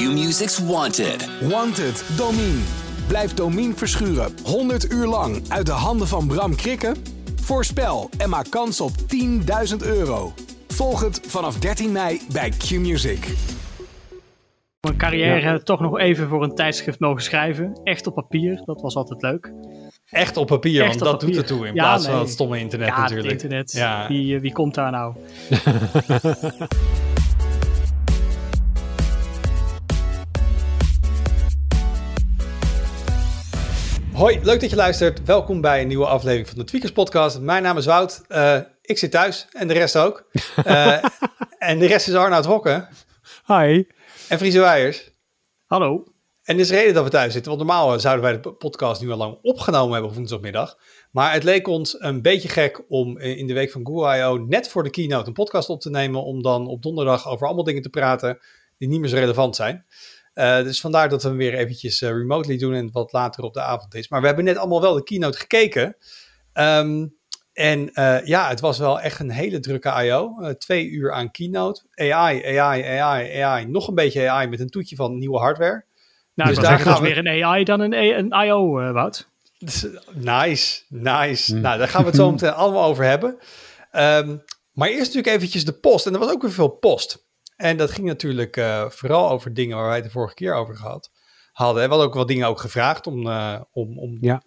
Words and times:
Q-Music's 0.00 0.58
Wanted. 0.58 1.28
Wanted, 1.40 2.04
Domine. 2.16 2.58
Blijf 3.06 3.34
Domine 3.34 3.74
verschuren 3.74 4.32
100 4.44 4.92
uur 4.92 5.06
lang 5.06 5.42
uit 5.48 5.66
de 5.66 5.72
handen 5.72 6.06
van 6.08 6.26
Bram 6.26 6.56
Krikken? 6.56 6.96
Voorspel 7.40 8.10
en 8.18 8.28
maak 8.28 8.50
kans 8.50 8.80
op 8.80 8.90
10.000 9.70 9.76
euro. 9.82 10.32
Volg 10.68 11.00
het 11.00 11.20
vanaf 11.26 11.58
13 11.58 11.92
mei 11.92 12.20
bij 12.32 12.48
Q-Music. 12.50 13.34
Mijn 14.80 14.96
carrière 14.96 15.62
toch 15.62 15.80
nog 15.80 15.98
even 15.98 16.28
voor 16.28 16.42
een 16.42 16.54
tijdschrift 16.54 17.00
mogen 17.00 17.22
schrijven. 17.22 17.80
Echt 17.84 18.06
op 18.06 18.14
papier, 18.14 18.62
dat 18.64 18.80
was 18.80 18.94
altijd 18.94 19.22
leuk. 19.22 19.52
Echt 20.10 20.36
op 20.36 20.46
papier, 20.46 20.82
Echt 20.82 20.88
want 20.88 21.00
op 21.00 21.06
dat 21.06 21.18
papier. 21.18 21.34
doet 21.34 21.42
ertoe 21.42 21.66
in 21.66 21.74
Ja, 21.74 21.82
plaats 21.82 22.06
van 22.06 22.18
het 22.18 22.30
stomme 22.30 22.58
internet 22.58 22.88
ja, 22.88 23.00
natuurlijk. 23.00 23.30
het 23.30 23.42
internet. 23.42 23.72
Ja. 23.72 24.08
Wie, 24.08 24.34
eh, 24.34 24.40
wie 24.40 24.52
komt 24.52 24.74
daar 24.74 24.90
nou? 24.90 25.14
Hoi, 34.20 34.40
leuk 34.42 34.60
dat 34.60 34.70
je 34.70 34.76
luistert. 34.76 35.24
Welkom 35.24 35.60
bij 35.60 35.80
een 35.80 35.88
nieuwe 35.88 36.06
aflevering 36.06 36.48
van 36.48 36.58
de 36.58 36.64
Tweakers 36.64 36.92
Podcast. 36.92 37.40
Mijn 37.40 37.62
naam 37.62 37.76
is 37.76 37.86
Wout. 37.86 38.22
Eh, 38.28 38.58
ik 38.82 38.98
zit 38.98 39.10
thuis 39.10 39.46
en 39.52 39.68
de 39.68 39.74
rest 39.74 39.96
ook. 39.96 40.24
Eh, 40.64 41.04
en 41.58 41.78
de 41.78 41.86
rest 41.86 42.08
is 42.08 42.14
Arnoud 42.14 42.44
Hokken 42.44 42.88
Hi. 43.46 43.84
en 44.28 44.38
Friese 44.38 44.60
Weijers. 44.60 45.10
Hallo. 45.66 46.04
En 46.42 46.54
er 46.54 46.60
is 46.60 46.70
reden 46.70 46.94
dat 46.94 47.04
we 47.04 47.10
thuis 47.10 47.32
zitten, 47.32 47.52
want 47.52 47.66
normaal 47.66 47.92
eh, 47.92 47.98
zouden 47.98 48.24
wij 48.24 48.40
de 48.40 48.52
podcast 48.52 49.00
nu 49.00 49.10
al 49.10 49.16
lang 49.16 49.38
opgenomen 49.42 49.92
hebben 49.92 50.10
op 50.10 50.16
woensdagmiddag. 50.16 50.76
Maar 51.10 51.32
het 51.32 51.42
leek 51.42 51.68
ons 51.68 52.00
een 52.00 52.22
beetje 52.22 52.48
gek 52.48 52.84
om 52.88 53.18
in 53.18 53.46
de 53.46 53.54
week 53.54 53.70
van 53.70 53.86
Google 53.86 54.16
I.O. 54.16 54.36
net 54.36 54.68
voor 54.68 54.82
de 54.82 54.90
keynote 54.90 55.26
een 55.26 55.32
podcast 55.32 55.68
op 55.68 55.80
te 55.80 55.90
nemen, 55.90 56.24
om 56.24 56.42
dan 56.42 56.66
op 56.66 56.82
donderdag 56.82 57.28
over 57.28 57.46
allemaal 57.46 57.64
dingen 57.64 57.82
te 57.82 57.90
praten 57.90 58.38
die 58.78 58.88
niet 58.88 59.00
meer 59.00 59.08
zo 59.08 59.16
relevant 59.16 59.56
zijn. 59.56 59.86
Eh, 60.32 60.62
dus 60.62 60.80
vandaar 60.80 61.08
dat 61.08 61.22
we 61.22 61.28
hem 61.28 61.36
weer 61.36 61.54
eventjes 61.54 62.02
eh, 62.02 62.10
remotely 62.10 62.58
doen 62.58 62.74
en 62.74 62.88
wat 62.92 63.12
later 63.12 63.44
op 63.44 63.54
de 63.54 63.60
avond 63.62 63.94
is. 63.94 64.08
Maar 64.08 64.20
we 64.20 64.26
hebben 64.26 64.44
net 64.44 64.56
allemaal 64.56 64.80
wel 64.80 64.94
de 64.94 65.02
keynote 65.02 65.38
gekeken. 65.38 65.96
Ehm, 66.52 67.06
en 67.52 67.92
eh, 67.92 68.26
ja, 68.26 68.48
het 68.48 68.60
was 68.60 68.78
wel 68.78 69.00
echt 69.00 69.20
een 69.20 69.30
hele 69.30 69.60
drukke 69.60 70.04
I.O. 70.04 70.36
Eh, 70.40 70.50
twee 70.50 70.88
uur 70.88 71.12
aan 71.12 71.30
keynote. 71.30 71.82
AI, 71.94 72.58
AI, 72.58 72.82
AI, 73.00 73.40
AI. 73.42 73.66
Nog 73.66 73.88
een 73.88 73.94
beetje 73.94 74.28
AI 74.30 74.46
met 74.48 74.60
een 74.60 74.68
toetje 74.70 74.96
van 74.96 75.18
nieuwe 75.18 75.38
hardware. 75.38 75.84
Nou, 76.34 76.48
Dus 76.48 76.58
ik 76.58 76.64
daar 76.64 76.76
daar 76.76 76.86
gaan 76.86 77.02
we. 77.02 77.08
meer 77.08 77.18
een 77.18 77.44
AI 77.44 77.64
dan 77.64 77.80
een, 77.80 77.94
A- 77.94 78.18
een 78.18 78.46
IO, 78.46 78.80
eh, 78.80 78.92
Wout. 78.92 79.28
Dus, 79.58 79.86
nice, 80.12 80.82
nice. 80.88 81.54
Nou, 81.54 81.78
daar 81.78 81.88
gaan 81.88 82.00
we 82.00 82.06
het 82.06 82.16
zo 82.16 82.30
meteen 82.32 82.52
allemaal 82.52 82.84
over 82.84 83.04
hebben. 83.04 83.38
Ehm, 83.90 84.36
maar 84.72 84.88
eerst 84.88 85.00
natuurlijk 85.00 85.26
eventjes 85.36 85.64
de 85.64 85.72
post. 85.72 86.06
En 86.06 86.12
er 86.12 86.18
was 86.18 86.30
ook 86.30 86.42
weer 86.42 86.50
veel 86.52 86.68
post. 86.68 87.28
En 87.60 87.76
dat 87.76 87.90
ging 87.90 88.06
natuurlijk 88.06 88.56
eh, 88.56 88.90
vooral 88.90 89.30
over 89.30 89.54
dingen 89.54 89.76
waar 89.76 89.86
wij 89.86 89.94
het 89.94 90.04
de 90.04 90.10
vorige 90.10 90.34
keer 90.34 90.54
over 90.54 90.76
gehad 90.76 91.10
hadden. 91.52 91.82
We 91.82 91.88
hadden 91.88 92.06
ook 92.06 92.14
wat 92.14 92.28
dingen 92.28 92.46
ook 92.46 92.60
gevraagd 92.60 93.06
om, 93.06 93.26
eh, 93.26 93.60
om, 93.72 93.98
om 93.98 94.18
Ja. 94.20 94.42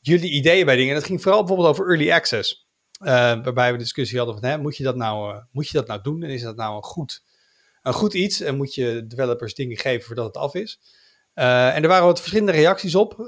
jullie 0.00 0.30
ideeën 0.30 0.66
bij 0.66 0.76
dingen. 0.76 0.90
En 0.90 0.98
dat 0.98 1.06
ging 1.08 1.22
vooral 1.22 1.40
bijvoorbeeld 1.40 1.68
over 1.68 1.88
early 1.88 2.10
access. 2.12 2.68
Eh, 2.98 3.08
waarbij 3.42 3.72
we 3.72 3.78
discussie 3.78 4.18
hadden 4.18 4.38
van, 4.38 4.44
hè, 4.48 4.58
moet, 4.58 4.76
je 4.76 4.82
dat 4.82 4.96
nou, 4.96 5.42
moet 5.50 5.68
je 5.68 5.78
dat 5.78 5.86
nou 5.86 6.02
doen? 6.02 6.22
En 6.22 6.30
is 6.30 6.42
dat 6.42 6.56
nou 6.56 6.76
een 6.76 6.82
goed, 6.82 7.24
een 7.82 7.92
goed 7.92 8.14
iets? 8.14 8.40
En 8.40 8.56
moet 8.56 8.74
je 8.74 9.06
developers 9.06 9.54
dingen 9.54 9.76
geven 9.76 10.06
voordat 10.06 10.26
het 10.26 10.36
af 10.36 10.54
is? 10.54 10.80
En 11.34 11.82
er 11.82 11.88
waren 11.88 12.06
wat 12.06 12.18
verschillende 12.20 12.52
reacties 12.52 12.94
op. 12.94 13.18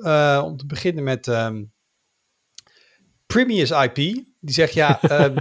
Om 0.45 0.57
te 0.57 0.67
beginnen 0.67 1.05
met 1.05 1.29
ehm 1.29 1.63
Premius 3.27 3.71
IP. 3.71 3.95
Die 3.95 4.55
zegt 4.55 4.73
ja, 4.73 5.03
ehm, 5.03 5.37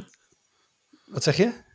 wat 1.06 1.24
zeg 1.24 1.38
je? 1.38 1.68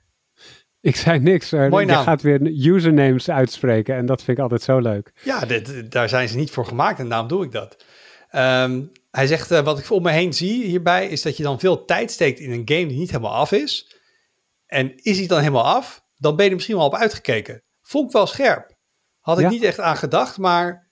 Ik 0.85 0.97
zei 0.97 1.19
niks. 1.19 1.51
Mooi 1.51 1.87
je 1.87 1.93
naam. 1.93 2.05
gaat 2.05 2.23
weer 2.23 2.41
usernames 2.43 3.31
uitspreken 3.31 3.97
en 3.97 4.07
dat 4.07 4.23
vind 4.23 4.37
ik 4.37 4.43
altijd 4.43 4.63
zo 4.63 4.79
leuk. 4.79 5.13
Ja, 5.23 5.41
dit, 5.45 5.93
daar 5.93 6.09
zijn 6.09 6.29
ze 6.29 6.37
niet 6.37 6.51
voor 6.51 6.67
gemaakt 6.67 6.99
en 6.99 7.09
daarom 7.09 7.29
doe 7.29 7.45
ik 7.45 7.53
dat. 7.53 7.85
Ehm, 8.31 8.83
hij 9.11 9.27
zegt, 9.27 9.51
eh, 9.51 9.61
wat 9.65 9.79
ik 9.79 9.91
om 9.91 10.03
me 10.03 10.11
heen 10.11 10.33
zie 10.33 10.65
hierbij, 10.65 11.09
is 11.09 11.23
dat 11.23 11.37
je 11.37 11.43
dan 11.43 11.61
veel 11.61 11.85
tijd 11.85 12.11
steekt 12.11 12.39
in 12.39 12.51
een 12.51 12.63
game 12.65 12.87
die 12.87 12.99
niet 12.99 13.11
helemaal 13.11 13.35
af 13.35 13.53
is. 13.53 13.97
En 14.67 14.97
is 14.97 15.19
hij 15.19 15.27
dan 15.27 15.39
helemaal 15.39 15.65
af, 15.65 16.05
dan 16.17 16.35
ben 16.35 16.43
je 16.45 16.51
er 16.51 16.57
misschien 16.57 16.77
wel 16.77 16.87
op 16.87 16.95
uitgekeken. 16.95 17.63
Vond 17.83 18.07
ik 18.07 18.13
wel 18.13 18.27
scherp. 18.27 18.77
Had 19.21 19.39
ik 19.39 19.45
Ja. 19.45 19.51
niet 19.51 19.63
echt 19.63 19.81
aan 19.81 19.97
gedacht, 19.97 20.39
maar 20.39 20.91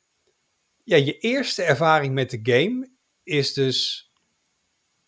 ja, 0.84 0.97
je 0.97 1.19
eerste 1.19 1.62
ervaring 1.62 2.15
met 2.15 2.31
de 2.31 2.41
game 2.43 2.88
is 3.22 3.53
dus 3.53 4.06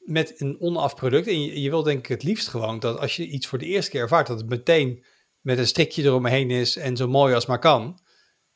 met 0.04 0.40
een 0.40 0.60
onaf 0.60 0.94
product. 0.94 1.26
En 1.26 1.42
je, 1.42 1.60
je 1.60 1.70
wil 1.70 1.82
denk 1.82 1.98
ik 1.98 2.06
het 2.06 2.22
liefst 2.22 2.48
gewoon 2.48 2.78
dat 2.78 2.98
als 2.98 3.16
je 3.16 3.26
iets 3.26 3.46
voor 3.46 3.58
de 3.58 3.66
eerste 3.66 3.90
keer 3.90 4.00
ervaart, 4.00 4.26
dat 4.26 4.38
het 4.38 4.48
meteen 4.48 5.04
met 5.40 5.58
een 5.58 5.66
strikje 5.66 6.02
eromheen 6.02 6.50
is 6.50 6.76
en 6.76 6.96
zo 6.96 7.08
mooi 7.08 7.34
als 7.34 7.46
maar 7.46 7.58
kan. 7.58 7.98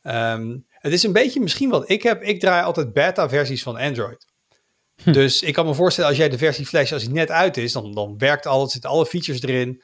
Ehm, 0.02 0.58
het 0.68 0.92
is 0.92 1.02
een 1.02 1.12
beetje 1.12 1.40
misschien 1.40 1.70
wat 1.70 1.90
ik 1.90 2.02
heb. 2.02 2.22
Ik 2.22 2.40
draai 2.40 2.64
altijd 2.64 2.92
beta-versies 2.92 3.62
van 3.62 3.76
Android. 3.76 4.26
Dus 5.04 5.42
ik 5.42 5.54
kan 5.54 5.66
me 5.66 5.74
voorstellen, 5.74 6.10
als 6.10 6.18
jij 6.18 6.28
de 6.28 6.38
versie 6.38 6.66
flash, 6.66 6.92
als 6.92 7.02
die 7.02 7.12
net 7.12 7.30
uit 7.30 7.56
is, 7.56 7.72
dan, 7.72 7.94
dan 7.94 8.18
werkt 8.18 8.46
alles, 8.46 8.72
zitten 8.72 8.90
alle 8.90 9.06
features 9.06 9.42
erin. 9.42 9.82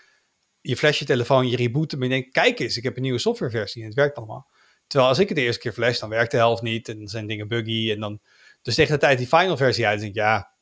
Je 0.61 0.77
flash 0.77 0.99
je 0.99 1.05
telefoon, 1.05 1.49
je 1.49 1.57
reboot 1.57 1.91
hem 1.91 2.03
en 2.03 2.09
je 2.09 2.15
denkt, 2.15 2.33
kijk 2.33 2.59
eens, 2.59 2.77
ik 2.77 2.83
heb 2.83 2.97
een 2.97 3.03
nieuwe 3.03 3.19
softwareversie 3.19 3.81
en 3.81 3.89
het 3.89 3.97
werkt 3.97 4.17
allemaal. 4.17 4.51
Terwijl 4.87 5.11
als 5.11 5.19
ik 5.19 5.29
het 5.29 5.37
de 5.37 5.43
eerste 5.43 5.61
keer 5.61 5.73
flash, 5.73 5.99
dan 5.99 6.09
werkt 6.09 6.31
de 6.31 6.37
helft 6.37 6.63
niet 6.63 6.89
en 6.89 6.99
dan 6.99 7.09
zijn 7.09 7.27
dingen 7.27 7.49
buggy. 7.49 7.91
En 7.91 8.01
dan, 8.01 8.21
dus 8.63 8.75
tegen 8.75 8.93
de 8.93 9.01
tijd 9.01 9.19
die 9.19 9.27
final 9.27 9.57
versie 9.57 9.87
uit, 9.87 9.99
denk 9.99 10.11
ik, 10.11 10.17
ja, 10.17 10.54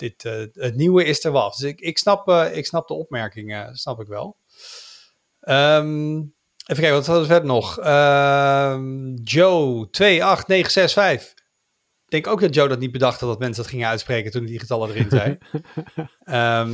dit, 0.00 0.24
eh, 0.24 0.44
het 0.52 0.76
nieuwe 0.76 1.04
is 1.04 1.24
er 1.24 1.32
wel. 1.32 1.42
af. 1.42 1.56
Dus 1.56 1.68
ik, 1.70 1.80
ik, 1.80 1.98
snap, 1.98 2.28
eh, 2.28 2.56
ik 2.56 2.66
snap 2.66 2.88
de 2.88 2.94
opmerking, 2.94 3.54
eh, 3.54 3.68
snap 3.72 4.00
ik 4.00 4.06
wel. 4.06 4.36
Ehm, 5.40 6.14
even 6.16 6.82
kijken, 6.82 6.92
wat 6.92 7.06
hadden 7.06 7.22
we 7.24 7.30
verder 7.32 7.48
nog? 7.48 7.78
Ehm, 7.78 9.14
Joe 9.14 9.90
28965. 9.90 11.38
Ik 12.04 12.22
denk 12.22 12.26
ook 12.26 12.40
dat 12.40 12.54
Joe 12.54 12.68
dat 12.68 12.78
niet 12.78 12.92
bedacht 12.92 13.20
had 13.20 13.28
dat 13.28 13.38
mensen 13.38 13.62
dat 13.62 13.70
gingen 13.72 13.88
uitspreken 13.88 14.30
toen 14.30 14.44
die 14.44 14.58
getallen 14.58 14.90
erin 14.90 15.10
zei. 15.10 15.38
Ehm, 16.24 16.72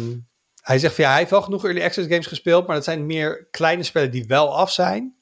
hij 0.63 0.79
zegt 0.79 0.95
van 0.95 1.05
ja, 1.05 1.11
hij 1.11 1.19
heeft 1.19 1.31
wel 1.31 1.43
genoeg 1.43 1.65
early 1.65 1.83
access 1.83 2.09
games 2.09 2.27
gespeeld, 2.27 2.67
maar 2.67 2.77
dat 2.77 2.85
zijn 2.85 3.07
meer 3.07 3.49
kleine 3.51 3.83
spellen 3.83 4.11
die 4.11 4.27
wel 4.27 4.57
af 4.57 4.73
zijn. 4.73 5.15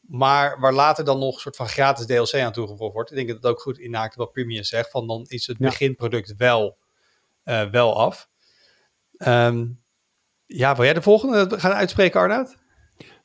Maar 0.00 0.60
waar 0.60 0.72
later 0.72 1.04
dan 1.04 1.18
nog 1.18 1.34
een 1.34 1.40
soort 1.40 1.56
van 1.56 1.68
gratis 1.68 2.06
DLC 2.06 2.34
aan 2.34 2.52
toegevoegd 2.52 2.92
wordt. 2.92 3.10
Ik 3.10 3.16
denk 3.16 3.28
dat 3.28 3.36
het 3.36 3.46
ook 3.46 3.60
goed 3.60 3.78
inhaakt 3.78 4.14
wat 4.14 4.32
Premium 4.32 4.62
zegt. 4.64 4.90
Van 4.90 5.06
dan 5.06 5.24
is 5.28 5.46
het 5.46 5.56
Ja. 5.58 5.68
beginproduct 5.68 6.34
wel, 6.36 6.76
eh, 7.46 7.62
wel 7.70 7.96
af. 8.00 8.28
Ehm, 9.16 9.66
ja, 10.46 10.74
wil 10.76 10.84
jij 10.84 10.94
de 10.94 11.02
volgende 11.02 11.58
gaan 11.58 11.72
uitspreken, 11.72 12.20
Arnoud? 12.20 12.56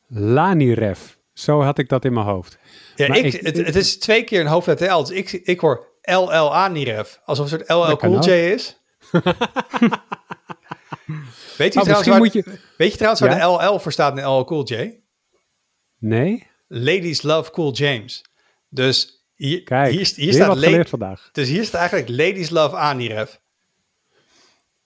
Laniref. 0.07 1.19
Zo 1.33 1.61
had 1.61 1.77
ik 1.77 1.89
dat 1.89 2.05
in 2.05 2.13
mijn 2.13 2.25
hoofd. 2.25 2.57
Ja, 2.95 3.13
ik, 3.13 3.33
ik- 3.33 3.41
het, 3.45 3.57
het 3.57 3.75
is 3.75 3.97
twee 3.99 4.23
keer 4.23 4.39
een 4.39 4.47
hoofdletter 4.47 4.91
L. 4.93 4.99
Dus 4.99 5.09
ik, 5.09 5.31
ik 5.31 5.59
hoor 5.59 5.87
LLA 6.01 6.67
Niref. 6.67 7.21
Alsof 7.25 7.51
het 7.51 7.59
een 7.59 7.65
soort 7.75 7.89
LL 7.89 7.95
Cool. 7.97 8.23
J 8.23 8.29
is. 8.31 8.79
weet, 11.57 11.73
je 11.73 11.79
Oh, 11.79 11.85
trouwens 11.85 12.07
waar, 12.07 12.17
moet 12.17 12.33
je... 12.33 12.43
weet 12.77 12.91
je 12.91 12.95
trouwens 12.97 13.21
waar 13.21 13.39
de 13.39 13.45
LL 13.73 13.79
voor 13.79 13.91
staat 13.91 14.17
in 14.17 14.23
LL 14.25 14.43
Cool 14.43 14.63
J? 14.63 14.99
Nee? 15.97 16.47
Ladies 16.67 17.21
Love 17.21 17.51
Cool 17.51 17.71
James. 17.73 18.25
Dus 18.69 19.25
hier, 19.35 19.63
Kijk, 19.63 19.93
hier, 20.15 20.33
staat 20.33 20.51
geleerd 20.57 20.89
vandaag. 20.89 21.29
Dus 21.31 21.49
hier 21.49 21.63
staat 21.65 21.79
eigenlijk 21.91 22.09
Ladies 22.09 22.49
Love 22.49 22.75
Aniref. 22.75 23.39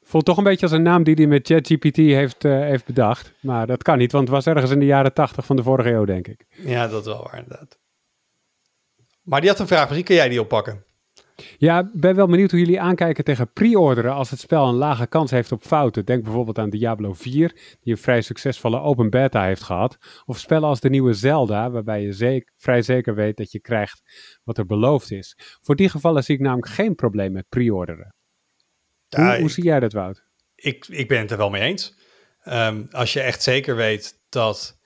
Voelt 0.07 0.25
toch 0.25 0.37
een 0.37 0.43
beetje 0.43 0.65
als 0.65 0.75
een 0.75 0.81
naam 0.81 1.03
die 1.03 1.15
hij 1.15 1.27
met 1.27 1.47
ChatGPT 1.47 1.95
heeft, 1.95 2.45
eh, 2.45 2.51
heeft 2.51 2.85
bedacht. 2.85 3.33
Maar 3.41 3.67
dat 3.67 3.83
kan 3.83 3.97
niet, 3.97 4.11
want 4.11 4.23
het 4.23 4.33
was 4.33 4.47
ergens 4.47 4.71
in 4.71 4.79
de 4.79 4.85
jaren 4.85 5.13
tachtig 5.13 5.45
van 5.45 5.55
de 5.55 5.63
vorige 5.63 5.91
eeuw, 5.91 6.05
denk 6.05 6.27
ik. 6.27 6.45
Ja, 6.49 6.87
dat 6.87 7.05
wel 7.05 7.23
waar 7.23 7.37
inderdaad. 7.37 7.79
Maar 9.23 9.41
die 9.41 9.49
had 9.49 9.59
een 9.59 9.67
vraag, 9.67 9.83
misschien 9.83 10.03
kun 10.03 10.15
jij 10.15 10.29
die 10.29 10.41
oppakken. 10.41 10.83
Ja, 11.57 11.79
ik 11.79 11.87
ben 11.93 12.15
wel 12.15 12.27
benieuwd 12.27 12.51
hoe 12.51 12.59
jullie 12.59 12.81
aankijken 12.81 13.23
tegen 13.23 13.51
pre-orderen 13.53 14.13
als 14.13 14.29
het 14.29 14.39
spel 14.39 14.67
een 14.67 14.75
lage 14.75 15.07
kans 15.07 15.31
heeft 15.31 15.51
op 15.51 15.61
fouten. 15.61 16.05
Denk 16.05 16.23
bijvoorbeeld 16.23 16.59
aan 16.59 16.69
Diablo 16.69 17.13
4, 17.13 17.77
die 17.81 17.93
een 17.93 17.97
vrij 17.97 18.21
succesvolle 18.21 18.79
open 18.79 19.09
beta 19.09 19.43
heeft 19.43 19.63
gehad. 19.63 19.97
Of 20.25 20.39
spellen 20.39 20.67
als 20.67 20.79
de 20.79 20.89
nieuwe 20.89 21.13
Zelda, 21.13 21.71
waarbij 21.71 22.01
je 22.01 22.11
zeker, 22.11 22.53
vrij 22.57 22.81
zeker 22.81 23.15
weet 23.15 23.37
dat 23.37 23.51
je 23.51 23.59
krijgt 23.59 24.01
wat 24.43 24.57
er 24.57 24.65
beloofd 24.65 25.11
is. 25.11 25.37
Voor 25.61 25.75
die 25.75 25.89
gevallen 25.89 26.23
zie 26.23 26.35
ik 26.35 26.41
namelijk 26.41 26.67
geen 26.67 26.95
probleem 26.95 27.31
met 27.31 27.49
pre-orderen. 27.49 28.14
Ja, 29.15 29.27
hoe, 29.27 29.35
hoe 29.35 29.45
ik- 29.47 29.53
zie 29.53 29.63
jij 29.63 29.79
dat, 29.79 29.93
Wout? 29.93 30.23
ik, 30.55 30.85
ik 30.87 31.07
ben 31.07 31.19
het 31.19 31.31
er 31.31 31.37
wel 31.37 31.49
mee 31.49 31.61
eens. 31.61 31.95
Ehm, 32.43 32.83
als 32.91 33.13
je 33.13 33.21
echt 33.21 33.43
zeker 33.43 33.75
weet 33.75 34.21
dat 34.29 34.77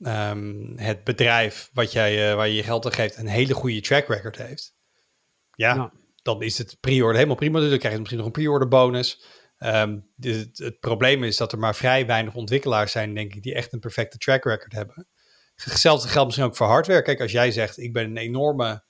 ehm, 0.00 0.76
het 0.76 1.04
bedrijf 1.04 1.70
wat 1.72 1.92
jij, 1.92 2.30
eh, 2.30 2.36
waar 2.36 2.48
je 2.48 2.54
je 2.54 2.62
geld 2.62 2.84
aan 2.86 2.92
geeft 2.92 3.16
een 3.16 3.26
hele 3.26 3.54
goede 3.54 3.80
track 3.80 4.06
record 4.08 4.36
heeft. 4.36 4.74
Ja, 5.54 5.92
dan 6.22 6.42
is 6.42 6.58
het 6.58 6.76
pre-order 6.80 7.14
helemaal 7.14 7.36
prima. 7.36 7.60
Dus 7.60 7.68
dan 7.68 7.78
krijg 7.78 7.92
je 7.94 7.98
misschien 8.00 8.22
nog 8.22 8.32
een 8.34 8.42
pre-order 8.42 8.68
bonus. 8.68 9.24
Ehm, 9.58 9.98
dus 10.16 10.36
het, 10.36 10.58
het 10.58 10.80
probleem 10.80 11.24
is 11.24 11.36
dat 11.36 11.52
er 11.52 11.58
maar 11.58 11.74
vrij 11.74 12.06
weinig 12.06 12.34
ontwikkelaars 12.34 12.92
zijn, 12.92 13.14
denk 13.14 13.34
ik, 13.34 13.42
die 13.42 13.54
echt 13.54 13.72
een 13.72 13.80
perfecte 13.80 14.18
track 14.18 14.44
record 14.44 14.72
hebben. 14.72 15.08
Hetzelfde 15.54 16.08
geldt 16.08 16.26
misschien 16.26 16.46
ook 16.46 16.56
voor 16.56 16.66
hardware. 16.66 17.02
Kijk, 17.02 17.20
als 17.20 17.32
jij 17.32 17.50
zegt, 17.50 17.78
ik 17.78 17.92
ben 17.92 18.04
een 18.04 18.16
enorme, 18.16 18.84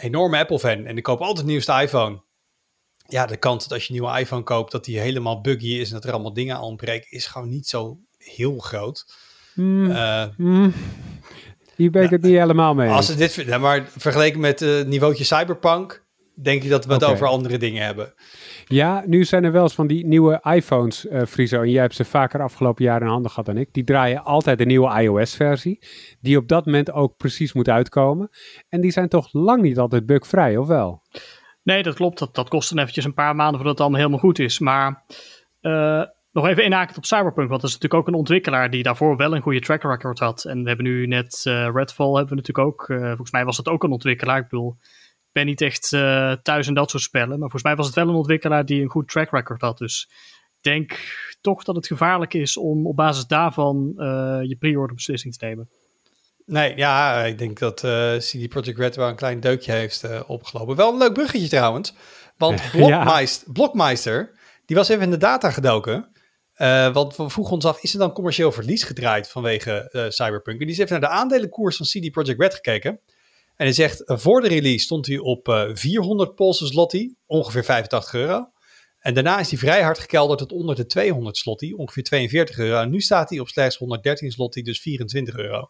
enorme 0.00 0.38
Apple-fan 0.38 0.84
en 0.86 0.96
ik 0.96 1.02
koop 1.02 1.20
altijd 1.20 1.46
de 1.46 1.52
nieuwste 1.52 1.72
iPhone. 1.82 2.22
Ja, 3.10 3.26
de 3.26 3.36
kans 3.36 3.62
dat 3.62 3.72
als 3.72 3.86
je 3.86 3.94
een 3.94 4.00
nieuwe 4.00 4.20
iPhone 4.20 4.42
koopt, 4.42 4.72
dat 4.72 4.84
die 4.84 4.98
helemaal 4.98 5.40
buggy 5.40 5.66
is 5.66 5.88
en 5.88 5.94
dat 5.94 6.04
er 6.04 6.12
allemaal 6.12 6.32
dingen 6.32 6.56
aan 6.56 6.62
ontbreken, 6.62 7.10
is 7.10 7.26
gewoon 7.26 7.48
niet 7.48 7.68
zo 7.68 7.98
heel 8.18 8.58
groot. 8.58 9.04
Eh, 9.56 10.24
hmm. 10.36 10.72
Hier 11.76 11.90
ben 11.90 12.02
ik 12.02 12.10
het 12.10 12.22
niet 12.22 12.36
helemaal 12.36 12.74
mee. 12.74 12.90
Als 12.90 13.16
dit, 13.16 13.34
ja, 13.34 13.58
maar 13.58 13.88
vergeleken 13.96 14.40
met 14.40 14.60
het 14.60 14.86
niveautje 14.86 15.24
Cyberpunk, 15.24 16.04
denk 16.34 16.62
je 16.62 16.68
dat 16.68 16.84
we 16.84 16.92
het 16.92 17.04
over 17.04 17.26
andere 17.26 17.58
dingen 17.58 17.84
hebben. 17.84 18.14
Ja, 18.66 19.02
nu 19.06 19.24
zijn 19.24 19.44
er 19.44 19.52
wel 19.52 19.62
eens 19.62 19.74
van 19.74 19.86
die 19.86 20.06
nieuwe 20.06 20.40
iPhones, 20.42 21.06
eh 21.06 21.26
Friso. 21.26 21.62
En 21.62 21.70
jij 21.70 21.82
hebt 21.82 21.94
ze 21.94 22.04
vaker 22.04 22.42
afgelopen 22.42 22.84
jaar 22.84 23.00
in 23.00 23.06
handen 23.06 23.30
gehad 23.30 23.46
dan 23.46 23.56
ik. 23.56 23.68
Die 23.72 23.84
draaien 23.84 24.24
altijd 24.24 24.58
de 24.58 24.66
nieuwe 24.66 25.00
iOS-versie. 25.02 25.78
Die 26.20 26.36
op 26.36 26.48
dat 26.48 26.66
moment 26.66 26.92
ook 26.92 27.16
precies 27.16 27.52
moet 27.52 27.68
uitkomen. 27.68 28.30
En 28.68 28.80
die 28.80 28.90
zijn 28.90 29.08
toch 29.08 29.28
lang 29.32 29.62
niet 29.62 29.78
altijd 29.78 30.06
bugvrij, 30.06 30.56
of 30.56 30.66
wel? 30.66 31.02
Nee, 31.68 31.82
dat 31.82 31.94
klopt. 31.94 32.18
Dat, 32.18 32.34
dat 32.34 32.48
kost 32.48 32.68
dan 32.68 32.78
eventjes 32.78 33.04
een 33.04 33.14
paar 33.14 33.34
maanden 33.36 33.54
voordat 33.54 33.72
het 33.72 33.80
allemaal 33.80 33.98
helemaal 33.98 34.20
goed 34.20 34.38
is. 34.38 34.58
Maar 34.58 35.04
eh, 35.60 36.02
nog 36.32 36.46
even 36.46 36.64
inhakend 36.64 36.96
op 36.96 37.04
Cyberpunk. 37.04 37.48
Want 37.48 37.60
dat 37.60 37.70
is 37.70 37.76
natuurlijk 37.76 38.00
ook 38.02 38.08
een 38.08 38.20
ontwikkelaar 38.20 38.70
die 38.70 38.82
daarvoor 38.82 39.16
wel 39.16 39.34
een 39.34 39.42
goede 39.42 39.60
track 39.60 39.82
record 39.82 40.18
had. 40.18 40.44
En 40.44 40.62
we 40.62 40.68
hebben 40.68 40.86
nu 40.86 41.06
net 41.06 41.40
eh, 41.44 41.68
Redfall 41.72 42.14
hebben 42.14 42.28
we 42.28 42.34
natuurlijk 42.34 42.68
ook. 42.68 42.88
eh, 42.88 43.06
volgens 43.06 43.30
mij 43.30 43.44
was 43.44 43.56
het 43.56 43.68
ook 43.68 43.82
een 43.82 43.90
ontwikkelaar. 43.90 44.38
Ik 44.38 44.48
bedoel, 44.48 44.76
ik 44.80 45.32
ben 45.32 45.46
niet 45.46 45.60
echt 45.60 45.88
thuis 46.42 46.66
in 46.66 46.74
dat 46.74 46.90
soort 46.90 47.02
spellen. 47.02 47.28
Maar 47.28 47.38
volgens 47.38 47.62
mij 47.62 47.76
was 47.76 47.86
het 47.86 47.94
wel 47.94 48.08
een 48.08 48.14
ontwikkelaar 48.14 48.64
die 48.64 48.82
een 48.82 48.90
goed 48.90 49.08
track 49.08 49.30
record 49.30 49.60
had. 49.60 49.78
Dus 49.78 50.08
ik 50.56 50.62
denk 50.62 50.98
toch 51.40 51.64
dat 51.64 51.76
het 51.76 51.86
gevaarlijk 51.86 52.34
is 52.34 52.56
om 52.56 52.86
op 52.86 52.96
basis 52.96 53.26
daarvan 53.26 53.92
je 54.42 54.56
pre-order 54.58 54.94
beslissing 54.94 55.34
te 55.34 55.44
nemen. 55.44 55.68
Nee, 56.48 56.76
ja, 56.76 57.24
ik 57.24 57.38
denk 57.38 57.58
dat 57.58 57.84
eh 57.84 58.16
CD 58.16 58.48
Projekt 58.48 58.78
Red 58.78 58.96
wel 58.96 59.08
een 59.08 59.16
klein 59.16 59.40
deukje 59.40 59.72
heeft 59.72 60.04
eh, 60.04 60.20
opgelopen. 60.26 60.76
Wel 60.76 60.92
een 60.92 60.98
leuk 60.98 61.12
bruggetje 61.12 61.48
trouwens. 61.48 61.94
Want 62.36 62.62
Ja. 62.72 63.26
Blokmeister, 63.52 64.38
die 64.66 64.76
was 64.76 64.88
even 64.88 65.02
in 65.02 65.10
de 65.10 65.16
data 65.16 65.50
gedoken. 65.50 66.08
Eh, 66.54 66.92
want 66.92 67.16
we 67.16 67.30
vroegen 67.30 67.54
ons 67.54 67.64
af, 67.64 67.82
is 67.82 67.92
er 67.92 67.98
dan 67.98 68.12
commercieel 68.12 68.52
verlies 68.52 68.82
gedraaid 68.82 69.28
vanwege 69.28 70.06
Cyberpunk? 70.08 70.60
En 70.60 70.66
die 70.66 70.74
is 70.74 70.78
even 70.82 71.00
naar 71.00 71.10
de 71.10 71.16
aandelenkoers 71.16 71.76
van 71.76 71.86
CD 71.86 72.10
Projekt 72.10 72.40
Red 72.40 72.54
gekeken. 72.54 72.90
En 73.56 73.64
hij 73.64 73.72
zegt, 73.72 74.02
voor 74.06 74.40
de 74.40 74.48
release 74.48 74.84
stond 74.84 75.06
hij 75.06 75.18
op 75.18 75.48
eh 75.48 75.64
400 75.72 76.34
Poolse 76.34 76.66
zloty, 76.66 77.14
ongeveer 77.26 77.64
85 77.64 78.14
euro. 78.14 78.50
En 78.98 79.14
daarna 79.14 79.38
is 79.38 79.50
hij 79.50 79.58
vrij 79.58 79.82
hard 79.82 79.98
gekelderd 79.98 80.38
tot 80.38 80.52
onder 80.52 80.74
de 80.76 80.86
200 80.86 81.36
zloty, 81.36 81.72
ongeveer 81.72 82.02
42 82.02 82.58
euro. 82.58 82.80
En 82.80 82.90
nu 82.90 83.00
staat 83.00 83.30
hij 83.30 83.38
op 83.38 83.48
slechts 83.48 83.76
113 83.76 84.30
zloty, 84.30 84.62
dus 84.62 84.80
24 84.80 85.36
euro. 85.36 85.68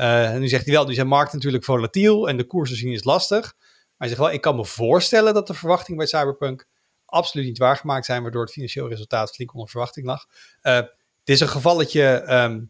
Eh, 0.00 0.32
en 0.32 0.40
nu 0.40 0.48
zegt 0.48 0.64
hij 0.64 0.74
wel, 0.74 0.86
nu 0.86 0.94
zijn 0.94 1.06
markt 1.06 1.32
natuurlijk 1.32 1.64
volatiel 1.64 2.28
en 2.28 2.36
de 2.36 2.44
koers 2.44 2.70
te 2.70 2.76
zien 2.76 2.92
is 2.92 3.04
lastig. 3.04 3.40
Maar 3.40 3.94
hij 3.96 4.08
zegt 4.08 4.20
wel, 4.20 4.32
ik 4.32 4.40
kan 4.40 4.56
me 4.56 4.64
voorstellen 4.64 5.34
dat 5.34 5.46
de 5.46 5.54
verwachting 5.54 5.96
bij 5.98 6.06
Cyberpunk 6.06 6.66
absoluut 7.04 7.46
niet 7.46 7.58
waargemaakt 7.58 8.04
zijn, 8.04 8.22
waardoor 8.22 8.42
het 8.42 8.52
financieel 8.52 8.88
resultaat 8.88 9.34
flink 9.34 9.54
onder 9.54 9.68
verwachting 9.68 10.06
lag. 10.06 10.26
Eh, 10.60 10.74
het 10.74 10.88
is 11.24 11.40
een 11.40 11.48
gevalletje 11.48 12.02
ehm, 12.02 12.64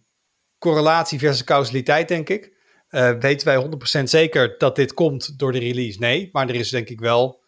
correlatie 0.59 1.19
versus 1.19 1.45
causaliteit, 1.45 2.09
denk 2.09 2.29
ik. 2.29 2.57
Eh, 2.89 3.11
weten 3.19 3.47
wij 3.47 3.57
100% 3.57 4.11
zeker 4.11 4.59
dat 4.59 4.77
dit 4.77 4.95
komt 4.95 5.39
door 5.39 5.53
de 5.53 5.59
release? 5.59 5.99
Nee, 5.99 6.29
maar 6.33 6.49
er 6.49 6.55
is 6.55 6.71
denk 6.71 6.89
ik 6.89 7.01
wel 7.01 7.45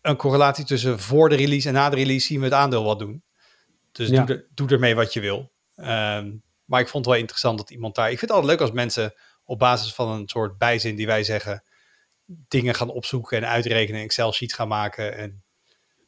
een 0.00 0.16
correlatie 0.16 0.64
tussen 0.64 0.98
voor 0.98 1.28
de 1.28 1.36
release 1.36 1.68
en 1.68 1.74
na 1.74 1.90
de 1.90 1.96
release 1.96 2.26
zien 2.26 2.38
we 2.38 2.44
het 2.44 2.54
aandeel 2.54 2.84
wat 2.84 2.98
doen. 2.98 3.24
Dus 3.92 4.08
Ja. 4.08 4.24
doe, 4.24 4.36
er, 4.36 4.46
doe 4.54 4.68
ermee 4.68 4.94
wat 4.94 5.12
je 5.12 5.20
wil. 5.20 5.52
Ehm, 5.74 6.30
maar 6.72 6.80
ik 6.80 6.88
vond 6.88 7.04
het 7.04 7.14
wel 7.14 7.22
interessant 7.22 7.58
dat 7.58 7.70
iemand 7.70 7.94
daar... 7.94 8.10
Ik 8.10 8.18
vind 8.18 8.30
het 8.30 8.30
altijd 8.30 8.50
leuk 8.50 8.60
als 8.60 8.76
mensen 8.76 9.14
op 9.44 9.58
basis 9.58 9.94
van 9.94 10.08
een 10.10 10.28
soort 10.28 10.58
bijzin 10.58 10.96
die 10.96 11.06
wij 11.06 11.24
zeggen... 11.24 11.62
dingen 12.26 12.74
gaan 12.74 12.90
opzoeken 12.90 13.36
en 13.36 13.48
uitrekenen, 13.48 14.00
Excel-sheets 14.00 14.54
gaan 14.54 14.68
maken. 14.68 15.16
En, 15.16 15.42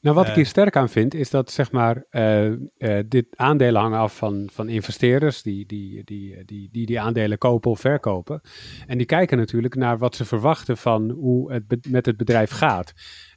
Nou, 0.00 0.16
wat 0.16 0.24
ik 0.24 0.30
Eh. 0.30 0.36
hier 0.36 0.46
sterk 0.46 0.76
aan 0.76 0.88
vind, 0.88 1.14
is 1.14 1.30
dat 1.30 1.50
zeg 1.50 1.72
maar, 1.72 2.04
eh, 2.10 2.46
eh, 2.46 3.04
dit 3.08 3.26
aandelen 3.36 3.80
hangen 3.80 3.98
af 3.98 4.16
van, 4.16 4.48
van 4.52 4.68
investeerders 4.68 5.42
die 5.42 5.66
die, 5.66 6.04
die, 6.04 6.44
die, 6.44 6.68
die 6.72 6.86
die 6.86 7.00
aandelen 7.00 7.38
kopen 7.38 7.70
of 7.70 7.80
verkopen. 7.80 8.40
En 8.86 8.98
die 8.98 9.06
kijken 9.06 9.38
natuurlijk 9.38 9.74
naar 9.74 9.98
wat 9.98 10.16
ze 10.16 10.24
verwachten 10.24 10.76
van 10.76 11.10
hoe 11.10 11.52
het 11.52 11.88
met 11.88 12.06
het 12.06 12.16
bedrijf 12.16 12.50
gaat. 12.50 12.92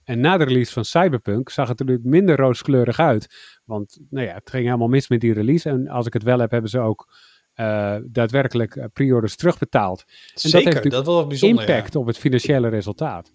En 0.07 0.19
na 0.19 0.37
de 0.37 0.43
release 0.43 0.73
van 0.73 0.85
Cyberpunk 0.85 1.49
zag 1.49 1.67
het 1.67 1.79
er 1.79 1.85
natuurlijk 1.85 2.15
minder 2.15 2.35
rooskleurig 2.35 2.99
uit. 2.99 3.27
Want 3.65 3.99
nou 4.09 4.25
ja, 4.25 4.33
het 4.33 4.49
ging 4.49 4.65
helemaal 4.65 4.87
mis 4.87 5.07
met 5.07 5.21
die 5.21 5.33
release. 5.33 5.69
En 5.69 5.87
als 5.87 6.05
ik 6.05 6.13
het 6.13 6.23
wel 6.23 6.39
heb, 6.39 6.51
hebben 6.51 6.69
ze 6.69 6.79
ook 6.79 7.13
eh, 7.53 7.95
daadwerkelijk 8.05 8.75
eh, 8.75 8.85
pre-orders 8.93 9.35
terugbetaald. 9.35 10.03
zeker, 10.07 10.41
heeft 10.41 10.53
dat, 10.53 10.63
natuurlijk 10.63 11.05
was 11.05 11.15
wel 11.15 11.27
bijzonder. 11.27 11.69
impact 11.69 11.95
op 11.95 12.05
het 12.05 12.17
financiële 12.17 12.67
resultaat. 12.67 13.31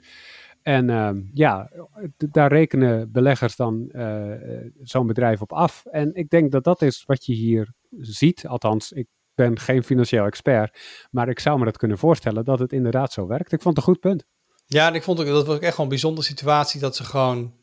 En 0.63 0.91
ehm, 0.91 1.21
ja, 1.33 1.71
daar 2.17 2.53
rekenen 2.53 3.13
beleggers 3.13 3.57
dan 3.57 3.89
eh, 3.91 4.31
zo'n 4.83 5.07
bedrijf 5.07 5.41
op 5.41 5.53
af. 5.53 5.85
En 5.91 6.15
ik 6.15 6.31
denk 6.31 6.53
dat 6.53 6.65
dat 6.65 6.83
is 6.83 7.05
wat 7.07 7.27
je 7.27 7.33
hier 7.33 7.73
ziet. 7.91 8.47
Althans, 8.47 8.93
ik 8.93 9.07
ben 9.35 9.59
geen 9.59 9.83
financieel 9.83 10.25
expert, 10.25 10.79
maar 11.11 11.29
ik 11.29 11.39
zou 11.39 11.59
me 11.59 11.65
dat 11.65 11.77
kunnen 11.77 11.99
voorstellen 11.99 12.45
dat 12.45 12.59
het 12.59 12.73
inderdaad 12.73 13.13
zo 13.13 13.27
werkt. 13.27 13.53
Ik 13.53 13.63
vond 13.63 13.77
het 13.77 13.87
een 13.87 13.93
goed 13.93 14.01
punt. 14.01 14.27
Ja, 14.67 14.87
en 14.87 14.95
ik 14.95 15.03
vond 15.03 15.21
ook, 15.21 15.27
dat 15.27 15.47
was 15.47 15.55
ook 15.57 15.61
echt 15.63 15.71
gewoon 15.71 15.85
een 15.85 15.93
bijzondere 15.93 16.27
situatie 16.27 16.81
dat 16.81 16.97
ze 16.97 17.05
gewoon 17.05 17.55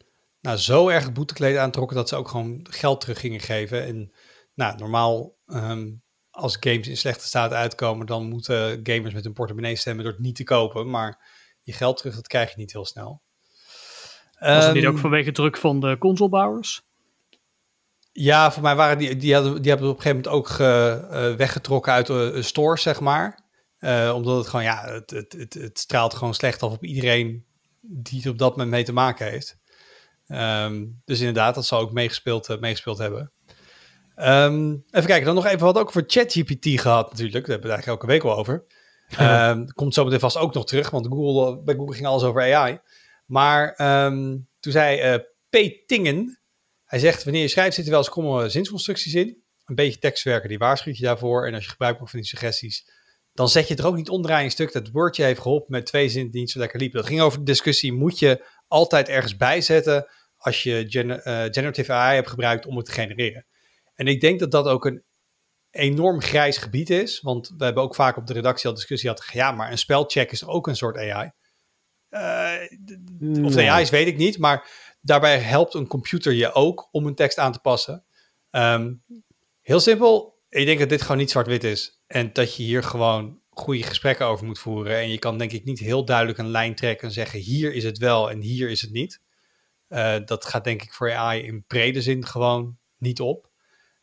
nou, 0.41 0.57
zo 0.57 0.87
erg 0.89 1.11
boetekleed 1.11 1.57
aantrokken 1.57 1.95
dat 1.95 2.09
ze 2.09 2.15
ook 2.15 2.27
gewoon 2.27 2.65
geld 2.69 3.01
terug 3.01 3.19
gingen 3.19 3.39
geven. 3.39 3.85
En 3.85 4.11
nou, 4.53 4.77
normaal 4.77 5.35
ehm, 5.45 5.87
als 6.29 6.57
games 6.59 6.87
in 6.87 6.97
slechte 6.97 7.27
staat 7.27 7.53
uitkomen, 7.53 8.05
dan 8.05 8.25
moeten 8.29 8.79
gamers 8.83 9.13
met 9.13 9.23
hun 9.23 9.33
portemonnee 9.33 9.75
stemmen 9.75 10.03
door 10.03 10.13
het 10.13 10.21
niet 10.21 10.35
te 10.35 10.43
kopen. 10.43 10.89
Maar 10.89 11.27
je 11.63 11.73
geld 11.73 11.97
terug, 11.97 12.15
dat 12.15 12.27
krijg 12.27 12.49
je 12.49 12.57
niet 12.57 12.71
heel 12.71 12.85
snel. 12.85 13.21
Was 14.39 14.65
het 14.65 14.73
niet 14.73 14.83
Ehm, 14.83 14.91
ook 14.93 14.99
vanwege 14.99 15.31
druk 15.31 15.57
van 15.57 15.79
de 15.79 15.97
consolebouwers? 15.97 16.81
Ja, 18.11 18.51
voor 18.51 18.61
mij 18.63 18.75
waren 18.75 18.97
die, 18.97 19.15
die, 19.15 19.33
hadden, 19.33 19.61
die 19.61 19.71
hebben 19.71 19.89
op 19.89 19.95
een 19.95 20.01
gegeven 20.01 20.23
moment 20.23 20.41
ook 20.41 20.47
ge- 20.47 21.07
eh, 21.11 21.35
weggetrokken 21.35 21.93
uit 21.93 22.07
de 22.07 22.31
de 22.33 22.41
stores, 22.41 22.81
zeg 22.81 22.99
maar. 22.99 23.38
Eh, 23.79 24.11
omdat 24.15 24.37
het 24.37 24.47
gewoon, 24.47 24.65
ja, 24.65 24.85
het, 24.85 25.09
het, 25.09 25.33
het, 25.33 25.53
het 25.53 25.79
straalt 25.79 26.13
gewoon 26.13 26.33
slecht 26.33 26.63
af 26.63 26.71
op 26.71 26.83
iedereen 26.83 27.45
die 27.81 28.23
er 28.23 28.29
op 28.29 28.37
dat 28.37 28.49
moment 28.51 28.69
mee 28.69 28.83
te 28.83 28.93
maken 28.93 29.29
heeft. 29.29 29.57
Ehm, 30.27 30.85
dus 31.05 31.19
inderdaad, 31.19 31.55
dat 31.55 31.65
zal 31.65 31.79
ook 31.79 31.91
meegespeeld, 31.91 32.49
eh, 32.49 32.59
meegespeeld 32.59 32.97
hebben. 32.97 33.31
Ehm, 34.15 34.71
even 34.71 35.05
kijken, 35.05 35.25
dan 35.25 35.35
nog 35.35 35.45
even 35.45 35.59
wat 35.59 35.77
ook 35.77 35.87
over 35.87 36.03
ChatGPT 36.07 36.81
gehad 36.81 37.09
natuurlijk. 37.09 37.45
Daar 37.45 37.57
hebben 37.57 37.69
we 37.69 37.75
het 37.75 37.87
eigenlijk 37.87 37.87
elke 37.87 38.05
week 38.05 38.23
wel 38.23 38.37
over. 38.37 38.65
Ehm, 39.17 39.65
komt 39.65 39.93
zo 39.93 40.03
meteen 40.03 40.19
vast 40.19 40.37
ook 40.37 40.53
nog 40.53 40.65
terug, 40.65 40.89
want 40.89 41.07
Google, 41.07 41.63
bij 41.63 41.75
Google 41.75 41.95
ging 41.95 42.07
alles 42.07 42.23
over 42.23 42.55
AI. 42.55 42.79
Maar 43.25 43.75
toen 44.59 44.71
zei 44.71 44.99
eh 44.99 45.15
P. 45.49 45.87
Tingen, 45.87 46.39
hij 46.85 46.99
zegt, 46.99 47.23
wanneer 47.23 47.41
je 47.41 47.47
schrijft 47.47 47.73
zitten 47.73 47.93
wel 47.93 48.01
eens 48.01 48.11
kromme 48.11 48.49
zinsconstructies 48.49 49.13
in. 49.13 49.43
Een 49.65 49.75
beetje 49.75 49.99
tekstwerken, 49.99 50.49
die 50.49 50.57
waarschuwt 50.57 50.97
je 50.97 51.03
daarvoor. 51.03 51.47
En 51.47 51.53
als 51.53 51.63
je 51.63 51.69
gebruik 51.69 51.97
maakt 51.97 52.11
van 52.11 52.19
die 52.19 52.29
suggesties, 52.29 52.89
dan 53.39 53.49
zet 53.49 53.67
je 53.67 53.73
het 53.73 53.83
er 53.83 53.87
ook 53.87 53.95
niet 53.95 54.09
onderaan 54.09 54.43
een 54.43 54.51
stuk. 54.51 54.71
Dat 54.71 54.89
Wordje 54.89 55.23
heeft 55.23 55.41
geholpen 55.41 55.71
met 55.71 55.85
twee 55.85 56.09
zinnen 56.09 56.31
die 56.31 56.39
niet 56.39 56.51
zo 56.51 56.59
lekker 56.59 56.79
liepen. 56.79 56.99
Dat 56.99 57.07
ging 57.07 57.21
over 57.21 57.39
de 57.39 57.45
discussie, 57.45 57.93
moet 57.93 58.19
je 58.19 58.45
altijd 58.67 59.09
ergens 59.09 59.35
bijzetten 59.35 60.07
als 60.37 60.63
je 60.63 60.75
eh, 60.83 61.53
generative 61.53 61.91
AI 61.91 62.15
hebt 62.15 62.29
gebruikt 62.29 62.65
om 62.65 62.77
het 62.77 62.85
te 62.85 62.91
genereren. 62.91 63.45
En 63.95 64.07
ik 64.07 64.21
denk 64.21 64.39
dat 64.39 64.51
dat 64.51 64.65
ook 64.65 64.85
een 64.85 65.03
enorm 65.71 66.21
grijs 66.21 66.57
gebied 66.57 66.89
is. 66.89 67.21
Want 67.21 67.53
we 67.57 67.63
hebben 67.63 67.83
ook 67.83 67.95
vaak 67.95 68.17
op 68.17 68.27
de 68.27 68.33
redactie 68.33 68.69
al 68.69 68.75
discussie 68.75 69.09
gehad. 69.09 69.33
Ja, 69.33 69.51
maar 69.51 69.71
een 69.71 69.77
spelcheck 69.77 70.31
is 70.31 70.39
toch 70.39 70.49
ook 70.49 70.67
een 70.67 70.75
soort 70.75 70.97
AI? 70.97 71.31
Eh, 72.09 72.51
of 73.43 73.55
Nee. 73.55 73.69
AI 73.69 73.81
is, 73.81 73.89
weet 73.89 74.07
ik 74.07 74.17
niet. 74.17 74.37
Maar 74.37 74.69
daarbij 75.01 75.37
helpt 75.37 75.73
een 75.73 75.87
computer 75.87 76.33
je 76.33 76.53
ook 76.53 76.87
om 76.91 77.05
een 77.05 77.15
tekst 77.15 77.37
aan 77.37 77.51
te 77.51 77.59
passen. 77.59 78.03
Ehm, 78.49 78.93
heel 79.61 79.79
simpel. 79.79 80.37
Ik 80.49 80.65
denk 80.65 80.79
dat 80.79 80.89
dit 80.89 81.01
gewoon 81.01 81.17
niet 81.17 81.31
zwart-wit 81.31 81.63
is. 81.63 81.98
En 82.09 82.33
dat 82.33 82.55
je 82.55 82.63
hier 82.63 82.83
gewoon 82.83 83.41
goede 83.49 83.83
gesprekken 83.83 84.25
over 84.25 84.45
moet 84.45 84.59
voeren. 84.59 84.97
En 84.97 85.09
je 85.09 85.19
kan 85.19 85.37
denk 85.37 85.51
ik 85.51 85.63
niet 85.63 85.79
heel 85.79 86.05
duidelijk 86.05 86.37
een 86.37 86.49
lijn 86.49 86.75
trekken 86.75 87.07
en 87.07 87.13
zeggen... 87.13 87.39
hier 87.39 87.73
is 87.73 87.83
het 87.83 87.97
wel 87.97 88.31
en 88.31 88.41
hier 88.41 88.69
is 88.69 88.81
het 88.81 88.91
niet. 88.91 89.21
Eh, 89.87 90.15
dat 90.25 90.45
gaat 90.45 90.63
denk 90.63 90.81
ik 90.81 90.93
voor 90.93 91.13
AI 91.13 91.43
in 91.43 91.63
brede 91.67 92.01
zin 92.01 92.25
gewoon 92.25 92.77
niet 92.97 93.19
op. 93.19 93.49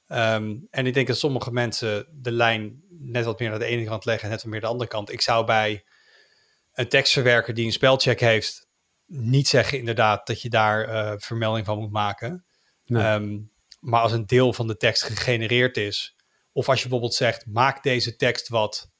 Ehm, 0.06 0.56
en 0.70 0.86
ik 0.86 0.94
denk 0.94 1.06
dat 1.06 1.18
sommige 1.18 1.52
mensen 1.52 2.06
de 2.12 2.32
lijn 2.32 2.82
net 2.88 3.25
wat 3.25 3.38
meer 3.38 3.50
naar 3.50 3.58
de 3.58 3.64
ene 3.64 3.84
kant 3.84 4.04
leggen 4.04 4.25
en 4.25 4.30
net 4.30 4.42
wat 4.42 4.50
meer 4.50 4.60
de 4.60 4.66
andere 4.66 4.90
kant. 4.90 5.12
Ik 5.12 5.20
zou 5.20 5.46
bij 5.46 5.84
een 6.72 6.88
tekstverwerker 6.88 7.54
die 7.54 7.66
een 7.66 7.72
spelcheck 7.72 8.20
heeft, 8.20 8.68
niet 9.06 9.48
zeggen 9.48 9.78
inderdaad 9.78 10.26
dat 10.26 10.42
je 10.42 10.48
daar 10.48 10.88
eh, 10.88 11.12
vermelding 11.16 11.66
van 11.66 11.78
moet 11.78 11.92
maken. 11.92 12.44
Nee. 12.84 13.02
Ehm, 13.02 13.38
maar 13.80 14.00
als 14.00 14.12
een 14.12 14.26
deel 14.26 14.52
van 14.52 14.66
de 14.66 14.76
tekst 14.76 15.02
gegenereerd 15.02 15.76
is, 15.76 16.15
of 16.56 16.68
als 16.68 16.76
je 16.76 16.82
bijvoorbeeld 16.82 17.14
zegt, 17.14 17.46
maak 17.46 17.82
deze 17.82 18.16
tekst 18.16 18.48
wat 18.48 18.90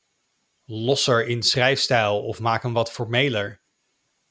losser 0.65 1.27
in 1.27 1.43
schrijfstijl 1.43 2.25
of 2.25 2.41
maak 2.41 2.63
hem 2.63 2.73
wat 2.73 2.91
formeler. 2.91 3.63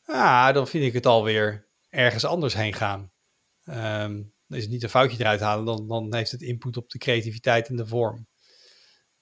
Ah, 0.05 0.53
dan 0.53 0.67
vind 0.67 0.84
ik 0.84 0.94
het 0.94 1.05
alweer 1.05 1.67
ergens 1.89 2.25
anders 2.25 2.53
heen 2.53 2.74
gaan. 2.74 3.12
Ehm, 3.63 4.13
dan 4.48 4.58
is 4.58 4.63
het 4.63 4.72
niet 4.72 4.84
een 4.84 4.89
foutje 4.89 5.20
eruit 5.20 5.39
halen, 5.39 5.65
dan, 5.65 5.88
dan 5.88 6.15
heeft 6.15 6.32
het 6.32 6.41
input 6.41 6.77
op 6.77 6.89
de 6.89 6.98
creativiteit 6.98 7.67
en 7.67 7.75
de 7.75 7.88
vorm. 7.88 8.27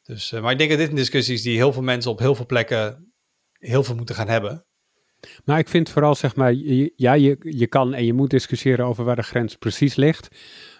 Dus, 0.01 0.31
eh, 0.31 0.41
maar 0.41 0.51
ik 0.51 0.57
denk 0.57 0.69
dat 0.69 0.79
dit 0.79 0.89
een 0.89 0.95
discussie 0.95 1.33
is 1.33 1.41
die 1.41 1.55
heel 1.55 1.73
veel 1.73 1.81
mensen 1.81 2.11
op 2.11 2.19
heel 2.19 2.35
veel 2.35 2.45
plekken 2.45 3.13
heel 3.51 3.83
veel 3.83 3.95
moeten 3.95 4.15
gaan 4.15 4.29
hebben. 4.29 4.65
Maar 5.45 5.59
ik 5.59 5.69
vind 5.69 5.89
vooral, 5.89 6.15
zeg 6.15 6.35
maar, 6.35 6.53
ja, 6.95 7.13
je, 7.13 7.37
je 7.39 7.67
kan 7.67 7.93
en 7.93 8.05
je 8.05 8.13
moet 8.13 8.29
discussiëren 8.29 8.85
over 8.85 9.03
waar 9.03 9.15
de 9.15 9.23
grens 9.23 9.55
precies 9.55 9.95
ligt. 9.95 10.27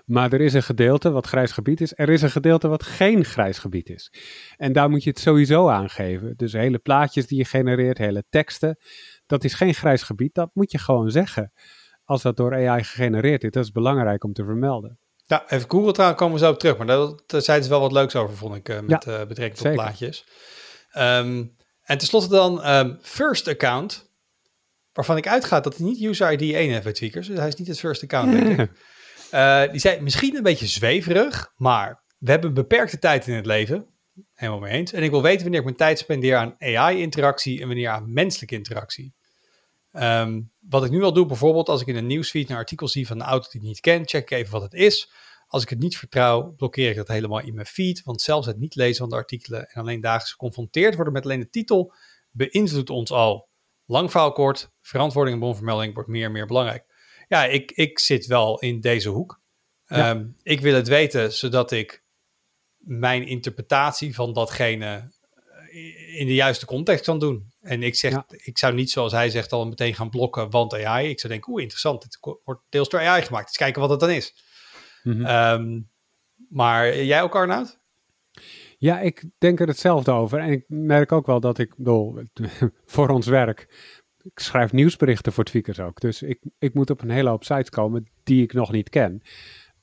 Maar 0.04 0.34
er 0.34 0.42
is 0.42 0.54
een 0.54 0.64
gedeelte 0.64 1.12
wat 1.12 1.28
grijs 1.28 1.52
gebied 1.52 1.82
is. 1.82 1.94
Er 1.96 2.10
is 2.10 2.22
een 2.22 2.30
gedeelte 2.32 2.68
wat 2.68 2.84
geen 2.84 3.26
grijs 3.26 3.58
gebied 3.58 3.90
is. 3.90 4.14
En 4.58 4.74
daar 4.74 4.90
moet 4.90 5.04
je 5.04 5.10
het 5.10 5.20
sowieso 5.20 5.70
aangeven. 5.70 6.34
Dus 6.38 6.54
hele 6.54 6.78
plaatjes 6.78 7.28
die 7.28 7.38
je 7.38 7.46
genereert, 7.46 7.98
hele 7.98 8.24
teksten. 8.30 8.78
Dat 9.26 9.44
is 9.44 9.54
geen 9.54 9.74
grijs 9.74 10.04
gebied. 10.04 10.34
Dat 10.34 10.50
moet 10.54 10.72
je 10.72 10.78
gewoon 10.78 11.12
zeggen. 11.12 11.52
Als 12.04 12.22
dat 12.22 12.38
door 12.38 12.54
AI 12.54 12.84
gegenereerd 12.84 13.44
is. 13.44 13.52
Dat 13.52 13.64
is 13.64 13.72
belangrijk 13.72 14.24
om 14.24 14.34
te 14.34 14.44
vermelden. 14.44 15.00
Ja, 15.26 15.50
even 15.50 15.70
Google 15.70 15.92
trouwens 15.92 16.20
komen 16.20 16.40
we 16.40 16.46
zo 16.46 16.52
op 16.52 16.60
terug. 16.60 16.78
Maar 16.78 16.88
daar, 16.88 17.08
daar 17.26 17.42
zeiden 17.42 17.66
ze 17.66 17.72
wel 17.72 17.82
wat 17.82 17.92
leuks 17.92 18.16
over, 18.16 18.38
vond 18.38 18.56
ik, 18.56 18.70
uh, 18.70 18.80
met 18.80 19.06
uh, 19.06 19.24
betrekking 19.26 19.58
tot 19.58 19.74
plaatjes. 19.74 20.26
Um, 20.98 21.56
en 21.82 21.98
tenslotte 21.98 22.28
dan 22.28 22.70
um, 22.70 22.98
First 23.02 23.48
Account. 23.48 24.12
Waarvan 24.94 25.18
ik 25.18 25.28
uitga 25.28 25.60
dat 25.60 25.78
hij 25.78 25.86
niet 25.86 26.02
user 26.02 26.32
ID 26.32 26.54
1 26.54 26.72
heeft 26.72 26.84
bij 26.84 26.94
Tweakers. 26.94 27.28
Dus 27.28 27.38
hij 27.38 27.48
is 27.48 27.56
niet 27.56 27.68
het 27.68 27.80
first 27.80 28.04
account, 28.04 28.32
denk 28.32 28.60
ik. 28.60 28.70
Uh, 29.34 29.72
die 29.72 29.80
zei 29.80 30.02
misschien 30.02 30.36
een 30.36 30.44
beetje 30.44 30.68
zweverig, 30.68 31.54
maar 31.58 32.04
we 32.18 32.32
hebben 32.32 32.54
beperkte 32.54 33.00
tijd 33.00 33.28
in 33.28 33.36
het 33.36 33.46
leven. 33.46 33.88
Helemaal 34.34 34.60
mee 34.60 34.72
eens. 34.72 34.94
En 34.94 35.04
ik 35.04 35.10
wil 35.10 35.22
weten 35.22 35.42
wanneer 35.42 35.60
ik 35.60 35.66
mijn 35.66 35.78
tijd 35.78 36.00
spendeer 36.00 36.36
aan 36.36 36.56
AI-interactie 36.60 37.62
en 37.62 37.68
wanneer 37.68 37.90
aan 37.90 38.14
menselijke 38.14 38.56
interactie. 38.56 39.14
Um, 39.92 40.52
wat 40.60 40.86
ik 40.86 40.92
nu 40.92 41.04
al 41.04 41.14
doe, 41.14 41.26
bijvoorbeeld 41.26 41.70
als 41.70 41.82
ik 41.82 41.88
in 41.88 41.96
een 41.96 42.08
nieuwsfeed 42.08 42.50
een 42.50 42.56
artikel 42.56 42.88
zie 42.88 43.08
van 43.08 43.20
een 43.20 43.26
auto 43.26 43.50
die 43.52 43.62
ik 43.62 43.68
niet 43.68 43.80
ken, 43.80 44.08
check 44.08 44.22
ik 44.22 44.38
even 44.38 44.52
wat 44.52 44.62
het 44.62 44.74
is. 44.74 45.12
Als 45.48 45.64
ik 45.64 45.70
het 45.70 45.80
niet 45.80 45.98
vertrouw, 45.98 46.54
blokkeer 46.56 46.90
ik 46.90 46.96
dat 46.96 47.08
helemaal 47.08 47.40
in 47.40 47.54
mijn 47.54 47.68
feed. 47.68 48.04
Want 48.04 48.22
zelfs 48.22 48.48
het 48.48 48.60
niet 48.60 48.76
lezen 48.76 48.98
van 48.98 49.10
de 49.10 49.16
artikelen 49.16 49.70
en 49.70 49.82
alleen 49.82 50.02
dagelijks 50.02 50.32
geconfronteerd 50.32 50.96
worden 50.96 51.14
met 51.14 51.24
alleen 51.24 51.40
de 51.40 51.50
titel, 51.50 51.94
beïnvloedt 52.32 52.90
ons 52.90 53.12
al. 53.12 53.48
Lang 53.86 54.12
verhaal 54.12 54.32
kort, 54.32 54.72
verantwoording 54.82 55.36
en 55.36 55.42
bronvermelding 55.42 55.94
wordt 55.94 56.10
meer 56.10 56.26
en 56.26 56.32
meer 56.32 56.48
belangrijk. 56.48 56.86
Ja, 57.34 57.46
ik, 57.46 57.72
ik 57.72 58.00
zit 58.00 58.26
wel 58.26 58.60
in 58.60 58.82
deze 58.82 59.10
hoek. 59.10 59.42
Ehm, 59.86 60.26
ik 60.44 60.62
wil 60.62 60.76
het 60.76 60.88
weten 60.88 61.34
zodat 61.34 61.72
ik 61.72 62.04
mijn 62.78 63.28
interpretatie 63.28 64.16
van 64.16 64.34
datgene 64.34 65.12
eh, 65.72 66.20
in 66.20 66.28
de 66.28 66.34
juiste 66.34 66.66
context 66.66 67.06
kan 67.06 67.20
doen. 67.20 67.52
En 67.62 67.84
ik 67.84 67.96
zeg, 67.96 68.24
ik 68.28 68.58
zou 68.58 68.74
niet 68.74 68.92
zoals 68.92 69.12
hij 69.12 69.30
zegt 69.30 69.52
al 69.52 69.68
meteen 69.68 69.96
gaan 69.96 70.10
blokken, 70.10 70.50
want 70.50 70.74
AI. 70.74 71.10
Ik 71.10 71.20
zou 71.20 71.34
denken, 71.34 71.52
oeh, 71.52 71.62
interessant, 71.62 72.02
dit 72.02 72.18
wordt 72.44 72.62
deels 72.70 72.90
door 72.90 73.00
AI 73.00 73.22
gemaakt. 73.22 73.48
Eens 73.48 73.58
kijken 73.58 73.82
wat 73.82 73.90
het 73.90 74.00
dan 74.00 74.10
is. 74.10 74.36
Mhm. 75.04 75.26
Ehm, 75.26 75.82
maar 76.50 77.04
jij 77.04 77.22
ook, 77.22 77.36
Arnoud? 77.36 77.80
Ja, 78.78 79.00
ik 79.00 79.26
denk 79.38 79.60
er 79.60 79.68
hetzelfde 79.68 80.12
over. 80.12 80.40
En 80.40 80.52
ik 80.52 80.64
merk 80.68 81.12
ook 81.12 81.26
wel 81.26 81.40
dat 81.40 81.58
ik, 81.58 81.76
bedoel, 81.76 82.22
voor 82.86 83.10
ons 83.10 83.28
werk, 83.28 83.68
ik 84.24 84.40
schrijf 84.40 84.72
nieuwsberichten 84.72 85.34
voor 85.34 85.44
Tweakers 85.44 85.80
ook. 85.80 86.00
Dus 86.00 86.22
ik, 86.22 86.40
ik 86.60 86.74
moet 86.74 86.90
op 86.90 87.02
een 87.02 87.10
hele 87.10 87.30
hoop 87.30 87.44
sites 87.44 87.70
komen 87.70 88.08
die 88.24 88.44
ik 88.44 88.54
nog 88.54 88.72
niet 88.72 88.90
ken. 88.90 89.22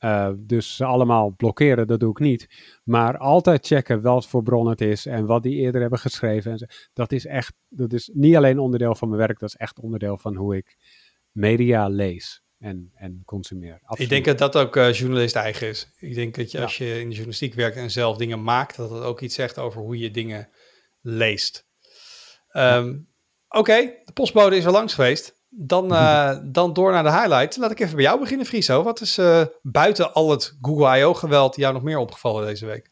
Uh, 0.00 0.30
dus 0.36 0.76
ze 0.76 0.84
allemaal 0.84 1.30
blokkeren, 1.30 1.86
dat 1.86 2.00
doe 2.00 2.10
ik 2.10 2.18
niet. 2.18 2.48
Maar 2.84 3.18
altijd 3.18 3.66
checken 3.66 4.02
wat 4.02 4.26
voor 4.26 4.42
bron 4.42 4.68
het 4.68 4.80
is 4.80 5.06
en 5.06 5.26
wat 5.26 5.42
die 5.42 5.56
eerder 5.56 5.80
hebben 5.80 5.98
geschreven. 5.98 6.52
En 6.52 6.58
zo. 6.58 6.66
Dat 6.92 7.12
is 7.12 7.26
echt, 7.26 7.52
dat 7.68 7.92
is 7.92 8.10
niet 8.12 8.36
alleen 8.36 8.58
onderdeel 8.58 8.94
van 8.94 9.08
mijn 9.08 9.20
werk, 9.20 9.38
dat 9.38 9.48
is 9.48 9.56
echt 9.56 9.80
onderdeel 9.80 10.18
van 10.18 10.36
hoe 10.36 10.56
ik 10.56 10.76
media 11.30 11.88
lees 11.88 12.42
en, 12.58 12.90
en 12.94 13.22
consumeer. 13.24 13.78
Absoluut. 13.82 14.00
Ik 14.00 14.08
denk 14.08 14.38
dat 14.38 14.52
dat 14.52 14.66
ook 14.66 14.76
uh, 14.76 14.92
journalist 14.92 15.36
eigen 15.36 15.68
is. 15.68 15.90
Ik 15.98 16.14
denk 16.14 16.34
dat 16.34 16.50
je 16.50 16.60
als 16.60 16.78
je 16.78 17.00
in 17.00 17.06
de 17.06 17.14
journalistiek 17.14 17.54
werkt 17.54 17.76
en 17.76 17.90
zelf 17.90 18.16
dingen 18.16 18.42
maakt, 18.42 18.76
dat 18.76 18.90
het 18.90 19.02
ook 19.02 19.20
iets 19.20 19.34
zegt 19.34 19.58
over 19.58 19.80
hoe 19.80 19.98
je 19.98 20.10
dingen 20.10 20.48
leest. 21.00 21.68
Um, 22.52 23.09
Oké, 23.56 23.74
de 24.04 24.12
postbode 24.14 24.56
is 24.56 24.66
al 24.66 24.72
langs 24.72 24.94
geweest. 24.94 25.38
Dan, 25.48 25.92
uh, 25.92 26.36
dan 26.58 26.72
door 26.72 26.92
naar 26.92 27.02
de 27.02 27.12
highlights. 27.12 27.56
Laat 27.56 27.70
ik 27.70 27.80
even 27.80 27.94
bij 27.94 28.04
jou 28.04 28.20
beginnen, 28.20 28.46
Friso. 28.46 28.82
Wat 28.82 29.00
is 29.00 29.18
uh, 29.18 29.42
buiten 29.62 30.12
al 30.12 30.30
het 30.30 30.58
Google 30.60 30.98
I.O. 30.98 31.14
geweld 31.14 31.56
jou 31.56 31.72
nog 31.72 31.82
meer 31.82 31.98
opgevallen 31.98 32.46
deze 32.46 32.66
week? 32.66 32.90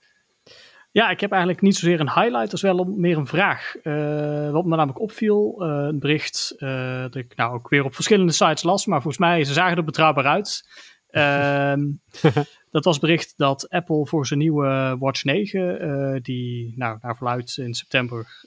Ja, 0.91 1.11
ik 1.11 1.21
heb 1.21 1.31
eigenlijk 1.31 1.63
niet 1.63 1.77
zozeer 1.77 2.01
een 2.01 2.13
highlight, 2.13 2.53
als 2.53 2.63
wel 2.63 2.85
meer 2.85 3.17
een 3.17 3.27
vraag. 3.27 3.75
Uh, 3.83 4.51
wat 4.51 4.65
me 4.65 4.77
namelijk 4.77 5.01
opviel, 5.01 5.55
een 5.59 5.99
bericht 5.99 6.55
dat 7.03 7.15
ik 7.15 7.37
nou 7.37 7.55
ook 7.55 7.69
weer 7.69 7.85
op 7.85 7.95
verschillende 7.95 8.33
sites 8.33 8.63
las, 8.63 8.87
maar 8.87 9.03
volgens 9.03 9.23
mij, 9.23 9.45
ze 9.45 9.53
zagen 9.53 9.77
er 9.77 9.85
betrouwbaar 9.85 10.27
uit. 10.27 10.69
Ehm, 11.11 11.87
dat 12.71 12.85
was 12.85 12.99
bericht 12.99 13.35
dat 13.37 13.69
Apple 13.69 14.07
voor 14.07 14.27
zijn 14.27 14.39
nieuwe 14.39 14.97
Watch 14.99 15.25
9, 15.25 16.23
die 16.23 16.75
nou, 16.77 16.99
naar 17.01 17.17
verluidt 17.17 17.59
in 17.59 17.75
september, 17.75 18.47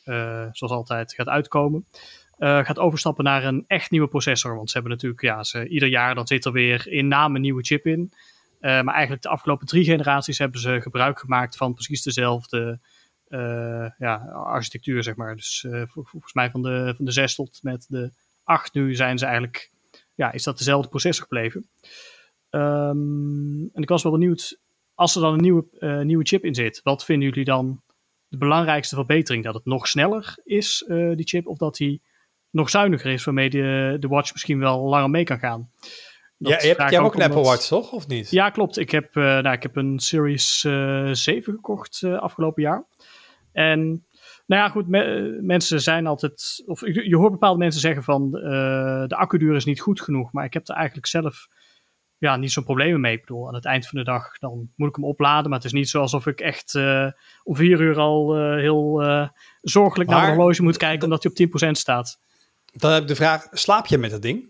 zoals 0.51 0.73
altijd, 0.73 1.13
gaat 1.13 1.27
uitkomen. 1.27 1.85
Uh, 2.41 2.65
gaat 2.65 2.79
overstappen 2.79 3.23
naar 3.23 3.43
een 3.43 3.63
echt 3.67 3.91
nieuwe 3.91 4.07
processor. 4.07 4.55
Want 4.55 4.67
ze 4.67 4.73
hebben 4.73 4.91
natuurlijk, 4.91 5.21
ja, 5.21 5.43
ze, 5.43 5.67
ieder 5.67 5.87
jaar 5.87 6.15
dan 6.15 6.27
zit 6.27 6.45
er 6.45 6.51
weer 6.51 6.87
in 6.87 7.07
naam 7.07 7.35
een 7.35 7.41
nieuwe 7.41 7.63
chip 7.63 7.85
in. 7.85 8.13
Maar 8.59 8.93
eigenlijk 8.93 9.21
de 9.21 9.29
afgelopen 9.29 9.67
drie 9.67 9.83
generaties 9.83 10.37
hebben 10.37 10.59
ze 10.59 10.81
gebruik 10.81 11.19
gemaakt 11.19 11.57
van 11.57 11.73
precies 11.73 12.03
dezelfde 12.03 12.79
ja, 13.97 14.31
architectuur, 14.33 15.03
zeg 15.03 15.15
maar. 15.15 15.35
Dus 15.35 15.65
volgens 15.85 16.33
mij 16.33 16.51
van 16.51 16.61
de, 16.61 16.93
van 16.95 17.05
de 17.05 17.11
6 17.11 17.35
tot 17.35 17.59
met 17.61 17.85
de 17.89 18.11
8 18.43 18.73
nu 18.73 18.95
zijn 18.95 19.17
ze 19.17 19.25
eigenlijk, 19.25 19.71
ja, 20.15 20.31
is 20.31 20.43
dat 20.43 20.57
dezelfde 20.57 20.89
processor 20.89 21.23
gebleven. 21.23 21.69
Um, 22.51 23.69
en 23.73 23.81
ik 23.81 23.89
was 23.89 24.03
wel 24.03 24.11
benieuwd, 24.11 24.59
als 24.95 25.15
er 25.15 25.21
dan 25.21 25.33
een 25.33 25.41
nieuwe, 25.41 25.65
nieuwe 26.03 26.25
chip 26.25 26.45
in 26.45 26.55
zit, 26.55 26.81
wat 26.83 27.05
vinden 27.05 27.29
jullie 27.29 27.45
dan 27.45 27.81
de 28.27 28.37
belangrijkste 28.37 28.95
verbetering? 28.95 29.43
Dat 29.43 29.53
het 29.53 29.65
nog 29.65 29.87
sneller 29.87 30.37
is, 30.43 30.85
die 30.87 31.27
chip, 31.27 31.47
of 31.47 31.57
dat 31.57 31.77
hij 31.77 32.01
nog 32.51 32.69
zuiniger 32.69 33.11
is, 33.11 33.23
waarmee 33.23 33.49
de, 33.49 33.97
de 33.99 34.07
watch 34.07 34.31
misschien 34.31 34.59
wel 34.59 34.81
langer 34.81 35.09
mee 35.09 35.23
kan 35.23 35.39
gaan. 35.39 35.71
ja, 36.37 36.57
je 36.61 36.67
hebt, 36.67 36.89
jij 36.89 36.99
ook, 36.99 37.05
ook 37.05 37.15
een 37.15 37.21
Apple 37.21 37.41
Watch, 37.41 37.67
toch? 37.67 37.91
Of 37.91 38.07
niet? 38.07 38.31
Ja, 38.31 38.49
klopt. 38.49 38.77
Ik 38.77 38.91
heb, 38.91 39.15
uh, 39.15 39.23
nou, 39.23 39.51
ik 39.51 39.63
heb 39.63 39.75
een 39.75 39.99
Series 39.99 40.63
uh, 40.63 41.09
eh, 41.09 41.15
7 41.15 41.53
gekocht 41.53 42.01
uh, 42.01 42.19
afgelopen 42.19 42.63
jaar. 42.63 42.85
En 43.51 44.05
nou 44.45 44.61
ja, 44.61 44.69
goed, 44.69 44.87
me, 44.87 45.37
mensen 45.41 45.81
zijn 45.81 46.07
altijd, 46.07 46.63
of 46.65 46.81
je, 46.81 47.09
je, 47.09 47.15
hoort 47.15 47.31
bepaalde 47.31 47.59
mensen 47.59 47.81
zeggen 47.81 48.03
van 48.03 48.31
de 48.31 49.15
accuduur 49.15 49.55
is 49.55 49.65
niet 49.65 49.81
goed 49.81 50.01
genoeg, 50.01 50.31
maar 50.31 50.45
ik 50.45 50.53
heb 50.53 50.67
er 50.67 50.75
eigenlijk 50.75 51.07
zelf 51.07 51.47
ja, 52.21 52.35
niet 52.35 52.51
zo'n 52.51 52.63
problemen 52.63 53.01
mee. 53.01 53.13
Ik 53.13 53.21
bedoel, 53.21 53.47
aan 53.47 53.53
het 53.53 53.65
eind 53.65 53.87
van 53.87 53.99
de 53.99 54.05
dag 54.05 54.37
dan 54.37 54.71
moet 54.75 54.89
ik 54.89 54.95
hem 54.95 55.05
opladen, 55.05 55.49
maar 55.49 55.57
het 55.57 55.67
is 55.67 55.73
niet 55.73 55.89
zo 55.89 56.01
alsof 56.01 56.27
ik 56.27 56.39
echt 56.39 56.75
om 57.43 57.55
vier 57.55 57.81
uur 57.81 57.99
al 57.99 58.35
heel 58.55 59.01
zorgelijk 59.61 60.09
maar, 60.09 60.17
naar 60.17 60.27
mijn 60.27 60.37
horloge 60.37 60.63
moet 60.63 60.77
kijken 60.77 61.03
omdat 61.03 61.23
hij 61.23 61.49
op 61.49 61.67
10% 61.67 61.71
staat. 61.71 62.19
Dan 62.73 62.91
heb 62.91 63.01
ik 63.01 63.07
de 63.07 63.15
vraag, 63.15 63.47
slaap 63.51 63.85
je 63.85 63.97
met 63.97 64.11
dat 64.11 64.21
ding? 64.21 64.49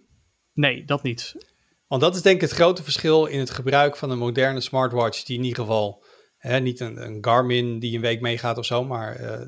Nee, 0.54 0.86
dat 0.86 1.04
niet. 1.04 1.36
Want 1.88 2.01
dat 2.01 2.16
is 2.16 2.22
denk 2.22 2.36
ik 2.36 2.42
het 2.42 2.51
grote 2.51 2.84
verschil 2.84 3.25
in 3.25 3.40
het 3.40 3.50
gebruik 3.50 3.98
van 3.98 4.10
een 4.10 4.18
moderne 4.18 4.62
smartwatch, 4.62 5.24
die 5.24 5.38
in 5.38 5.44
ieder 5.44 5.60
geval, 5.60 6.04
hè, 6.38 6.60
niet 6.60 6.80
een, 6.80 7.01
een, 7.04 7.18
Garmin 7.22 7.80
die 7.80 7.96
een 7.96 8.01
week 8.01 8.22
meegaat 8.22 8.58
of 8.58 8.66
zo, 8.66 8.84
maar 8.84 9.40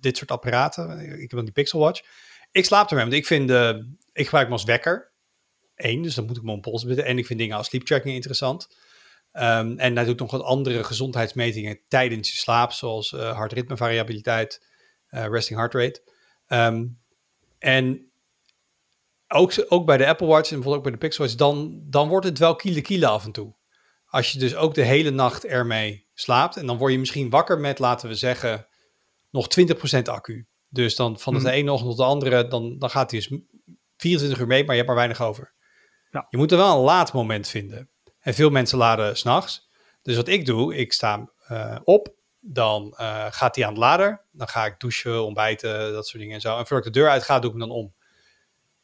dit 0.00 0.16
soort 0.16 0.30
apparaten. 0.30 1.00
Ik 1.00 1.20
heb 1.20 1.30
dan 1.30 1.44
die 1.44 1.52
Pixel 1.52 1.80
Watch. 1.80 2.02
Ik 2.50 2.64
slaap 2.64 2.88
ermee, 2.88 3.04
want 3.04 3.16
ik 3.16 3.26
vind, 3.26 3.50
ik 4.12 4.24
gebruik 4.24 4.44
hem 4.44 4.52
als 4.52 4.64
wekker. 4.64 5.14
Eén, 5.76 6.02
dus 6.02 6.14
dan 6.14 6.26
moet 6.26 6.36
ik 6.36 6.42
me 6.42 6.52
een 6.52 6.60
pols 6.60 6.84
bidden. 6.84 7.04
En 7.04 7.18
ik 7.18 7.26
vind 7.26 7.38
dingen 7.38 7.56
als 7.56 7.66
sleep 7.66 7.84
tracking 7.84 8.14
interessant. 8.14 8.68
Um, 9.32 9.78
en 9.78 9.96
hij 9.96 10.04
doet 10.04 10.18
nog 10.18 10.30
wat 10.30 10.42
andere 10.42 10.84
gezondheidsmetingen 10.84 11.80
tijdens 11.88 12.30
je 12.30 12.36
slaap, 12.36 12.72
zoals 12.72 13.12
uh, 13.12 13.36
hartritmevariabiliteit, 13.36 14.64
resting 15.08 15.58
heart 15.58 15.74
rate. 15.74 16.02
Um, 16.48 16.98
en 17.58 18.10
ook, 19.28 19.64
ook 19.68 19.86
bij 19.86 19.96
de 19.96 20.06
Apple 20.06 20.26
Watch 20.26 20.50
en 20.50 20.54
bijvoorbeeld 20.54 20.76
ook 20.76 20.82
bij 20.82 20.92
de 20.92 20.98
Pixel 20.98 21.24
Watch, 21.24 21.36
dan, 21.36 21.82
dan 21.84 22.08
wordt 22.08 22.26
het 22.26 22.38
wel 22.38 22.56
kiele 22.56 22.80
kiele 22.80 23.06
af 23.06 23.24
en 23.24 23.32
toe. 23.32 23.54
Als 24.06 24.32
je 24.32 24.38
dus 24.38 24.54
ook 24.54 24.74
de 24.74 24.84
hele 24.84 25.10
nacht 25.10 25.44
ermee 25.44 26.06
slaapt 26.14 26.56
en 26.56 26.66
dan 26.66 26.76
word 26.76 26.92
je 26.92 26.98
misschien 26.98 27.30
wakker 27.30 27.58
met, 27.58 27.78
laten 27.78 28.08
we 28.08 28.14
zeggen, 28.14 28.66
nog 29.30 29.46
20% 29.94 30.02
accu. 30.02 30.46
Dus 30.68 30.96
dan 30.96 31.18
van 31.18 31.34
de 31.34 31.40
hmm. 31.40 31.48
ene 31.48 31.72
ochtend 31.72 31.90
tot 31.90 31.98
de 31.98 32.04
andere, 32.04 32.48
dan, 32.48 32.78
dan 32.78 32.90
gaat 32.90 33.10
hij 33.10 33.20
dus 33.20 33.38
24 33.96 34.40
uur 34.40 34.46
mee, 34.46 34.64
maar 34.64 34.70
je 34.70 34.82
hebt 34.82 34.86
maar 34.86 34.96
weinig 34.96 35.22
over. 35.22 35.54
Ja. 36.10 36.26
Je 36.30 36.36
moet 36.36 36.50
er 36.50 36.58
wel 36.58 36.76
een 36.76 36.84
laat 36.84 37.12
moment 37.12 37.48
vinden. 37.48 37.88
En 38.20 38.34
veel 38.34 38.50
mensen 38.50 38.78
laden 38.78 39.16
s'nachts. 39.16 39.68
Dus 40.02 40.16
wat 40.16 40.28
ik 40.28 40.46
doe, 40.46 40.76
ik 40.76 40.92
sta 40.92 41.30
uh, 41.50 41.76
op, 41.84 42.14
dan 42.40 42.94
uh, 43.00 43.26
gaat 43.30 43.56
hij 43.56 43.64
aan 43.64 43.70
het 43.70 43.80
lader. 43.80 44.24
Dan 44.32 44.48
ga 44.48 44.66
ik 44.66 44.80
douchen, 44.80 45.24
ontbijten, 45.24 45.92
dat 45.92 46.06
soort 46.06 46.22
dingen 46.22 46.34
en 46.34 46.40
zo. 46.40 46.58
En 46.58 46.66
voordat 46.66 46.86
ik 46.86 46.92
de 46.92 46.98
deur 46.98 47.10
uit 47.10 47.22
ga, 47.22 47.38
doe 47.38 47.52
ik 47.52 47.58
hem 47.58 47.68
dan 47.68 47.76
om. 47.76 47.94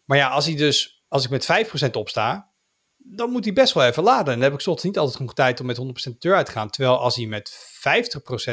Maar 0.05 0.19
ja, 0.19 0.29
als 0.29 0.47
hij 0.47 0.57
dus, 0.57 1.05
als 1.09 1.25
ik 1.25 1.31
met 1.31 1.67
5% 1.87 1.91
opsta, 1.93 2.51
dan 2.97 3.31
moet 3.31 3.45
hij 3.45 3.53
best 3.53 3.73
wel 3.73 3.85
even 3.85 4.03
laden. 4.03 4.27
En 4.27 4.33
dan 4.33 4.43
heb 4.43 4.53
ik 4.53 4.61
soms 4.61 4.83
niet 4.83 4.99
altijd 4.99 5.17
genoeg 5.17 5.35
tijd 5.35 5.61
om 5.61 5.67
met 5.67 5.79
100% 5.79 5.83
de 5.93 6.17
deur 6.19 6.35
uit 6.35 6.47
te 6.47 6.53
gaan. 6.53 6.71
Terwijl 6.71 6.99
als 6.99 7.17
hij 7.17 7.27
met 7.27 7.51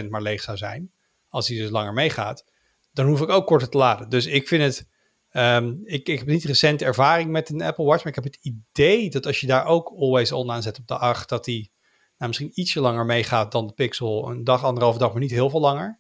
50% 0.04 0.10
maar 0.10 0.22
leeg 0.22 0.42
zou 0.42 0.58
zijn, 0.58 0.92
als 1.30 1.48
hij 1.48 1.58
dus 1.58 1.70
langer 1.70 1.94
meegaat, 1.94 2.46
dan 2.92 3.06
hoef 3.06 3.22
ik 3.22 3.30
ook 3.30 3.48
korter 3.48 3.70
te 3.70 3.78
laden. 3.78 4.10
Dus 4.10 4.26
ik 4.26 4.48
vind 4.48 4.64
het, 4.64 4.89
um, 5.32 5.82
ik, 5.84 6.08
ik 6.08 6.18
heb 6.18 6.28
niet 6.28 6.44
recent 6.44 6.82
ervaring 6.82 7.32
met 7.32 7.50
een 7.50 7.62
Apple 7.62 7.86
Watch, 7.86 8.04
maar 8.04 8.14
ik 8.18 8.24
heb 8.24 8.34
het 8.34 8.40
idee 8.42 9.10
dat 9.10 9.26
als 9.26 9.40
je 9.40 9.48
daar 9.48 9.66
ook 9.66 9.90
always 9.90 10.32
on 10.32 10.52
aan 10.52 10.62
zet 10.62 10.80
op 10.80 10.88
de 10.88 10.98
8, 10.98 11.30
dat 11.30 11.46
die 11.46 11.72
nou, 12.20 12.32
misschien 12.32 12.52
ietsje 12.54 12.80
langer 12.80 13.06
meegaat 13.06 13.52
dan 13.52 13.68
de 13.68 13.74
Pixel. 13.74 14.30
Een 14.30 14.44
dag, 14.44 14.64
anderhalve 14.64 15.00
dag, 15.00 15.12
maar 15.12 15.22
niet 15.22 15.32
heel 15.32 15.50
veel 15.50 15.60
langer. 15.60 16.00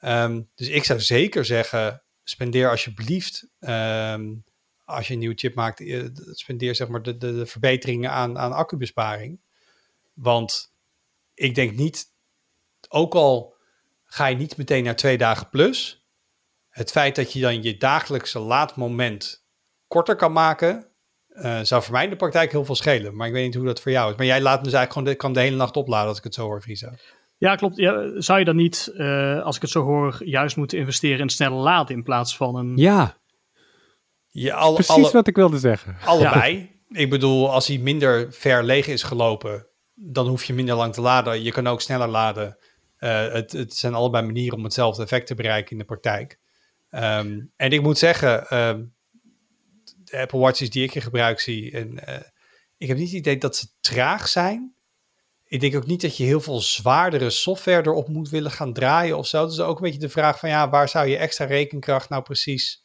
Um, 0.00 0.50
dus 0.54 0.68
ik 0.68 0.84
zou 0.84 1.00
zeker 1.00 1.44
zeggen, 1.44 2.02
spendeer 2.22 2.70
alsjeblieft, 2.70 3.48
um, 3.60 4.44
als 4.84 5.06
je 5.06 5.12
een 5.12 5.18
nieuwe 5.18 5.38
chip 5.38 5.54
maakt, 5.54 5.80
eh, 5.80 6.04
spendeer 6.30 6.74
zeg 6.74 6.88
maar 6.88 7.02
de, 7.02 7.16
de, 7.16 7.34
de 7.34 7.46
verbeteringen 7.46 8.10
aan, 8.10 8.38
aan 8.38 8.52
accubesparing. 8.52 9.40
Want 10.12 10.74
ik 11.34 11.54
denk 11.54 11.76
niet, 11.76 12.06
ook 12.88 13.14
al 13.14 13.54
ga 14.04 14.26
je 14.26 14.36
niet 14.36 14.56
meteen 14.56 14.84
naar 14.84 14.96
twee 14.96 15.18
dagen 15.18 15.48
plus, 15.48 16.03
het 16.74 16.90
feit 16.90 17.16
dat 17.16 17.32
je 17.32 17.40
dan 17.40 17.62
je 17.62 17.76
dagelijkse 17.76 18.38
laadmoment 18.38 19.46
korter 19.86 20.16
kan 20.16 20.32
maken, 20.32 20.86
uh, 21.28 21.60
zou 21.60 21.82
voor 21.82 21.92
mij 21.92 22.04
in 22.04 22.10
de 22.10 22.16
praktijk 22.16 22.50
heel 22.50 22.64
veel 22.64 22.74
schelen. 22.74 23.16
Maar 23.16 23.26
ik 23.26 23.32
weet 23.32 23.44
niet 23.44 23.54
hoe 23.54 23.64
dat 23.64 23.80
voor 23.80 23.92
jou 23.92 24.10
is. 24.10 24.16
Maar 24.16 24.26
jij 24.26 24.40
laat 24.40 24.64
dus 24.64 24.72
eigenlijk 24.72 24.92
gewoon 24.92 25.08
de, 25.08 25.14
kan 25.14 25.32
de 25.32 25.40
hele 25.40 25.56
nacht 25.56 25.76
opladen 25.76 26.08
als 26.08 26.18
ik 26.18 26.24
het 26.24 26.34
zo 26.34 26.42
hoor, 26.42 26.60
Friso. 26.60 26.88
Ja, 27.36 27.54
klopt. 27.54 27.76
Ja, 27.76 28.20
zou 28.20 28.38
je 28.38 28.44
dan 28.44 28.56
niet, 28.56 28.92
uh, 28.94 29.42
als 29.42 29.56
ik 29.56 29.62
het 29.62 29.70
zo 29.70 29.82
hoor, 29.82 30.20
juist 30.24 30.56
moeten 30.56 30.78
investeren 30.78 31.18
in 31.18 31.28
snelle 31.28 31.56
laden 31.56 31.96
in 31.96 32.02
plaats 32.02 32.36
van 32.36 32.56
een... 32.56 32.76
Ja, 32.76 33.16
ja 34.28 34.54
alle, 34.54 34.74
precies 34.74 34.94
alle, 34.94 35.10
wat 35.10 35.26
ik 35.26 35.36
wilde 35.36 35.58
zeggen. 35.58 35.96
Allebei. 36.04 36.70
Ik 36.88 37.10
bedoel, 37.10 37.50
als 37.52 37.66
hij 37.66 37.78
minder 37.78 38.32
ver 38.32 38.64
leeg 38.64 38.86
is 38.86 39.02
gelopen, 39.02 39.66
dan 39.94 40.26
hoef 40.26 40.44
je 40.44 40.54
minder 40.54 40.74
lang 40.74 40.92
te 40.92 41.00
laden. 41.00 41.42
Je 41.42 41.52
kan 41.52 41.66
ook 41.66 41.80
sneller 41.80 42.08
laden. 42.08 42.56
Uh, 42.98 43.32
het, 43.32 43.52
het 43.52 43.74
zijn 43.74 43.94
allebei 43.94 44.26
manieren 44.26 44.58
om 44.58 44.64
hetzelfde 44.64 45.02
effect 45.02 45.26
te 45.26 45.34
bereiken 45.34 45.70
in 45.70 45.78
de 45.78 45.84
praktijk. 45.84 46.38
Um, 46.94 47.52
en 47.56 47.70
ik 47.70 47.82
moet 47.82 47.98
zeggen, 47.98 48.58
um, 48.58 48.94
de 50.04 50.18
Apple 50.18 50.38
Watches 50.38 50.70
die 50.70 50.82
ik 50.82 50.92
hier 50.92 51.02
gebruik 51.02 51.40
zie, 51.40 51.72
en, 51.72 51.92
uh, 52.08 52.20
ik 52.76 52.88
heb 52.88 52.96
niet 52.96 53.08
het 53.08 53.18
idee 53.18 53.38
dat 53.38 53.56
ze 53.56 53.66
traag 53.80 54.28
zijn. 54.28 54.74
Ik 55.44 55.60
denk 55.60 55.76
ook 55.76 55.86
niet 55.86 56.00
dat 56.00 56.16
je 56.16 56.24
heel 56.24 56.40
veel 56.40 56.60
zwaardere 56.60 57.30
software 57.30 57.82
erop 57.82 58.08
moet 58.08 58.28
willen 58.28 58.50
gaan 58.50 58.72
draaien 58.72 59.18
of 59.18 59.26
zo. 59.26 59.46
Dus 59.46 59.60
ook 59.60 59.76
een 59.76 59.82
beetje 59.82 59.98
de 59.98 60.08
vraag 60.08 60.38
van 60.38 60.48
ja, 60.48 60.70
waar 60.70 60.88
zou 60.88 61.06
je 61.06 61.16
extra 61.16 61.44
rekenkracht 61.44 62.08
nou 62.08 62.22
precies 62.22 62.84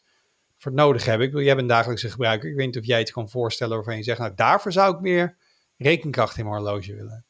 voor 0.57 0.73
nodig 0.73 1.05
hebben? 1.05 1.25
Ik 1.25 1.31
bedoel, 1.31 1.45
jij 1.45 1.55
bent 1.55 1.69
dagelijkse 1.69 2.09
gebruiker. 2.09 2.49
Ik 2.49 2.55
weet 2.55 2.65
niet 2.65 2.77
of 2.77 2.85
jij 2.85 2.99
het 2.99 3.11
kan 3.11 3.29
voorstellen 3.29 3.75
waarvan 3.75 3.97
je 3.97 4.03
zegt, 4.03 4.19
nou 4.19 4.33
daarvoor 4.35 4.71
zou 4.71 4.95
ik 4.95 5.01
meer 5.01 5.37
rekenkracht 5.77 6.37
in 6.37 6.45
mijn 6.45 6.55
horloge 6.55 6.95
willen. 6.95 7.25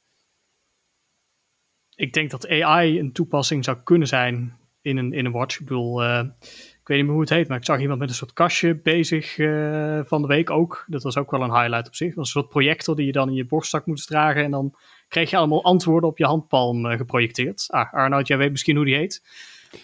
Ik 1.96 2.14
denk 2.14 2.32
dat 2.32 2.48
AI 2.48 3.00
een 3.00 3.14
toepassing 3.14 3.64
zou 3.64 3.78
kunnen 3.84 4.08
zijn 4.08 4.58
in 4.82 4.98
een, 4.98 5.14
in 5.14 5.26
een 5.26 5.32
watch. 5.32 5.60
Ik 5.60 5.66
bedoel, 5.66 6.04
ik 6.04 6.69
weet 6.90 6.98
niet 6.98 7.06
meer 7.06 7.16
hoe 7.16 7.22
het 7.22 7.30
heet, 7.30 7.48
maar 7.48 7.58
ik 7.58 7.66
zag 7.66 7.80
iemand 7.80 8.00
met 8.00 8.10
een 8.10 8.16
soort 8.16 8.34
kastje 8.34 8.76
bezig 8.76 9.38
uh, 9.38 10.00
van 10.04 10.22
de 10.22 10.28
week 10.28 10.50
ook. 10.50 10.84
Dat 10.88 11.04
was 11.04 11.18
ook 11.18 11.32
wel 11.32 11.42
een 11.42 11.54
highlight 11.54 11.88
op 11.88 11.96
zich. 11.96 12.08
Dat 12.08 12.16
was 12.16 12.26
een 12.26 12.42
soort 12.42 12.50
projector 12.50 12.96
die 12.96 13.06
je 13.06 13.12
dan 13.12 13.30
in 13.30 13.36
je 13.36 13.46
borstzak 13.46 13.86
moest 13.86 14.08
dragen 14.08 14.44
en 14.44 14.52
dan 14.52 14.76
kreeg 15.08 15.30
je 15.30 15.38
allemaal 15.38 15.64
antwoorden 15.64 16.10
op 16.10 16.18
je 16.18 16.26
handpalm 16.26 16.86
uh, 16.86 16.98
geprojecteerd. 16.98 17.66
Ah, 17.68 17.94
Arnoud, 17.94 18.28
jij 18.28 18.38
weet 18.38 18.52
misschien 18.52 18.76
hoe 18.76 18.86
die 18.86 18.96
heet. 18.96 19.24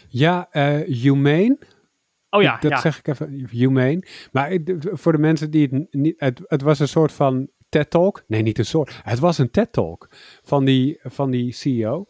Ja, 0.07 0.47
uh, 0.51 0.79
Humane. 1.01 1.57
Oh 2.29 2.41
ja, 2.41 2.57
dat 2.59 2.71
ja. 2.71 2.79
zeg 2.79 2.99
ik 2.99 3.07
even, 3.07 3.47
Humane. 3.49 4.03
Maar 4.31 4.57
voor 4.79 5.11
de 5.11 5.17
mensen 5.17 5.51
die 5.51 5.69
het 5.71 5.93
niet, 5.93 6.15
het, 6.17 6.41
het 6.47 6.61
was 6.61 6.79
een 6.79 6.87
soort 6.87 7.11
van 7.11 7.49
TED-talk. 7.69 8.23
Nee, 8.27 8.41
niet 8.41 8.57
een 8.57 8.65
soort. 8.65 8.99
Het 9.03 9.19
was 9.19 9.37
een 9.37 9.51
TED-talk 9.51 10.09
van 10.43 10.65
die, 10.65 10.99
van 11.03 11.31
die 11.31 11.51
CEO. 11.51 12.07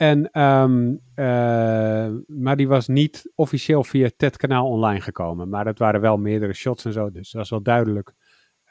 En, 0.00 0.40
um, 0.42 1.00
uh, 1.14 2.08
maar 2.26 2.56
die 2.56 2.68
was 2.68 2.88
niet 2.88 3.32
officieel 3.34 3.84
via 3.84 4.04
het 4.04 4.18
TED-kanaal 4.18 4.68
online 4.68 5.00
gekomen. 5.00 5.48
Maar 5.48 5.66
het 5.66 5.78
waren 5.78 6.00
wel 6.00 6.16
meerdere 6.16 6.52
shots 6.52 6.84
en 6.84 6.92
zo. 6.92 7.10
Dus 7.10 7.30
dat 7.30 7.40
was 7.40 7.50
wel 7.50 7.62
duidelijk, 7.62 8.14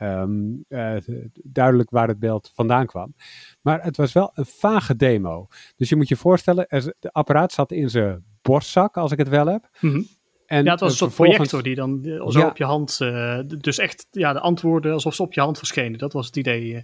um, 0.01 0.65
uh, 0.69 0.95
duidelijk 1.43 1.89
waar 1.89 2.07
het 2.07 2.19
beeld 2.19 2.51
vandaan 2.53 2.85
kwam. 2.85 3.15
Maar 3.61 3.83
het 3.83 3.97
was 3.97 4.13
wel 4.13 4.31
een 4.33 4.45
vage 4.45 4.95
demo. 4.95 5.47
Dus 5.75 5.89
je 5.89 5.95
moet 5.95 6.07
je 6.07 6.15
voorstellen, 6.15 6.65
de 6.99 7.11
apparaat 7.11 7.51
zat 7.51 7.71
in 7.71 7.89
zijn 7.89 8.23
borstzak, 8.41 8.97
als 8.97 9.11
ik 9.11 9.17
het 9.17 9.29
wel 9.29 9.47
heb. 9.47 9.69
Mm 9.79 9.91
-hmm. 9.91 10.07
En 10.45 10.63
ja, 10.63 10.71
het 10.71 10.79
was 10.79 10.91
een 10.91 10.97
soort 10.97 11.13
projector 11.13 11.63
die 11.63 11.75
dan 11.75 11.99
zo 12.03 12.39
ja. 12.39 12.47
op 12.47 12.57
je 12.57 12.63
hand, 12.63 12.99
uh, 13.01 13.39
dus 13.45 13.77
echt 13.77 14.07
ja, 14.11 14.33
de 14.33 14.39
antwoorden 14.39 14.93
alsof 14.93 15.15
ze 15.15 15.21
op 15.21 15.33
je 15.33 15.41
hand 15.41 15.57
verschenen. 15.57 15.99
Dat 15.99 16.13
was 16.13 16.25
het 16.25 16.37
idee. 16.37 16.73
Uh, 16.73 16.81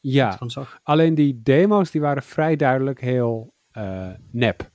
ja, 0.00 0.38
alleen 0.82 1.14
die 1.14 1.40
demo's 1.42 1.90
die 1.90 2.00
waren 2.00 2.22
vrij 2.22 2.56
duidelijk 2.56 3.00
heel 3.00 3.53
nep. 4.30 4.72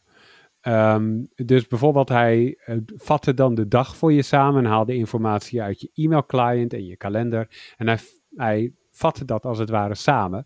Um, 0.62 1.30
dus 1.36 1.68
bijvoorbeeld 1.68 2.10
hij 2.10 2.60
uh, 2.66 2.78
vatte 2.86 3.34
dan 3.34 3.56
de 3.56 3.68
dag 3.68 3.98
voor 3.98 4.14
je 4.14 4.22
samen 4.22 4.64
en 4.64 4.70
haalde 4.70 4.96
informatie 4.96 5.62
uit 5.62 5.82
je 5.82 5.90
e-mail 5.94 6.26
client 6.26 6.74
en 6.74 6.86
je 6.86 6.98
kalender. 6.98 7.74
En 7.78 7.88
hij, 7.88 8.00
hij 8.36 8.74
vatte 8.92 9.26
dat 9.26 9.46
als 9.46 9.58
het 9.58 9.70
ware 9.70 9.96
samen 9.96 10.46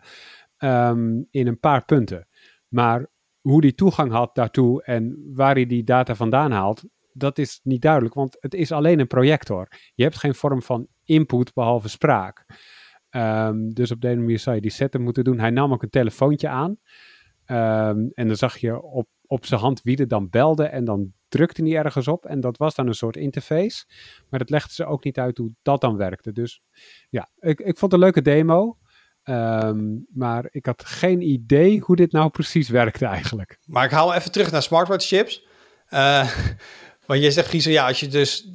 um, 0.58 1.28
in 1.32 1.48
een 1.48 1.60
paar 1.60 1.86
punten. 1.86 2.28
Maar 2.68 3.08
hoe 3.42 3.62
die 3.62 3.76
toegang 3.76 4.12
had 4.12 4.36
daartoe 4.36 4.84
en 4.84 5.32
waar 5.34 5.56
hij 5.56 5.66
die 5.66 5.84
data 5.84 6.16
vandaan 6.16 6.52
haalt, 6.52 6.84
dat 7.14 7.38
is 7.38 7.60
niet 7.64 7.82
duidelijk, 7.82 8.14
want 8.14 8.38
het 8.40 8.54
is 8.54 8.72
alleen 8.72 9.00
een 9.00 9.08
projector. 9.08 9.68
Je 9.94 10.04
hebt 10.04 10.18
geen 10.18 10.36
vorm 10.36 10.62
van 10.62 10.88
input 11.04 11.54
behalve 11.54 11.90
spraak. 11.90 12.46
Um, 13.10 13.74
dus 13.74 13.92
op 13.92 14.02
deze 14.02 14.18
manier 14.18 14.40
zou 14.40 14.56
je 14.56 14.62
die 14.62 14.72
setup 14.72 15.02
moeten 15.02 15.24
doen. 15.24 15.40
Hij 15.40 15.50
nam 15.50 15.74
ook 15.74 15.84
een 15.84 15.90
telefoontje 15.90 16.48
aan. 16.48 16.78
Um, 17.48 18.12
en 18.14 18.28
dan 18.28 18.36
zag 18.36 18.58
je 18.58 18.82
op, 18.82 19.08
op 19.26 19.46
zijn 19.46 19.60
hand 19.60 19.82
wie 19.82 19.98
er 19.98 20.08
dan 20.08 20.30
belde 20.30 20.64
en 20.64 20.86
dan 20.86 21.14
drukte 21.28 21.64
hij 21.64 21.76
ergens 21.76 22.08
op. 22.08 22.26
En 22.26 22.40
dat 22.40 22.58
was 22.58 22.76
dan 22.76 22.88
een 22.88 22.94
soort 22.94 23.18
interface. 23.18 23.86
Maar 24.30 24.40
dat 24.40 24.50
legde 24.50 24.74
ze 24.74 24.86
ook 24.86 25.04
niet 25.04 25.20
uit 25.20 25.38
hoe 25.38 25.52
dat 25.62 25.82
dan 25.82 25.98
werkte. 25.98 26.32
Dus 26.32 26.62
ja, 27.10 27.30
ik, 27.40 27.60
ik 27.60 27.78
vond 27.78 27.92
het 27.92 27.94
een 27.94 28.00
leuke 28.00 28.22
demo. 28.22 28.78
Um, 29.24 30.06
maar 30.14 30.48
ik 30.52 30.66
had 30.66 30.86
geen 30.86 31.22
idee 31.22 31.80
hoe 31.80 31.96
dit 31.96 32.12
nou 32.12 32.30
precies 32.30 32.70
werkte 32.70 33.06
eigenlijk. 33.06 33.58
Maar 33.66 33.86
ik 33.86 33.92
haal 33.92 34.14
even 34.14 34.32
terug 34.32 34.52
naar 34.52 34.62
smartwatch 34.62 35.08
chips. 35.08 35.48
Uh, 35.90 36.30
want 37.08 37.22
je 37.22 37.32
zegt, 37.32 37.50
Giezer, 37.50 37.72
ja, 37.72 37.88
als 37.88 38.00
je 38.00 38.08
dus 38.08 38.50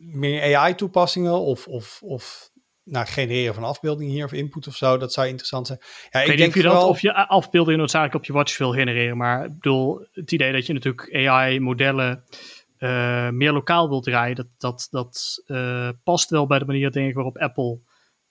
meer 0.00 0.56
AI-toepassingen 0.56 1.40
of, 1.40 1.66
of, 1.66 2.02
of 2.02 2.50
nou, 2.90 3.06
genereren 3.06 3.54
van 3.54 3.64
afbeeldingen 3.64 4.12
hier 4.12 4.24
of 4.24 4.32
input 4.32 4.66
of 4.66 4.76
zo, 4.76 4.96
dat 4.96 5.12
zou 5.12 5.26
interessant 5.26 5.66
zijn. 5.66 5.78
Ja, 6.10 6.20
ik, 6.20 6.28
ik 6.28 6.36
denk 6.36 6.48
of 6.48 6.54
je 6.54 6.62
vooral... 6.62 6.80
dat 6.80 6.90
of 6.90 7.00
je 7.00 7.14
afbeeldingen 7.14 7.78
noodzakelijk 7.78 8.16
op 8.16 8.24
je 8.24 8.32
watch 8.32 8.58
wil 8.58 8.72
genereren, 8.72 9.16
maar 9.16 9.44
ik 9.44 9.54
bedoel, 9.54 10.06
het 10.12 10.32
idee 10.32 10.52
dat 10.52 10.66
je 10.66 10.72
natuurlijk 10.72 11.14
AI-modellen 11.14 12.24
uh, 12.78 13.28
meer 13.28 13.52
lokaal 13.52 13.88
wilt 13.88 14.04
draaien, 14.04 14.36
dat, 14.36 14.46
dat, 14.58 14.88
dat 14.90 15.42
uh, 15.46 15.88
past 16.04 16.30
wel 16.30 16.46
bij 16.46 16.58
de 16.58 16.64
manier 16.64 16.92
denk 16.92 17.08
ik, 17.08 17.14
waarop 17.14 17.38
Apple 17.38 17.78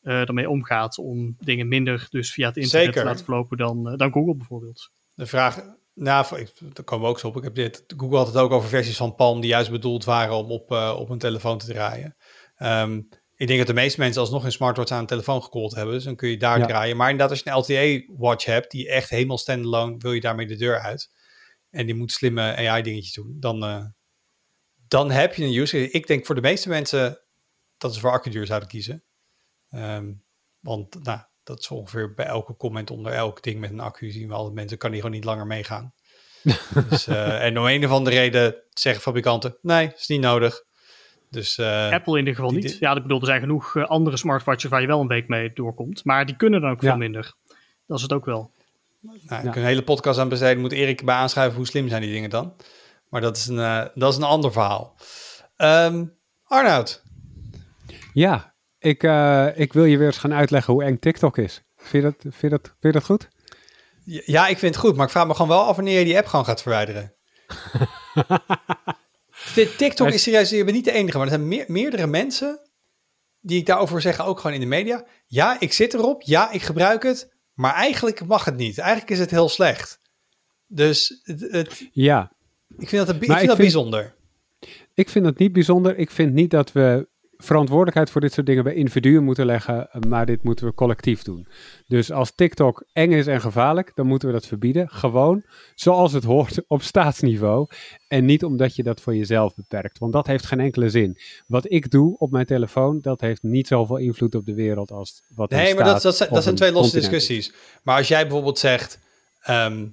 uh, 0.02 0.28
ermee 0.28 0.50
omgaat 0.50 0.98
om 0.98 1.36
dingen 1.40 1.68
minder 1.68 2.08
dus 2.10 2.34
via 2.34 2.48
het 2.48 2.58
internet 2.58 2.86
Zeker. 2.86 3.02
te 3.02 3.08
laten 3.08 3.26
verlopen 3.26 3.58
dan, 3.58 3.96
dan 3.98 4.12
Google 4.12 4.36
bijvoorbeeld. 4.36 4.92
De 5.14 5.26
vraag, 5.26 5.62
nou, 5.94 6.40
ik, 6.40 6.52
daar 6.74 6.84
komen 6.84 7.06
we 7.06 7.12
ook 7.12 7.20
zo 7.20 7.28
op. 7.28 7.38
Ik 7.38 7.44
heb 7.44 7.56
dit, 7.56 7.84
Google 7.98 8.18
had 8.18 8.28
het 8.28 8.38
ook 8.38 8.52
over 8.52 8.70
versies 8.70 8.98
van 8.98 9.16
Palm 9.16 9.42
die 9.42 9.50
juist 9.50 9.72
bedoeld 9.72 10.06
waren 10.06 10.36
om 10.36 10.52
op, 10.52 10.72
op 10.72 11.10
een 11.10 11.18
telefoon 11.18 11.58
te 11.58 11.66
draaien. 11.66 12.16
Um, 12.58 13.10
ik 13.38 13.48
denk 13.48 13.58
dat 13.58 13.68
de 13.68 13.74
meeste 13.74 14.00
mensen 14.00 14.22
alsnog 14.22 14.44
een 14.44 14.52
smartwatch 14.52 14.92
aan 14.92 15.00
een 15.00 15.06
telefoon 15.06 15.44
gekoeld 15.44 15.76
hebben. 15.76 15.94
Dus 15.94 16.04
dan 16.04 16.16
kun 16.16 16.30
je 16.30 16.38
daar 16.38 16.60
ja. 16.60 16.66
draaien. 16.66 16.98
Maar 16.98 17.10
inderdaad, 17.10 17.32
als 17.32 17.44
je 17.44 17.50
een 17.50 17.58
LTE-watch 17.58 18.46
hebt, 18.46 18.72
die 18.72 18.90
echt 18.90 19.10
helemaal 19.10 19.38
standalone, 19.38 19.98
wil 19.98 20.12
je 20.12 20.22
daarmee 20.22 20.48
de 20.48 20.56
deur 20.56 20.80
uit. 20.80 21.12
En 21.70 21.86
die 21.86 21.96
moet 21.96 22.12
slimme 22.12 22.56
AI-dingetjes 22.56 23.14
doen. 23.14 23.36
Dan, 23.40 23.64
uh, 23.64 23.86
dan 24.88 25.12
heb 25.12 25.34
je 25.34 25.44
een 25.44 25.56
use 25.56 25.78
case. 25.78 25.92
Ik 25.92 26.08
denk 26.08 26.26
voor 26.26 26.36
de 26.36 26.42
meeste 26.42 26.70
mensen 26.70 27.22
dat 27.78 27.94
ze 27.94 28.00
voor 28.00 28.12
accuduur 28.12 28.46
zouden 28.46 28.70
kiezen. 28.70 29.04
Um, 29.72 30.24
want 30.60 31.04
nou, 31.04 31.20
dat 31.44 31.60
is 31.60 31.68
ongeveer 31.68 32.14
bij 32.14 32.26
elke 32.26 32.56
comment 32.56 32.92
onder 32.92 33.12
elk 33.12 33.44
ding 33.44 33.60
met 33.60 33.70
een 33.70 33.80
accu 33.80 34.12
zien 34.12 34.28
we 34.28 34.34
altijd 34.34 34.56
mensen, 34.56 34.78
kan 34.78 34.92
die 34.92 35.00
gewoon 35.00 35.16
niet 35.16 35.26
langer 35.26 35.48
meegaan. 35.48 35.94
dus, 36.90 37.08
uh, 37.08 37.44
en 37.44 37.58
om 37.60 37.66
een 37.66 37.86
of 37.86 37.92
andere 37.92 38.16
reden 38.16 38.64
zeggen 38.70 39.02
fabrikanten, 39.02 39.58
nee, 39.62 39.94
is 39.96 40.08
niet 40.08 40.22
nodig. 40.22 40.64
Dus, 41.30 41.58
uh, 41.58 41.92
Apple 41.92 42.14
in 42.14 42.20
ieder 42.20 42.36
geval 42.36 42.50
die, 42.50 42.64
niet. 42.64 42.78
Ja, 42.80 42.96
ik 42.96 43.02
bedoel, 43.02 43.20
er 43.20 43.26
zijn 43.26 43.40
genoeg 43.40 43.76
uh, 43.76 43.86
andere 43.86 44.18
smartwatches 44.18 44.70
waar 44.70 44.82
je 44.82 44.88
wel 44.88 45.02
een 45.02 45.08
week 45.08 45.28
mee 45.28 45.52
doorkomt. 45.54 46.04
Maar 46.04 46.26
die 46.26 46.36
kunnen 46.36 46.62
dan 46.62 46.72
ook 46.72 46.82
ja. 46.82 46.90
veel 46.90 46.98
minder. 46.98 47.34
Dat 47.88 47.98
is 47.98 48.04
het 48.04 48.14
ook 48.14 48.26
wel. 48.26 48.52
Nou, 49.00 49.18
ik 49.18 49.30
ja. 49.30 49.56
een 49.56 49.68
hele 49.68 49.84
podcast 49.84 50.20
aan 50.20 50.30
besteden. 50.30 50.62
Moet 50.62 50.72
Erik 50.72 51.06
bij 51.06 51.16
aanschuiven 51.16 51.58
hoe 51.58 51.68
slim 51.68 51.90
zijn 51.90 52.02
die 52.02 52.12
dingen 52.12 52.30
dan. 52.30 52.54
Maar 53.10 53.22
dat 53.22 53.38
is 53.38 53.48
een, 53.48 53.58
uh, 53.58 53.86
dat 53.96 54.12
is 54.12 54.18
een 54.18 54.24
ander 54.24 54.52
verhaal. 54.52 54.96
Um, 55.58 56.14
Arnoud. 56.44 57.04
Ja, 58.14 58.54
ik, 58.80 59.04
ik 59.56 59.74
wil 59.74 59.86
je 59.86 59.98
weer 59.98 60.08
eens 60.08 60.18
gaan 60.18 60.34
uitleggen 60.34 60.74
hoe 60.74 60.84
eng 60.84 61.00
TikTok 61.00 61.38
is. 61.38 61.64
Vind 61.78 61.92
je 61.92 62.02
dat, 62.02 62.16
vind 62.22 62.42
je 62.42 62.50
dat, 62.50 62.66
vind 62.66 62.78
je 62.80 62.92
dat 62.92 63.04
goed? 63.04 63.30
Ja, 64.04 64.48
ik 64.48 64.58
vind 64.58 64.76
het 64.76 64.84
goed. 64.84 64.96
Maar 64.96 65.06
ik 65.06 65.12
vraag 65.12 65.28
me 65.28 65.34
gewoon 65.34 65.48
wel 65.58 65.66
af 65.66 65.76
wanneer 65.76 66.00
je 66.00 66.06
die 66.06 66.18
app 66.18 66.28
gewoon 66.28 66.46
gaat 66.46 66.62
verwijderen. 66.62 67.14
TikTok 69.66 70.08
is 70.08 70.24
serieus, 70.24 70.50
je 70.50 70.64
bent 70.64 70.76
niet 70.76 70.86
de 70.86 70.92
enige, 70.92 71.18
maar 71.18 71.28
er 71.28 71.34
zijn 71.34 71.48
meer, 71.48 71.66
meerdere 71.68 72.08
mensen 72.08 72.60
die 73.40 73.60
ik 73.60 73.66
daarover 73.66 74.02
zeggen, 74.02 74.26
ook 74.26 74.40
gewoon 74.40 74.56
in 74.56 74.62
de 74.62 74.66
media. 74.66 75.06
Ja, 75.26 75.60
ik 75.60 75.74
zit 75.74 75.94
erop, 75.94 76.22
ja, 76.22 76.52
ik 76.52 76.62
gebruik 76.62 77.04
het, 77.04 77.34
maar 77.54 77.74
eigenlijk 77.74 78.26
mag 78.26 78.46
het 78.46 78.56
niet. 78.56 78.78
Eigenlijk 78.78 79.12
is 79.12 79.20
het 79.20 79.32
heel 79.32 79.50
slecht. 79.50 80.00
Dus 80.68 81.22
het, 81.24 81.42
het 81.52 81.90
ja. 81.92 82.32
ik 82.78 82.90
vind 82.90 83.06
dat, 83.06 83.16
een, 83.16 83.22
ik 83.22 83.26
vind 83.26 83.40
dat 83.40 83.46
vind, 83.46 83.58
bijzonder. 83.58 84.16
Ik 84.94 85.10
vind 85.10 85.26
het 85.26 85.38
niet 85.38 85.54
bijzonder. 85.54 85.98
Ik 85.98 86.12
vind 86.12 86.34
niet 86.34 86.52
dat 86.52 86.72
we 86.72 87.08
verantwoordelijkheid 87.38 88.10
voor 88.10 88.22
dit 88.22 88.34
soort 88.34 88.46
dingen 88.46 88.64
bij 88.64 88.74
individuen 88.74 89.24
moeten 89.24 89.46
leggen, 89.46 89.90
maar 90.08 90.26
dit 90.26 90.44
moeten 90.44 90.66
we 90.66 90.74
collectief 90.74 91.22
doen. 91.22 91.48
Dus 91.88 92.12
als 92.12 92.32
TikTok 92.36 92.84
eng 92.94 93.12
is 93.12 93.28
en 93.28 93.42
gevaarlijk, 93.42 93.92
dan 93.96 94.08
moeten 94.08 94.28
we 94.28 94.34
dat 94.34 94.48
verbieden. 94.48 94.90
Gewoon 94.90 95.44
zoals 95.76 96.14
het 96.14 96.24
hoort 96.24 96.62
op 96.68 96.82
staatsniveau. 96.82 97.68
En 98.08 98.26
niet 98.26 98.44
omdat 98.44 98.76
je 98.76 98.84
dat 98.84 99.02
voor 99.02 99.16
jezelf 99.16 99.56
beperkt, 99.56 100.00
want 100.00 100.14
dat 100.14 100.28
heeft 100.28 100.46
geen 100.46 100.60
enkele 100.60 100.90
zin. 100.90 101.18
Wat 101.48 101.72
ik 101.72 101.92
doe 101.92 102.18
op 102.18 102.32
mijn 102.32 102.46
telefoon, 102.46 103.00
dat 103.02 103.22
heeft 103.22 103.44
niet 103.44 103.68
zoveel 103.68 103.98
invloed 103.98 104.36
op 104.36 104.46
de 104.46 104.54
wereld 104.54 104.92
als 104.92 105.22
wat 105.36 105.50
Nee, 105.50 105.76
maar 105.76 105.84
dat, 105.84 106.02
dat, 106.02 106.28
dat 106.30 106.44
zijn 106.44 106.56
twee 106.56 106.72
losse 106.72 107.00
discussies. 107.00 107.54
Maar 107.84 107.98
als 107.98 108.08
jij 108.08 108.22
bijvoorbeeld 108.22 108.60
zegt. 108.60 109.00
Ehm, 109.42 109.86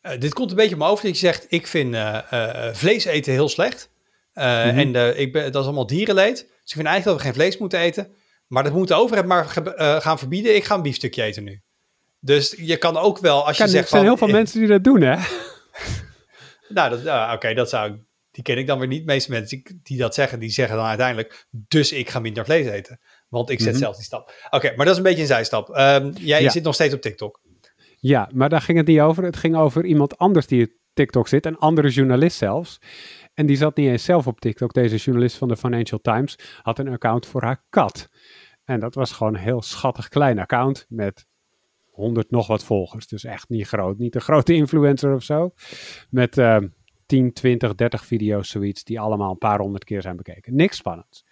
eh, 0.00 0.20
dit 0.20 0.34
komt 0.34 0.50
een 0.50 0.56
beetje 0.56 0.74
op 0.74 0.80
me 0.80 0.86
over 0.86 1.04
dat 1.04 1.18
je 1.18 1.26
zegt: 1.26 1.46
Ik 1.48 1.66
vind 1.66 1.94
uh, 1.94 2.18
uh, 2.32 2.68
vlees 2.72 3.04
eten 3.04 3.32
heel 3.32 3.48
slecht. 3.48 3.90
Mhm. 4.34 4.94
En 4.94 5.18
ik 5.18 5.32
ben, 5.32 5.52
dat 5.52 5.60
is 5.60 5.66
allemaal 5.66 5.86
dierenleed. 5.86 6.36
Dus 6.36 6.70
ik 6.70 6.76
vind 6.76 6.86
eigenlijk 6.86 7.04
dat 7.04 7.14
we 7.16 7.22
geen 7.22 7.34
vlees 7.34 7.58
moeten 7.58 7.78
eten. 7.78 8.14
Maar 8.46 8.62
dat 8.62 8.72
moet 8.72 8.88
de 8.88 8.94
overheid 8.94 9.26
maar 9.26 9.44
gaan 10.00 10.18
verbieden. 10.18 10.56
Ik 10.56 10.64
ga 10.64 10.74
een 10.74 10.82
biefstukje 10.82 11.22
eten 11.22 11.44
nu. 11.44 11.62
Dus 12.20 12.54
je 12.58 12.76
kan 12.76 12.96
ook 12.96 13.18
wel, 13.18 13.46
als 13.46 13.56
je 13.56 13.68
zegt. 13.68 13.84
Er 13.84 13.90
zijn 13.90 14.02
heel 14.02 14.16
veel 14.16 14.28
mensen 14.28 14.58
die 14.58 14.68
dat 14.68 14.84
doen, 14.84 15.00
hè? 15.00 15.16
nou, 16.68 17.02
nou 17.02 17.34
oké, 17.34 17.54
dat 17.54 17.68
zou 17.68 17.98
Die 18.30 18.42
ken 18.42 18.58
ik 18.58 18.66
dan 18.66 18.78
weer 18.78 18.88
niet. 18.88 18.98
De 18.98 19.12
meeste 19.12 19.30
mensen 19.30 19.62
die, 19.82 19.98
dat 19.98 20.14
zeggen, 20.14 20.38
die 20.38 20.50
zeggen 20.50 20.76
dan 20.76 20.86
uiteindelijk. 20.86 21.46
Dus 21.50 21.92
ik 21.92 22.10
ga 22.10 22.18
minder 22.18 22.44
vlees 22.44 22.66
eten. 22.66 23.00
Want 23.28 23.50
ik 23.50 23.60
zet 23.60 23.72
mhm. 23.72 23.82
zelf 23.82 23.96
die 23.96 24.04
stap. 24.04 24.32
Oké, 24.50 24.72
maar 24.76 24.86
dat 24.86 24.94
is 24.94 24.96
een 24.96 25.02
beetje 25.02 25.20
een 25.20 25.26
zijstap. 25.26 25.68
Um, 25.68 26.12
jij 26.16 26.50
zit 26.50 26.62
nog 26.62 26.74
steeds 26.74 26.94
op 26.94 27.00
TikTok. 27.00 27.40
Ja, 27.98 28.28
maar 28.32 28.48
daar 28.48 28.60
ging 28.60 28.78
het 28.78 28.86
niet 28.86 29.00
over. 29.00 29.24
Het 29.24 29.36
ging 29.36 29.56
over 29.56 29.84
iemand 29.84 30.18
anders 30.18 30.46
die 30.46 30.64
op 30.64 30.70
TikTok 30.92 31.28
zit. 31.28 31.46
Een 31.46 31.58
andere 31.58 31.88
journalist 31.88 32.36
zelfs. 32.36 32.78
En 33.34 33.46
die 33.46 33.56
zat 33.56 33.76
niet 33.76 33.88
eens 33.88 34.04
zelf 34.04 34.26
op 34.26 34.40
TikTok. 34.40 34.72
Deze 34.72 34.96
journalist 34.96 35.36
van 35.36 35.48
de 35.48 35.56
Financial 35.56 36.00
Times 36.00 36.38
had 36.62 36.78
een 36.78 36.88
account 36.88 37.26
voor 37.26 37.42
haar 37.42 37.64
kat. 37.68 38.08
En 38.64 38.80
dat 38.80 38.94
was 38.94 39.12
gewoon 39.12 39.34
een 39.34 39.40
heel 39.40 39.62
schattig 39.62 40.08
klein 40.08 40.38
account 40.38 40.86
met 40.88 41.26
100 41.90 42.30
nog 42.30 42.46
wat 42.46 42.64
volgers. 42.64 43.06
Dus 43.06 43.24
echt 43.24 43.48
niet 43.48 43.66
groot. 43.66 43.98
Niet 43.98 44.14
een 44.14 44.20
grote 44.20 44.54
influencer 44.54 45.14
of 45.14 45.22
zo. 45.22 45.52
Met 46.10 46.38
uh, 46.38 46.56
10, 47.06 47.32
20, 47.32 47.74
30 47.74 48.06
video's, 48.06 48.48
zoiets. 48.48 48.84
Die 48.84 49.00
allemaal 49.00 49.30
een 49.30 49.38
paar 49.38 49.60
honderd 49.60 49.84
keer 49.84 50.02
zijn 50.02 50.16
bekeken. 50.16 50.54
Niks 50.54 50.76
spannends. 50.76 51.24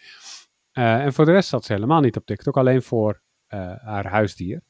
Uh, 0.73 1.05
en 1.05 1.13
voor 1.13 1.25
de 1.25 1.33
rest 1.33 1.49
zat 1.49 1.65
ze 1.65 1.73
helemaal 1.73 2.01
niet 2.01 2.17
op 2.17 2.27
TikTok. 2.27 2.57
Alleen 2.57 2.83
voor 2.83 3.23
uh, 3.49 3.75
haar 3.77 4.07
huisdier. 4.07 4.63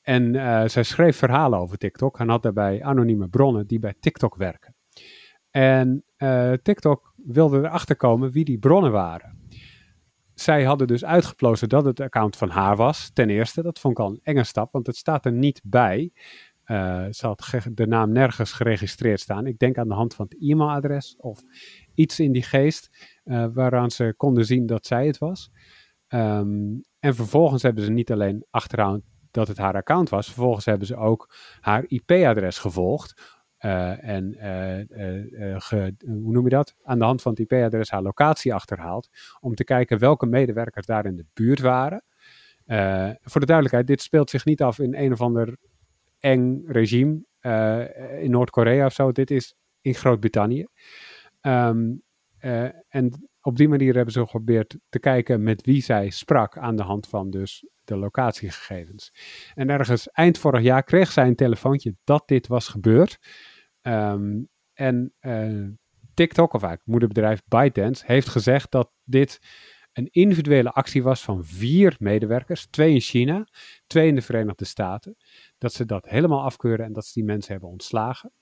En 0.00 0.34
uh, 0.34 0.66
zij 0.66 0.82
schreef 0.82 1.16
verhalen 1.16 1.58
over 1.58 1.78
TikTok 1.78 2.18
en 2.18 2.28
had 2.28 2.42
daarbij 2.42 2.82
anonieme 2.82 3.28
bronnen 3.28 3.66
die 3.66 3.78
bij 3.78 3.94
TikTok 4.00 4.36
werken. 4.36 4.73
En 5.56 6.04
uh, 6.18 6.52
TikTok 6.52 7.14
wilde 7.16 7.58
erachter 7.58 7.96
komen 7.96 8.30
wie 8.30 8.44
die 8.44 8.58
bronnen 8.58 8.92
waren. 8.92 9.38
Zij 10.34 10.64
hadden 10.64 10.86
dus 10.86 11.04
uitgeplozen 11.04 11.68
dat 11.68 11.84
het 11.84 12.00
account 12.00 12.36
van 12.36 12.48
haar 12.48 12.76
was. 12.76 13.10
Ten 13.12 13.30
eerste, 13.30 13.62
dat 13.62 13.78
vond 13.78 13.98
ik 13.98 14.04
al 14.04 14.10
een 14.10 14.20
enge 14.22 14.44
stap, 14.44 14.72
want 14.72 14.86
het 14.86 14.96
staat 14.96 15.24
er 15.24 15.32
niet 15.32 15.60
bij. 15.64 16.12
Uh, 16.66 17.04
ze 17.10 17.26
had 17.26 17.50
de 17.70 17.86
naam 17.86 18.12
nergens 18.12 18.52
geregistreerd 18.52 19.20
staan. 19.20 19.46
Ik 19.46 19.58
denk 19.58 19.78
aan 19.78 19.88
de 19.88 19.94
hand 19.94 20.14
van 20.14 20.26
het 20.28 20.50
e-mailadres 20.50 21.16
of 21.18 21.42
iets 21.94 22.20
in 22.20 22.32
die 22.32 22.42
geest 22.42 23.10
uh, 23.24 23.46
waaraan 23.52 23.90
ze 23.90 24.14
konden 24.16 24.44
zien 24.44 24.66
dat 24.66 24.86
zij 24.86 25.06
het 25.06 25.18
was. 25.18 25.50
Um, 26.08 26.84
en 26.98 27.14
vervolgens 27.14 27.62
hebben 27.62 27.84
ze 27.84 27.90
niet 27.90 28.12
alleen 28.12 28.44
achteraan 28.50 29.02
dat 29.30 29.48
het 29.48 29.58
haar 29.58 29.74
account 29.74 30.08
was. 30.08 30.26
Vervolgens 30.26 30.64
hebben 30.64 30.86
ze 30.86 30.96
ook 30.96 31.34
haar 31.60 31.84
IP-adres 31.86 32.58
gevolgd. 32.58 33.33
Uh, 33.64 34.08
en 34.08 34.34
uh, 34.36 35.60
ge, 35.60 35.94
hoe 36.06 36.32
noem 36.32 36.44
je 36.44 36.50
dat? 36.50 36.74
Aan 36.82 36.98
de 36.98 37.04
hand 37.04 37.22
van 37.22 37.32
het 37.32 37.40
IP-adres 37.40 37.90
haar 37.90 38.02
locatie 38.02 38.54
achterhaald. 38.54 39.08
Om 39.40 39.54
te 39.54 39.64
kijken 39.64 39.98
welke 39.98 40.26
medewerkers 40.26 40.86
daar 40.86 41.06
in 41.06 41.16
de 41.16 41.26
buurt 41.32 41.60
waren. 41.60 42.04
voor 43.22 43.40
de 43.40 43.46
duidelijkheid, 43.46 43.86
dit 43.86 44.02
speelt 44.02 44.30
zich 44.30 44.44
niet 44.44 44.62
af 44.62 44.78
in 44.78 44.94
een 44.94 45.12
of 45.12 45.20
ander 45.20 45.56
eng 46.18 46.62
regime 46.66 47.24
in 48.20 48.30
Noord-Korea 48.30 48.86
of 48.86 48.92
zo. 48.92 49.12
Dit 49.12 49.30
is 49.30 49.54
in 49.80 49.94
Groot-Brittannië. 49.94 50.66
Um, 51.42 52.02
en 52.88 53.28
op 53.40 53.56
die 53.56 53.68
manier 53.68 53.94
hebben 53.94 54.12
ze 54.12 54.20
geprobeerd 54.20 54.76
te 54.88 54.98
kijken 54.98 55.42
met 55.42 55.64
wie 55.64 55.82
zij 55.82 56.10
sprak 56.10 56.58
aan 56.58 56.76
de 56.76 56.82
hand 56.82 57.06
van 57.08 57.30
dus 57.30 57.66
de 57.84 57.96
locatiegegevens. 57.96 59.12
En 59.54 59.70
ergens 59.70 60.10
eind 60.10 60.38
vorig 60.38 60.62
jaar 60.62 60.82
kreeg 60.82 61.12
zij 61.12 61.26
een 61.26 61.34
telefoontje 61.34 61.94
dat 62.04 62.28
dit 62.28 62.46
was 62.46 62.68
gebeurd. 62.68 63.18
Um, 63.86 64.48
en 64.72 65.12
uh, 65.20 65.68
TikTok, 66.14 66.52
of 66.52 66.62
eigenlijk 66.62 66.90
moederbedrijf 66.90 67.42
ByteDance, 67.46 68.04
heeft 68.06 68.28
gezegd 68.28 68.70
dat 68.70 68.90
dit 69.04 69.40
een 69.92 70.08
individuele 70.10 70.70
actie 70.70 71.02
was 71.02 71.22
van 71.22 71.44
vier 71.44 71.96
medewerkers. 71.98 72.66
Twee 72.66 72.92
in 72.92 73.00
China, 73.00 73.48
twee 73.86 74.08
in 74.08 74.14
de 74.14 74.22
Verenigde 74.22 74.64
Staten. 74.64 75.16
Dat 75.58 75.72
ze 75.72 75.84
dat 75.84 76.08
helemaal 76.08 76.42
afkeuren 76.42 76.86
en 76.86 76.92
dat 76.92 77.06
ze 77.06 77.12
die 77.14 77.24
mensen 77.24 77.52
hebben 77.52 77.70
ontslagen. 77.70 78.32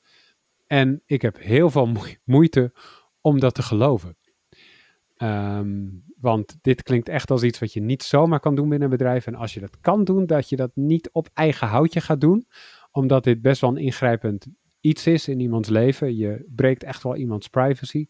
En 0.66 1.02
ik 1.06 1.22
heb 1.22 1.38
heel 1.38 1.70
veel 1.70 1.92
moeite 2.24 2.72
om 3.20 3.40
dat 3.40 3.54
te 3.54 3.62
geloven. 3.62 4.16
Um, 5.18 6.04
want 6.20 6.56
dit 6.60 6.82
klinkt 6.82 7.08
echt 7.08 7.30
als 7.30 7.42
iets 7.42 7.58
wat 7.58 7.72
je 7.72 7.80
niet 7.80 8.02
zomaar 8.02 8.40
kan 8.40 8.54
doen 8.54 8.68
binnen 8.68 8.90
een 8.90 8.96
bedrijf. 8.96 9.26
En 9.26 9.34
als 9.34 9.54
je 9.54 9.60
dat 9.60 9.80
kan 9.80 10.04
doen, 10.04 10.26
dat 10.26 10.48
je 10.48 10.56
dat 10.56 10.70
niet 10.74 11.10
op 11.10 11.28
eigen 11.34 11.68
houtje 11.68 12.00
gaat 12.00 12.20
doen. 12.20 12.46
Omdat 12.90 13.24
dit 13.24 13.42
best 13.42 13.60
wel 13.60 13.70
een 13.70 13.76
ingrijpend 13.76 14.46
iets 14.82 15.06
is 15.06 15.28
in 15.28 15.40
iemands 15.40 15.68
leven. 15.68 16.16
Je 16.16 16.44
breekt 16.48 16.82
echt 16.82 17.02
wel 17.02 17.16
iemands 17.16 17.48
privacy. 17.48 18.06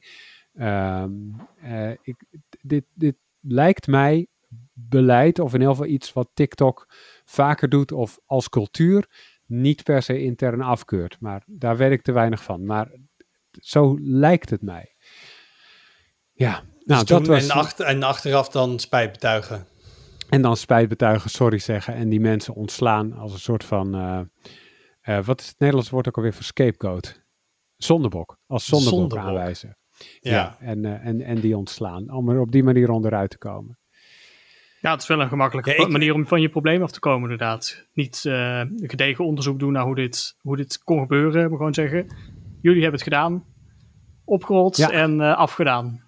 Um, 0.54 1.36
uh, 1.64 1.90
ik, 1.90 2.24
dit, 2.60 2.84
dit 2.94 3.16
lijkt 3.40 3.86
mij 3.86 4.26
beleid, 4.72 5.38
of 5.38 5.54
in 5.54 5.60
ieder 5.60 5.74
geval 5.74 5.90
iets 5.90 6.12
wat 6.12 6.30
TikTok 6.34 6.94
vaker 7.24 7.68
doet, 7.68 7.92
of 7.92 8.18
als 8.26 8.48
cultuur, 8.48 9.08
niet 9.46 9.82
per 9.82 10.02
se 10.02 10.22
intern 10.22 10.60
afkeurt. 10.60 11.16
Maar 11.20 11.42
daar 11.46 11.76
weet 11.76 11.92
ik 11.92 12.02
te 12.02 12.12
weinig 12.12 12.42
van. 12.42 12.64
Maar 12.64 12.90
zo 13.50 13.98
lijkt 14.00 14.50
het 14.50 14.62
mij. 14.62 14.94
Ja, 16.32 16.62
nou, 16.84 17.00
dus 17.00 17.08
dat 17.08 17.26
was... 17.26 17.48
en, 17.48 17.50
achter, 17.50 17.86
en 17.86 18.02
achteraf 18.02 18.48
dan 18.48 18.78
spijt 18.78 19.12
betuigen. 19.12 19.66
En 20.28 20.42
dan 20.42 20.56
spijt 20.56 20.88
betuigen, 20.88 21.30
sorry 21.30 21.58
zeggen 21.58 21.94
en 21.94 22.08
die 22.08 22.20
mensen 22.20 22.54
ontslaan 22.54 23.12
als 23.12 23.32
een 23.32 23.38
soort 23.38 23.64
van, 23.64 23.96
uh, 23.96 24.20
uh, 25.08 25.24
wat 25.24 25.40
is 25.40 25.46
het 25.46 25.58
Nederlands 25.58 25.90
woord 25.90 26.08
ook 26.08 26.16
alweer 26.16 26.32
voor 26.32 26.44
scapegoat? 26.44 27.20
Zondebok, 27.76 28.38
als 28.46 28.64
zondebok, 28.64 28.98
zondebok. 28.98 29.24
aanwijzen. 29.24 29.76
Ja. 30.20 30.32
ja 30.32 30.56
en, 30.60 30.84
uh, 30.84 31.06
en, 31.06 31.20
en 31.20 31.40
die 31.40 31.56
ontslaan, 31.56 32.10
om 32.10 32.28
er 32.28 32.40
op 32.40 32.52
die 32.52 32.62
manier 32.62 32.90
onderuit 32.90 33.30
te 33.30 33.38
komen. 33.38 33.78
Ja, 34.80 34.90
het 34.90 35.02
is 35.02 35.08
wel 35.08 35.20
een 35.20 35.28
gemakkelijke 35.28 35.70
ja, 35.70 35.76
ik... 35.76 35.88
manier 35.88 36.14
om 36.14 36.26
van 36.26 36.40
je 36.40 36.48
probleem 36.48 36.82
af 36.82 36.90
te 36.90 37.00
komen, 37.00 37.22
inderdaad. 37.22 37.86
Niet 37.92 38.24
uh, 38.26 38.62
gedegen 38.76 39.24
onderzoek 39.24 39.58
doen 39.58 39.72
naar 39.72 39.84
hoe 39.84 39.94
dit, 39.94 40.36
hoe 40.40 40.56
dit 40.56 40.78
kon 40.78 40.98
gebeuren, 41.00 41.48
maar 41.48 41.56
gewoon 41.56 41.74
zeggen: 41.74 42.06
jullie 42.60 42.82
hebben 42.82 43.00
het 43.00 43.08
gedaan, 43.08 43.44
opgerold 44.24 44.76
ja. 44.76 44.90
en 44.90 45.20
uh, 45.20 45.36
afgedaan. 45.36 46.02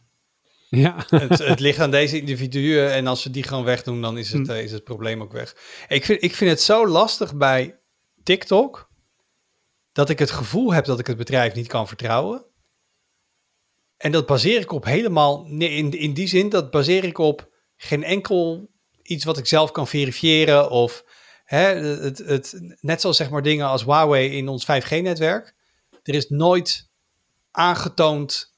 Ja. 0.69 1.05
het, 1.09 1.39
het, 1.39 1.61
ligt 1.61 1.79
aan 1.79 1.91
deze 1.91 2.21
individuen 2.21 2.93
en 2.93 3.07
als 3.07 3.25
we 3.25 3.31
die 3.31 3.43
gewoon 3.43 3.65
wegdoen, 3.65 4.01
dan 4.01 4.19
is 4.19 4.33
het, 4.33 4.47
hm. 4.47 4.53
is 4.53 4.73
het 4.73 4.85
probleem 4.85 5.23
ook 5.23 5.33
weg. 5.33 5.57
Ik 5.89 6.05
vind, 6.05 6.23
ik 6.23 6.35
vind 6.35 6.51
het 6.51 6.61
zo 6.61 6.87
lastig 6.87 7.37
bij 7.37 7.79
TikTok 8.25 8.91
dat 9.93 10.11
ik 10.11 10.19
het 10.19 10.31
gevoel 10.31 10.73
heb 10.73 10.85
dat 10.85 10.99
ik 10.99 11.07
het 11.07 11.17
bedrijf 11.17 11.55
niet 11.55 11.67
kan 11.67 11.89
vertrouwen. 11.89 12.45
En 13.97 14.13
dat 14.13 14.27
baseer 14.27 14.61
ik 14.61 14.73
op 14.73 14.85
helemaal, 14.85 15.47
in, 15.47 15.93
in 15.93 16.15
die 16.15 16.27
zin, 16.27 16.49
dat 16.49 16.71
baseer 16.71 17.05
ik 17.05 17.19
op 17.19 17.49
geen 17.77 18.05
enkel 18.05 18.71
iets 19.03 19.25
wat 19.25 19.39
ik 19.39 19.47
zelf 19.47 19.71
kan 19.71 19.89
verifiëren 19.89 20.71
of 20.71 21.05
hè, 21.45 21.75
het, 21.75 22.19
het, 22.19 22.61
net 22.81 23.01
zoals 23.01 23.17
zeg 23.17 23.31
maar 23.31 23.43
dingen 23.43 23.67
als 23.67 23.85
Huawei 23.85 24.37
in 24.37 24.49
ons 24.49 24.65
5G-netwerk. 24.65 25.55
Er 26.03 26.15
is 26.15 26.29
nooit 26.29 26.91
aangetoond 27.51 28.55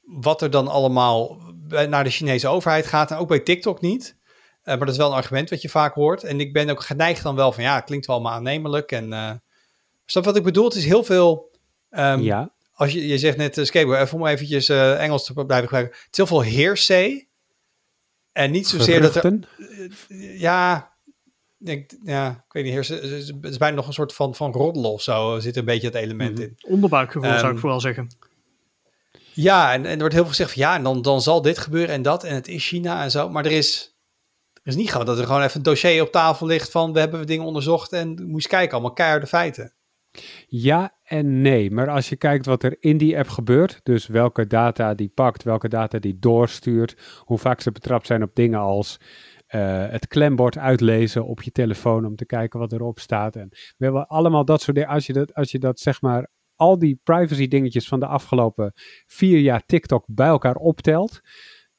wat 0.00 0.42
er 0.42 0.50
dan 0.50 0.68
allemaal 0.68 1.40
naar 1.68 2.04
de 2.04 2.10
Chinese 2.10 2.48
overheid 2.48 2.86
gaat. 2.86 3.10
En 3.10 3.16
ook 3.16 3.28
bij 3.28 3.40
TikTok 3.40 3.80
niet. 3.80 4.17
Uh, 4.68 4.74
maar 4.74 4.86
dat 4.86 4.88
is 4.88 4.96
wel 4.96 5.10
een 5.10 5.16
argument 5.16 5.50
wat 5.50 5.62
je 5.62 5.68
vaak 5.68 5.94
hoort. 5.94 6.24
En 6.24 6.40
ik 6.40 6.52
ben 6.52 6.70
ook 6.70 6.82
geneigd 6.82 7.22
dan 7.22 7.34
wel 7.34 7.52
van 7.52 7.62
ja, 7.62 7.74
het 7.74 7.84
klinkt 7.84 8.06
wel 8.06 8.20
maar 8.20 8.32
aannemelijk. 8.32 8.92
En 8.92 9.12
uh, 9.12 9.30
snap 10.06 10.24
wat 10.24 10.36
ik 10.36 10.42
bedoel? 10.42 10.64
Het 10.64 10.74
is 10.74 10.84
heel 10.84 11.04
veel. 11.04 11.50
Um, 11.90 12.20
ja. 12.20 12.50
Als 12.72 12.92
je, 12.92 13.06
je 13.06 13.18
zegt 13.18 13.36
net, 13.36 13.58
uh, 13.58 13.64
skateboard, 13.64 14.00
even 14.00 14.18
om 14.18 14.26
eventjes 14.26 14.68
uh, 14.68 15.02
Engels 15.02 15.24
te 15.24 15.32
blijven 15.32 15.68
gebruiken. 15.68 15.96
Het 15.96 16.08
is 16.10 16.16
heel 16.16 16.26
veel 16.26 16.44
hearsay. 16.44 17.28
En 18.32 18.50
niet 18.50 18.68
zozeer 18.68 19.00
dat 19.00 19.14
er. 19.14 19.38
ja, 20.18 20.92
denk, 21.58 21.90
ja, 22.04 22.30
ik 22.30 22.52
weet 22.52 22.64
niet, 22.64 22.72
heersen, 22.72 22.96
het 22.96 23.44
is 23.44 23.56
bijna 23.56 23.76
nog 23.76 23.86
een 23.86 23.92
soort 23.92 24.14
van, 24.14 24.34
van 24.34 24.52
roddelen 24.52 24.90
of 24.90 25.02
zo. 25.02 25.38
zit 25.40 25.56
een 25.56 25.64
beetje 25.64 25.86
het 25.86 25.96
element 25.96 26.30
mm 26.30 26.36
-hmm. 26.36 26.54
in. 26.58 26.72
Onderbuikgevoel 26.72 27.30
um, 27.30 27.36
zou 27.36 27.44
ik 27.44 27.50
ehm, 27.50 27.60
vooral 27.60 27.80
zeggen. 27.80 28.08
Ja, 29.32 29.72
en, 29.72 29.86
en 29.86 29.92
er 29.92 29.98
wordt 29.98 30.14
heel 30.14 30.22
veel 30.22 30.32
gezegd 30.32 30.52
van 30.52 30.62
ja, 30.62 30.74
en 30.74 30.82
dan, 30.82 31.02
dan 31.02 31.22
zal 31.22 31.42
dit 31.42 31.58
gebeuren 31.58 31.94
en 31.94 32.02
dat. 32.02 32.24
En 32.24 32.34
het 32.34 32.48
is 32.48 32.66
China 32.66 33.02
en 33.02 33.10
zo. 33.10 33.28
Maar 33.28 33.44
er 33.44 33.52
is, 33.52 33.84
er 33.84 33.97
is 34.68 34.76
niet 34.76 34.90
gewoon 34.90 35.06
dat 35.06 35.18
er 35.18 35.26
gewoon 35.26 35.42
even 35.42 35.56
een 35.56 35.62
dossier 35.62 36.02
op 36.02 36.12
tafel 36.12 36.46
ligt 36.46 36.70
van 36.70 36.92
we 36.92 36.98
hebben 36.98 37.26
dingen 37.26 37.44
onderzocht 37.44 37.92
en 37.92 38.26
moest 38.26 38.46
kijken, 38.46 38.72
allemaal 38.72 38.92
keiharde 38.92 39.26
feiten. 39.26 39.72
Ja 40.46 40.96
en 41.04 41.40
nee. 41.40 41.70
Maar 41.70 41.90
als 41.90 42.08
je 42.08 42.16
kijkt 42.16 42.46
wat 42.46 42.62
er 42.62 42.76
in 42.80 42.98
die 42.98 43.18
app 43.18 43.28
gebeurt, 43.28 43.80
dus 43.82 44.06
welke 44.06 44.46
data 44.46 44.94
die 44.94 45.08
pakt, 45.08 45.42
welke 45.42 45.68
data 45.68 45.98
die 45.98 46.18
doorstuurt, 46.18 46.96
hoe 47.24 47.38
vaak 47.38 47.60
ze 47.60 47.72
betrapt 47.72 48.06
zijn 48.06 48.22
op 48.22 48.34
dingen 48.34 48.58
als 48.58 49.00
uh, 49.54 49.86
het 49.88 50.06
klembord 50.06 50.58
uitlezen 50.58 51.26
op 51.26 51.42
je 51.42 51.50
telefoon 51.50 52.06
om 52.06 52.16
te 52.16 52.26
kijken 52.26 52.58
wat 52.58 52.72
erop 52.72 52.98
staat. 52.98 53.36
En 53.36 53.48
we 53.50 53.84
hebben 53.84 54.06
allemaal 54.06 54.44
dat 54.44 54.62
soort 54.62 54.76
dingen. 54.76 54.90
Als 54.90 55.06
je 55.06 55.12
dat, 55.12 55.34
als 55.34 55.50
je 55.50 55.58
dat 55.58 55.80
zeg 55.80 56.00
maar, 56.00 56.30
al 56.54 56.78
die 56.78 57.00
privacy 57.02 57.48
dingetjes 57.48 57.88
van 57.88 58.00
de 58.00 58.06
afgelopen 58.06 58.72
vier 59.06 59.38
jaar 59.38 59.62
TikTok 59.66 60.04
bij 60.06 60.28
elkaar 60.28 60.56
optelt, 60.56 61.20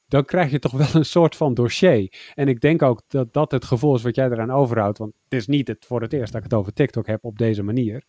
dan 0.10 0.26
krijg 0.26 0.52
je 0.52 0.60
toch 0.60 0.72
wel 0.72 0.88
een 0.93 1.06
soort 1.06 1.36
van 1.36 1.54
dossier. 1.54 2.32
En 2.36 2.48
ik 2.48 2.62
denk 2.62 2.82
ook 2.82 3.02
dat 3.08 3.34
dat 3.34 3.52
het 3.52 3.65
gevoel 3.65 3.95
is 3.95 4.02
wat 4.02 4.15
jij 4.15 4.26
eraan 4.26 4.52
overhoudt. 4.52 4.98
Want 4.98 5.13
het 5.24 5.39
is 5.39 5.48
niet 5.48 5.67
het, 5.67 5.86
voor 5.88 6.02
het 6.02 6.13
eerst 6.13 6.34
dat 6.34 6.43
ik 6.43 6.50
het 6.52 6.60
over 6.60 6.74
TikTok 6.74 7.08
heb 7.08 7.24
op 7.24 7.38
deze 7.38 7.63
manier. 7.63 8.04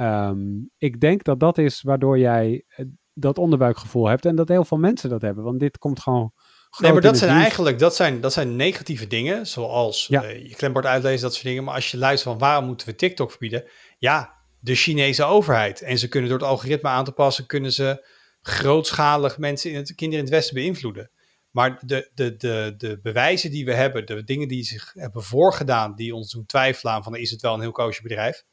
Um, 0.00 0.70
ik 0.78 1.00
denk 1.00 1.24
dat 1.24 1.40
dat 1.40 1.58
is 1.58 1.82
waardoor 1.82 2.18
jij 2.18 2.64
eh, 2.68 2.84
dat 3.12 3.38
onderbuikgevoel 3.38 4.08
hebt 4.08 4.26
en 4.26 4.36
dat 4.36 4.48
heel 4.48 4.64
veel 4.64 4.78
mensen 4.78 5.10
dat 5.10 5.22
hebben. 5.22 5.44
Want 5.44 5.60
dit 5.60 5.78
komt 5.78 6.00
gewoon. 6.00 6.32
Nee, 6.78 6.92
maar 6.92 7.00
dat 7.00 7.18
zijn 7.18 7.36
eigenlijk 7.36 7.78
dat 7.78 7.96
zijn, 7.96 8.20
dat 8.20 8.32
zijn 8.32 8.56
negatieve 8.56 9.06
dingen, 9.06 9.46
zoals 9.46 10.06
Ja. 10.06 10.22
eh, 10.22 10.48
je 10.48 10.54
klembord 10.54 10.86
uitlezen, 10.86 11.22
dat 11.22 11.32
soort 11.32 11.44
dingen. 11.46 11.64
Maar 11.64 11.74
als 11.74 11.90
je 11.90 11.98
luistert 11.98 12.30
van 12.30 12.48
waarom 12.48 12.66
moeten 12.66 12.86
we 12.86 12.94
TikTok 12.94 13.30
verbieden? 13.30 13.64
Ja, 13.98 14.34
de 14.60 14.74
Chinese 14.74 15.24
overheid. 15.24 15.82
En 15.82 15.98
ze 15.98 16.08
kunnen 16.08 16.30
door 16.30 16.38
het 16.38 16.48
algoritme 16.48 16.88
aan 16.88 17.04
te 17.04 17.12
passen, 17.12 17.46
kunnen 17.46 17.72
ze 17.72 18.06
grootschalig 18.40 19.38
mensen 19.38 19.70
in 19.70 19.76
het, 19.76 19.94
kinderen 19.94 20.24
in 20.24 20.30
het 20.30 20.34
Westen 20.34 20.54
beïnvloeden. 20.54 21.10
Maar 21.50 21.82
de, 21.86 22.10
de, 22.14 22.36
de, 22.36 22.74
de 22.76 22.98
bewijzen 23.02 23.50
die 23.50 23.64
we 23.64 23.74
hebben, 23.74 24.06
de 24.06 24.24
dingen 24.24 24.48
die 24.48 24.62
zich 24.62 24.92
hebben 24.94 25.22
voorgedaan, 25.22 25.94
die 25.94 26.14
ons 26.14 26.32
doen 26.32 26.46
twijfelen 26.46 26.92
aan 26.92 27.02
van 27.02 27.16
is 27.16 27.30
het 27.30 27.40
wel 27.40 27.54
een 27.54 27.60
heel 27.60 27.72
koosje 27.72 28.02
bedrijf, 28.02 28.44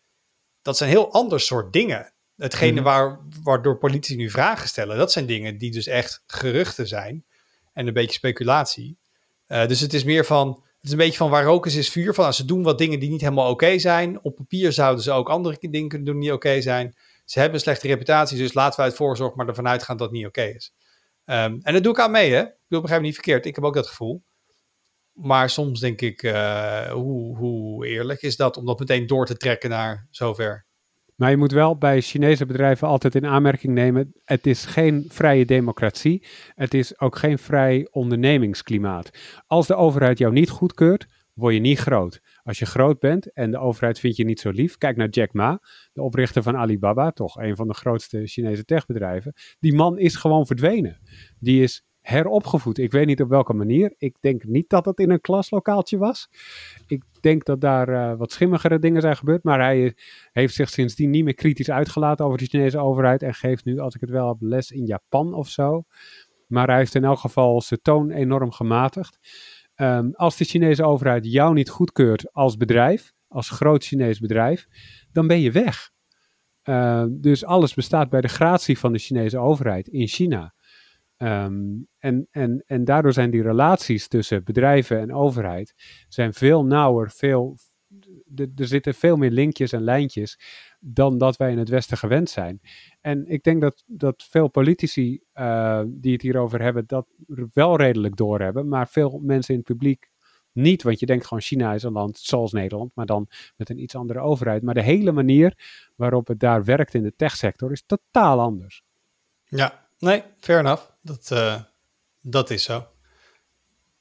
dat 0.61 0.77
zijn 0.77 0.89
heel 0.89 1.11
ander 1.11 1.39
soort 1.39 1.73
dingen. 1.73 2.13
Hetgene 2.35 2.71
Mhm. 2.71 2.83
waar, 2.83 3.19
waardoor 3.43 3.77
politici 3.77 4.15
nu 4.15 4.29
vragen 4.29 4.67
stellen, 4.67 4.97
dat 4.97 5.11
zijn 5.11 5.25
dingen 5.25 5.57
die 5.57 5.71
dus 5.71 5.87
echt 5.87 6.23
geruchten 6.27 6.87
zijn 6.87 7.25
en 7.73 7.87
een 7.87 7.93
beetje 7.93 8.13
speculatie. 8.15 8.97
Eh, 9.45 9.67
dus 9.67 9.79
het 9.79 9.93
is 9.93 10.03
meer 10.03 10.25
van, 10.25 10.47
het 10.47 10.83
is 10.83 10.91
een 10.91 10.97
beetje 10.97 11.17
van 11.17 11.29
waar 11.29 11.43
roken 11.43 11.71
is, 11.71 11.77
is 11.77 11.89
vuur. 11.89 12.13
Van, 12.13 12.25
als 12.25 12.35
ze 12.35 12.45
doen 12.45 12.63
wat 12.63 12.77
dingen 12.77 12.99
die 12.99 13.09
niet 13.09 13.21
helemaal 13.21 13.49
oké 13.49 13.79
zijn. 13.79 14.23
Op 14.23 14.35
papier 14.35 14.71
zouden 14.71 15.03
ze 15.03 15.11
ook 15.11 15.29
andere 15.29 15.57
dingen 15.59 15.89
kunnen 15.89 16.07
doen 16.07 16.19
die 16.19 16.23
niet 16.23 16.33
oké 16.37 16.61
zijn. 16.61 16.95
Ze 17.25 17.39
hebben 17.39 17.57
een 17.57 17.63
slechte 17.63 17.87
reputatie, 17.87 18.37
dus 18.37 18.53
laten 18.53 18.79
we 18.79 18.85
uit 18.85 18.95
voorzorg 18.95 19.35
maar 19.35 19.47
ervan 19.47 19.67
uitgaan 19.67 19.97
dat 19.97 20.07
het 20.07 20.15
niet 20.17 20.25
oké 20.25 20.43
is. 20.43 20.73
Ehm, 21.25 21.57
en 21.61 21.73
dat 21.73 21.83
doe 21.83 21.93
ik 21.93 21.99
aan 21.99 22.11
mee, 22.11 22.31
hè. 22.31 22.41
Ik 22.41 22.55
bedoel, 22.67 22.81
begrijp 22.81 23.01
me 23.01 23.07
niet 23.07 23.15
verkeerd. 23.15 23.45
Ik 23.45 23.55
heb 23.55 23.63
ook 23.63 23.73
dat 23.73 23.87
gevoel. 23.87 24.23
Maar 25.13 25.49
soms 25.49 25.79
denk 25.79 26.01
ik, 26.01 26.23
eh, 26.23 26.91
hoe, 26.91 27.37
hoe 27.37 27.87
eerlijk 27.87 28.21
is 28.21 28.35
dat 28.35 28.57
om 28.57 28.65
dat 28.65 28.79
meteen 28.79 29.07
door 29.07 29.25
te 29.25 29.37
trekken 29.37 29.69
naar 29.69 30.07
zover? 30.09 30.65
Maar 31.15 31.29
je 31.29 31.37
moet 31.37 31.51
wel 31.51 31.77
bij 31.77 32.01
Chinese 32.01 32.45
bedrijven 32.45 32.87
altijd 32.87 33.15
in 33.15 33.25
aanmerking 33.25 33.73
nemen: 33.73 34.13
het 34.23 34.47
is 34.47 34.65
geen 34.65 35.05
vrije 35.07 35.45
democratie. 35.45 36.27
Het 36.49 36.73
is 36.73 36.99
ook 36.99 37.15
geen 37.15 37.37
vrij 37.37 37.87
ondernemingsklimaat. 37.91 39.09
Als 39.47 39.67
de 39.67 39.75
overheid 39.75 40.17
jou 40.17 40.33
niet 40.33 40.49
goedkeurt, 40.49 41.05
word 41.33 41.53
je 41.53 41.59
niet 41.59 41.79
groot. 41.79 42.19
Als 42.45 42.59
je 42.59 42.65
groot 42.65 42.99
bent 42.99 43.31
en 43.33 43.51
de 43.51 43.57
overheid 43.57 43.99
vindt 43.99 44.17
je 44.17 44.25
niet 44.25 44.39
zo 44.39 44.49
lief, 44.49 44.77
kijk 44.77 44.97
naar 44.97 45.09
Jack 45.09 45.33
Ma, 45.33 45.61
de 45.93 46.01
oprichter 46.01 46.43
van 46.43 46.57
Alibaba, 46.57 47.11
toch 47.11 47.37
een 47.37 47.55
van 47.55 47.67
de 47.67 47.73
grootste 47.73 48.25
Chinese 48.25 48.65
techbedrijven. 48.65 49.33
Die 49.59 49.73
man 49.73 49.97
is 49.97 50.15
gewoon 50.15 50.45
verdwenen. 50.45 50.99
Die 51.39 51.63
is 51.63 51.85
heropgevoed. 52.01 52.77
Ik 52.77 52.91
weet 52.91 53.05
niet 53.05 53.21
op 53.21 53.29
welke 53.29 53.53
manier. 53.53 53.93
Ik 53.97 54.15
denk 54.19 54.43
niet 54.43 54.69
dat 54.69 54.85
het 54.85 54.99
in 54.99 55.09
een 55.09 55.21
klaslokaaltje 55.21 55.97
was. 55.97 56.29
Ik 56.87 57.03
denk 57.21 57.45
dat 57.45 57.61
daar 57.61 57.89
eh, 57.89 58.17
wat 58.17 58.31
schimmigere 58.31 58.79
dingen 58.79 59.01
zijn 59.01 59.17
gebeurd. 59.17 59.43
Maar 59.43 59.59
hij 59.59 59.95
heeft 60.31 60.55
zich 60.55 60.69
sindsdien 60.69 61.09
niet 61.09 61.23
meer 61.23 61.33
kritisch 61.33 61.69
uitgelaten 61.69 62.25
over 62.25 62.37
de 62.37 62.45
Chinese 62.45 62.77
overheid. 62.77 63.23
En 63.23 63.33
geeft 63.33 63.65
nu, 63.65 63.79
als 63.79 63.95
ik 63.95 64.01
het 64.01 64.09
wel 64.09 64.27
heb, 64.27 64.37
les 64.39 64.71
in 64.71 64.85
Japan 64.85 65.33
of 65.33 65.49
zo. 65.49 65.83
Maar 66.47 66.67
hij 66.67 66.77
heeft 66.77 66.95
in 66.95 67.03
elk 67.03 67.19
geval 67.19 67.61
zijn 67.61 67.81
toon 67.81 68.11
enorm 68.11 68.51
gematigd. 68.51 69.19
Um, 69.75 70.13
als 70.13 70.37
de 70.37 70.45
Chinese 70.45 70.83
overheid 70.83 71.31
jou 71.31 71.53
niet 71.53 71.69
goedkeurt 71.69 72.33
als 72.33 72.57
bedrijf, 72.57 73.13
als 73.27 73.49
groot 73.49 73.83
Chinees 73.83 74.19
bedrijf, 74.19 74.67
dan 75.11 75.27
ben 75.27 75.39
je 75.39 75.51
weg. 75.51 75.91
Uh, 76.63 77.05
dus 77.09 77.45
alles 77.45 77.73
bestaat 77.73 78.09
bij 78.09 78.21
de 78.21 78.27
gratie 78.27 78.77
van 78.79 78.91
de 78.91 78.99
Chinese 78.99 79.37
overheid 79.37 79.87
in 79.87 80.07
China. 80.07 80.53
Um, 81.17 81.87
en, 81.97 82.27
en, 82.31 82.63
en 82.65 82.85
daardoor 82.85 83.13
zijn 83.13 83.31
die 83.31 83.41
relaties 83.41 84.07
tussen 84.07 84.43
bedrijven 84.43 84.99
en 84.99 85.13
overheid 85.13 85.73
zijn 86.07 86.33
veel 86.33 86.65
nauwer, 86.65 87.11
veel, 87.11 87.57
er 88.35 88.67
zitten 88.67 88.93
veel 88.93 89.15
meer 89.15 89.31
linkjes 89.31 89.71
en 89.71 89.83
lijntjes 89.83 90.39
dan 90.87 91.17
dat 91.17 91.37
wij 91.37 91.51
in 91.51 91.57
het 91.57 91.69
Westen 91.69 91.97
gewend 91.97 92.29
zijn. 92.29 92.61
En 93.01 93.27
ik 93.27 93.43
denk 93.43 93.61
dat, 93.61 93.83
dat 93.85 94.25
veel 94.29 94.47
politici 94.47 95.21
uh, 95.35 95.81
die 95.87 96.13
het 96.13 96.21
hierover 96.21 96.61
hebben, 96.61 96.83
dat 96.87 97.07
wel 97.53 97.77
redelijk 97.77 98.15
doorhebben, 98.15 98.67
maar 98.67 98.87
veel 98.87 99.19
mensen 99.23 99.53
in 99.53 99.59
het 99.59 99.69
publiek 99.69 100.09
niet, 100.51 100.83
want 100.83 100.99
je 100.99 101.05
denkt 101.05 101.25
gewoon 101.25 101.43
China 101.43 101.73
is 101.73 101.83
een 101.83 101.91
land 101.91 102.17
zoals 102.17 102.51
Nederland, 102.51 102.91
maar 102.95 103.05
dan 103.05 103.27
met 103.55 103.69
een 103.69 103.81
iets 103.81 103.95
andere 103.95 104.19
overheid. 104.19 104.63
Maar 104.63 104.73
de 104.73 104.81
hele 104.81 105.11
manier 105.11 105.57
waarop 105.95 106.27
het 106.27 106.39
daar 106.39 106.63
werkt 106.63 106.93
in 106.93 107.03
de 107.03 107.15
techsector 107.15 107.71
is 107.71 107.83
totaal 107.85 108.39
anders. 108.39 108.83
Ja, 109.43 109.87
nee, 109.99 110.23
fair 110.39 110.59
enough. 110.59 110.83
Dat, 111.01 111.29
uh, 111.33 111.61
dat 112.21 112.49
is 112.49 112.63
zo. 112.63 112.87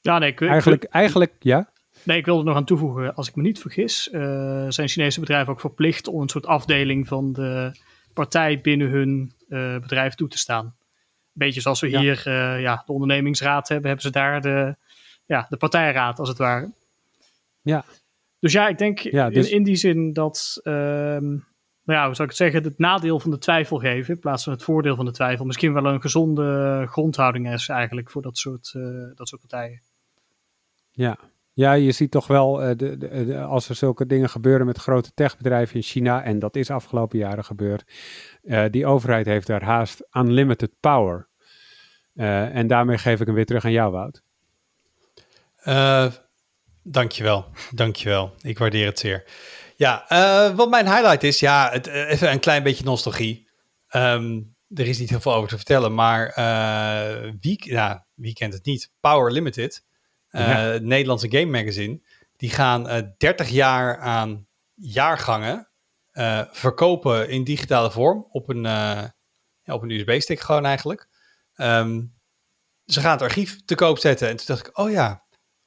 Ja, 0.00 0.18
nee, 0.18 0.30
ik, 0.30 0.40
eigenlijk, 0.40 0.84
ik, 0.84 0.90
eigenlijk, 0.90 1.34
ja. 1.38 1.72
Nee, 2.04 2.18
ik 2.18 2.24
wilde 2.24 2.40
er 2.40 2.46
nog 2.46 2.56
aan 2.56 2.64
toevoegen. 2.64 3.14
Als 3.14 3.28
ik 3.28 3.34
me 3.34 3.42
niet 3.42 3.60
vergis, 3.60 4.08
uh, 4.12 4.66
zijn 4.68 4.88
Chinese 4.88 5.20
bedrijven 5.20 5.52
ook 5.52 5.60
verplicht 5.60 6.08
om 6.08 6.20
een 6.20 6.28
soort 6.28 6.46
afdeling 6.46 7.08
van 7.08 7.32
de 7.32 7.72
partij 8.12 8.60
binnen 8.60 8.88
hun 8.88 9.32
uh, 9.48 9.78
bedrijf 9.78 10.14
toe 10.14 10.28
te 10.28 10.38
staan. 10.38 10.76
Beetje 11.32 11.60
zoals 11.60 11.80
we 11.80 11.90
Ja. 11.90 12.00
hier 12.00 12.24
uh, 12.28 12.60
ja, 12.60 12.82
de 12.86 12.92
ondernemingsraad 12.92 13.68
hebben, 13.68 13.86
hebben 13.86 14.04
ze 14.06 14.10
daar 14.12 14.40
de, 14.40 14.76
ja, 15.26 15.46
de 15.48 15.56
partijraad 15.56 16.18
als 16.18 16.28
het 16.28 16.38
ware. 16.38 16.72
Ja. 17.62 17.84
Dus 18.38 18.52
ja, 18.52 18.68
ik 18.68 18.78
denk 18.78 18.98
Ja, 18.98 19.30
dus- 19.30 19.48
in, 19.50 19.56
in 19.56 19.62
die 19.62 19.76
zin 19.76 20.12
dat, 20.12 20.60
ehm, 20.62 21.28
nou 21.84 21.98
ja, 21.98 22.04
hoe 22.06 22.14
zou 22.14 22.28
ik 22.28 22.28
het 22.28 22.36
zeggen, 22.36 22.62
het 22.62 22.78
nadeel 22.78 23.20
van 23.20 23.30
de 23.30 23.38
twijfel 23.38 23.78
geven 23.78 24.14
in 24.14 24.20
plaats 24.20 24.44
van 24.44 24.52
het 24.52 24.62
voordeel 24.62 24.96
van 24.96 25.04
de 25.04 25.12
twijfel 25.12 25.44
misschien 25.44 25.72
wel 25.72 25.86
een 25.86 26.00
gezonde 26.00 26.86
grondhouding 26.90 27.52
is 27.52 27.68
eigenlijk 27.68 28.10
voor 28.10 28.22
dat 28.22 28.38
soort, 28.38 28.72
eh, 28.76 28.82
dat 29.14 29.28
soort 29.28 29.40
partijen. 29.40 29.80
Ja. 30.90 31.18
Ja, 31.56 31.72
je 31.72 31.92
ziet 31.92 32.10
toch 32.10 32.26
wel, 32.26 32.62
eh, 32.62 32.76
de, 32.76 32.96
de, 32.96 33.24
de- 33.24 33.40
als 33.42 33.68
er 33.68 33.74
zulke 33.74 34.06
dingen 34.06 34.28
gebeuren 34.28 34.66
met 34.66 34.78
grote 34.78 35.12
techbedrijven 35.14 35.76
in 35.76 35.82
China, 35.82 36.22
en 36.22 36.38
dat 36.38 36.56
is 36.56 36.70
afgelopen 36.70 37.18
jaren 37.18 37.44
gebeurd, 37.44 37.84
eh, 38.42 38.64
die 38.70 38.86
overheid 38.86 39.26
heeft 39.26 39.46
daar 39.46 39.62
haast 39.62 40.06
unlimited 40.12 40.70
power. 40.80 41.28
Eh, 42.14 42.54
en 42.56 42.66
daarmee 42.66 42.98
geef 42.98 43.20
ik 43.20 43.26
hem 43.26 43.34
weer 43.34 43.46
terug 43.46 43.64
aan 43.64 43.72
jou, 43.72 43.92
Wout. 43.92 44.22
Uh, 45.64 46.12
dankjewel, 46.82 47.46
dankjewel. 47.70 48.34
Ik 48.40 48.58
waardeer 48.58 48.86
het 48.86 48.98
zeer. 48.98 49.24
Ja, 49.76 50.04
uh, 50.12 50.56
wat 50.56 50.70
mijn 50.70 50.86
highlight 50.86 51.22
is, 51.22 51.40
ja, 51.40 51.68
het, 51.72 51.88
uh, 51.88 52.10
even 52.10 52.30
een 52.30 52.40
klein 52.40 52.62
beetje 52.62 52.84
nostalgie. 52.84 53.48
Um, 53.96 54.54
er 54.68 54.86
is 54.86 54.98
niet 54.98 55.10
heel 55.10 55.20
veel 55.20 55.34
over 55.34 55.48
te 55.48 55.56
vertellen, 55.56 55.94
maar 55.94 56.38
uh, 56.38 57.32
wie, 57.40 57.78
wie 58.14 58.32
kent 58.34 58.52
het 58.52 58.64
niet? 58.64 58.90
Power 59.00 59.32
Limited, 59.32 59.84
Ja. 60.38 60.58
het 60.58 60.82
Nederlandse 60.82 61.30
game 61.30 61.50
magazine, 61.50 62.00
die 62.36 62.50
gaan 62.50 63.12
30 63.18 63.48
jaar 63.48 63.98
aan 63.98 64.46
jaargangen 64.74 65.68
verkopen 66.50 67.28
in 67.28 67.44
digitale 67.44 67.90
vorm 67.90 68.26
op 68.30 68.48
een, 68.48 68.62
ja, 68.62 69.14
op 69.66 69.82
een 69.82 69.90
USB-stick 69.90 70.40
gewoon 70.40 70.64
eigenlijk. 70.64 71.08
Um, 71.56 72.14
ze 72.86 73.00
gaan 73.00 73.12
het 73.12 73.22
archief 73.22 73.64
te 73.64 73.74
koop 73.74 73.98
zetten 73.98 74.28
en 74.28 74.36
toen 74.36 74.46
dacht 74.46 74.66
ik, 74.66 74.78
oh 74.78 74.90
ja, 74.90 75.24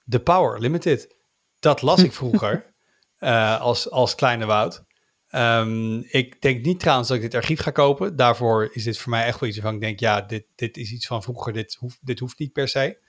The 0.09 0.19
Power 0.19 0.59
Limited. 0.59 1.15
Dat 1.59 1.81
las 1.81 2.03
ik 2.03 2.13
vroeger 2.13 2.73
uh, 3.19 3.61
als, 3.69 3.91
als 3.91 4.15
kleine 4.15 4.45
Wout. 4.45 4.85
Um, 5.31 6.03
ik 6.07 6.41
denk 6.41 6.65
niet 6.65 6.79
trouwens 6.79 7.07
dat 7.07 7.17
ik 7.17 7.23
dit 7.23 7.35
archief 7.35 7.59
ga 7.59 7.71
kopen. 7.71 8.15
Daarvoor 8.15 8.69
is 8.71 8.83
dit 8.83 8.97
voor 8.97 9.11
mij 9.11 9.25
echt 9.25 9.39
wel 9.39 9.49
iets 9.49 9.59
van 9.59 9.73
ik 9.73 9.81
denk, 9.81 9.99
ja, 9.99 10.21
dit, 10.21 10.45
dit 10.55 10.77
is 10.77 10.91
iets 10.91 11.07
van 11.07 11.23
vroeger. 11.23 11.53
Dit 11.53 11.75
hoeft, 11.79 11.97
dit 12.01 12.19
hoeft 12.19 12.39
niet 12.39 12.53
per 12.53 12.67
se. 12.67 13.05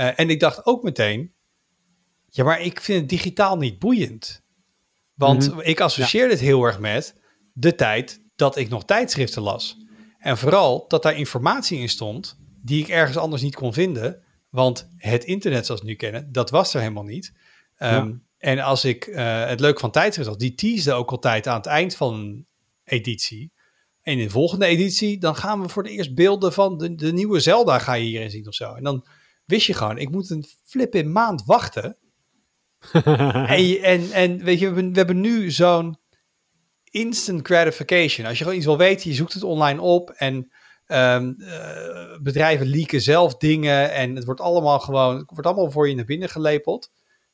Uh, 0.00 0.18
en 0.20 0.30
ik 0.30 0.40
dacht 0.40 0.66
ook 0.66 0.82
meteen, 0.82 1.32
ja, 2.28 2.44
maar 2.44 2.60
ik 2.60 2.80
vind 2.80 3.00
het 3.00 3.08
digitaal 3.08 3.56
niet 3.56 3.78
boeiend. 3.78 4.42
Want 5.14 5.50
Mhm. 5.50 5.60
ik 5.60 5.80
associeer 5.80 6.22
Ja. 6.22 6.28
dit 6.28 6.40
heel 6.40 6.64
erg 6.64 6.78
met 6.78 7.14
de 7.52 7.74
tijd 7.74 8.22
dat 8.36 8.56
ik 8.56 8.68
nog 8.68 8.84
tijdschriften 8.84 9.42
las. 9.42 9.76
En 10.18 10.38
vooral 10.38 10.84
dat 10.88 11.02
daar 11.02 11.16
informatie 11.16 11.78
in 11.78 11.88
stond 11.88 12.38
die 12.62 12.82
ik 12.82 12.88
ergens 12.88 13.16
anders 13.16 13.42
niet 13.42 13.54
kon 13.54 13.72
vinden. 13.72 14.22
Want 14.50 14.88
het 14.96 15.24
internet 15.24 15.66
zoals 15.66 15.80
we 15.80 15.88
het 15.88 16.00
nu 16.00 16.08
kennen, 16.10 16.32
dat 16.32 16.50
was 16.50 16.74
er 16.74 16.80
helemaal 16.80 17.02
niet. 17.04 17.32
Um, 17.78 17.88
Ja. 17.88 18.18
En 18.38 18.58
als 18.58 18.84
ik 18.84 19.06
uh, 19.06 19.46
het 19.46 19.60
leuke 19.60 19.80
van 19.80 19.90
tijdschrift 19.90 20.28
was, 20.28 20.38
die 20.38 20.54
teasde 20.54 20.92
ook 20.92 21.10
altijd 21.10 21.46
aan 21.46 21.56
het 21.56 21.66
eind 21.66 21.96
van 21.96 22.14
een 22.14 22.46
editie. 22.84 23.52
En 24.02 24.12
in 24.18 24.24
de 24.24 24.30
volgende 24.30 24.66
editie, 24.66 25.18
dan 25.18 25.36
gaan 25.36 25.62
we 25.62 25.68
voor 25.68 25.82
de 25.82 25.90
eerst 25.90 26.14
beelden 26.14 26.52
van 26.52 26.78
de, 26.78 26.94
de 26.94 27.12
nieuwe 27.12 27.40
Zelda 27.40 27.78
ga 27.78 27.92
je 27.94 28.04
hierin 28.04 28.30
zien 28.30 28.46
of 28.48 28.54
zo. 28.54 28.74
En 28.74 28.82
dan 28.82 29.06
wist 29.48 29.66
je 29.66 29.74
gewoon, 29.74 29.98
ik 29.98 30.10
moet 30.10 30.30
een 30.30 30.44
flip 30.64 30.94
in 30.94 31.12
maand 31.12 31.44
wachten. 31.44 31.96
en, 32.92 33.82
en, 33.82 34.12
en 34.12 34.44
weet 34.44 34.58
je, 34.58 34.68
we 34.68 34.74
hebben, 34.74 34.92
we 34.92 34.98
hebben 34.98 35.20
nu 35.20 35.50
zo'n 35.50 35.98
instant 36.90 37.46
gratification. 37.46 38.26
Als 38.26 38.38
je 38.38 38.42
gewoon 38.42 38.58
iets 38.58 38.66
wil 38.66 38.78
weten, 38.78 39.10
je 39.10 39.16
zoekt 39.16 39.32
het 39.32 39.42
online 39.42 39.80
op 39.80 40.10
en 40.10 40.52
ehm, 40.86 41.32
eh, 41.38 42.18
bedrijven 42.22 42.66
leaken 42.66 43.00
zelf 43.00 43.36
dingen 43.36 43.92
en 43.92 44.14
het 44.14 44.24
wordt 44.24 44.40
allemaal 44.40 44.80
gewoon, 44.80 45.16
het 45.16 45.30
wordt 45.30 45.46
allemaal 45.46 45.70
voor 45.70 45.88
je 45.88 45.94
naar 45.94 46.04
binnen 46.04 46.28
gelepeld. 46.28 46.90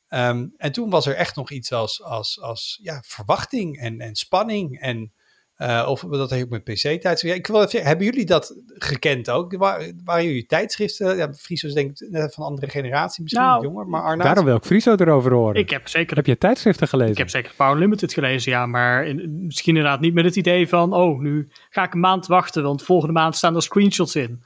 Ehm, 0.07 0.47
en 0.57 0.71
toen 0.71 0.89
was 0.89 1.05
er 1.05 1.15
echt 1.15 1.35
nog 1.35 1.51
iets 1.51 1.71
als, 1.71 2.03
als, 2.03 2.41
als 2.41 2.79
ja, 2.81 3.01
verwachting 3.05 3.79
en, 3.79 3.99
en 3.99 4.15
spanning 4.15 4.79
en 4.79 5.13
uh, 5.57 5.85
of 5.89 6.01
dat 6.01 6.33
ook 6.33 6.49
met 6.49 6.63
PC-tijd. 6.63 7.21
Ja, 7.21 7.33
ik 7.33 7.47
wil 7.47 7.55
even 7.55 7.69
zeggen, 7.69 7.89
hebben 7.89 8.05
jullie 8.05 8.25
dat 8.25 8.55
gekend 8.67 9.29
ook? 9.29 9.57
Waar, 9.57 9.91
waren 10.03 10.25
jullie 10.25 10.45
tijdschriften? 10.45 11.17
Ja, 11.17 11.33
Friso 11.33 11.67
is 11.67 11.73
denk 11.73 11.99
ik 11.99 12.09
net 12.09 12.33
van 12.33 12.45
andere 12.45 12.69
generatie, 12.69 13.23
misschien 13.23 13.45
nou, 13.45 13.63
jonger, 13.63 13.87
maar 13.87 14.01
Arnaud? 14.01 14.23
Daarom 14.23 14.45
wil 14.45 14.55
ik 14.55 14.63
Friso 14.63 14.95
erover 14.95 15.33
horen. 15.33 15.55
Ik 15.55 15.69
heb 15.69 15.87
zeker... 15.87 16.15
Heb 16.15 16.25
je 16.25 16.37
tijdschriften 16.37 16.87
gelezen? 16.87 17.11
Ik 17.11 17.17
heb 17.17 17.29
zeker 17.29 17.53
Power 17.57 17.77
Limited 17.77 18.13
gelezen, 18.13 18.51
ja, 18.51 18.65
maar 18.65 19.07
in, 19.07 19.45
misschien 19.45 19.75
inderdaad 19.75 19.99
niet 19.99 20.13
met 20.13 20.25
het 20.25 20.35
idee 20.35 20.69
van, 20.69 20.93
oh, 20.93 21.19
nu 21.19 21.47
ga 21.69 21.83
ik 21.83 21.93
een 21.93 21.99
maand 21.99 22.27
wachten, 22.27 22.63
want 22.63 22.83
volgende 22.83 23.13
maand 23.13 23.35
staan 23.35 23.55
er 23.55 23.61
screenshots 23.61 24.15
in. 24.15 24.43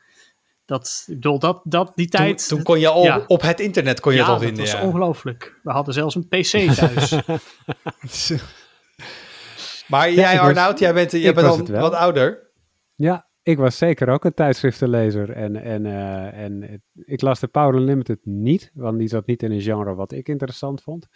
Dat, 0.65 1.03
ik 1.07 1.13
bedoel, 1.13 1.39
dat, 1.39 1.61
dat, 1.63 1.91
die 1.95 2.07
tijd... 2.07 2.47
Toen, 2.47 2.63
kon 2.63 2.79
je 2.79 2.87
al 2.87 3.23
op 3.27 3.41
het 3.41 3.59
internet 3.59 3.99
kon 3.99 4.13
je 4.13 4.19
het 4.19 4.27
al 4.27 4.39
vinden, 4.39 4.65
dat 4.65 4.73
was 4.73 4.81
ongelooflijk. 4.81 5.59
We 5.63 5.71
hadden 5.71 5.93
zelfs 5.93 6.15
een 6.15 6.27
PC 6.27 6.73
thuis. 6.73 7.15
Maar 9.89 10.11
jij, 10.11 10.39
Arnoud, 10.39 10.79
jij 10.79 10.93
bent, 10.93 11.11
jij 11.11 11.33
bent 11.33 11.47
al 11.47 11.65
wat 11.65 11.93
ouder. 11.93 12.51
Ja, 12.95 13.29
ik 13.43 13.57
was 13.57 13.77
zeker 13.77 14.09
ook 14.09 14.25
een 14.25 14.33
tijdschriftenlezer. 14.33 15.31
En, 15.31 15.55
en, 15.55 15.85
uh, 15.85 16.33
en 16.33 16.83
ik 16.93 17.21
las 17.21 17.39
de 17.39 17.47
Power 17.47 17.75
Unlimited 17.75 18.19
niet, 18.23 18.71
want 18.73 18.99
die 18.99 19.07
zat 19.07 19.25
niet 19.25 19.43
in 19.43 19.51
een 19.51 19.61
genre 19.61 19.95
wat 19.95 20.11
ik 20.11 20.27
interessant 20.27 20.81
vond. 20.81 21.07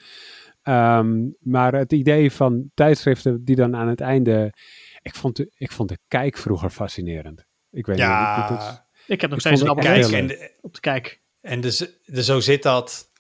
Um, 0.64 1.36
maar 1.40 1.74
het 1.74 1.94
idee 1.94 2.32
van 2.32 2.72
tijdschriften 2.74 3.44
die 3.44 3.56
dan 3.56 3.76
aan 3.76 3.88
het 3.88 4.02
einde... 4.02 4.54
Ik 5.02 5.16
vond 5.16 5.36
de, 5.36 5.52
ik 5.58 5.72
vond 5.72 5.90
de 5.90 5.98
kijk 6.08 6.38
vroeger 6.38 6.70
fascinerend. 6.70 7.46
Ik 7.72 7.86
weet 7.86 7.98
ja, 7.98 8.50
niet. 8.50 8.60
Het, 8.60 8.84
ik 9.08 9.22
heb 9.22 9.30
nog 9.30 9.40
steeds 9.40 9.62
een 9.62 9.70
abonnement 9.70 10.52
op 10.62 10.74
de 10.74 10.80
kijk. 10.80 11.22
En 11.42 11.62
dus, 11.62 12.00
dus 12.06 12.26
zo 12.26 12.40
zit 12.40 12.64
dat. 12.64 13.12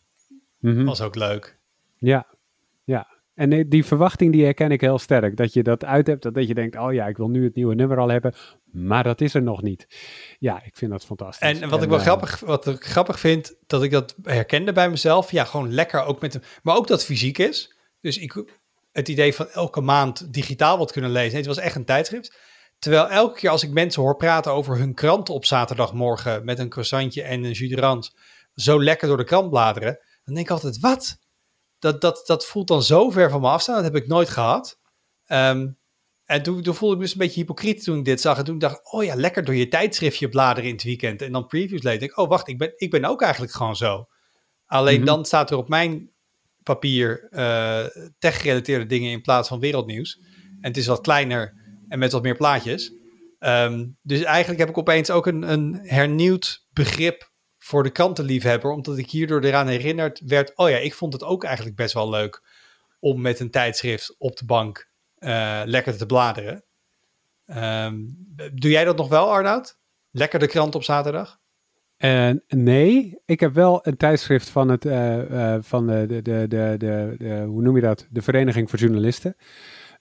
Mm 0.60 0.76
-hmm. 0.76 0.86
Was 0.86 1.02
ook 1.02 1.16
leuk. 1.16 1.60
Ja, 1.98 2.10
ja. 2.10 2.33
En 3.36 3.70
die 3.70 3.86
verwachting 3.86 4.32
die 4.32 4.44
herken 4.44 4.72
ik 4.72 4.82
heel 4.82 5.00
sterk. 5.00 5.38
Dat 5.38 5.54
je 5.54 5.64
dat 5.64 5.86
uit 5.86 6.08
hebt, 6.08 6.34
dat 6.34 6.48
je 6.48 6.54
denkt, 6.54 6.78
oh 6.78 6.94
ja, 6.94 7.08
ik 7.08 7.18
wil 7.18 7.30
nu 7.30 7.44
het 7.44 7.56
nieuwe 7.56 7.76
nummer 7.76 7.98
al 8.00 8.10
hebben. 8.10 8.34
Maar 8.72 9.04
dat 9.04 9.22
is 9.22 9.34
er 9.34 9.42
nog 9.42 9.62
niet. 9.62 9.88
Ja, 10.40 10.64
ik 10.64 10.76
vind 10.76 10.92
dat 10.92 11.06
fantastisch. 11.06 11.62
En 11.62 11.70
wat 11.70 11.84
ik 11.84 11.90
wel 11.90 11.98
uh, 11.98 12.04
grappig, 12.04 12.40
wat 12.40 12.68
ik 12.68 12.84
grappig 12.84 13.20
vind, 13.20 13.56
dat 13.68 13.84
ik 13.84 13.92
dat 13.92 14.16
herkende 14.24 14.72
bij 14.72 14.90
mezelf. 14.90 15.32
Ja, 15.32 15.44
gewoon 15.44 15.74
lekker 15.74 16.04
ook 16.04 16.22
met... 16.22 16.40
Maar 16.64 16.76
ook 16.76 16.88
dat 16.88 17.06
fysiek 17.06 17.38
is. 17.38 17.76
Dus 18.02 18.18
ik, 18.18 18.44
het 18.92 19.08
idee 19.08 19.34
van 19.34 19.50
elke 19.50 19.82
maand 19.82 20.34
digitaal 20.34 20.78
wat 20.78 20.92
kunnen 20.92 21.12
lezen. 21.12 21.32
Nee, 21.32 21.38
het 21.38 21.56
was 21.56 21.58
echt 21.58 21.76
een 21.76 21.86
tijdschrift. 21.86 22.38
Terwijl 22.80 23.10
elke 23.10 23.40
keer 23.40 23.50
als 23.50 23.64
ik 23.64 23.72
mensen 23.72 24.02
hoor 24.02 24.16
praten 24.16 24.52
over 24.52 24.78
hun 24.78 24.94
krant 24.94 25.30
op 25.30 25.46
zaterdagmorgen... 25.46 26.46
met 26.46 26.60
een 26.60 26.70
croissantje 26.70 27.24
en 27.24 27.44
een 27.44 27.52
jus 27.52 28.12
zo 28.56 28.84
lekker 28.84 29.08
door 29.08 29.18
de 29.18 29.24
krant 29.24 29.50
bladeren... 29.50 30.00
dan 30.26 30.34
denk 30.34 30.46
ik 30.46 30.52
altijd, 30.52 30.80
wat? 30.80 31.18
Dat, 31.84 32.02
dat, 32.02 32.24
dat 32.26 32.46
voelt 32.46 32.68
dan 32.68 32.84
zo 32.84 33.10
ver 33.10 33.30
van 33.30 33.42
me 33.42 33.48
afstaan. 33.48 33.76
Dat 33.76 33.84
heb 33.84 33.96
ik 33.96 34.08
nooit 34.08 34.30
gehad. 34.30 34.80
Um, 35.28 35.78
en 36.26 36.44
toen, 36.44 36.62
toen 36.62 36.76
voelde 36.76 36.94
ik 36.94 37.00
me 37.00 37.06
dus 37.06 37.14
een 37.14 37.20
beetje 37.20 37.40
hypocriet 37.40 37.84
toen 37.84 37.98
ik 37.98 38.06
dit 38.06 38.22
zag. 38.22 38.38
En 38.38 38.44
toen 38.44 38.60
dacht 38.60 38.76
ik, 38.76 38.94
oh 38.94 39.04
ja, 39.04 39.16
lekker 39.16 39.46
door 39.46 39.56
je 39.56 39.68
tijdschriftje 39.68 40.30
bladeren 40.30 40.70
in 40.70 40.76
het 40.76 40.84
weekend. 40.84 41.22
En 41.22 41.32
dan 41.32 41.48
previews 41.48 41.82
lezen. 41.82 42.02
Ik, 42.02 42.18
oh 42.18 42.30
wacht, 42.30 42.48
ik 42.48 42.58
ben, 42.58 42.74
ik 42.76 42.90
ben 42.90 43.06
ook 43.06 43.22
eigenlijk 43.22 43.54
gewoon 43.54 43.76
zo. 43.76 44.08
Alleen 44.66 44.98
mhm. 44.98 45.06
dan 45.06 45.26
staat 45.26 45.52
er 45.52 45.58
op 45.58 45.70
mijn 45.70 46.12
papier 46.64 47.28
uh, 47.32 47.86
tech-gerelateerde 48.20 48.86
dingen 48.86 49.12
in 49.12 49.22
plaats 49.22 49.48
van 49.48 49.60
wereldnieuws. 49.60 50.20
En 50.62 50.68
het 50.68 50.78
is 50.78 50.88
wat 50.88 51.02
kleiner 51.02 51.54
en 51.88 52.00
met 52.00 52.12
wat 52.12 52.24
meer 52.24 52.38
plaatjes. 52.38 52.94
Um, 53.40 53.98
dus 54.02 54.24
eigenlijk 54.24 54.60
heb 54.60 54.70
ik 54.70 54.78
opeens 54.78 55.12
ook 55.12 55.26
een, 55.26 55.52
een 55.52 55.80
hernieuwd 55.82 56.66
begrip 56.70 57.32
voor 57.64 57.84
de 57.84 57.90
krantenliefhebber, 57.90 58.72
omdat 58.72 58.98
ik 58.98 59.10
hierdoor 59.10 59.44
eraan 59.44 59.68
herinnerd 59.68 60.22
werd, 60.26 60.52
oh 60.56 60.70
ja, 60.70 60.78
ik 60.78 60.94
vond 60.94 61.14
het 61.14 61.24
ook 61.24 61.44
eigenlijk 61.44 61.76
best 61.76 61.94
wel 61.94 62.10
leuk 62.10 62.42
om 63.00 63.22
met 63.22 63.40
een 63.40 63.52
tijdschrift 63.52 64.16
op 64.18 64.38
de 64.38 64.46
bank 64.46 64.90
uh, 65.20 65.62
lekker 65.66 65.98
te 65.98 66.06
bladeren. 66.06 66.64
Um, 67.46 68.18
doe 68.54 68.72
jij 68.72 68.86
dat 68.86 68.98
nog 68.98 69.08
wel, 69.08 69.32
Arnoud? 69.32 69.78
Lekker 70.12 70.40
de 70.40 70.48
krant 70.48 70.76
op 70.76 70.84
zaterdag? 70.84 71.40
Nee, 72.48 73.22
ik 73.26 73.40
heb 73.40 73.54
wel 73.54 73.80
een 73.88 73.98
tijdschrift 73.98 74.50
van, 74.50 74.70
het, 74.70 74.86
uh, 74.86 75.56
van 75.62 75.88
de, 75.88 76.06
de, 76.08 76.22
de, 76.22 76.46
de, 76.48 77.16
de, 77.18 77.44
hoe 77.48 77.62
noem 77.62 77.76
je 77.76 77.82
dat? 77.82 78.08
De 78.10 78.22
Vereniging 78.22 78.70
voor 78.70 78.80
Journalisten. 78.80 79.36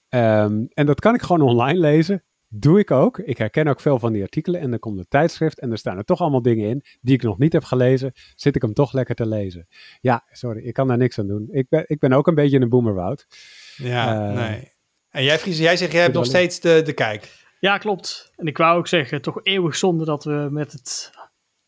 Um, 0.09 0.67
en 0.73 0.85
dat 0.85 0.99
kan 0.99 1.13
ik 1.13 1.21
gewoon 1.21 1.41
online 1.41 1.79
lezen. 1.79 2.23
Doe 2.55 2.79
ik 2.79 2.91
ook. 2.91 3.19
Ik 3.19 3.37
herken 3.37 3.67
ook 3.67 3.79
veel 3.79 3.99
van 3.99 4.13
die 4.13 4.21
artikelen 4.21 4.61
en 4.61 4.69
dan 4.69 4.79
komt 4.79 4.97
de 4.97 5.05
tijdschrift 5.07 5.59
en 5.59 5.71
er 5.71 5.77
staan 5.77 5.97
er 5.97 6.03
toch 6.03 6.21
allemaal 6.21 6.41
dingen 6.41 6.69
in 6.69 6.83
die 7.01 7.13
ik 7.13 7.21
nog 7.21 7.37
niet 7.37 7.53
heb 7.53 7.63
gelezen. 7.63 8.11
Zit 8.35 8.55
ik 8.55 8.61
hem 8.61 8.73
toch 8.73 8.93
lekker 8.93 9.15
te 9.15 9.27
lezen. 9.27 9.67
Ja, 10.01 10.23
sorry, 10.31 10.63
ik 10.63 10.73
kan 10.73 10.87
daar 10.87 10.97
niks 10.97 11.19
aan 11.19 11.27
doen. 11.27 11.47
Ik 11.51 11.69
ben, 11.69 11.83
ik 11.87 11.99
ben 11.99 12.13
ook 12.13 12.27
een 12.27 12.35
beetje 12.35 12.59
een 12.59 12.69
boomerwoud. 12.69 13.27
Ja, 13.75 14.29
uh, 14.29 14.35
nee. 14.35 14.71
En 15.09 15.23
jij, 15.23 15.39
Fries, 15.39 15.57
jij 15.57 15.77
zegt, 15.77 15.91
jij 15.91 16.01
hebt 16.01 16.13
nog 16.13 16.25
steeds 16.25 16.59
de, 16.59 16.81
de 16.85 16.93
kijk. 16.93 17.31
Ja, 17.59 17.77
klopt. 17.77 18.31
En 18.35 18.47
ik 18.47 18.57
wou 18.57 18.77
ook 18.77 18.87
zeggen, 18.87 19.21
toch 19.21 19.39
eeuwig 19.43 19.75
zonde 19.75 20.05
dat 20.05 20.23
we 20.23 20.47
met 20.51 20.71
het 20.71 21.11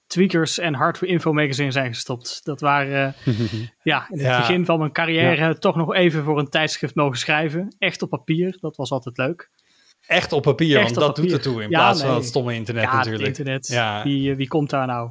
Tweakers 0.07 0.59
en 0.59 0.73
Hardware 0.73 1.11
Info 1.11 1.33
magazine 1.33 1.71
zijn 1.71 1.93
gestopt. 1.93 2.41
Dat 2.43 2.59
waren, 2.59 3.15
ja, 3.83 4.07
in 4.09 4.17
het 4.17 4.27
ja. 4.27 4.37
begin 4.37 4.65
van 4.65 4.79
mijn 4.79 4.91
carrière 4.91 5.35
ja. 5.35 5.53
toch 5.53 5.75
nog 5.75 5.93
even 5.93 6.23
voor 6.23 6.39
een 6.39 6.49
tijdschrift 6.49 6.95
mogen 6.95 7.17
schrijven. 7.17 7.75
Echt 7.77 8.01
op 8.01 8.09
papier, 8.09 8.57
dat 8.59 8.75
was 8.75 8.91
altijd 8.91 9.17
leuk. 9.17 9.51
Echt 10.07 10.31
op 10.31 10.41
papier, 10.41 10.75
Echt 10.75 10.83
want 10.83 10.97
op 10.97 11.03
dat 11.03 11.13
papier. 11.13 11.29
doet 11.29 11.37
ertoe 11.37 11.63
in 11.63 11.69
ja, 11.69 11.79
plaats 11.79 11.99
nee. 11.99 12.07
van 12.07 12.17
het 12.17 12.25
stomme 12.25 12.53
internet 12.53 12.83
ja, 12.83 12.95
natuurlijk. 12.95 13.27
Het 13.27 13.37
internet. 13.37 13.67
Ja. 13.67 14.03
Wie, 14.03 14.35
wie 14.35 14.47
komt 14.47 14.69
daar 14.69 14.87
nou? 14.87 15.09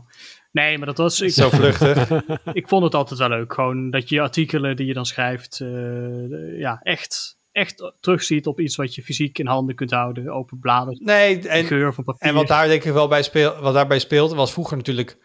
Nee, 0.53 0.79
maar 0.79 0.87
dat 0.87 0.99
was... 0.99 1.21
Ik, 1.21 1.31
Zo 1.31 1.49
vluchtig. 1.49 2.11
ik 2.53 2.69
vond 2.69 2.85
het 2.85 2.95
altijd 2.95 3.19
wel 3.19 3.29
leuk. 3.29 3.53
Gewoon 3.53 3.91
dat 3.91 4.09
je 4.09 4.21
artikelen 4.21 4.77
die 4.77 4.87
je 4.87 4.95
dan 4.95 5.07
schrijft, 5.07 5.61
uh, 5.63 6.59
ja, 6.59 6.81
echt, 6.83 7.37
echt 7.53 7.93
terugziet 8.01 8.47
op 8.47 8.61
iets 8.61 8.77
wat 8.77 8.95
je 8.95 9.03
fysiek 9.03 9.39
in 9.39 9.47
handen 9.47 9.75
kunt 9.75 9.91
houden. 9.91 10.29
Open 10.29 10.59
bladen, 10.59 11.01
nee, 11.05 11.49
en, 11.49 11.65
geur 11.65 11.95
van 11.95 12.05
papier. 12.05 12.29
En 12.29 12.35
wat 12.35 12.47
daar 12.47 12.69
denk 12.69 12.85
ik 12.85 12.93
wel 12.93 13.09
bij 13.09 13.23
speel, 13.23 13.61
wat 13.61 13.75
daarbij 13.75 13.99
speelt, 13.99 14.33
was 14.33 14.53
vroeger 14.53 14.77
natuurlijk 14.77 15.19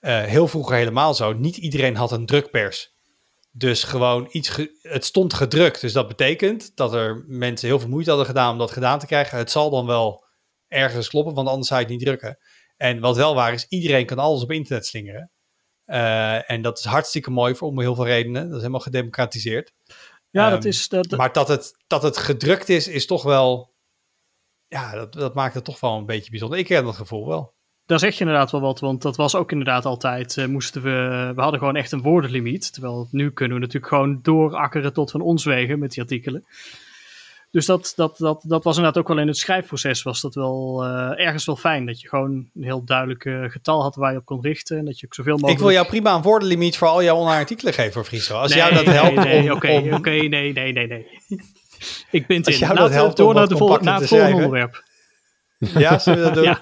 uh, 0.00 0.20
heel 0.22 0.48
vroeger 0.48 0.76
helemaal 0.76 1.14
zo. 1.14 1.32
Niet 1.32 1.56
iedereen 1.56 1.96
had 1.96 2.12
een 2.12 2.26
drukpers. 2.26 2.91
Dus 3.54 3.84
gewoon 3.84 4.28
iets, 4.30 4.56
het 4.82 5.04
stond 5.04 5.34
gedrukt. 5.34 5.80
Dus 5.80 5.92
dat 5.92 6.08
betekent 6.08 6.76
dat 6.76 6.94
er 6.94 7.24
mensen 7.26 7.68
heel 7.68 7.78
veel 7.78 7.88
moeite 7.88 8.08
hadden 8.08 8.28
gedaan 8.28 8.52
om 8.52 8.58
dat 8.58 8.70
gedaan 8.70 8.98
te 8.98 9.06
krijgen. 9.06 9.38
Het 9.38 9.50
zal 9.50 9.70
dan 9.70 9.86
wel 9.86 10.24
ergens 10.68 11.08
kloppen, 11.08 11.34
want 11.34 11.48
anders 11.48 11.68
zou 11.68 11.80
je 11.80 11.86
het 11.86 11.94
niet 11.94 12.04
drukken. 12.04 12.38
En 12.76 13.00
wat 13.00 13.16
wel 13.16 13.34
waar 13.34 13.52
is, 13.52 13.66
iedereen 13.68 14.06
kan 14.06 14.18
alles 14.18 14.42
op 14.42 14.50
internet 14.52 14.86
slingeren. 14.86 15.30
Uh, 15.86 16.50
en 16.50 16.62
dat 16.62 16.78
is 16.78 16.84
hartstikke 16.84 17.30
mooi 17.30 17.54
voor 17.54 17.68
om 17.68 17.80
heel 17.80 17.94
veel 17.94 18.06
redenen. 18.06 18.42
Dat 18.42 18.52
is 18.52 18.58
helemaal 18.58 18.80
gedemocratiseerd. 18.80 19.72
Ja, 20.30 20.46
um, 20.46 20.50
dat 20.50 20.64
is... 20.64 20.88
Dat, 20.88 21.10
Maar 21.10 21.32
dat 21.32 21.48
het, 21.48 21.72
dat 21.86 22.02
het 22.02 22.16
gedrukt 22.16 22.68
is, 22.68 22.88
is 22.88 23.06
toch 23.06 23.22
wel... 23.22 23.74
Ja, 24.66 24.94
dat, 24.94 25.12
dat 25.12 25.34
maakt 25.34 25.54
het 25.54 25.64
toch 25.64 25.80
wel 25.80 25.96
een 25.96 26.06
beetje 26.06 26.30
bijzonder. 26.30 26.58
Ik 26.58 26.68
heb 26.68 26.84
dat 26.84 26.96
gevoel 26.96 27.26
wel 27.26 27.54
daar 27.86 27.98
zeg 27.98 28.14
je 28.14 28.20
inderdaad 28.20 28.50
wel 28.50 28.60
wat, 28.60 28.80
want 28.80 29.02
dat 29.02 29.16
was 29.16 29.34
ook 29.34 29.50
inderdaad 29.50 29.84
altijd, 29.84 30.36
uh, 30.36 30.46
moesten 30.46 30.82
we, 30.82 31.32
we 31.34 31.40
hadden 31.40 31.58
gewoon 31.58 31.76
echt 31.76 31.92
een 31.92 32.02
woordenlimiet. 32.02 32.72
Terwijl 32.72 33.08
nu 33.10 33.30
kunnen 33.30 33.56
we 33.56 33.62
natuurlijk 33.62 33.92
gewoon 33.92 34.18
doorakkeren 34.22 34.92
tot 34.92 35.10
van 35.10 35.20
ons 35.20 35.44
wegen 35.44 35.78
met 35.78 35.90
die 35.90 36.02
artikelen. 36.02 36.44
Dus 37.52 37.66
dat, 37.66 37.92
dat, 37.96 38.18
dat, 38.18 38.44
dat 38.46 38.64
was 38.64 38.76
inderdaad 38.76 39.02
ook 39.02 39.08
wel 39.08 39.18
in 39.18 39.26
het 39.26 39.36
schrijfproces 39.36 40.02
was 40.02 40.20
dat 40.20 40.34
wel 40.34 40.84
uh, 40.84 41.20
ergens 41.26 41.44
wel 41.44 41.56
fijn. 41.56 41.86
Dat 41.86 42.00
je 42.00 42.08
gewoon 42.08 42.30
een 42.54 42.62
heel 42.62 42.84
duidelijk 42.84 43.24
uh, 43.24 43.50
getal 43.50 43.82
had 43.82 43.94
waar 43.94 44.12
je 44.12 44.18
op 44.18 44.24
kon 44.24 44.42
richten. 44.42 44.78
En 44.78 44.84
dat 44.84 45.00
je 45.00 45.06
ook 45.06 45.14
zoveel 45.14 45.32
mogelijk... 45.32 45.58
Ik 45.58 45.64
wil 45.64 45.74
jou 45.74 45.86
prima 45.86 46.14
een 46.14 46.22
woordenlimiet 46.22 46.76
voor 46.76 46.88
al 46.88 47.02
jouw 47.02 47.16
online 47.16 47.38
artikelen 47.38 47.72
geven, 47.72 48.04
Friso. 48.04 48.36
Als 48.36 48.54
nee, 48.54 48.58
jou 48.58 48.74
dat 48.74 48.84
helpt 48.84 49.14
nee, 49.14 49.40
nee, 49.40 49.52
Oké, 49.52 49.66
okay, 49.66 49.92
okay, 49.92 50.18
nee, 50.18 50.52
nee, 50.52 50.72
nee, 50.72 50.86
nee. 50.86 51.06
Ik 52.10 52.26
ben 52.26 52.36
het 52.36 52.46
in. 52.46 52.60
Laten 52.60 52.76
dat 52.76 52.90
helpt 52.90 53.16
door 53.16 53.34
naar, 53.34 53.48
de 53.48 53.56
vol 53.56 53.78
naar 53.80 53.98
het 54.00 54.08
volgende 54.08 54.34
onderwerp. 54.34 54.84
Ja, 55.58 55.98
zullen 55.98 56.18
we 56.18 56.24
dat 56.24 56.34
doen? 56.44 56.44
ja. 56.44 56.58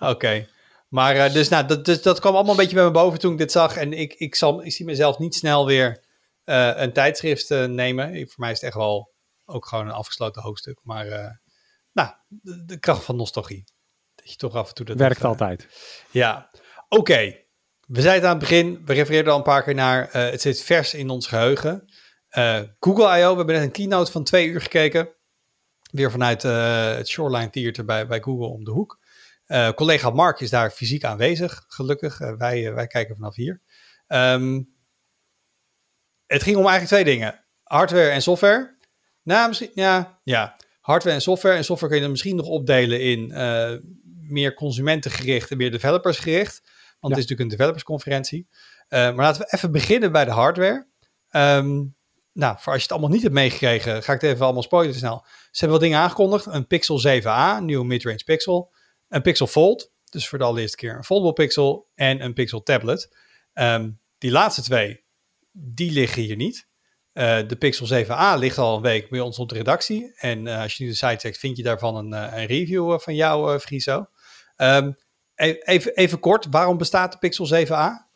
Oké. 0.00 0.10
Okay. 0.10 0.48
Maar 0.92 1.16
uh, 1.16 1.32
dus, 1.32 1.48
nou, 1.48 1.66
dat, 1.66 1.84
dus, 1.84 2.02
dat 2.02 2.20
kwam 2.20 2.34
allemaal 2.34 2.52
een 2.52 2.60
beetje 2.60 2.74
bij 2.74 2.84
me 2.84 2.90
boven 2.90 3.18
toen 3.18 3.32
ik 3.32 3.38
dit 3.38 3.52
zag. 3.52 3.76
En 3.76 3.92
ik, 3.92 4.14
ik, 4.14 4.34
zal, 4.34 4.64
ik 4.64 4.72
zie 4.72 4.84
mezelf 4.84 5.18
niet 5.18 5.34
snel 5.34 5.66
weer 5.66 6.04
uh, 6.44 6.72
een 6.74 6.92
tijdschrift 6.92 7.50
uh, 7.50 7.64
nemen. 7.64 8.14
Ik, 8.14 8.30
voor 8.30 8.40
mij 8.40 8.50
is 8.50 8.56
het 8.56 8.66
echt 8.66 8.76
wel 8.76 9.12
ook 9.44 9.66
gewoon 9.66 9.86
een 9.86 9.92
afgesloten 9.92 10.42
hoofdstuk. 10.42 10.80
Maar 10.82 11.06
nou, 11.92 12.10
de, 12.28 12.64
de, 12.64 12.78
kracht 12.78 13.04
van 13.04 13.16
nostalgie. 13.16 13.64
Dat 14.14 14.30
je 14.30 14.36
toch 14.36 14.54
af 14.54 14.68
en 14.68 14.74
toe 14.74 14.86
dat... 14.86 14.96
Werkt 14.96 15.24
altijd. 15.24 15.68
Ja. 16.10 16.50
Oké. 16.88 17.00
Okay. 17.00 17.46
We 17.86 18.00
zeiden 18.00 18.28
aan 18.28 18.38
het 18.38 18.48
begin, 18.48 18.82
we 18.84 18.92
refereerden 18.92 19.32
al 19.32 19.38
een 19.38 19.44
paar 19.44 19.62
keer 19.62 19.74
naar, 19.74 20.08
het 20.12 20.40
zit 20.40 20.62
vers 20.62 20.94
in 20.94 21.10
ons 21.10 21.26
geheugen. 21.26 21.92
Google 22.78 23.18
I.O., 23.18 23.30
we 23.30 23.36
hebben 23.36 23.54
net 23.54 23.64
een 23.64 23.70
keynote 23.70 24.12
van 24.12 24.24
twee 24.24 24.46
uur 24.46 24.60
gekeken. 24.60 25.08
Weer 25.90 26.10
vanuit 26.10 26.42
het 26.42 27.08
Shoreline 27.08 27.50
Theater 27.50 27.84
bij, 27.84 28.06
bij 28.06 28.20
Google 28.20 28.46
om 28.46 28.64
de 28.64 28.70
hoek. 28.70 29.01
Uh, 29.52 29.70
collega 29.70 30.10
Mark 30.10 30.40
is 30.40 30.50
daar 30.50 30.70
fysiek 30.70 31.04
aanwezig, 31.04 31.64
gelukkig. 31.66 32.20
Uh, 32.20 32.32
wij, 32.36 32.68
uh, 32.68 32.74
wij 32.74 32.86
kijken 32.86 33.14
vanaf 33.14 33.34
hier. 33.34 33.60
Um, 34.08 34.74
het 36.26 36.42
ging 36.42 36.56
om 36.56 36.66
eigenlijk 36.66 36.86
twee 36.86 37.04
dingen. 37.04 37.44
Hardware 37.62 38.08
en 38.08 38.22
software. 38.22 38.76
Nou, 39.22 39.48
misschien, 39.48 39.70
ja, 39.74 40.20
ja. 40.24 40.56
hardware 40.80 41.14
en 41.14 41.22
software. 41.22 41.56
En 41.56 41.64
software 41.64 41.86
kun 41.86 41.96
je 41.96 42.02
dan 42.02 42.10
misschien 42.10 42.36
nog 42.36 42.46
opdelen 42.46 43.00
in 43.00 43.26
meer 44.28 44.54
consumentengericht 44.54 45.50
en 45.50 45.56
meer 45.56 45.70
developersgericht. 45.70 46.62
Want 47.00 47.14
het 47.14 47.22
is 47.24 47.28
natuurlijk 47.30 47.40
een 47.40 47.56
developersconferentie. 47.56 48.48
Maar 48.88 49.14
laten 49.14 49.42
we 49.42 49.52
even 49.56 49.72
beginnen 49.72 50.12
bij 50.12 50.24
de 50.24 50.30
hardware. 50.30 50.86
Um, 51.30 51.96
nou, 52.32 52.56
voor 52.58 52.72
als 52.72 52.82
je 52.82 52.82
het 52.82 52.92
allemaal 52.92 53.10
niet 53.10 53.22
hebt 53.22 53.34
meegekregen, 53.34 54.02
ga 54.02 54.12
ik 54.12 54.20
het 54.20 54.30
even 54.30 54.44
allemaal 54.44 54.62
spoilen 54.62 54.94
snel. 54.94 55.24
Ze 55.26 55.48
hebben 55.50 55.70
wat 55.70 55.80
dingen 55.80 55.98
aangekondigd. 55.98 56.46
Een 56.46 56.66
Pixel 56.66 57.20
7a, 57.20 57.58
een 57.58 57.64
nieuwe 57.64 57.84
midrange 57.84 58.24
Pixel. 58.24 58.72
Een 59.12 59.22
Pixel 59.22 59.46
Fold, 59.46 59.92
dus 60.10 60.28
voor 60.28 60.38
de 60.38 60.44
allereerste 60.44 60.76
keer 60.76 60.96
een 60.96 61.04
foldable 61.04 61.32
Pixel. 61.32 61.90
En 61.94 62.22
een 62.24 62.32
Pixel 62.32 62.62
Tablet. 62.62 63.16
Um, 63.54 64.00
die 64.18 64.30
laatste 64.30 64.62
twee, 64.62 65.04
die 65.50 65.92
liggen 65.92 66.22
hier 66.22 66.36
niet. 66.36 66.68
Uh, 67.14 67.38
de 67.46 67.56
Pixel 67.56 68.04
7a 68.04 68.38
ligt 68.38 68.58
al 68.58 68.76
een 68.76 68.82
week 68.82 69.10
bij 69.10 69.20
ons 69.20 69.38
op 69.38 69.48
de 69.48 69.54
redactie. 69.54 70.12
En 70.16 70.46
uh, 70.46 70.60
als 70.60 70.76
je 70.76 70.84
nu 70.84 70.90
de 70.90 70.96
site 70.96 71.18
checkt, 71.18 71.38
vind 71.38 71.56
je 71.56 71.62
daarvan 71.62 71.96
een, 71.96 72.12
uh, 72.12 72.38
een 72.38 72.46
review 72.46 72.98
van 73.00 73.14
jou, 73.14 73.58
Friso. 73.58 74.06
Um, 74.56 74.96
even, 75.34 75.94
even 75.94 76.18
kort, 76.18 76.46
waarom 76.50 76.78
bestaat 76.78 77.12
de 77.12 77.18
Pixel 77.18 77.66
7a? 77.66 78.10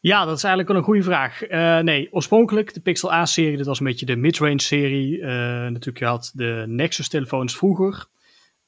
Ja, 0.00 0.24
dat 0.24 0.36
is 0.36 0.44
eigenlijk 0.44 0.68
wel 0.68 0.76
een 0.76 0.84
goede 0.84 1.02
vraag. 1.02 1.40
Nee, 1.82 2.12
oorspronkelijk 2.12 2.74
de 2.74 2.80
Pixel 2.80 3.12
A-serie, 3.12 3.56
dat 3.56 3.66
was 3.66 3.80
een 3.80 3.86
beetje 3.86 4.06
de 4.06 4.16
mid-range 4.16 4.60
serie. 4.60 5.18
Uh, 5.18 5.26
natuurlijk, 5.26 5.98
je 5.98 6.04
had 6.04 6.30
de 6.34 6.64
Nexus-telefoons 6.66 7.56
vroeger. 7.56 8.08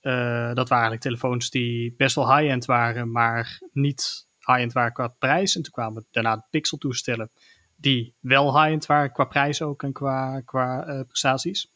Uh, 0.03 0.55
dat 0.55 0.69
waren 0.69 0.89
eigenlijk 0.89 1.03
telefoons 1.03 1.51
die 1.51 1.95
best 1.97 2.15
wel 2.15 2.37
high-end 2.37 2.65
waren, 2.65 3.11
maar 3.11 3.61
niet 3.73 4.27
high-end 4.39 4.73
waren 4.73 4.93
qua 4.93 5.15
prijs. 5.19 5.57
En 5.57 5.63
toen 5.63 5.73
kwamen 5.73 6.07
daarna 6.11 6.37
de 6.37 6.43
Pixel-toestellen, 6.51 7.31
die 7.77 8.15
wel 8.21 8.61
high-end 8.61 8.87
waren 8.87 9.13
qua 9.13 9.25
prijs 9.25 9.63
ook 9.63 9.83
en 9.83 9.93
qua, 9.93 10.41
qua 10.41 11.05
prestaties. 11.07 11.71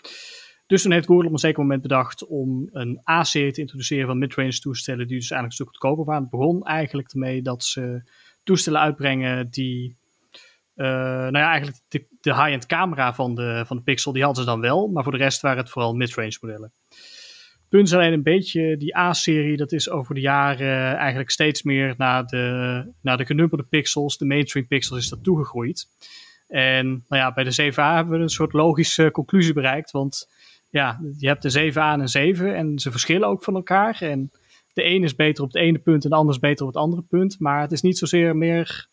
Dus 0.67 0.83
toen 0.83 0.93
heeft 0.93 1.07
Google 1.07 1.27
op 1.27 1.33
een 1.33 1.39
zeker 1.39 1.63
moment 1.63 1.83
bedacht 1.83 2.27
om 2.27 2.69
een 2.73 3.01
A-serie 3.11 3.53
te 3.53 3.61
introduceren 3.61 4.07
van 4.07 4.19
mid-range 4.19 4.59
toestellen, 4.59 5.07
die 5.07 5.19
dus 5.19 5.31
eigenlijk 5.31 5.47
een 5.47 5.53
stuk 5.53 5.69
goedkoper 5.69 6.05
waren. 6.05 6.23
Het 6.23 6.31
begon 6.31 6.65
eigenlijk 6.65 7.13
ermee 7.13 7.43
dat 7.43 7.65
ze 7.65 8.11
toestellen 8.45 8.81
uitbrengen 8.81 9.51
die. 9.51 9.97
Uh, 10.77 10.87
nou 10.87 11.39
ja, 11.39 11.49
eigenlijk 11.49 11.83
de, 11.89 12.07
de 12.21 12.35
high-end 12.35 12.67
camera 12.67 13.15
van 13.15 13.35
de, 13.35 13.63
van 13.67 13.77
de 13.77 13.83
Pixel, 13.83 14.13
die 14.13 14.25
hadden 14.25 14.45
ze 14.45 14.51
dan 14.51 14.61
wel. 14.61 14.89
Maar 14.89 15.03
voor 15.03 15.13
de 15.13 15.19
rest 15.19 15.41
waren 15.41 15.59
het 15.59 15.71
vooral 15.71 15.95
mid-range 15.95 16.39
modellen. 16.41 16.73
Punt 17.69 17.87
is 17.87 17.95
alleen 17.95 18.13
een 18.13 18.23
beetje, 18.23 18.77
die 18.77 18.97
A-serie, 18.97 19.57
dat 19.57 19.73
is 19.73 19.91
over 19.91 20.15
de 20.15 20.21
jaren 20.21 20.97
eigenlijk 20.97 21.31
steeds 21.31 21.63
meer 21.63 21.95
naar 21.97 22.25
de, 22.25 22.93
naar 23.03 23.17
de 23.17 23.27
genummerde 23.27 23.65
pixels, 23.65 24.19
de 24.19 24.25
mainstream 24.25 24.67
pixels, 24.67 24.99
is 24.99 25.09
dat 25.09 25.25
toegegroeid. 25.25 25.89
En 26.49 26.87
nou 26.87 27.23
ja, 27.23 27.33
bij 27.33 27.45
de 27.45 27.73
7a 27.73 27.75
hebben 27.75 28.17
we 28.17 28.23
een 28.23 28.29
soort 28.29 28.53
logische 28.53 29.11
conclusie 29.11 29.53
bereikt. 29.53 29.91
Want 29.91 30.29
ja, 30.71 31.01
je 31.19 31.27
hebt 31.27 31.43
de 31.43 31.73
7a 31.73 31.75
en 31.75 32.01
een 32.01 32.09
7 32.09 32.57
en 32.57 32.79
ze 32.79 32.91
verschillen 32.91 33.29
ook 33.29 33.45
van 33.45 33.55
elkaar. 33.55 33.97
En 34.01 34.31
de 34.73 34.85
een 34.85 35.03
is 35.03 35.15
beter 35.15 35.45
op 35.45 35.53
het 35.53 35.63
ene 35.63 35.79
punt 35.79 36.05
en 36.05 36.11
de 36.11 36.17
ander 36.17 36.35
is 36.35 36.41
beter 36.41 36.67
op 36.67 36.73
het 36.73 36.83
andere 36.83 37.03
punt. 37.03 37.37
Maar 37.39 37.61
het 37.61 37.73
is 37.73 37.83
niet 37.83 37.99
zozeer 37.99 38.37
meer 38.37 38.89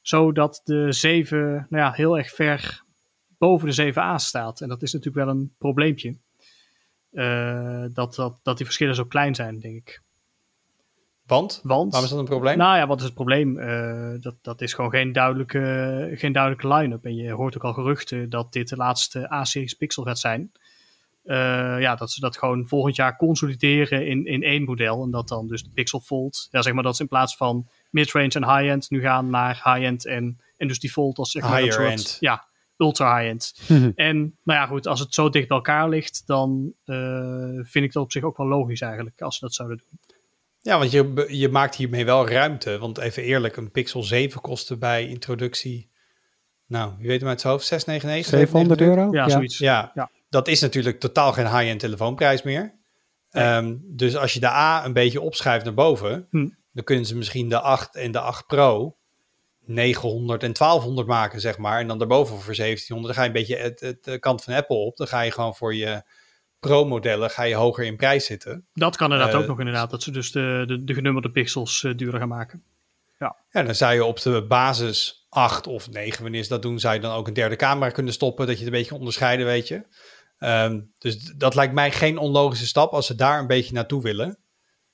zo 0.00 0.32
dat 0.32 0.60
de 0.64 0.92
7 0.92 1.66
nou 1.70 1.82
ja, 1.82 1.92
heel 1.92 2.18
erg 2.18 2.30
ver 2.30 2.82
boven 3.38 3.68
de 3.68 3.92
7a 3.92 4.14
staat. 4.14 4.60
En 4.60 4.68
dat 4.68 4.82
is 4.82 4.92
natuurlijk 4.92 5.24
wel 5.24 5.34
een 5.34 5.54
probleempje. 5.58 6.16
Uh, 7.12 7.84
dat, 7.92 8.14
dat, 8.14 8.38
dat 8.42 8.56
die 8.56 8.66
verschillen 8.66 8.94
zo 8.94 9.04
klein 9.04 9.34
zijn, 9.34 9.58
denk 9.58 9.76
ik. 9.76 10.02
Want? 11.26 11.60
Want? 11.62 11.92
Waarom 11.92 12.04
is 12.04 12.10
dat 12.10 12.18
een 12.18 12.24
probleem? 12.24 12.58
Nou 12.58 12.76
ja, 12.76 12.86
wat 12.86 12.98
is 12.98 13.04
het 13.04 13.14
probleem? 13.14 13.58
Uh, 13.58 14.20
dat, 14.20 14.34
dat 14.42 14.60
is 14.60 14.74
gewoon 14.74 14.90
geen 14.90 15.12
duidelijke, 15.12 16.10
geen 16.14 16.32
duidelijke 16.32 16.68
line-up. 16.68 17.04
En 17.04 17.14
je 17.14 17.30
hoort 17.30 17.56
ook 17.56 17.64
al 17.64 17.72
geruchten 17.72 18.30
dat 18.30 18.52
dit 18.52 18.68
de 18.68 18.76
laatste 18.76 19.32
A-series 19.32 19.74
Pixel 19.74 20.02
gaat 20.02 20.18
zijn. 20.18 20.52
Uh, 21.24 21.36
ja, 21.80 21.94
dat 21.94 22.10
ze 22.10 22.20
dat 22.20 22.38
gewoon 22.38 22.66
volgend 22.66 22.96
jaar 22.96 23.16
consolideren 23.16 24.06
in, 24.06 24.26
in 24.26 24.42
één 24.42 24.64
model. 24.64 25.02
En 25.02 25.10
dat 25.10 25.28
dan 25.28 25.48
dus 25.48 25.62
de 25.62 25.70
Pixel 25.74 26.00
Fold, 26.00 26.48
ja, 26.50 26.62
zeg 26.62 26.72
maar 26.72 26.82
dat 26.82 26.96
ze 26.96 27.02
in 27.02 27.08
plaats 27.08 27.36
van 27.36 27.68
midrange 27.90 28.28
en 28.28 28.56
high-end 28.56 28.90
nu 28.90 29.00
gaan 29.00 29.30
naar 29.30 29.54
high-end 29.64 30.06
en, 30.06 30.40
en 30.56 30.68
dus 30.68 30.78
die 30.78 30.90
Fold 30.90 31.18
als 31.18 31.30
zeg 31.30 31.42
maar 31.42 31.56
Higher 31.56 31.72
soort, 31.72 31.90
end. 31.90 32.16
Ja, 32.20 32.44
ultra 32.76 33.18
high-end. 33.18 33.54
En 33.94 34.16
nou 34.42 34.58
ja, 34.60 34.66
goed, 34.66 34.86
als 34.86 35.00
het 35.00 35.14
zo 35.14 35.28
dicht 35.28 35.48
bij 35.48 35.56
elkaar 35.56 35.88
ligt, 35.88 36.22
dan 36.26 36.72
uh, 36.84 37.58
vind 37.62 37.84
ik 37.84 37.92
dat 37.92 38.02
op 38.02 38.12
zich 38.12 38.22
ook 38.22 38.36
wel 38.36 38.46
logisch 38.46 38.80
eigenlijk, 38.80 39.20
als 39.22 39.34
ze 39.38 39.44
dat 39.44 39.54
zouden 39.54 39.78
doen. 39.78 39.98
Ja, 40.60 40.78
want 40.78 40.90
je, 40.90 41.24
je 41.28 41.48
maakt 41.48 41.74
hiermee 41.74 42.04
wel 42.04 42.28
ruimte. 42.28 42.78
Want 42.78 42.98
even 42.98 43.22
eerlijk, 43.22 43.56
een 43.56 43.70
Pixel 43.70 44.02
7 44.02 44.40
kostte 44.40 44.76
bij 44.78 45.08
introductie, 45.08 45.90
nou, 46.66 46.92
wie 46.98 47.08
weet 47.08 47.20
hem 47.20 47.28
uit 47.28 47.40
zijn 47.40 47.52
hoofd, 47.52 47.66
699? 47.66 48.38
700 48.38 48.80
euro? 48.80 49.12
Ja, 49.12 49.24
Ja. 49.24 49.28
zoiets. 49.30 49.58
Ja, 49.58 49.90
Ja. 49.94 50.10
dat 50.28 50.48
is 50.48 50.60
natuurlijk 50.60 51.00
totaal 51.00 51.32
geen 51.32 51.46
high-end 51.56 51.80
telefoonprijs 51.80 52.42
meer. 52.42 52.80
Ehm, 53.30 53.76
dus 53.82 54.16
als 54.16 54.32
je 54.32 54.40
de 54.40 54.46
A 54.48 54.84
een 54.84 54.92
beetje 54.92 55.20
opschuift 55.20 55.64
naar 55.64 55.74
boven, 55.74 56.26
Hm. 56.30 56.48
dan 56.72 56.84
kunnen 56.84 57.06
ze 57.06 57.16
misschien 57.16 57.48
de 57.48 57.60
8 57.60 57.96
en 57.96 58.12
de 58.12 58.20
8 58.20 58.46
Pro 58.46 58.96
900 59.64 60.42
en 60.42 60.52
1200 60.52 61.06
maken, 61.08 61.40
zeg 61.40 61.58
maar. 61.58 61.80
En 61.80 61.86
dan 61.86 61.98
daarboven 61.98 62.40
voor 62.40 62.54
1700. 62.54 63.14
Dan 63.14 63.24
ga 63.24 63.30
je 63.30 63.38
een 63.38 63.46
beetje 63.46 63.62
het, 63.62 63.80
het, 63.80 64.04
de 64.04 64.18
kant 64.18 64.44
van 64.44 64.54
Apple 64.54 64.76
op. 64.76 64.96
Dan 64.96 65.06
ga 65.06 65.20
je 65.20 65.30
gewoon 65.30 65.54
voor 65.54 65.74
je 65.74 66.02
Pro-modellen 66.68 67.30
ga 67.30 67.42
je 67.42 67.54
hoger 67.54 67.84
in 67.84 67.96
prijs 67.96 68.24
zitten. 68.24 68.66
Dat 68.72 68.96
kan 68.96 69.10
inderdaad 69.10 69.34
Eh, 69.34 69.40
ook 69.40 69.46
nog 69.46 69.58
inderdaad, 69.58 69.90
dat 69.90 70.02
ze 70.02 70.10
dus 70.10 70.32
de, 70.32 70.64
de, 70.66 70.84
de 70.84 70.94
genummerde 70.94 71.30
pixels 71.30 71.84
eh, 71.84 71.96
duurder 71.96 72.20
gaan 72.20 72.28
maken. 72.28 72.62
Ja, 73.18 73.62
dan 73.62 73.74
zou 73.74 73.94
je 73.94 74.04
op 74.04 74.20
de 74.20 74.44
basis 74.48 75.26
8 75.28 75.66
of 75.66 75.90
9, 75.90 76.22
wanneer 76.22 76.42
ze 76.42 76.48
dat 76.48 76.62
doen, 76.62 76.78
zou 76.78 76.94
je 76.94 77.00
dan 77.00 77.14
ook 77.14 77.26
een 77.26 77.34
derde 77.34 77.56
camera 77.56 77.90
kunnen 77.90 78.12
stoppen, 78.12 78.46
dat 78.46 78.58
je 78.58 78.64
het 78.64 78.72
een 78.72 78.78
beetje 78.78 78.94
onderscheiden, 78.94 79.46
weet 79.46 79.68
je. 79.68 79.86
Ehm, 80.38 80.80
dus 80.98 81.32
dat 81.36 81.54
lijkt 81.54 81.74
mij 81.74 81.92
geen 81.92 82.18
onlogische 82.18 82.66
stap 82.66 82.92
als 82.92 83.06
ze 83.06 83.14
daar 83.14 83.38
een 83.38 83.46
beetje 83.46 83.74
naartoe 83.74 84.02
willen. 84.02 84.38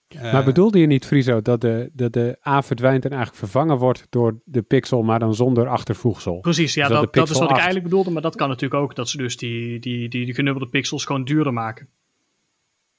Eh, 0.08 0.32
Maar 0.32 0.44
bedoelde 0.44 0.78
je 0.78 0.86
niet, 0.86 1.06
Friso, 1.06 1.42
dat 1.42 1.60
de, 1.60 1.90
dat 1.92 2.12
de 2.12 2.38
A 2.46 2.62
verdwijnt 2.62 3.04
en 3.04 3.10
eigenlijk 3.10 3.38
vervangen 3.40 3.76
wordt 3.78 4.06
door 4.10 4.40
de 4.44 4.62
Pixel, 4.62 5.02
maar 5.02 5.18
dan 5.18 5.34
zonder 5.34 5.68
achtervoegsel? 5.68 6.40
Precies, 6.40 6.74
ja, 6.74 6.88
Dus 6.88 7.00
dat 7.00 7.14
dat, 7.14 7.28
is 7.28 7.32
wat 7.32 7.42
ik 7.42 7.48
8 7.48 7.56
eigenlijk 7.58 7.88
bedoelde, 7.88 8.10
maar 8.10 8.22
dat 8.22 8.36
kan 8.36 8.48
natuurlijk 8.48 8.82
ook, 8.82 8.94
dat 8.94 9.08
ze 9.08 9.16
dus 9.16 9.36
die, 9.36 9.78
die, 9.80 10.08
die, 10.08 10.24
die 10.24 10.34
genummerde 10.34 10.68
pixels 10.68 11.04
gewoon 11.04 11.24
duurder 11.24 11.52
maken. 11.52 11.88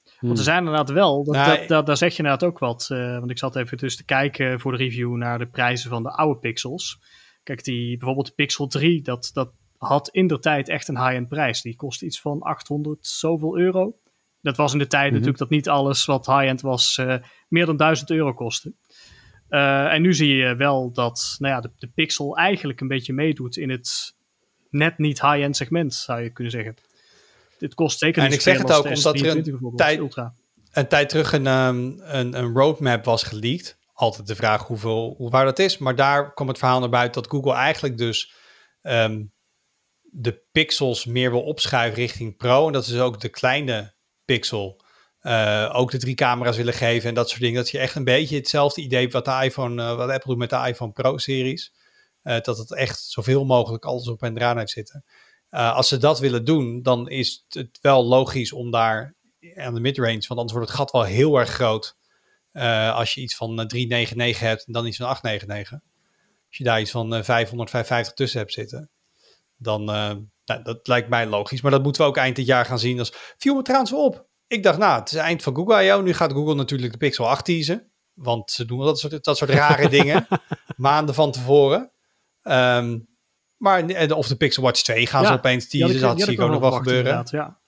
Want 0.03 0.19
er 0.19 0.27
Hmm. 0.27 0.35
zijn 0.37 0.57
inderdaad 0.57 0.89
wel, 0.89 1.23
dat, 1.23 1.35
Nou, 1.35 1.57
dat, 1.57 1.67
dat, 1.67 1.85
daar 1.85 1.97
zeg 1.97 2.11
je 2.11 2.17
inderdaad 2.23 2.49
ook 2.49 2.59
wat. 2.59 2.87
eh, 2.91 3.17
want 3.19 3.31
ik 3.31 3.37
zat 3.37 3.55
even 3.55 3.77
dus 3.77 3.95
te 3.95 4.05
kijken 4.05 4.59
voor 4.59 4.71
de 4.71 4.77
review 4.77 5.15
naar 5.15 5.39
de 5.39 5.47
prijzen 5.47 5.89
van 5.89 6.03
de 6.03 6.09
oude 6.11 6.39
pixels. 6.39 6.99
Kijk, 7.43 7.63
die, 7.63 7.97
bijvoorbeeld 7.97 8.27
de 8.27 8.33
Pixel 8.35 8.67
3, 8.67 9.01
dat, 9.01 9.29
dat 9.33 9.51
had 9.77 10.09
in 10.09 10.27
de 10.27 10.39
tijd 10.39 10.69
echt 10.69 10.87
een 10.87 10.97
high-end 10.97 11.27
prijs. 11.27 11.61
Die 11.61 11.75
kostte 11.75 12.05
iets 12.05 12.21
van 12.21 12.41
800 12.41 13.07
zoveel 13.07 13.57
euro. 13.59 13.95
Dat 14.41 14.57
was 14.57 14.73
in 14.73 14.79
de 14.79 14.87
tijd 14.87 15.03
Mhm. 15.05 15.13
natuurlijk 15.13 15.37
dat 15.39 15.49
niet 15.49 15.69
alles 15.69 16.05
wat 16.05 16.25
high-end 16.25 16.61
was 16.61 16.97
eh, 16.97 17.15
meer 17.47 17.65
dan 17.65 17.77
1000 17.77 18.09
euro 18.09 18.33
kostte. 18.33 18.73
Eh, 19.49 19.93
en 19.93 20.01
nu 20.01 20.13
zie 20.13 20.35
je 20.35 20.55
wel 20.55 20.91
dat 20.91 21.35
nou 21.39 21.53
ja, 21.53 21.61
de, 21.61 21.71
de 21.77 21.87
Pixel 21.87 22.37
eigenlijk 22.37 22.81
een 22.81 22.87
beetje 22.87 23.13
meedoet 23.13 23.57
in 23.57 23.69
het 23.69 24.15
net 24.69 24.97
niet 24.97 25.21
high-end 25.21 25.55
segment, 25.57 25.93
zou 25.93 26.21
je 26.21 26.29
kunnen 26.29 26.53
zeggen. 26.53 26.75
Dit 27.57 27.73
kost 27.73 27.99
zeker 27.99 28.23
En 28.23 28.31
ik 28.31 28.41
zeg 28.41 28.57
het 28.57 28.71
ook 28.71 28.85
omdat 28.85 29.19
er 29.19 29.25
een 29.25 29.37
S23 29.37 29.43
bijvoorbeeld, 29.43 29.77
tijd- 29.77 29.99
Ultra. 29.99 30.33
een 30.71 30.87
tijd 30.87 31.09
terug 31.09 31.31
een, 31.33 31.47
ehm, 31.47 31.91
een, 31.99 32.37
een 32.37 32.53
roadmap 32.53 33.05
was 33.05 33.23
geleakt. 33.23 33.77
Altijd 33.93 34.27
de 34.27 34.35
vraag 34.35 34.67
hoeveel, 34.67 35.13
hoe 35.17 35.29
waar 35.29 35.45
dat 35.45 35.59
is. 35.59 35.77
Maar 35.77 35.95
daar 35.95 36.33
kwam 36.33 36.47
het 36.47 36.57
verhaal 36.57 36.79
naar 36.79 36.89
buiten 36.89 37.21
dat 37.21 37.31
Google 37.31 37.53
eigenlijk 37.53 37.97
dus 37.97 38.33
ehm, 38.81 39.23
de 40.01 40.41
pixels 40.51 41.05
meer 41.05 41.31
wil 41.31 41.41
opschuiven 41.41 41.99
richting 41.99 42.37
Pro. 42.37 42.67
En 42.67 42.73
dat 42.73 42.85
dus 42.85 42.99
ook 42.99 43.19
de 43.19 43.29
kleine 43.29 43.93
pixel 44.33 44.81
eh, 45.19 45.69
ook 45.73 45.91
de 45.91 45.97
drie 45.97 46.15
camera's 46.15 46.57
willen 46.57 46.73
geven 46.73 47.09
en 47.09 47.15
dat 47.15 47.29
soort 47.29 47.41
dingen. 47.41 47.61
Dat 47.61 47.69
je 47.69 47.79
echt 47.79 47.95
een 47.95 48.03
beetje 48.03 48.35
hetzelfde 48.35 48.81
idee 48.81 49.09
wat, 49.09 49.25
de 49.25 49.39
iPhone, 49.43 49.83
eh, 49.83 49.95
wat 49.95 50.09
Apple 50.09 50.29
doet 50.29 50.37
met 50.37 50.49
de 50.49 50.67
iPhone 50.67 50.91
Pro-series. 50.91 51.73
Eh, 52.21 52.41
dat 52.41 52.57
het 52.57 52.75
echt 52.75 52.99
zoveel 52.99 53.45
mogelijk 53.45 53.85
alles 53.85 54.07
op 54.07 54.23
en 54.23 54.37
eraan 54.37 54.57
heeft 54.57 54.71
zitten. 54.71 55.03
Als 55.49 55.87
ze 55.87 55.97
dat 55.97 56.19
willen 56.19 56.45
doen, 56.45 56.81
dan 56.81 57.09
is 57.09 57.45
het 57.49 57.79
wel 57.81 58.05
logisch 58.05 58.53
om 58.53 58.71
daar 58.71 59.15
aan 59.55 59.73
de 59.73 59.79
midrange, 59.79 60.25
want 60.27 60.39
anders 60.39 60.51
wordt 60.51 60.67
het 60.67 60.77
gat 60.77 60.91
wel 60.91 61.03
heel 61.03 61.39
erg 61.39 61.49
groot. 61.49 61.97
als 62.93 63.13
je 63.13 63.21
iets 63.21 63.35
van 63.35 63.59
eh, 63.59 63.65
399 63.65 64.39
hebt 64.39 64.65
en 64.65 64.73
dan 64.73 64.85
iets 64.85 64.97
van 64.97 65.07
899. 65.07 65.89
Als 66.47 66.57
je 66.57 66.63
daar 66.63 66.81
iets 66.81 66.91
van 66.91 67.15
eh, 67.15 67.23
500, 67.23 67.69
550 67.69 68.13
tussen 68.13 68.39
hebt 68.39 68.53
zitten, 68.53 68.89
dan 69.57 69.89
nou, 70.49 70.63
dat 70.63 70.87
lijkt 70.87 71.09
mij 71.09 71.25
logisch. 71.27 71.61
Maar 71.61 71.71
dat 71.71 71.83
moeten 71.83 72.01
we 72.01 72.07
ook 72.07 72.17
eind 72.17 72.35
dit 72.35 72.45
jaar 72.45 72.65
gaan 72.65 72.79
zien. 72.79 72.99
Als 72.99 73.13
viel 73.37 73.55
me 73.55 73.61
trouwens 73.61 73.91
wel 73.91 74.03
op. 74.03 74.27
Ik 74.47 74.63
dacht, 74.63 74.77
nou, 74.77 74.99
het 74.99 75.11
is 75.11 75.17
eind 75.17 75.43
van 75.43 75.55
Google 75.55 75.83
I.O. 75.83 76.01
Nu 76.01 76.13
gaat 76.13 76.31
Google 76.33 76.55
natuurlijk 76.55 76.91
de 76.91 76.97
Pixel 76.97 77.29
8 77.29 77.45
teasen. 77.45 77.91
Want 78.13 78.51
ze 78.51 78.65
doen 78.65 78.79
dat 78.85 78.99
soort, 78.99 79.23
dat 79.23 79.37
soort 79.37 79.49
rare 79.49 79.89
dingen. 79.99 80.27
Maanden 80.77 81.15
van 81.15 81.31
tevoren. 81.31 81.91
Ehm, 82.41 82.99
maar, 83.57 83.85
eh, 83.85 84.17
of 84.17 84.27
de 84.27 84.35
Pixel 84.35 84.63
Watch 84.63 84.81
2 84.81 85.07
gaan 85.07 85.23
ze 85.25 85.31
Ja, 85.31 85.35
opeens 85.37 85.69
teasen. 85.69 85.95
ik- 85.95 86.01
Dat 86.01 86.21
zie 86.21 86.33
ik 86.33 86.41
ook 86.41 86.49
nog 86.51 86.59
wel 86.59 86.71
gebeuren. 86.71 87.25
Ja. 87.31 87.59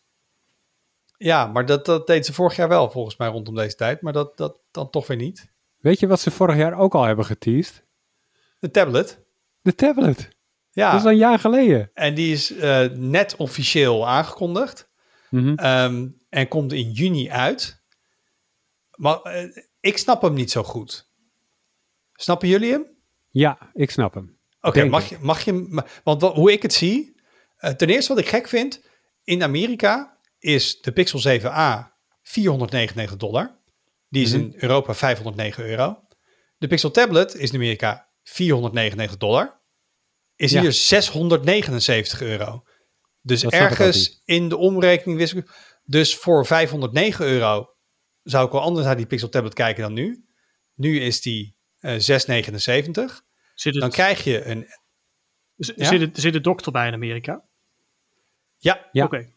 Ja, 1.17 1.45
maar 1.47 1.65
dat, 1.65 1.85
dat 1.85 2.07
deed 2.07 2.25
ze 2.25 2.33
vorig 2.33 2.55
jaar 2.55 2.67
wel, 2.67 2.91
volgens 2.91 3.17
mij, 3.17 3.27
rondom 3.27 3.55
deze 3.55 3.75
tijd. 3.75 4.01
Maar 4.01 4.13
dat, 4.13 4.37
dat 4.37 4.59
dan 4.71 4.89
toch 4.89 5.07
weer 5.07 5.17
niet. 5.17 5.51
Weet 5.77 5.99
je 5.99 6.07
wat 6.07 6.19
ze 6.19 6.31
vorig 6.31 6.55
jaar 6.55 6.77
ook 6.77 6.95
al 6.95 7.03
hebben 7.03 7.25
geteased? 7.25 7.85
De 8.59 8.71
tablet. 8.71 9.19
De 9.61 9.75
tablet. 9.75 10.29
Ja, 10.71 10.91
Dat 10.91 10.99
is 10.99 11.05
al 11.05 11.11
een 11.11 11.17
jaar 11.17 11.39
geleden. 11.39 11.91
en 11.93 12.13
die 12.13 12.33
is 12.33 12.51
eh, 12.53 12.85
net 12.89 13.35
officieel 13.35 14.07
aangekondigd. 14.07 14.89
Mhm. 15.29 15.53
Ehm, 15.55 16.07
en 16.29 16.47
komt 16.47 16.73
in 16.73 16.91
juni 16.91 17.29
uit. 17.31 17.83
Maar 18.95 19.21
eh, 19.21 19.63
ik 19.79 19.97
snap 19.97 20.21
hem 20.21 20.33
niet 20.33 20.51
zo 20.51 20.63
goed. 20.63 21.09
Snappen 22.13 22.47
jullie 22.47 22.71
hem? 22.71 22.85
Ja, 23.29 23.57
ik 23.73 23.91
snap 23.91 24.13
hem. 24.13 24.37
Oké, 24.61 24.83
mag 24.85 25.09
je, 25.09 25.17
mag 25.21 25.41
je, 25.41 25.83
want 26.03 26.21
wat- 26.21 26.35
hoe 26.35 26.51
ik 26.51 26.61
het 26.61 26.73
zie, 26.73 27.15
eh, 27.57 27.71
ten 27.71 27.89
eerste 27.89 28.13
wat 28.13 28.23
ik 28.23 28.29
gek 28.29 28.47
vind, 28.47 28.81
in 29.23 29.43
Amerika 29.43 30.17
is 30.39 30.81
de 30.81 30.91
Pixel 30.91 31.19
7a 31.19 31.95
499 32.21 33.17
dollar. 33.17 33.59
Die 34.09 34.23
is 34.23 34.31
Mhm. 34.33 34.41
in 34.41 34.53
Europa 34.57 34.93
509 34.93 35.63
euro. 35.65 35.99
De 36.57 36.67
Pixel 36.67 36.91
Tablet 36.91 37.35
is 37.35 37.49
in 37.49 37.55
Amerika 37.55 38.09
499 38.23 39.17
dollar. 39.17 39.59
Is 40.41 40.51
Ja. 40.51 40.61
hier 40.61 40.71
679 40.73 42.21
euro. 42.21 42.63
Dus 43.21 43.41
Dat 43.41 43.51
ergens 43.53 44.21
in 44.25 44.49
de 44.49 44.57
omrekening 44.57 45.17
wist 45.17 45.33
ik. 45.33 45.49
Dus 45.83 46.15
voor 46.15 46.45
509 46.45 47.25
euro 47.25 47.75
zou 48.23 48.45
ik 48.45 48.51
wel 48.51 48.61
anders 48.61 48.85
naar 48.85 48.95
die 48.97 49.05
Pixel 49.05 49.29
Tablet 49.29 49.53
kijken 49.53 49.81
dan 49.83 49.93
nu. 49.93 50.25
Nu 50.75 50.99
is 50.99 51.21
die 51.21 51.55
eh 51.79 51.95
679. 51.97 53.21
Zit 53.55 53.73
het, 53.73 53.81
Dan 53.81 53.91
krijg 53.91 54.23
je 54.23 54.45
een. 54.45 54.65
z- 55.57 55.71
ja? 55.75 55.85
zit, 55.85 56.01
het, 56.01 56.19
zit 56.19 56.33
het 56.33 56.43
dokter 56.43 56.71
bij 56.71 56.87
in 56.87 56.93
Amerika? 56.93 57.43
Ja, 58.57 58.89
Ja. 58.91 59.03
Oké. 59.05 59.29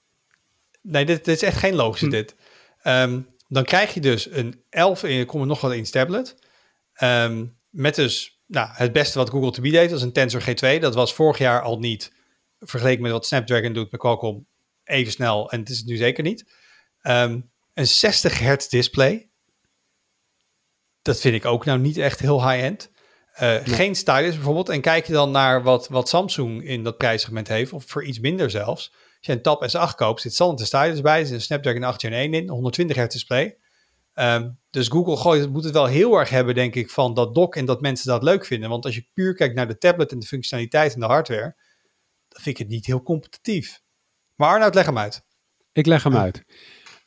Nee, 0.83 1.05
dit, 1.05 1.25
dit 1.25 1.35
is 1.37 1.43
echt 1.43 1.59
geen 1.59 1.75
logische 1.75 2.05
Hm. 2.07 2.11
dit. 2.13 2.37
Ehm, 2.83 3.21
dan 3.49 3.65
krijg 3.65 3.95
je 3.95 4.01
dus 4.01 4.31
een 4.31 4.63
11 4.71 5.03
en 5.03 5.13
je 5.13 5.25
komt 5.25 5.43
er 5.43 5.49
nog 5.49 5.61
wat 5.61 5.73
in 5.73 5.85
tablet. 5.85 6.37
Ehm, 6.95 7.47
met 7.71 7.95
dus 7.95 8.34
nou, 8.55 8.69
het 8.73 8.93
beste 8.93 9.19
wat 9.19 9.31
Google 9.31 9.51
te 9.51 9.61
bieden 9.61 9.81
heeft, 9.81 9.93
dat 9.93 10.01
is 10.01 10.07
een 10.07 10.13
Tensor 10.13 10.43
G2. 10.43 10.81
Dat 10.81 10.95
was 10.95 11.15
vorig 11.15 11.39
jaar 11.39 11.63
al 11.63 11.79
niet, 11.79 12.13
vergeleken 12.59 13.03
met 13.03 13.13
wat 13.13 13.27
Snapdragon 13.27 13.73
doet 13.73 13.91
met 13.91 14.01
Qualcomm, 14.01 14.47
even 14.85 15.13
snel. 15.13 15.51
En 15.51 15.61
het 15.61 15.69
is 15.69 15.79
het 15.79 15.87
nu 15.87 15.97
zeker 15.97 16.23
niet. 16.23 16.53
Ehm, 17.01 17.41
een 17.75 17.87
60 17.87 18.39
hertz 18.39 18.69
display. 18.69 19.29
Dat 21.03 21.21
vind 21.21 21.35
ik 21.35 21.45
ook 21.45 21.65
nou 21.65 21.79
niet 21.79 21.97
echt 21.97 22.21
heel 22.21 22.49
high-end. 22.51 22.91
Eh, 23.33 23.57
Geen 23.65 23.95
stylus 23.95 24.35
bijvoorbeeld. 24.35 24.69
En 24.69 24.81
kijk 24.81 25.07
je 25.07 25.13
dan 25.13 25.31
naar 25.31 25.63
wat, 25.63 25.89
wat 25.89 26.09
Samsung 26.09 26.65
in 26.65 26.83
dat 26.83 26.97
prijssegment 26.97 27.49
heeft, 27.49 27.73
of 27.73 27.85
voor 27.87 28.05
iets 28.05 28.21
minder 28.21 28.51
zelfs. 28.51 28.93
Als 28.93 29.27
je 29.27 29.33
een 29.33 29.43
Tab 29.43 29.69
S8 29.69 29.95
koopt, 29.97 30.21
zit 30.21 30.35
standaard 30.35 30.59
de 30.59 30.65
stylus 30.65 31.01
bij. 31.01 31.21
Er 31.21 31.27
zit 31.27 31.35
een 31.35 31.41
Snapdragon 31.41 31.83
8 31.83 32.01
Gen 32.01 32.13
1 32.13 32.35
in, 32.35 32.49
120 32.49 32.97
hertz 32.97 33.15
display. 33.15 33.57
Ehm, 34.15 34.51
dus 34.71 34.89
Google 34.89 35.49
moet 35.49 35.65
het 35.65 35.73
wel 35.73 35.87
heel 35.87 36.19
erg 36.19 36.31
hebben, 36.31 36.55
denk 36.55 36.75
ik, 36.75 36.91
van 36.91 37.15
dat 37.15 37.35
dock 37.35 37.57
en 37.57 37.65
dat 37.65 37.81
mensen 37.81 38.07
dat 38.07 38.23
leuk 38.23 38.45
vinden. 38.45 38.69
Want 38.69 38.85
als 38.85 38.95
je 38.95 39.09
puur 39.15 39.35
kijkt 39.35 39.55
naar 39.55 39.69
de 39.69 39.79
tablet 39.79 40.13
en 40.13 40.19
de 40.19 40.27
functionaliteit 40.27 40.95
en 40.95 41.01
de 41.01 41.07
hardware, 41.07 41.57
dan 42.29 42.43
vind 42.43 42.59
ik 42.59 42.65
het 42.65 42.69
niet 42.69 42.87
heel 42.87 43.03
competitief. 43.03 43.81
Maar 44.35 44.49
Arnoud, 44.49 44.75
leg 44.75 44.87
hem 44.87 44.99
uit. 44.99 45.25
Ik 45.73 45.87
leg 45.87 46.03
hem 46.03 46.17
uit. 46.17 46.45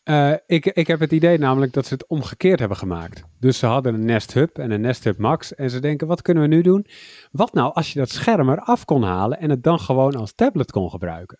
Eh, 0.03 0.33
ik, 0.45 0.65
ik 0.65 0.87
heb 0.87 0.99
het 0.99 1.11
idee 1.11 1.37
namelijk 1.37 1.73
dat 1.73 1.85
ze 1.85 1.93
het 1.93 2.07
omgekeerd 2.07 2.59
hebben 2.59 2.77
gemaakt. 2.77 3.23
Dus 3.39 3.57
ze 3.57 3.65
hadden 3.65 3.93
een 3.93 4.05
Nest 4.05 4.33
Hub 4.33 4.57
en 4.57 4.71
een 4.71 4.81
Nest 4.81 5.03
Hub 5.03 5.17
Max. 5.17 5.55
En 5.55 5.69
ze 5.69 5.79
denken, 5.79 6.07
wat 6.07 6.21
kunnen 6.21 6.43
we 6.43 6.49
nu 6.49 6.61
doen? 6.61 6.85
Wat 7.31 7.53
nou 7.53 7.73
als 7.73 7.93
je 7.93 7.99
dat 7.99 8.09
scherm 8.09 8.49
eraf 8.49 8.85
kon 8.85 9.03
halen 9.03 9.39
en 9.39 9.49
het 9.49 9.63
dan 9.63 9.79
gewoon 9.79 10.15
als 10.15 10.33
tablet 10.33 10.71
kon 10.71 10.89
gebruiken? 10.89 11.39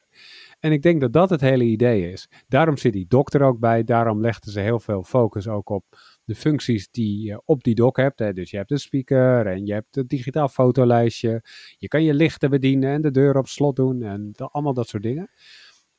En 0.60 0.72
ik 0.72 0.82
denk 0.82 1.02
dat 1.02 1.14
dat 1.14 1.30
het 1.30 1.42
hele 1.42 1.64
idee 1.64 2.12
is. 2.12 2.28
Daarom 2.48 2.78
zit 2.78 2.94
die 2.94 3.08
dock 3.08 3.34
er 3.34 3.42
ook 3.42 3.60
bij. 3.60 3.84
Daarom 3.84 4.22
legden 4.22 4.52
ze 4.52 4.60
heel 4.60 4.80
veel 4.80 5.04
focus 5.04 5.48
ook 5.48 5.70
op 5.70 5.86
de 6.24 6.36
functies 6.36 6.90
die 6.92 7.24
je 7.24 7.42
op 7.46 7.64
die 7.64 7.76
dock 7.76 7.98
hebt. 7.98 8.20
Hè. 8.20 8.34
Dus 8.34 8.52
je 8.52 8.58
hebt 8.58 8.72
een 8.72 8.80
speaker 8.80 9.48
en 9.48 9.66
je 9.66 9.74
hebt 9.74 9.96
het 9.96 10.10
digitaal 10.10 10.48
fotolijstje. 10.48 11.44
Je 11.78 11.88
kan 11.88 12.04
je 12.04 12.14
lichten 12.14 12.50
bedienen 12.50 12.90
en 12.90 13.02
de 13.02 13.12
deur 13.12 13.38
op 13.38 13.48
slot 13.48 13.76
doen 13.76 14.04
en 14.04 14.32
allemaal 14.36 14.74
dat 14.74 14.88
soort 14.88 15.04
dingen. 15.04 15.30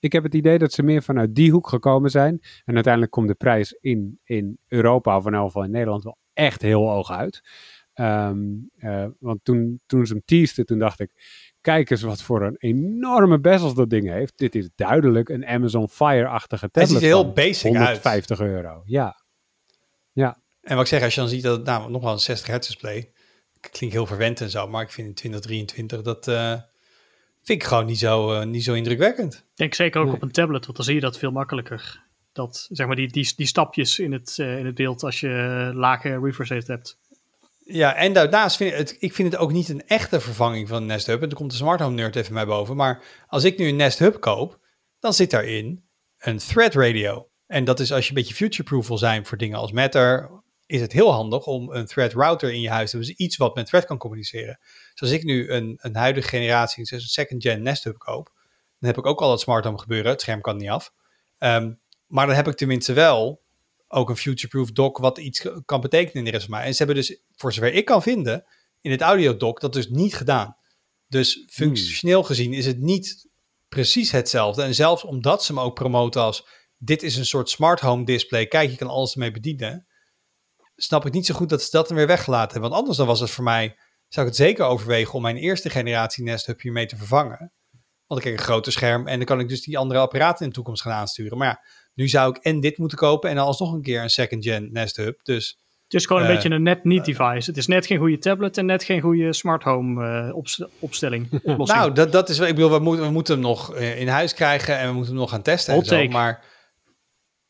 Ik 0.01 0.13
heb 0.13 0.23
het 0.23 0.35
idee 0.35 0.59
dat 0.59 0.73
ze 0.73 0.83
meer 0.83 1.03
vanuit 1.03 1.35
die 1.35 1.51
hoek 1.51 1.69
gekomen 1.69 2.11
zijn. 2.11 2.41
En 2.65 2.75
uiteindelijk 2.75 3.13
komt 3.13 3.29
de 3.29 3.35
prijs 3.35 3.73
in, 3.73 4.21
in 4.25 4.59
Europa, 4.69 5.17
of 5.17 5.27
in 5.55 5.65
in 5.65 5.71
Nederland, 5.71 6.05
wel 6.05 6.19
echt 6.33 6.63
heel 6.63 6.89
hoog 6.89 7.11
uit. 7.11 7.43
Ehm, 7.93 8.39
eh, 8.77 9.07
want 9.19 9.45
toen, 9.45 9.81
toen 9.87 10.07
ze 10.07 10.13
hem 10.13 10.23
teasten, 10.25 10.67
toen 10.67 10.79
dacht 10.79 11.01
ik, 11.01 11.13
kijk 11.69 11.91
eens 11.91 12.03
wat 12.03 12.23
voor 12.23 12.43
een 12.43 12.57
enorme 12.59 13.41
bezels 13.41 13.75
dat 13.75 13.91
ding 13.91 14.09
heeft. 14.09 14.33
Dit 14.37 14.55
is 14.55 14.69
duidelijk 14.75 15.29
een 15.29 15.47
Amazon 15.47 15.89
Fire-achtige 15.89 16.71
tablet. 16.71 16.89
ziet 16.89 16.97
er 17.01 17.07
heel 17.07 17.23
van 17.23 17.35
basic 17.35 17.65
uit. 17.65 17.77
150 17.77 18.41
euro, 18.41 18.83
ja. 18.85 19.23
Ja, 20.13 20.41
En 20.61 20.75
wat 20.75 20.85
ik 20.85 20.91
zeg, 20.91 21.03
als 21.03 21.15
je 21.15 21.21
dan 21.21 21.29
ziet 21.29 21.43
dat 21.43 21.57
het 21.57 21.67
nou, 21.67 21.91
nog 21.91 22.03
wel 22.03 22.13
een 22.13 22.19
60 22.19 22.47
hertz 22.49 22.67
display, 22.67 23.11
klinkt 23.71 23.95
heel 23.97 24.07
verwend 24.07 24.41
en 24.41 24.51
zo, 24.51 24.69
maar 24.69 24.83
ik 24.83 24.91
vind 24.91 25.09
in 25.09 25.15
2023 25.15 26.03
dat 26.03 26.29
eh, 26.29 26.53
vind 27.43 27.63
ik 27.63 27.65
gewoon 27.65 27.87
niet 27.87 27.99
zo, 27.99 28.33
eh, 28.33 28.47
niet 28.47 28.65
zo 28.65 28.75
indrukwekkend. 28.75 29.35
Ik 29.35 29.43
denk 29.55 29.75
zeker 29.75 30.01
ook 30.01 30.07
Nee. 30.07 30.15
op 30.15 30.23
een 30.23 30.31
tablet, 30.33 30.65
want 30.65 30.77
dan 30.77 30.87
zie 30.87 30.95
je 30.95 31.01
dat 31.01 31.19
veel 31.19 31.31
makkelijker. 31.31 32.07
Dat, 32.33 32.69
zeg 32.71 32.87
maar, 32.87 32.97
die, 32.97 33.09
die, 33.09 33.33
die 33.37 33.47
stapjes 33.47 33.99
in 33.99 34.13
het, 34.13 34.39
eh, 34.39 34.59
in 34.59 34.67
het 34.67 34.75
beeld 34.75 35.03
als 35.03 35.21
je 35.21 35.71
lage 35.75 36.19
refresh 36.23 36.51
rate 36.51 36.73
hebt. 36.73 36.99
Ja, 37.71 37.95
en 37.95 38.13
daarnaast 38.13 38.57
vind 38.57 38.73
ik 38.73 38.79
het, 38.79 38.97
ik 38.99 39.15
vind 39.15 39.33
het 39.33 39.41
ook 39.41 39.53
niet 39.53 39.69
een 39.69 39.87
echte 39.87 40.21
vervanging 40.21 40.69
van 40.69 40.87
Nest 40.87 41.07
Hub. 41.07 41.23
En 41.23 41.29
dan 41.29 41.39
komt 41.39 41.51
de 41.51 41.57
smart 41.57 41.81
home 41.81 41.95
nerd 41.95 42.17
even 42.17 42.35
mij 42.35 42.47
boven. 42.47 42.77
Maar 42.77 43.03
als 43.27 43.45
ik 43.45 43.59
nu 43.59 43.69
een 43.69 43.77
Nest 43.77 43.99
Hub 43.99 44.21
koop, 44.21 44.59
dan 44.99 45.13
zit 45.13 45.31
daarin 45.31 45.89
een 46.19 46.39
thread 46.39 46.75
radio. 46.75 47.29
En 47.47 47.65
dat 47.65 47.81
is 47.81 47.93
als 47.93 48.05
je 48.05 48.09
een 48.09 48.15
beetje 48.15 48.35
future-proof 48.35 48.89
wil 48.89 48.99
zijn 48.99 49.27
voor 49.27 49.39
dingen 49.39 49.59
als 49.59 49.73
Matter, 49.73 50.31
is 50.67 50.81
het 50.81 50.93
heel 50.93 51.13
handig 51.13 51.47
om 51.47 51.73
een 51.73 51.87
thread 51.87 52.13
router 52.13 52.53
in 52.53 52.61
je 52.61 52.71
huis 52.71 52.91
te 52.91 52.97
hebben. 52.97 53.15
Dus 53.17 53.27
iets 53.27 53.37
wat 53.37 53.55
met 53.55 53.67
thread 53.67 53.85
kan 53.85 53.99
communiceren. 53.99 54.59
Dus 54.91 55.01
als 55.01 55.11
ik 55.11 55.25
nu 55.25 55.51
een, 55.51 55.79
een 55.81 55.97
huidige 55.97 56.29
generatie, 56.29 56.93
een 56.93 57.01
second 57.01 57.43
gen 57.43 57.63
Nest 57.63 57.85
Hub 57.85 57.99
koop, 57.99 58.31
dan 58.79 58.89
heb 58.89 58.99
ik 58.99 59.07
ook 59.07 59.21
al 59.21 59.31
het 59.31 59.41
smart 59.41 59.65
home 59.65 59.79
gebeuren. 59.79 60.11
Het 60.11 60.21
scherm 60.21 60.41
kan 60.41 60.57
niet 60.57 60.69
af. 60.69 60.93
Ehm, 61.39 61.73
maar 62.07 62.27
dan 62.27 62.37
heb 62.37 62.49
ik 62.49 62.57
tenminste 62.57 62.93
wel 62.93 63.43
ook 63.89 64.09
een 64.09 64.17
future-proof 64.17 64.73
dock 64.73 64.99
wat 64.99 65.19
iets 65.19 65.47
kan 65.65 65.81
betekenen 65.81 66.15
in 66.15 66.25
de 66.25 66.31
rest 66.31 66.47
van 66.47 66.55
mij. 66.55 66.65
En 66.65 66.73
ze 66.73 66.79
hebben 66.79 66.97
dus, 66.97 67.21
voor 67.37 67.53
zover 67.53 67.73
ik 67.73 67.85
kan 67.85 68.03
vinden, 68.03 68.45
in 68.81 68.91
het 68.91 69.01
audio 69.01 69.37
dock 69.37 69.61
dat 69.61 69.73
dus 69.73 69.89
niet 69.89 70.15
gedaan. 70.15 70.57
Dus 71.07 71.45
functioneel 71.51 72.23
gezien 72.23 72.53
is 72.53 72.67
het 72.67 72.79
niet 72.79 73.29
precies 73.69 74.11
hetzelfde. 74.11 74.63
En 74.63 74.75
zelfs 74.75 75.05
omdat 75.05 75.45
ze 75.45 75.53
hem 75.53 75.63
ook 75.63 75.75
promoten 75.75 76.23
als 76.23 76.49
dit 76.79 77.03
is 77.03 77.17
een 77.17 77.27
soort 77.27 77.51
smart 77.51 77.81
home 77.81 78.05
display, 78.05 78.47
kijk, 78.47 78.71
je 78.71 78.77
kan 78.77 78.89
alles 78.89 79.13
ermee 79.13 79.31
bedienen, 79.31 79.87
snap 80.77 81.07
ik 81.07 81.13
niet 81.13 81.27
zo 81.27 81.35
goed 81.35 81.49
dat 81.49 81.63
ze 81.63 81.69
dat 81.71 81.89
er 81.89 81.95
weer 81.95 82.07
weggelaten 82.07 82.53
hebben. 82.53 82.71
Want 82.71 82.81
anders 82.81 82.97
dan 82.97 83.07
was 83.07 83.21
het 83.21 83.31
voor 83.31 83.45
mij, 83.45 83.77
zou 84.09 84.27
ik 84.27 84.33
het 84.33 84.43
zeker 84.43 84.65
overwegen 84.65 85.15
om 85.15 85.23
mijn 85.23 85.37
eerste 85.37 85.71
generatie 85.71 86.25
Nest 86.25 86.47
Hub 86.47 86.61
hiermee 86.61 86.87
te 86.87 86.97
vervangen. 86.97 87.53
Want 88.07 88.23
dan 88.23 88.33
ik 88.33 88.39
een 88.39 88.45
groter 88.45 88.73
scherm 88.73 89.07
en 89.07 89.17
dan 89.17 89.27
kan 89.27 89.41
ik 89.41 89.49
dus 89.49 89.63
die 89.63 89.79
andere 89.79 90.01
apparaten 90.01 90.43
in 90.43 90.49
de 90.49 90.55
toekomst 90.55 90.83
gaan 90.83 90.93
aansturen. 90.93 91.39
Maar 91.39 91.49
ja, 91.49 91.63
nu 91.99 92.09
zou 92.09 92.31
ik 92.31 92.37
en 92.45 92.61
dit 92.61 92.79
moeten 92.79 92.99
kopen 92.99 93.31
en 93.31 93.37
dan 93.37 93.47
alsnog 93.47 93.73
een 93.73 93.83
keer 93.83 94.03
een 94.03 94.11
second 94.11 94.45
gen 94.45 94.69
Nest 94.73 94.97
Hub. 94.97 95.21
Dus 95.23 95.59
Het 95.85 96.01
is 96.01 96.07
gewoon 96.07 96.23
een 96.23 96.29
Eh, 96.29 96.35
beetje 96.35 96.51
een 96.51 96.63
net 96.63 96.85
niet 96.85 97.05
device. 97.05 97.51
Het 97.51 97.57
is 97.57 97.67
net 97.67 97.87
geen 97.87 97.99
goede 97.99 98.19
tablet 98.19 98.59
en 98.59 98.67
net 98.67 98.85
geen 98.85 99.01
goede 99.01 99.33
smart 99.33 99.63
home 99.63 100.07
eh, 100.29 100.37
opst- 100.37 100.67
opstelling. 100.79 101.29
oplossing. 101.43 101.79
nou, 101.79 101.93
dat, 101.93 102.13
dat 102.13 102.29
is, 102.29 102.39
wel- 102.39 102.49
ik 102.49 102.55
bedoel, 102.55 102.71
we 102.71 102.79
moeten, 102.79 103.05
we 103.05 103.11
moeten 103.11 103.35
hem 103.35 103.43
nog 103.43 103.75
eh, 103.75 104.01
in 104.01 104.09
huis 104.09 104.35
krijgen 104.35 104.79
en 104.79 104.87
we 104.87 104.93
moeten 104.93 105.11
hem 105.13 105.21
nog 105.21 105.31
gaan 105.31 105.43
testen 105.43 105.75
Hot 105.75 105.83
en 105.83 105.89
zo. 105.89 105.95
take. 105.97 106.09
Maar 106.11 106.45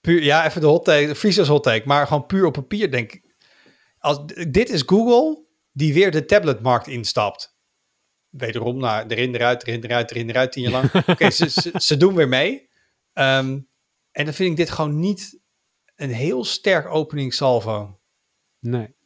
puur, 0.00 0.22
ja, 0.22 0.46
even 0.46 0.60
de 0.60 0.66
hot 0.66 0.84
take, 0.84 1.06
de 1.06 1.14
Friesers 1.14 1.48
hot 1.48 1.62
take, 1.62 1.86
maar 1.86 2.06
gewoon 2.06 2.26
puur 2.26 2.44
op 2.46 2.52
papier 2.52 2.90
denk 2.90 3.12
ik. 3.12 3.22
Als, 3.98 4.18
dit 4.50 4.68
is 4.70 4.82
Google 4.86 5.44
die 5.72 5.94
weer 5.94 6.10
de 6.10 6.24
tabletmarkt 6.24 6.86
instapt. 6.86 7.56
Wederom, 8.28 8.78
nou, 8.78 9.04
erin, 9.08 9.34
eruit, 9.34 9.66
erin, 9.66 9.84
eruit, 9.84 10.10
erin, 10.10 10.28
eruit, 10.28 10.52
tien 10.52 10.62
jaar 10.62 10.72
lang. 10.72 10.92
Oké, 11.06 11.30
ze, 11.30 11.50
ze, 11.50 11.70
ze 11.74 11.96
doen 11.96 12.14
weer 12.14 12.28
mee. 12.28 12.68
Ehm, 13.12 13.58
en 14.18 14.24
dan 14.24 14.34
vind 14.34 14.50
ik 14.50 14.56
dit 14.56 14.70
gewoon 14.70 14.98
niet 14.98 15.40
een 15.96 16.10
heel 16.10 16.44
sterk 16.44 16.86
openingssalvo. 16.86 17.98
Nee. 18.60 18.96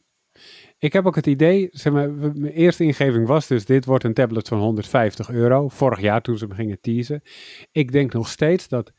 Ik 0.77 0.93
heb 0.93 1.05
ook 1.05 1.15
het 1.15 1.27
idee, 1.27 1.67
zeg 1.71 1.93
maar, 1.93 2.11
mijn 2.11 2.53
eerste 2.53 2.83
ingeving 2.83 3.27
was 3.27 3.47
dus, 3.47 3.65
dit 3.65 3.85
wordt 3.85 4.03
een 4.03 4.13
tablet 4.13 4.47
van 4.47 4.59
150 4.59 5.29
euro. 5.29 5.67
Vorig 5.67 5.99
jaar 5.99 6.21
toen 6.21 6.37
ze 6.37 6.45
hem 6.45 6.53
gingen 6.53 6.81
teasen. 6.81 7.21
Ik 7.71 7.91
denk 7.91 8.13
nog 8.13 8.27
steeds 8.27 8.67
dat 8.67 8.91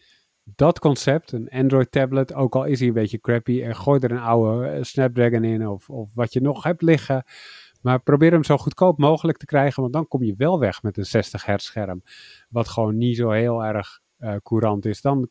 dat 0.45 0.79
concept, 0.79 1.33
een 1.33 1.49
Android 1.49 1.91
tablet, 1.91 2.35
ook 2.35 2.55
al 2.55 2.65
is 2.65 2.79
hij 2.79 2.89
een 2.89 2.95
beetje 2.95 3.21
crappy, 3.21 3.63
en 3.63 3.77
gooi 3.77 4.01
er 4.01 4.11
een 4.11 4.19
oude 4.19 4.67
eh, 4.67 4.83
Snapdragon 4.83 5.45
in 5.45 5.69
of, 5.69 5.91
of 5.91 6.11
wat 6.15 6.33
je 6.33 6.41
nog 6.41 6.63
hebt 6.63 6.83
liggen. 6.83 7.25
Maar 7.81 8.03
probeer 8.03 8.33
hem 8.33 8.45
zo 8.45 8.57
goedkoop 8.57 8.99
mogelijk 8.99 9.39
te 9.39 9.47
krijgen, 9.47 9.83
want 9.83 9.95
dan 9.95 10.09
kom 10.09 10.23
je 10.23 10.35
wel 10.37 10.59
weg 10.59 10.83
met 10.83 10.97
een 10.97 11.07
60 11.07 11.45
hertz 11.45 11.67
scherm. 11.67 12.03
Wat 12.49 12.69
gewoon 12.69 12.97
niet 12.97 13.17
zo 13.17 13.31
heel 13.31 13.65
erg 13.65 14.01
eh, 14.17 14.37
courant 14.43 14.87
is. 14.87 15.01
Dan, 15.01 15.29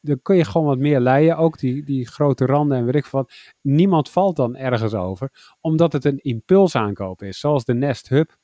dan 0.00 0.22
kun 0.22 0.36
je 0.36 0.44
gewoon 0.44 0.66
wat 0.66 0.78
meer 0.78 1.00
leien. 1.00 1.36
Ook 1.36 1.58
die, 1.58 1.84
die 1.84 2.06
grote 2.06 2.46
randen 2.46 2.78
en 2.78 2.84
weet 2.84 2.94
ik 2.94 3.06
wat. 3.06 3.32
Niemand 3.60 4.10
valt 4.10 4.36
dan 4.36 4.56
ergens 4.56 4.94
over 4.94 5.54
omdat 5.60 5.92
het 5.92 6.04
een 6.04 6.18
impulsaankoop 6.18 7.22
is, 7.22 7.38
zoals 7.38 7.64
de 7.64 7.74
Nest 7.74 8.08
Hub 8.08 8.36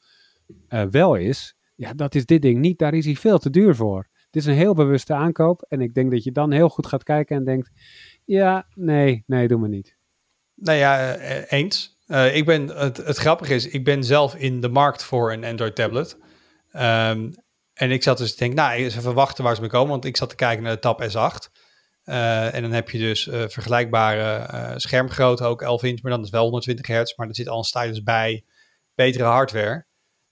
eh, 0.68 0.84
wel 0.90 1.14
is. 1.14 1.54
Ja, 1.74 1.92
dat 1.94 2.14
is 2.14 2.26
dit 2.26 2.42
ding 2.42 2.58
niet. 2.58 2.78
Daar 2.78 2.94
is 2.94 3.04
hij 3.04 3.16
veel 3.16 3.38
te 3.38 3.50
duur 3.50 3.74
voor. 3.74 4.08
Dit 4.30 4.42
is 4.42 4.48
een 4.48 4.54
heel 4.54 4.74
bewuste 4.74 5.14
aankoop. 5.14 5.64
En 5.68 5.80
ik 5.80 5.94
denk 5.94 6.10
dat 6.10 6.24
je 6.24 6.32
dan 6.32 6.50
heel 6.52 6.68
goed 6.68 6.86
gaat 6.86 7.02
kijken 7.02 7.36
en 7.36 7.44
denkt: 7.44 7.70
ja, 8.24 8.66
nee, 8.74 9.24
nee, 9.26 9.48
doe 9.48 9.58
maar 9.58 9.68
niet. 9.68 9.96
Nou 10.54 10.78
ja, 10.78 11.14
eh, 11.14 11.58
eens. 11.58 11.98
Eh, 12.06 12.36
ik 12.36 12.44
ben, 12.44 12.68
het, 12.68 12.96
het 12.96 13.16
grappige 13.16 13.54
is, 13.54 13.68
ik 13.68 13.84
ben 13.84 14.04
zelf 14.04 14.34
in 14.34 14.60
de 14.60 14.68
markt 14.68 15.04
voor 15.04 15.32
een 15.32 15.44
Android 15.44 15.74
tablet. 15.74 16.16
Ehm, 16.70 17.30
En 17.74 17.90
ik 17.90 18.02
zat 18.02 18.18
dus 18.18 18.30
te 18.30 18.38
denken, 18.38 18.56
nou, 18.56 18.72
even 18.72 19.14
wachten 19.14 19.44
waar 19.44 19.54
ze 19.54 19.60
mee 19.60 19.70
komen. 19.70 19.90
Want 19.90 20.04
ik 20.04 20.16
zat 20.16 20.28
te 20.28 20.34
kijken 20.34 20.62
naar 20.62 20.72
de 20.72 20.78
Tab 20.78 21.02
S8. 21.02 21.60
Uh, 22.04 22.54
en 22.54 22.62
dan 22.62 22.72
heb 22.72 22.90
je 22.90 22.98
dus 22.98 23.26
uh, 23.26 23.44
vergelijkbare 23.48 24.48
uh, 24.52 24.72
schermgrootte, 24.76 25.44
ook 25.44 25.62
11 25.62 25.82
inch, 25.82 26.02
maar 26.02 26.12
dan 26.12 26.22
is 26.22 26.30
wel 26.30 26.42
120 26.42 26.86
hertz. 26.86 27.16
Maar 27.16 27.28
er 27.28 27.34
zit 27.34 27.48
al 27.48 27.58
een 27.58 27.64
stylus 27.64 28.02
bij, 28.02 28.44
betere 28.94 29.24
hardware. 29.24 29.86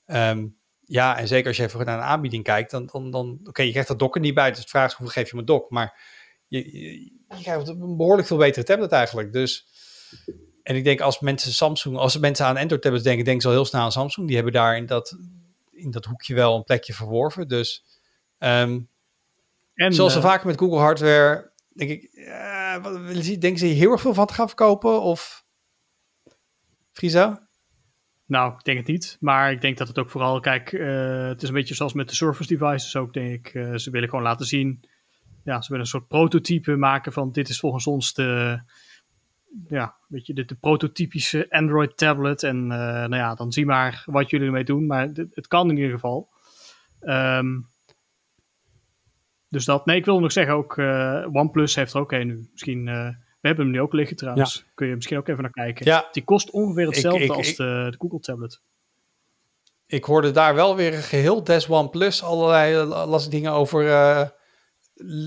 Um, 0.06 0.58
ja, 0.80 1.18
en 1.18 1.28
zeker 1.28 1.46
als 1.46 1.56
je 1.56 1.62
even 1.62 1.84
naar 1.84 1.98
een 1.98 2.04
aanbieding 2.04 2.44
kijkt, 2.44 2.70
dan, 2.70 2.86
dan, 2.86 3.10
dan 3.10 3.40
oké, 3.44 3.62
je 3.62 3.70
krijgt 3.70 3.88
dat 3.88 3.98
dock 3.98 4.14
er 4.14 4.20
niet 4.20 4.34
bij. 4.34 4.50
Dus 4.50 4.62
de 4.62 4.68
vraag 4.68 4.90
is 4.90 4.96
hoeveel 4.96 5.22
geef 5.22 5.30
je 5.30 5.36
me 5.36 5.44
dock. 5.44 5.70
Maar 5.70 6.00
je, 6.46 6.78
je, 6.78 6.92
je 7.28 7.42
krijgt 7.42 7.68
een 7.68 7.96
behoorlijk 7.96 8.28
veel 8.28 8.36
betere 8.36 8.64
tablet 8.64 8.92
eigenlijk. 8.92 9.32
Dus, 9.32 9.66
en 10.62 10.76
ik 10.76 10.84
denk 10.84 11.00
als 11.00 11.20
mensen 11.20 11.52
Samsung, 11.52 11.96
als 11.96 12.18
mensen 12.18 12.46
aan 12.46 12.56
Android 12.56 12.82
tablets 12.82 13.04
denken, 13.04 13.24
denken 13.24 13.42
ze 13.42 13.48
al 13.48 13.54
heel 13.54 13.64
snel 13.64 13.80
aan 13.80 13.92
Samsung. 13.92 14.26
Die 14.26 14.36
hebben 14.36 14.54
daar 14.54 14.76
in 14.76 14.86
dat, 14.86 15.16
in 15.80 15.90
dat 15.90 16.04
hoekje 16.04 16.34
wel 16.34 16.56
een 16.56 16.64
plekje 16.64 16.94
verworven. 16.94 17.48
Dus 17.48 17.84
um, 18.38 18.88
en, 19.74 19.92
zoals 19.92 20.16
uh, 20.16 20.22
vaker 20.22 20.46
met 20.46 20.58
Google 20.58 20.78
hardware, 20.78 21.52
denk 21.74 21.90
ik, 21.90 22.10
wat, 22.82 23.24
denken 23.40 23.58
ze 23.58 23.66
hier 23.66 23.76
heel 23.76 23.90
erg 23.90 24.00
veel 24.00 24.14
van 24.14 24.26
te 24.26 24.34
gaan 24.34 24.46
verkopen? 24.46 25.02
Of 25.02 25.44
Friso? 26.92 27.38
Nou, 28.26 28.52
ik 28.52 28.64
denk 28.64 28.78
het 28.78 28.86
niet. 28.86 29.16
Maar 29.20 29.52
ik 29.52 29.60
denk 29.60 29.78
dat 29.78 29.88
het 29.88 29.98
ook 29.98 30.10
vooral, 30.10 30.40
kijk, 30.40 30.72
uh, 30.72 31.28
het 31.28 31.42
is 31.42 31.48
een 31.48 31.54
beetje 31.54 31.74
zoals 31.74 31.92
met 31.92 32.08
de 32.08 32.14
Surface 32.14 32.56
devices 32.56 32.96
ook, 32.96 33.12
denk 33.12 33.46
ik. 33.46 33.54
Uh, 33.54 33.76
ze 33.76 33.90
willen 33.90 34.08
gewoon 34.08 34.24
laten 34.24 34.46
zien, 34.46 34.84
ja, 35.44 35.60
ze 35.60 35.68
willen 35.68 35.84
een 35.84 35.90
soort 35.90 36.08
prototype 36.08 36.76
maken 36.76 37.12
van 37.12 37.32
dit 37.32 37.48
is 37.48 37.58
volgens 37.60 37.86
ons 37.86 38.14
de, 38.14 38.62
ja, 39.68 39.96
weet 40.08 40.26
je, 40.26 40.34
de, 40.34 40.44
de 40.44 40.54
prototypische 40.54 41.46
Android 41.50 41.96
tablet. 41.96 42.42
En 42.42 42.56
uh, 42.56 42.68
nou 42.78 43.16
ja, 43.16 43.34
dan 43.34 43.52
zie 43.52 43.66
maar 43.66 44.02
wat 44.06 44.30
jullie 44.30 44.46
ermee 44.46 44.64
doen. 44.64 44.86
Maar 44.86 45.02
het, 45.02 45.34
het 45.34 45.46
kan 45.46 45.70
in 45.70 45.76
ieder 45.76 45.92
geval. 45.92 46.28
Um, 47.00 47.66
dus 49.48 49.64
dat, 49.64 49.86
nee, 49.86 49.96
ik 49.96 50.04
wil 50.04 50.20
nog 50.20 50.32
zeggen 50.32 50.54
ook, 50.54 50.78
OnePlus 51.32 51.74
heeft 51.74 51.94
er 51.94 52.00
ook 52.00 52.12
een 52.12 52.26
nu. 52.26 52.48
Misschien 52.50 52.90
we 53.40 53.48
hebben 53.48 53.64
hem 53.64 53.74
nu 53.74 53.80
ook 53.80 53.92
liggen 53.92 54.16
trouwens. 54.16 54.54
Ja. 54.54 54.70
Kun 54.74 54.86
je 54.86 54.94
misschien 54.94 55.18
ook 55.18 55.28
even 55.28 55.42
naar 55.42 55.52
kijken. 55.52 55.86
Ja. 55.86 56.08
Die 56.12 56.24
kost 56.24 56.50
ongeveer 56.50 56.86
hetzelfde 56.86 57.24
ik, 57.24 57.30
ik, 57.30 57.36
als 57.36 57.56
de, 57.56 57.86
de, 57.90 57.96
Google 57.98 58.20
tablet. 58.20 58.60
Ik 59.86 60.04
hoorde 60.04 60.30
daar 60.30 60.54
wel 60.54 60.76
weer 60.76 60.94
een 60.94 61.02
geheel 61.02 61.44
Des 61.44 61.68
One 61.68 61.88
Plus. 61.88 62.22
Allerlei 62.22 62.74
eh, 62.74 63.06
las 63.08 63.28
dingen 63.28 63.52
over 63.52 63.84
uh, 63.84 64.28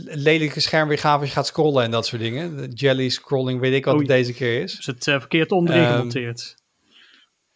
lelijke 0.05 0.59
schermweergave 0.59 1.27
gaat 1.27 1.47
scrollen 1.47 1.83
en 1.83 1.91
dat 1.91 2.05
soort 2.05 2.21
dingen. 2.21 2.57
De 2.57 2.67
jelly 2.67 3.09
scrolling, 3.09 3.59
weet 3.59 3.73
ik 3.73 3.85
wat 3.85 3.97
het 3.97 4.07
deze 4.07 4.33
keer 4.33 4.61
is. 4.61 4.79
Is 4.79 4.85
het 4.85 5.07
uh, 5.07 5.19
verkeerd 5.19 5.51
onderin 5.51 5.83
um, 5.83 5.91
gemonteerd? 5.91 6.55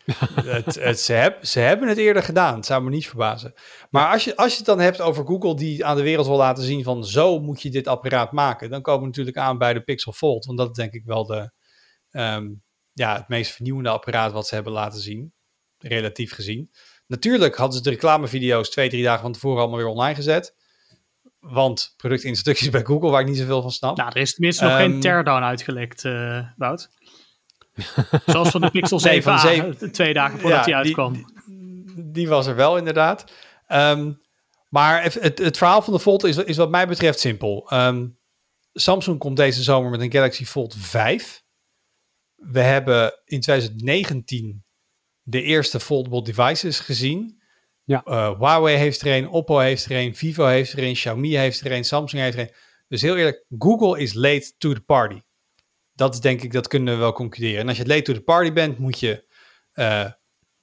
het, 0.44 0.76
het, 0.76 1.00
ze, 1.00 1.14
heb, 1.14 1.46
ze, 1.46 1.60
hebben 1.60 1.88
het 1.88 1.98
eerder 1.98 2.24
gedaan. 2.24 2.56
Het 2.56 2.66
zou 2.66 2.84
me 2.84 2.90
niet 2.90 3.08
verbazen. 3.08 3.54
Maar 3.90 4.12
als 4.12 4.24
je, 4.24 4.36
als 4.36 4.52
je 4.52 4.58
het 4.58 4.66
dan 4.66 4.80
hebt 4.80 5.02
over 5.02 5.26
Google 5.26 5.56
die 5.56 5.86
aan 5.86 5.96
de 5.96 6.04
wereld 6.04 6.28
wil 6.28 6.38
laten 6.38 6.64
zien 6.64 6.84
van 6.84 7.06
zo 7.06 7.40
moet 7.40 7.62
je 7.62 7.70
dit 7.70 7.88
apparaat 7.88 8.32
maken, 8.32 8.70
dan 8.70 8.82
komen 8.82 9.02
we 9.02 9.08
natuurlijk 9.08 9.38
aan 9.38 9.58
bij 9.58 9.74
de 9.74 9.82
Pixel 9.82 10.12
Fold. 10.12 10.46
Want 10.46 10.58
dat 10.58 10.70
is 10.70 10.76
denk 10.76 10.94
ik 10.94 11.06
wel 11.06 11.26
de, 11.26 11.52
um, 12.12 12.64
ja, 12.94 13.16
het 13.16 13.28
meest 13.28 13.52
vernieuwende 13.52 13.90
apparaat 13.90 14.32
wat 14.32 14.48
ze 14.48 14.56
hebben 14.56 14.74
laten 14.74 15.00
zien. 15.00 15.34
Relatief 15.78 16.34
gezien. 16.34 16.72
Natuurlijk 17.08 17.56
hadden 17.56 17.78
ze 17.78 17.84
de 17.84 17.90
reclamevideo's 17.90 18.70
twee, 18.70 18.90
drie 18.90 19.04
dagen 19.04 19.22
van 19.22 19.32
tevoren 19.32 19.60
allemaal 19.60 19.78
weer 19.78 19.88
online 19.88 20.16
gezet. 20.16 20.56
Want 21.50 21.94
productinstructies 21.98 22.70
bij 22.70 22.84
Google 22.84 23.10
waar 23.10 23.22
ik 23.22 23.28
niet 23.28 23.38
zoveel 23.38 23.62
van 23.62 23.72
snap. 23.72 23.98
Nou, 23.98 24.10
er 24.10 24.22
is 24.22 24.34
tenminste 24.34 24.64
um, 24.64 24.70
nog 24.70 24.80
geen 24.80 24.92
ehm, 24.92 25.00
teardown 25.00 25.44
uitgelekt, 25.44 26.04
uh, 26.04 26.40
Wout. 26.56 26.90
Zoals 28.26 28.50
van 28.50 28.62
de 28.62 28.72
Pixel 28.72 29.00
7 29.00 29.32
nee, 29.32 29.42
7, 29.42 29.92
twee 29.92 30.14
dagen 30.14 30.40
voordat 30.40 30.66
ja, 30.66 30.72
hij 30.72 30.84
uitkwam. 30.84 31.14
Die, 31.14 32.12
die, 32.12 32.28
was 32.28 32.48
er 32.48 32.56
wel 32.56 32.78
inderdaad. 32.78 33.32
Um, 33.68 34.22
maar 34.70 35.04
het, 35.04 35.38
het, 35.40 35.58
verhaal 35.58 35.82
van 35.82 35.94
de 35.94 36.00
Fold 36.00 36.24
is, 36.24 36.38
is 36.38 36.58
wat 36.58 36.70
mij 36.70 36.88
betreft 36.88 37.20
simpel. 37.20 37.74
Um, 37.74 38.18
Samsung 38.74 39.20
komt 39.20 39.38
deze 39.38 39.64
zomer 39.64 39.90
met 39.90 40.02
een 40.02 40.12
Galaxy 40.12 40.46
Fold 40.46 40.76
5. 40.78 41.44
We 42.36 42.60
hebben 42.60 43.22
in 43.26 43.42
2019 43.42 44.66
de 45.22 45.42
eerste 45.42 45.80
foldable 45.80 46.24
devices 46.24 46.80
gezien. 46.80 47.37
Ja. 47.88 48.04
Uh, 48.06 48.40
Huawei 48.40 48.78
heeft 48.78 49.02
er 49.02 49.16
een, 49.18 49.30
Oppo 49.30 49.58
heeft 49.58 49.86
er 49.86 49.92
een, 49.92 50.16
Vivo 50.16 50.46
heeft 50.46 50.74
er 50.74 50.84
een, 50.84 50.94
Xiaomi 50.94 51.38
heeft 51.38 51.62
er 51.62 51.72
een, 51.72 51.84
Samsung 51.84 52.22
heeft 52.22 52.38
er 52.38 52.44
een. 52.44 52.54
Dus 52.88 53.02
heel 53.02 53.18
eerlijk, 53.18 53.46
Google 53.58 54.00
is 54.00 54.14
late 54.14 54.52
to 54.58 54.74
the 54.74 54.82
party 54.82 55.22
dat 55.98 56.14
is 56.14 56.20
denk 56.20 56.42
ik, 56.42 56.52
dat 56.52 56.68
kunnen 56.68 56.94
we 56.94 57.00
wel 57.00 57.14
concluderen. 57.14 57.62
En 57.62 57.68
als 57.68 57.78
je 57.78 57.86
late 57.86 58.02
to 58.02 58.14
the 58.14 58.22
party 58.22 58.54
bent, 58.54 58.78
moet 58.78 59.00
je 59.00 59.26
uh, 59.74 60.12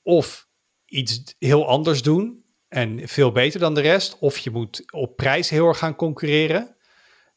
of 0.02 0.48
iets 0.84 1.34
heel 1.38 1.66
anders 1.68 2.02
doen 2.02 2.44
en 2.68 3.08
veel 3.08 3.32
beter 3.32 3.60
dan 3.60 3.74
de 3.74 3.80
rest, 3.80 4.18
of 4.18 4.38
je 4.38 4.50
moet 4.50 4.92
op 4.92 5.16
prijs 5.16 5.50
heel 5.50 5.66
erg 5.66 5.78
gaan 5.78 5.96
concurreren. 5.96 6.76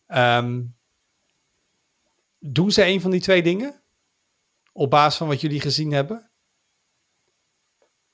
Um, 0.07 0.75
doen 2.39 2.71
ze 2.71 2.85
een 2.85 3.01
van 3.01 3.11
die 3.11 3.21
twee 3.21 3.43
dingen? 3.43 3.83
Op 4.71 4.89
basis 4.89 5.17
van 5.17 5.27
wat 5.27 5.41
jullie 5.41 5.61
gezien 5.61 5.91
hebben? 5.91 6.26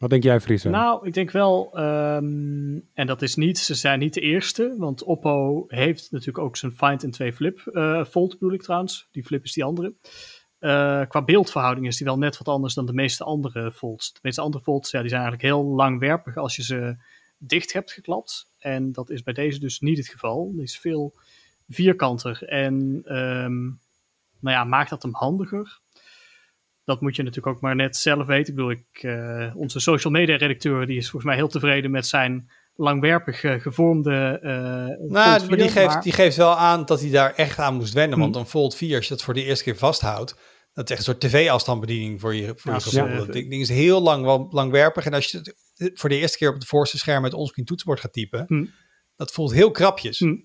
Wat 0.04 0.12
denk 0.12 0.24
jij, 0.24 0.42
Friese? 0.42 0.70
Nou, 0.70 1.08
ik 1.08 1.14
denk 1.14 1.32
wel, 1.32 1.80
um, 1.80 2.90
en 2.94 3.08
dat 3.08 3.22
is 3.22 3.36
niet, 3.36 3.58
ze 3.58 3.76
zijn 3.76 4.00
niet 4.00 4.14
de 4.14 4.22
eerste, 4.22 4.76
want 4.78 5.04
Oppo 5.04 5.66
heeft 5.68 6.12
natuurlijk 6.12 6.46
ook 6.46 6.58
zijn 6.58 6.72
Find 6.72 7.04
en 7.04 7.12
2 7.12 7.34
Flip 7.34 7.62
uh, 7.66 8.06
Fold 8.06 8.32
bedoel 8.32 8.54
ik 8.54 8.62
trouwens. 8.62 9.08
Die 9.12 9.24
Flip 9.24 9.44
is 9.44 9.54
die 9.54 9.64
andere. 9.64 9.94
Uh, 10.60 11.02
qua 11.08 11.22
beeldverhouding 11.22 11.88
is 11.88 11.98
die 11.98 12.06
wel 12.06 12.18
net 12.18 12.38
wat 12.38 12.48
anders 12.48 12.74
dan 12.74 12.86
de 12.86 12.94
meeste 12.94 13.24
andere 13.24 13.72
folds. 13.72 14.14
De 14.14 14.20
meeste 14.22 14.42
andere 14.42 14.64
folds 14.64 14.92
ja, 14.92 15.00
die 15.00 15.10
zijn 15.10 15.22
eigenlijk 15.22 15.54
heel 15.54 15.66
langwerpig 15.66 16.38
als 16.38 16.56
je 16.56 16.64
ze 16.64 16.96
dicht 17.38 17.74
hebt 17.74 17.92
geklapt. 17.92 18.48
En 18.60 18.92
dat 18.92 19.10
is 19.10 19.24
bij 19.24 19.34
deze 19.34 19.60
dus 19.60 19.80
niet 19.80 19.98
het 19.98 20.08
geval. 20.08 20.52
Die 20.52 20.64
is 20.64 20.80
veel 20.80 21.14
vierkanter 21.70 22.44
en 22.44 23.04
um, 23.18 23.80
nou 24.40 24.56
ja, 24.56 24.64
maakt 24.64 24.90
dat 24.90 25.04
hem 25.04 25.14
handiger 25.14 25.82
dat 26.84 27.02
moet 27.02 27.16
je 27.16 27.24
natuurlijk 27.24 27.56
ook 27.56 27.62
maar 27.62 27.76
net 27.76 27.96
zelf 27.96 28.26
weten. 28.26 28.50
Ik 28.50 28.56
bedoel, 28.56 28.72
ik, 28.72 29.04
uh, 29.04 29.56
onze 29.56 29.80
social 29.80 30.14
media 30.14 30.36
redacteur 30.36 30.86
die 30.86 30.98
is 30.98 31.10
volgens 31.10 31.24
mij 31.24 31.36
heel 31.36 31.48
tevreden 31.48 31.92
met 31.92 32.08
zijn 32.08 32.50
langwerpig 32.76 33.44
uh, 33.44 33.62
gevormde. 33.62 34.40
Uh, 34.42 34.50
nou, 35.12 35.48
maar 35.48 35.58
die 35.58 35.70
geeft, 35.70 36.04
die 36.04 36.14
geeft 36.14 36.38
wel 36.38 36.56
aan 36.56 36.86
dat 36.86 37.02
hij 37.02 37.10
daar 37.10 37.34
echt 37.34 37.60
aan 37.60 37.76
moest 37.76 37.94
wennen. 37.94 38.20
Want 38.20 38.36
hm. 38.36 38.42
een 38.42 38.48
Fold 38.48 38.76
4, 38.76 38.96
als 38.96 39.08
je 39.08 39.14
dat 39.14 39.24
voor 39.24 39.34
de 39.34 39.44
eerste 39.44 39.64
keer 39.64 39.76
vasthoudt, 39.76 40.36
dat 40.74 40.84
is 40.84 40.90
echt 40.90 41.00
een 41.00 41.14
soort 41.14 41.20
tv-afstandsbediening 41.20 42.20
voor 42.20 42.36
je, 42.36 42.54
voor 42.56 42.72
nou, 42.72 42.84
je 42.84 42.90
gevoel. 42.90 43.26
Dat 43.26 43.34
ding 43.34 43.62
is 43.62 43.70
heel 43.70 44.02
lang, 44.02 44.52
langwerpig. 44.54 45.06
En 45.06 45.14
als 45.14 45.32
je 45.32 45.38
het 45.38 46.00
voor 46.00 46.10
de 46.10 46.18
eerste 46.18 46.38
keer 46.38 46.50
op 46.50 46.54
het 46.54 46.66
voorste 46.66 46.98
scherm 46.98 47.22
met 47.22 47.34
onscreen 47.34 47.66
toetsenbord 47.66 48.00
gaat 48.00 48.14
typen, 48.14 48.46
hm. 48.48 48.66
dat 49.16 49.32
voelt 49.32 49.54
heel 49.54 49.72
krapjes. 49.72 50.20
Hm. 50.20 50.36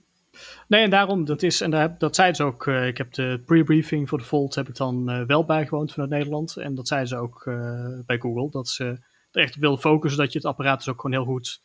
Nee, 0.68 0.82
en 0.82 0.90
daarom, 0.90 1.24
dat 1.24 1.42
is, 1.42 1.60
en 1.60 1.70
daar, 1.70 1.98
dat 1.98 2.14
zeiden 2.14 2.36
ze 2.36 2.42
ook, 2.42 2.66
uh, 2.66 2.86
ik 2.86 2.98
heb 2.98 3.12
de 3.12 3.42
pre-briefing 3.46 4.08
voor 4.08 4.18
de 4.18 4.24
Volt 4.24 4.54
heb 4.54 4.68
ik 4.68 4.76
dan 4.76 5.10
uh, 5.10 5.26
wel 5.26 5.44
bijgewoond 5.44 5.92
vanuit 5.92 6.10
Nederland. 6.10 6.56
En 6.56 6.74
dat 6.74 6.88
zeiden 6.88 7.08
ze 7.08 7.16
ook 7.16 7.44
uh, 7.44 7.98
bij 8.06 8.18
Google, 8.18 8.50
dat 8.50 8.68
ze 8.68 8.84
er 9.30 9.42
echt 9.42 9.56
wilden 9.56 9.80
focussen 9.80 10.20
dat 10.20 10.32
je 10.32 10.38
het 10.38 10.46
apparaat 10.46 10.78
dus 10.78 10.88
ook 10.88 11.00
gewoon 11.00 11.16
heel 11.16 11.32
goed 11.34 11.60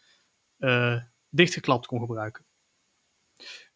dichtgeklapt 1.29 1.85
kon 1.85 1.99
gebruiken. 1.99 2.45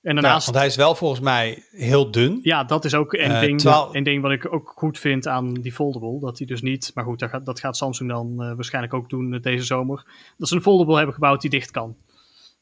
En 0.01 0.13
daarnaast, 0.13 0.45
ja, 0.45 0.51
want 0.51 0.57
hij 0.57 0.65
is 0.65 0.75
wel 0.75 0.95
volgens 0.95 1.19
mij 1.19 1.63
heel 1.71 2.11
dun. 2.11 2.39
Ja, 2.41 2.63
dat 2.63 2.85
is 2.85 2.93
ook 2.93 3.13
een, 3.13 3.39
ding, 3.39 3.61
terwijl... 3.61 3.95
een 3.95 4.03
ding 4.03 4.21
wat 4.21 4.31
ik 4.31 4.53
ook 4.53 4.73
goed 4.75 4.99
vind 4.99 5.27
aan 5.27 5.53
die 5.53 5.73
foldable. 5.73 6.19
Dat 6.19 6.37
hij 6.37 6.47
dus 6.47 6.61
niet, 6.61 6.91
maar 6.93 7.03
goed, 7.03 7.19
dat 7.19 7.29
gaat, 7.29 7.45
dat 7.45 7.59
gaat 7.59 7.77
Samsung 7.77 8.09
dan 8.09 8.35
waarschijnlijk 8.35 8.93
ook 8.93 9.09
doen 9.09 9.39
deze 9.41 9.65
zomer. 9.65 10.05
Dat 10.37 10.47
ze 10.47 10.55
een 10.55 10.61
foldable 10.61 10.95
hebben 10.95 11.13
gebouwd 11.13 11.41
die 11.41 11.49
dicht 11.49 11.71
kan. 11.71 11.97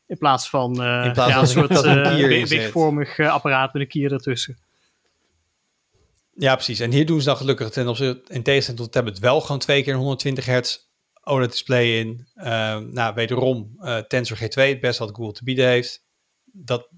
In 0.07 0.17
plaats 0.17 0.49
van, 0.49 0.71
uh, 0.71 1.11
plaats 1.11 1.33
ja, 1.33 1.39
een 1.39 1.47
soort 1.47 1.85
uh, 1.85 2.45
wigvormig 2.47 3.17
uh, 3.17 3.33
apparaat 3.33 3.73
met 3.73 3.81
een 3.81 3.87
kier 3.87 4.11
ertussen. 4.11 4.57
Ja, 6.33 6.53
precies. 6.55 6.79
En 6.79 6.91
hier 6.91 7.05
doen 7.05 7.19
ze 7.19 7.25
dan 7.25 7.37
gelukkig 7.37 7.69
ten 7.69 7.87
opzichte, 7.87 8.33
in 8.33 8.43
tegenstelling 8.43 8.83
tot 8.83 8.91
tablet 8.91 9.19
wel 9.19 9.41
gewoon 9.41 9.59
twee 9.59 9.83
keer 9.83 9.95
120 9.95 10.45
hertz 10.45 10.77
OLED 11.23 11.51
display 11.51 11.99
in. 11.99 12.27
Uh, 12.35 12.45
nou, 12.77 13.13
wederom 13.13 13.75
uh, 13.79 13.97
Tensor 13.97 14.37
G2, 14.37 14.53
het 14.53 14.79
best 14.79 14.99
wat 14.99 15.15
Google 15.15 15.33
te 15.33 15.43
bieden 15.43 15.67
heeft. 15.67 16.03
Dat, 16.51 16.89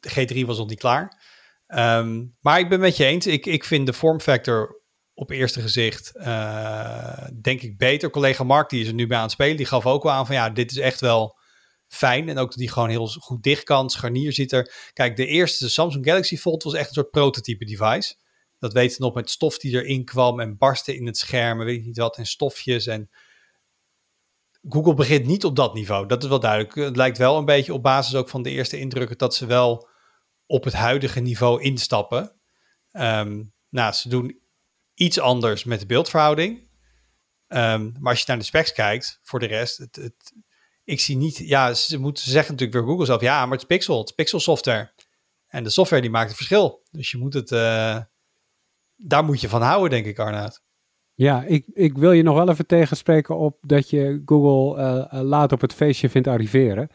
de 0.00 0.10
G3 0.10 0.46
was 0.46 0.58
nog 0.58 0.68
niet 0.68 0.78
klaar. 0.78 1.22
Um, 1.66 2.36
maar 2.40 2.58
ik 2.58 2.68
ben 2.68 2.80
met 2.80 2.96
je 2.96 3.04
eens. 3.04 3.26
Ik, 3.26 3.46
ik 3.46 3.64
vind 3.64 3.86
de 3.86 3.92
vormfactor 3.92 4.80
op 5.14 5.30
eerste 5.30 5.60
gezicht, 5.60 6.12
uh, 6.16 7.26
denk 7.42 7.62
ik, 7.62 7.78
beter. 7.78 8.10
Collega 8.10 8.44
Mark, 8.44 8.68
die 8.68 8.80
is 8.80 8.88
er 8.88 8.94
nu 8.94 9.06
bij 9.06 9.16
aan 9.16 9.22
het 9.22 9.32
spelen, 9.32 9.56
die 9.56 9.66
gaf 9.66 9.86
ook 9.86 10.02
wel 10.02 10.12
aan 10.12 10.26
van 10.26 10.34
ja, 10.34 10.50
dit 10.50 10.70
is 10.70 10.76
echt 10.76 11.00
wel 11.00 11.38
fijn. 11.90 12.28
En 12.28 12.38
ook 12.38 12.48
dat 12.48 12.58
die 12.58 12.70
gewoon 12.70 12.88
heel 12.88 13.06
goed 13.06 13.42
dicht 13.42 13.64
kan. 13.64 13.90
Scharnier 13.90 14.32
zit 14.32 14.52
er. 14.52 14.90
Kijk, 14.92 15.16
de 15.16 15.26
eerste 15.26 15.70
Samsung 15.70 16.04
Galaxy 16.04 16.36
Fold 16.36 16.62
was 16.62 16.74
echt 16.74 16.88
een 16.88 16.94
soort 16.94 17.10
prototype 17.10 17.64
device. 17.64 18.14
Dat 18.58 18.72
weten 18.72 18.98
we 18.98 19.04
nog 19.04 19.14
met 19.14 19.30
stof 19.30 19.58
die 19.58 19.72
erin 19.72 20.04
kwam 20.04 20.40
en 20.40 20.56
barsten 20.56 20.96
in 20.96 21.06
het 21.06 21.18
scherm. 21.18 21.58
weet 21.58 21.78
ik 21.78 21.84
niet 21.84 21.98
wat. 21.98 22.16
En 22.16 22.26
stofjes. 22.26 22.86
En 22.86 23.10
Google 24.68 24.94
begint 24.94 25.26
niet 25.26 25.44
op 25.44 25.56
dat 25.56 25.74
niveau. 25.74 26.06
Dat 26.06 26.22
is 26.22 26.28
wel 26.28 26.40
duidelijk. 26.40 26.74
Het 26.74 26.96
lijkt 26.96 27.18
wel 27.18 27.38
een 27.38 27.44
beetje 27.44 27.74
op 27.74 27.82
basis 27.82 28.14
ook 28.14 28.28
van 28.28 28.42
de 28.42 28.50
eerste 28.50 28.78
indrukken 28.78 29.18
dat 29.18 29.34
ze 29.34 29.46
wel 29.46 29.88
op 30.46 30.64
het 30.64 30.74
huidige 30.74 31.20
niveau 31.20 31.62
instappen. 31.62 32.40
Um, 32.92 33.52
nou, 33.68 33.92
ze 33.92 34.08
doen 34.08 34.40
iets 34.94 35.18
anders 35.18 35.64
met 35.64 35.80
de 35.80 35.86
beeldverhouding. 35.86 36.68
Um, 37.48 37.92
maar 37.98 38.10
als 38.10 38.18
je 38.18 38.24
naar 38.26 38.38
de 38.38 38.44
specs 38.44 38.72
kijkt, 38.72 39.20
voor 39.22 39.38
de 39.38 39.46
rest, 39.46 39.78
het, 39.78 39.96
het, 39.96 40.32
ik 40.90 41.00
zie 41.00 41.16
niet, 41.16 41.36
ja, 41.36 41.74
ze 41.74 41.98
moeten 41.98 42.24
ze 42.24 42.30
zeggen 42.30 42.52
natuurlijk 42.52 42.78
weer 42.78 42.88
Google 42.88 43.06
zelf, 43.06 43.20
ja, 43.20 43.42
maar 43.42 43.58
het 43.58 43.60
is 43.60 43.76
Pixel, 43.76 43.98
het 43.98 44.08
is 44.08 44.14
Pixel 44.14 44.40
software. 44.40 44.92
En 45.46 45.64
de 45.64 45.70
software 45.70 46.02
die 46.02 46.10
maakt 46.10 46.28
het 46.28 46.36
verschil. 46.36 46.82
Dus 46.90 47.10
je 47.10 47.18
moet 47.18 47.34
het, 47.34 47.50
uh, 47.50 47.98
daar 48.96 49.24
moet 49.24 49.40
je 49.40 49.48
van 49.48 49.62
houden, 49.62 49.90
denk 49.90 50.06
ik, 50.06 50.18
Arnaud. 50.18 50.62
Ja, 51.14 51.44
ik, 51.44 51.64
ik 51.72 51.98
wil 51.98 52.12
je 52.12 52.22
nog 52.22 52.36
wel 52.36 52.48
even 52.48 52.66
tegenspreken 52.66 53.36
op 53.36 53.58
dat 53.60 53.90
je 53.90 54.22
Google 54.24 54.82
uh, 55.12 55.20
laat 55.20 55.52
op 55.52 55.60
het 55.60 55.74
feestje 55.74 56.10
vindt 56.10 56.28
arriveren. 56.28 56.90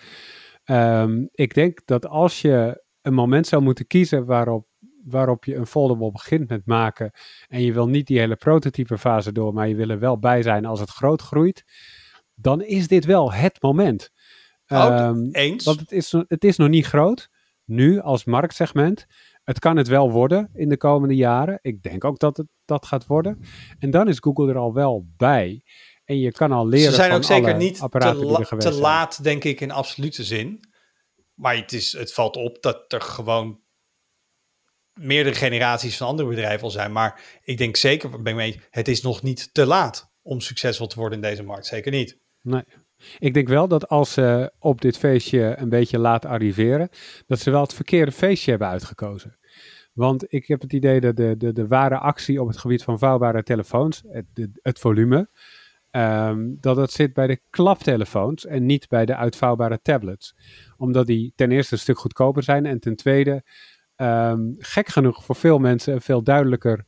Um, 0.65 1.29
ik 1.31 1.53
denk 1.53 1.81
dat 1.85 2.07
als 2.07 2.41
je 2.41 2.83
een 3.01 3.13
moment 3.13 3.47
zou 3.47 3.61
moeten 3.61 3.87
kiezen 3.87 4.25
waarop, 4.25 4.67
waarop 5.03 5.45
je 5.45 5.55
een 5.55 5.67
foldable 5.67 6.11
begint 6.11 6.49
met 6.49 6.65
maken 6.65 7.11
en 7.47 7.61
je 7.61 7.73
wil 7.73 7.87
niet 7.87 8.07
die 8.07 8.19
hele 8.19 8.35
prototype 8.35 8.97
fase 8.97 9.31
door, 9.31 9.53
maar 9.53 9.67
je 9.67 9.75
wil 9.75 9.89
er 9.89 9.99
wel 9.99 10.19
bij 10.19 10.41
zijn 10.41 10.65
als 10.65 10.79
het 10.79 10.89
groot 10.89 11.21
groeit, 11.21 11.63
dan 12.35 12.61
is 12.61 12.87
dit 12.87 13.05
wel 13.05 13.33
het 13.33 13.61
moment. 13.61 14.11
Oh, 14.67 15.07
um, 15.07 15.29
eens. 15.31 15.65
Want 15.65 15.79
het 15.79 15.91
is, 15.91 16.11
het 16.11 16.43
is 16.43 16.57
nog 16.57 16.69
niet 16.69 16.85
groot, 16.85 17.29
nu 17.65 17.99
als 17.99 18.23
marktsegment. 18.23 19.05
Het 19.43 19.59
kan 19.59 19.77
het 19.77 19.87
wel 19.87 20.11
worden 20.11 20.49
in 20.53 20.69
de 20.69 20.77
komende 20.77 21.15
jaren. 21.15 21.59
Ik 21.61 21.83
denk 21.83 22.03
ook 22.03 22.19
dat 22.19 22.37
het 22.37 22.47
dat 22.65 22.85
gaat 22.85 23.05
worden. 23.05 23.39
En 23.79 23.91
dan 23.91 24.07
is 24.07 24.17
Google 24.19 24.49
er 24.49 24.57
al 24.57 24.73
wel 24.73 25.05
bij. 25.17 25.63
En 26.05 26.19
je 26.19 26.31
kan 26.31 26.51
al 26.51 26.67
leren. 26.67 26.89
Ze 26.89 26.95
zijn 26.95 27.11
ook 27.11 27.23
zeker 27.23 27.55
niet 27.55 27.77
te, 27.89 28.55
te 28.57 28.71
laat, 28.71 29.23
denk 29.23 29.43
ik, 29.43 29.61
in 29.61 29.71
absolute 29.71 30.23
zin. 30.23 30.59
Maar 31.33 31.55
het, 31.55 31.73
is, 31.73 31.91
het 31.91 32.13
valt 32.13 32.35
op 32.35 32.61
dat 32.61 32.93
er 32.93 33.01
gewoon 33.01 33.59
meerdere 34.93 35.35
generaties 35.35 35.97
van 35.97 36.07
andere 36.07 36.29
bedrijven 36.29 36.63
al 36.63 36.69
zijn. 36.69 36.91
Maar 36.91 37.39
ik 37.43 37.57
denk 37.57 37.75
zeker, 37.75 38.21
ben 38.21 38.35
mee, 38.35 38.61
het 38.69 38.87
is 38.87 39.01
nog 39.01 39.21
niet 39.21 39.53
te 39.53 39.65
laat 39.65 40.13
om 40.21 40.41
succesvol 40.41 40.87
te 40.87 40.99
worden 40.99 41.21
in 41.21 41.29
deze 41.29 41.43
markt. 41.43 41.65
Zeker 41.65 41.91
niet. 41.91 42.23
Nee. 42.45 42.63
Ik 43.19 43.33
denk 43.33 43.47
wel 43.47 43.67
dat 43.67 43.87
als 43.87 44.13
ze 44.13 44.51
op 44.59 44.81
dit 44.81 44.97
feestje 44.97 45.55
een 45.57 45.69
beetje 45.69 45.99
laat 45.99 46.25
arriveren, 46.25 46.89
dat 47.27 47.39
ze 47.39 47.51
wel 47.51 47.61
het 47.61 47.73
verkeerde 47.73 48.11
feestje 48.11 48.49
hebben 48.49 48.67
uitgekozen. 48.67 49.37
Want 49.93 50.33
ik 50.33 50.47
heb 50.47 50.61
het 50.61 50.73
idee 50.73 50.99
dat 50.99 51.15
de, 51.15 51.37
de, 51.37 51.53
de 51.53 51.67
ware 51.67 51.97
actie 51.97 52.41
op 52.41 52.47
het 52.47 52.57
gebied 52.57 52.83
van 52.83 52.99
vouwbare 52.99 53.43
telefoons, 53.43 54.03
het, 54.07 54.25
het 54.61 54.79
volume, 54.79 55.29
ehm, 55.89 56.53
dat 56.59 56.75
dat 56.75 56.91
zit 56.91 57.13
bij 57.13 57.27
de 57.27 57.41
klaptelefoons 57.49 58.45
en 58.45 58.65
niet 58.65 58.87
bij 58.87 59.05
de 59.05 59.15
uitvouwbare 59.15 59.79
tablets. 59.81 60.35
Omdat 60.77 61.07
die 61.07 61.33
ten 61.35 61.51
eerste 61.51 61.73
een 61.73 61.79
stuk 61.79 61.97
goedkoper 61.97 62.43
zijn 62.43 62.65
en 62.65 62.79
ten 62.79 62.95
tweede, 62.95 63.43
ehm, 63.95 64.41
gek 64.57 64.87
genoeg 64.87 65.23
voor 65.23 65.35
veel 65.35 65.57
mensen, 65.57 66.01
veel 66.01 66.23
duidelijker 66.23 66.85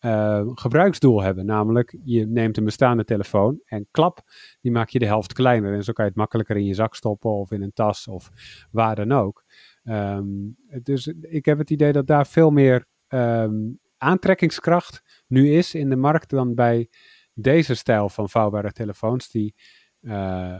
uh, 0.00 0.42
gebruiksdoel 0.54 1.22
hebben. 1.22 1.46
Namelijk, 1.46 1.98
je 2.04 2.26
neemt 2.26 2.56
een 2.56 2.64
bestaande 2.64 3.04
telefoon 3.04 3.60
en 3.64 3.88
klap, 3.90 4.20
die 4.60 4.72
maak 4.72 4.88
je 4.88 4.98
de 4.98 5.06
helft 5.06 5.32
kleiner. 5.32 5.74
En 5.74 5.84
zo 5.84 5.92
kan 5.92 6.04
je 6.04 6.10
het 6.10 6.20
makkelijker 6.20 6.56
in 6.56 6.64
je 6.64 6.74
zak 6.74 6.94
stoppen 6.94 7.30
of 7.30 7.50
in 7.50 7.62
een 7.62 7.72
tas 7.72 8.08
of 8.08 8.30
waar 8.70 8.96
dan 8.96 9.12
ook. 9.12 9.44
Um, 9.84 10.56
dus 10.82 11.06
ik 11.20 11.44
heb 11.44 11.58
het 11.58 11.70
idee 11.70 11.92
dat 11.92 12.06
daar 12.06 12.26
veel 12.26 12.50
meer 12.50 12.86
um, 13.08 13.78
aantrekkingskracht 13.98 15.24
nu 15.26 15.52
is 15.52 15.74
in 15.74 15.88
de 15.88 15.96
markt 15.96 16.30
dan 16.30 16.54
bij 16.54 16.88
deze 17.34 17.74
stijl 17.74 18.08
van 18.08 18.28
vouwbare 18.28 18.72
telefoons, 18.72 19.30
die 19.30 19.54
uh, 20.00 20.56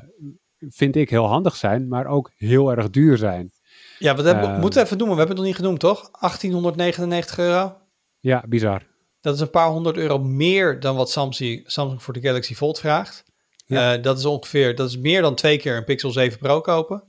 vind 0.58 0.96
ik 0.96 1.10
heel 1.10 1.26
handig 1.26 1.56
zijn, 1.56 1.88
maar 1.88 2.06
ook 2.06 2.30
heel 2.36 2.70
erg 2.70 2.90
duur 2.90 3.16
zijn. 3.16 3.50
Ja, 3.98 4.14
hebben, 4.14 4.50
uh, 4.50 4.60
moeten 4.60 4.80
we 4.80 4.86
even 4.86 4.98
noemen. 4.98 5.16
We 5.16 5.22
hebben 5.22 5.36
het 5.36 5.46
nog 5.46 5.54
niet 5.54 5.64
genoemd, 5.64 5.80
toch? 5.80 6.10
1899 6.20 7.38
euro. 7.38 7.76
Ja, 8.20 8.44
bizar. 8.48 8.86
Dat 9.20 9.34
is 9.34 9.40
een 9.40 9.50
paar 9.50 9.68
honderd 9.68 9.96
euro 9.96 10.18
meer 10.18 10.80
dan 10.80 10.96
wat 10.96 11.10
Samsung, 11.10 11.70
Samsung 11.70 12.02
voor 12.02 12.14
de 12.14 12.20
Galaxy 12.20 12.54
Fold 12.54 12.78
vraagt. 12.78 13.24
Ja. 13.66 13.96
Uh, 13.96 14.02
dat 14.02 14.18
is 14.18 14.24
ongeveer, 14.24 14.74
dat 14.74 14.88
is 14.88 14.96
meer 14.96 15.22
dan 15.22 15.34
twee 15.34 15.58
keer 15.58 15.76
een 15.76 15.84
Pixel 15.84 16.10
7 16.10 16.38
Pro 16.38 16.60
kopen. 16.60 17.04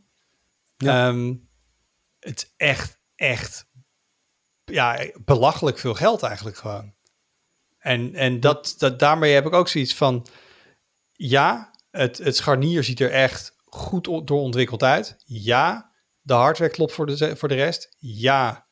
Ja. 0.78 1.07
Um, 1.07 1.49
het 2.20 2.38
is 2.38 2.53
echt, 2.57 3.01
echt, 3.16 3.70
ja, 4.66 5.12
belachelijk 5.26 5.78
veel 5.80 5.93
geld 5.93 6.24
eigenlijk 6.24 6.57
gewoon. 6.57 6.93
En, 7.78 8.16
en 8.16 8.39
dat, 8.39 8.76
dat, 8.78 8.99
daarmee 8.99 9.34
heb 9.34 9.45
ik 9.45 9.53
ook 9.53 9.68
zoiets 9.68 9.95
van, 9.95 10.26
ja, 11.14 11.74
het, 11.91 12.18
het 12.18 12.36
scharnier 12.36 12.84
ziet 12.84 12.99
er 12.99 13.12
echt 13.12 13.55
goed 13.66 14.03
doorontwikkeld 14.03 14.84
uit. 14.84 15.16
Ja, 15.26 15.91
de 16.22 16.34
hardware 16.34 16.72
klopt 16.72 16.93
voor 16.93 17.05
de, 17.05 17.36
voor 17.36 17.47
de 17.47 17.55
rest. 17.55 17.95
Ja, 17.97 18.68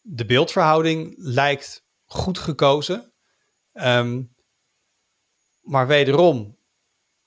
de 0.00 0.24
beeldverhouding 0.24 1.14
lijkt 1.16 1.88
goed 2.12 2.38
gekozen. 2.38 3.12
Um, 3.72 4.34
maar 5.60 5.86
wederom, 5.86 6.58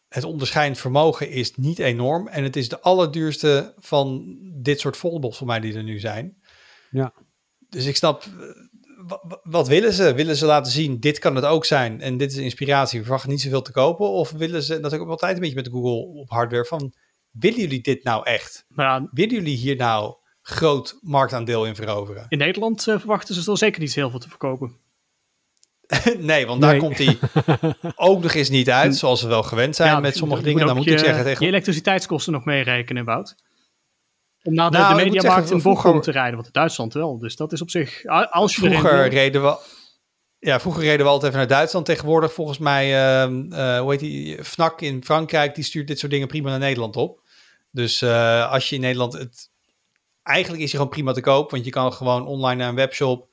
het 0.07 0.23
onderscheidend 0.23 0.79
vermogen 0.79 1.29
is 1.29 1.55
niet 1.55 1.79
enorm. 1.79 2.27
En 2.27 2.43
het 2.43 2.55
is 2.55 2.69
de 2.69 2.79
allerduurste 2.79 3.73
van 3.77 4.37
dit 4.53 4.79
soort 4.79 4.97
foldables 4.97 5.37
voor 5.37 5.47
mij 5.47 5.59
die 5.59 5.75
er 5.75 5.83
nu 5.83 5.99
zijn. 5.99 6.41
Ja. 6.91 7.13
Dus 7.69 7.85
ik 7.85 7.95
snap, 7.95 8.23
eh, 8.23 9.39
wat 9.43 9.67
willen 9.67 9.93
ze? 9.93 10.13
Willen 10.13 10.35
ze 10.35 10.45
laten 10.45 10.71
zien, 10.71 10.99
dit 10.99 11.19
kan 11.19 11.35
het 11.35 11.45
ook 11.45 11.65
zijn 11.65 12.01
en 12.01 12.17
dit 12.17 12.31
is 12.31 12.37
inspiratie, 12.37 12.97
we 12.97 13.03
verwachten 13.05 13.29
niet 13.29 13.41
zoveel 13.41 13.61
te 13.61 13.71
kopen? 13.71 14.09
Of 14.09 14.31
willen 14.31 14.63
ze, 14.63 14.79
dat 14.79 14.93
ik 14.93 15.01
ook 15.01 15.09
altijd 15.09 15.33
een 15.33 15.39
beetje 15.39 15.55
met 15.55 15.67
Google 15.67 16.19
op 16.21 16.29
hardware, 16.29 16.65
van 16.65 16.93
willen 17.31 17.59
jullie 17.59 17.81
dit 17.81 18.03
nou 18.03 18.25
echt? 18.25 18.65
Ja, 18.75 19.07
willen 19.11 19.35
jullie 19.35 19.57
hier 19.57 19.75
nou 19.75 20.15
groot 20.43 20.97
marktaandeel 21.01 21.65
in 21.65 21.75
veroveren? 21.75 22.25
In 22.29 22.37
Nederland 22.37 22.87
uh, 22.87 22.99
verwachten 22.99 23.35
ze 23.35 23.51
er 23.51 23.57
zeker 23.57 23.81
niet 23.81 23.93
heel 23.93 24.09
veel 24.09 24.19
te 24.19 24.29
verkopen. 24.29 24.77
nee, 26.19 26.45
want 26.47 26.61
daar 26.61 26.77
komt 26.77 26.97
hij 26.97 27.17
ook 27.95 28.21
nog 28.21 28.33
eens 28.33 28.49
niet 28.49 28.69
uit, 28.69 28.95
zoals 28.95 29.21
we 29.21 29.27
wel 29.27 29.43
gewend 29.43 29.75
zijn 29.75 30.01
met 30.01 30.17
sommige 30.17 30.41
dingen. 30.41 30.65
Dan 30.65 30.75
moet 30.75 30.87
ik 30.87 30.99
zeggen 30.99 31.23
tegen... 31.23 31.45
Je 31.45 31.51
elektriciteitskosten 31.51 32.33
nog 32.33 32.45
meerekenen, 32.45 33.05
Wout. 33.05 33.35
Om 34.43 34.53
naar 34.53 34.71
de, 34.71 34.77
nou, 34.77 34.97
de 34.97 35.03
mediamarkt 35.03 35.51
in 35.51 35.61
Bochum 35.61 36.01
te 36.01 36.11
rijden, 36.11 36.33
want 36.33 36.45
in 36.45 36.53
Duitsland 36.53 36.93
wel. 36.93 37.19
Dus 37.19 37.35
dat 37.35 37.51
is 37.51 37.61
op 37.61 37.69
zich, 37.69 38.05
als 38.29 38.55
je 38.55 38.61
Vroeger 38.61 39.07
reden 39.07 39.43
we... 39.43 39.57
Ja, 40.39 40.59
vroeger 40.59 40.83
reden 40.83 41.05
we 41.05 41.11
altijd 41.11 41.33
even 41.33 41.47
naar 41.47 41.57
Duitsland. 41.57 41.85
Tegenwoordig 41.85 42.33
volgens 42.33 42.57
mij, 42.57 42.87
uh, 42.89 43.79
hoe 43.79 43.91
heet 43.91 43.99
die, 43.99 44.43
FNAC 44.43 44.81
in 44.81 45.03
Frankrijk, 45.03 45.55
die 45.55 45.63
stuurt 45.63 45.87
dit 45.87 45.99
soort 45.99 46.11
dingen 46.11 46.27
prima 46.27 46.49
naar 46.49 46.59
Nederland 46.59 46.95
op. 46.95 47.21
Dus 47.71 48.01
uh, 48.01 48.51
als 48.51 48.69
je 48.69 48.75
in 48.75 48.81
Nederland 48.81 49.13
het... 49.13 49.51
Eigenlijk 50.23 50.63
is 50.63 50.71
hij 50.71 50.79
gewoon 50.79 50.93
prima 50.93 51.11
te 51.11 51.21
koop, 51.21 51.51
want 51.51 51.65
je 51.65 51.71
kan 51.71 51.93
gewoon 51.93 52.27
online 52.27 52.55
naar 52.55 52.69
een 52.69 52.75
webshop 52.75 53.31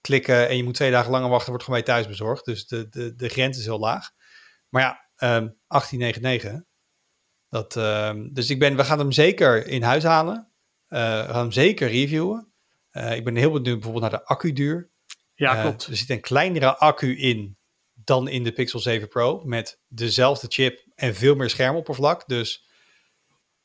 klikken 0.00 0.48
en 0.48 0.56
je 0.56 0.64
moet 0.64 0.74
twee 0.74 0.90
dagen 0.90 1.10
langer 1.10 1.28
wachten, 1.28 1.48
wordt 1.48 1.64
gewoon 1.64 1.80
bij 1.80 1.94
thuis 1.94 2.06
bezorgd. 2.06 2.44
Dus 2.44 2.66
de, 2.66 2.88
de, 2.88 3.14
de 3.14 3.28
grens 3.28 3.58
is 3.58 3.64
heel 3.64 3.78
laag. 3.78 4.10
Maar 4.68 4.82
ja, 4.82 4.90
um, 5.36 5.58
1899. 5.66 6.62
Dat, 7.48 7.76
um, 7.76 8.32
dus 8.32 8.50
ik 8.50 8.58
ben, 8.58 8.76
we 8.76 8.84
gaan 8.84 8.98
hem 8.98 9.12
zeker 9.12 9.66
in 9.66 9.82
huis 9.82 10.02
halen. 10.02 10.52
Uh, 10.88 11.26
we 11.26 11.32
gaan 11.32 11.40
hem 11.40 11.52
zeker 11.52 11.88
reviewen. 11.88 12.52
Uh, 12.92 13.16
ik 13.16 13.24
ben 13.24 13.36
heel 13.36 13.50
benieuwd 13.50 13.74
bijvoorbeeld 13.74 14.10
naar 14.10 14.20
de 14.20 14.26
accuduur. 14.26 14.90
Ja, 15.34 15.56
uh, 15.56 15.60
klopt. 15.60 15.86
Er 15.86 15.96
zit 15.96 16.10
een 16.10 16.20
kleinere 16.20 16.76
accu 16.76 17.18
in 17.18 17.56
dan 17.92 18.28
in 18.28 18.44
de 18.44 18.52
Pixel 18.52 18.78
7 18.78 19.08
Pro. 19.08 19.42
Met 19.44 19.80
dezelfde 19.88 20.46
chip 20.50 20.84
en 20.94 21.14
veel 21.14 21.34
meer 21.34 21.50
schermoppervlak. 21.50 22.28
Dus 22.28 22.68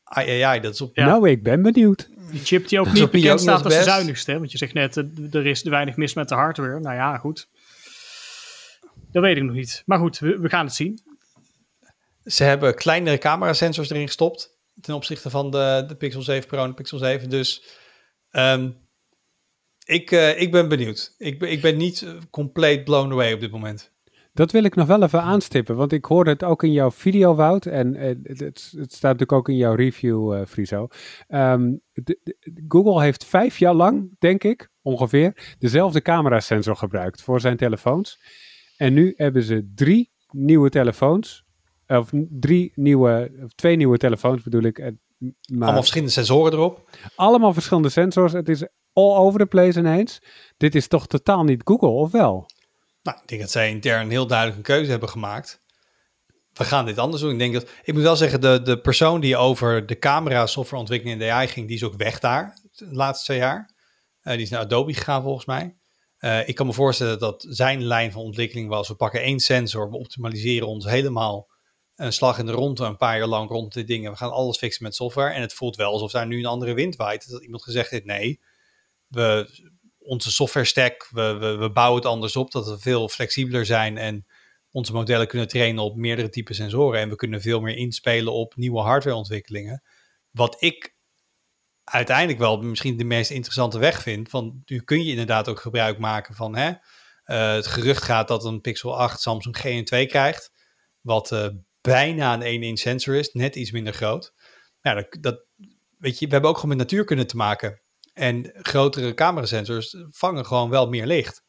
ai, 0.03 0.30
ai, 0.30 0.41
ai 0.41 0.59
dat 0.59 0.74
is 0.74 0.82
op... 0.82 0.95
Ja. 0.95 1.05
Nou, 1.05 1.30
ik 1.30 1.43
ben 1.43 1.61
benieuwd. 1.61 2.09
Die 2.32 2.39
chip 2.43 2.67
die 2.67 2.80
ook 2.80 2.91
niet 2.91 3.11
bekend 3.11 3.41
staat 3.41 3.63
als 3.63 3.73
de 3.73 3.84
zuinigste. 3.84 4.38
Want 4.38 4.51
je 4.51 4.57
zegt 4.57 4.73
net, 4.73 4.95
er 5.32 5.45
is 5.45 5.63
weinig 5.63 5.95
mis 5.95 6.13
met 6.13 6.30
de 6.30 6.36
hardware. 6.36 6.80
Nou 6.80 6.95
ja, 6.95 7.17
goed. 7.17 7.47
Dat 9.11 9.23
weet 9.23 9.38
ik 9.38 9.43
nog 9.43 9.55
niet. 9.55 9.84
Maar 9.86 9.99
goed, 9.99 10.19
we, 10.19 10.39
we 10.39 10.49
gaan 10.49 10.65
het 10.65 10.75
zien. 10.75 10.99
Ze 12.23 12.43
hebben 12.43 12.75
kleinere 12.75 13.17
camerasensors 13.17 13.89
erin 13.89 14.05
gestopt. 14.05 14.57
Ten 14.82 14.95
opzichte 14.95 15.30
van 15.30 15.51
de, 15.51 15.84
de 15.88 15.95
Pixel 15.95 16.21
7 16.21 16.47
Pro 16.47 16.63
en 16.63 16.69
de 16.69 16.75
Pixel 16.75 16.97
7. 16.97 17.30
Dus 17.30 17.63
um, 18.32 18.78
ik, 19.86 20.11
uh, 20.11 20.41
ik 20.41 20.51
ben 20.51 20.67
benieuwd. 20.67 21.15
Ik, 21.17 21.41
ik 21.41 21.61
ben 21.61 21.78
niet 21.78 22.05
compleet 22.30 22.84
blown 22.84 23.11
away 23.11 23.34
op 23.34 23.39
dit 23.39 23.51
moment. 23.51 23.91
Dat 24.38 24.51
wil 24.51 24.63
ik 24.63 24.75
nog 24.75 24.88
wel 24.88 25.03
even 25.03 25.21
aanstippen, 25.21 25.75
want 25.75 25.91
ik 25.91 26.05
hoorde 26.05 26.29
het 26.29 26.43
ook 26.43 26.63
in 26.63 26.71
jouw 26.71 26.91
video, 26.91 27.35
Wout. 27.35 27.65
En 27.65 27.95
uh, 27.95 28.15
het, 28.23 28.39
het, 28.39 28.59
staat 28.93 29.01
natuurlijk 29.01 29.31
ook 29.31 29.49
in 29.49 29.55
jouw 29.55 29.73
review, 29.73 30.33
uh, 30.33 30.45
Friso. 30.45 30.88
Um, 31.27 31.81
de, 31.93 32.19
de, 32.23 32.63
Google 32.67 33.01
heeft 33.01 33.25
vijf 33.25 33.57
jaar 33.57 33.73
lang, 33.73 34.15
denk 34.19 34.43
ik, 34.43 34.69
ongeveer, 34.81 35.55
dezelfde 35.59 36.01
camerasensor 36.01 36.75
gebruikt 36.75 37.21
voor 37.21 37.39
zijn 37.39 37.57
telefoons. 37.57 38.19
En 38.75 38.93
nu 38.93 39.13
hebben 39.15 39.43
ze 39.43 39.71
drie 39.75 40.11
nieuwe 40.31 40.69
telefoons, 40.69 41.45
of 41.88 42.11
drie 42.29 42.71
nieuwe, 42.75 43.31
of 43.43 43.51
twee 43.53 43.75
nieuwe 43.75 43.97
telefoons 43.97 44.43
bedoel 44.43 44.63
ik. 44.63 44.79
Maar 44.79 44.93
allemaal 45.49 45.73
verschillende 45.73 46.13
sensoren 46.13 46.53
erop? 46.53 46.89
Allemaal 47.15 47.53
verschillende 47.53 47.89
sensors. 47.89 48.33
Het 48.33 48.49
is 48.49 48.67
all 48.93 49.15
over 49.15 49.39
the 49.39 49.45
place 49.45 49.79
ineens. 49.79 50.21
Dit 50.57 50.75
is 50.75 50.88
toch 50.88 51.07
totaal 51.07 51.43
niet 51.43 51.61
Google, 51.63 51.89
of 51.89 52.11
wel? 52.11 52.45
Nou, 53.08 53.20
ik 53.22 53.28
denk 53.28 53.41
dat 53.41 53.51
zij 53.51 53.70
intern 53.70 54.10
heel 54.10 54.28
duidelijk 54.28 54.58
een 54.58 54.64
keuze 54.64 54.91
hebben 54.91 55.10
gemaakt. 55.10 55.62
We 56.53 56.64
gaan 56.64 56.86
dit 56.86 56.97
anders 56.97 57.22
doen. 57.22 57.32
Ik 57.32 57.39
denk 57.39 57.53
dat, 57.53 57.70
ik 57.84 57.93
moet 57.93 58.03
wel 58.03 58.16
zeggen, 58.16 58.41
de, 58.41 58.62
de 58.62 58.80
persoon 58.80 59.20
die 59.20 59.38
over 59.38 59.86
de 59.86 59.99
camera 59.99 60.45
softwareontwikkeling 60.45 61.20
in 61.20 61.28
de 61.28 61.34
AI 61.34 61.47
ging, 61.47 61.68
die 61.68 61.76
is 61.76 61.84
ook 61.84 61.95
weg 61.95 62.20
daar 62.20 62.60
de 62.72 62.88
laatste 62.91 63.26
twee 63.26 63.38
jaar. 63.38 63.72
Uh, 64.24 64.34
die 64.34 64.41
is 64.41 64.49
naar 64.49 64.60
Adobe 64.60 64.93
gegaan 64.93 65.22
volgens 65.22 65.45
mij. 65.45 65.78
Uh, 66.20 66.47
ik 66.47 66.55
kan 66.55 66.66
me 66.66 66.74
voorstellen 66.74 67.20
dat 67.20 67.45
zijn 67.49 67.84
lijn 67.84 68.12
van 68.12 68.22
ontwikkeling 68.22 68.70
was, 68.70 68.88
we 68.88 68.95
pakken 68.95 69.22
één 69.22 69.39
sensor, 69.39 69.89
we 69.89 69.97
optimaliseren 69.97 70.68
ons 70.68 70.86
helemaal 70.86 71.49
een 71.95 72.14
slag 72.14 72.39
in 72.39 72.45
de 72.45 72.51
ronde 72.51 72.86
een 72.86 72.97
paar 72.97 73.18
jaar 73.18 73.28
lang 73.28 73.49
rond 73.49 73.74
dit 73.74 73.88
dingen. 73.88 74.12
We 74.12 74.18
gaan 74.18 74.32
alles 74.32 74.58
fixen 74.58 74.84
met 74.84 74.95
software. 74.95 75.34
En 75.34 75.41
het 75.41 75.53
voelt 75.53 75.76
wel 75.76 75.91
alsof 75.91 76.12
daar 76.12 76.28
nu 76.28 76.38
een 76.38 76.45
andere 76.45 76.74
wind 76.74 76.95
waait. 76.95 77.30
Dat 77.30 77.43
iemand 77.43 77.64
gezegd 77.64 77.89
heeft, 77.89 78.05
nee, 78.05 78.39
we, 79.08 79.49
onze 80.08 80.32
software 80.32 80.66
stack, 80.66 81.08
we, 81.12 81.34
we, 81.34 81.55
we 81.55 81.72
bouwen 81.72 82.01
het 82.01 82.12
anders 82.12 82.36
op. 82.36 82.51
Dat 82.51 82.68
we 82.68 82.80
veel 82.80 83.10
flexibeler 83.10 83.66
zijn 83.66 83.97
en 83.97 84.26
onze 84.72 84.93
modellen 84.93 85.28
kunnen 85.28 85.47
trainen 85.47 85.84
op 85.84 85.95
meerdere 85.95 86.30
typen 86.30 86.55
sensoren. 86.55 86.99
En 86.99 87.10
we 87.10 87.16
kunnen 87.16 87.41
veel 87.41 87.60
meer 87.60 87.76
inspelen 87.76 88.34
op 88.34 88.55
nieuwe 88.55 88.82
hardwareontwikkelingen. 88.82 89.84
Wat 90.32 90.62
ik 90.62 90.95
uiteindelijk 91.84 92.39
wel 92.39 92.62
misschien 92.62 92.97
de 92.97 93.03
meest 93.03 93.32
interessante 93.32 93.80
weg 93.80 94.01
vind. 94.01 94.32
Want 94.32 94.70
nu 94.70 94.82
kun 94.82 95.03
je 95.03 95.10
inderdaad 95.10 95.49
ook 95.49 95.60
gebruik 95.60 95.97
maken 95.97 96.36
van 96.36 96.55
hè, 96.55 96.68
uh, 96.70 97.53
het 97.53 97.68
gerucht 97.68 98.03
gaat 98.03 98.28
dat 98.28 98.45
een 98.45 98.62
Pixel 98.62 98.97
8 98.97 99.22
Samsung 99.22 99.58
GN2 99.58 100.08
krijgt. 100.08 100.51
Wat 101.01 101.32
uh, 101.32 101.47
bijna 101.82 102.41
een 102.41 102.62
1-inch 102.62 102.80
sensor 102.80 103.16
is, 103.16 103.32
net 103.34 103.55
iets 103.55 103.72
minder 103.72 103.93
groot. 103.93 104.34
Ja, 104.82 104.93
dat, 104.93 105.18
dat, 105.20 105.45
weet 105.97 106.20
je, 106.20 106.26
we 106.26 106.32
hebben 106.32 106.49
ook 106.49 106.55
gewoon 106.55 106.78
met 106.78 106.88
natuurkunde 106.88 107.26
te 107.26 107.36
maken. 107.36 107.82
En 108.18 108.51
grotere 108.53 109.13
camerasensors 109.13 109.95
vangen 110.09 110.45
gewoon 110.45 110.70
wel 110.70 110.89
meer 110.89 111.05
licht. 111.05 111.43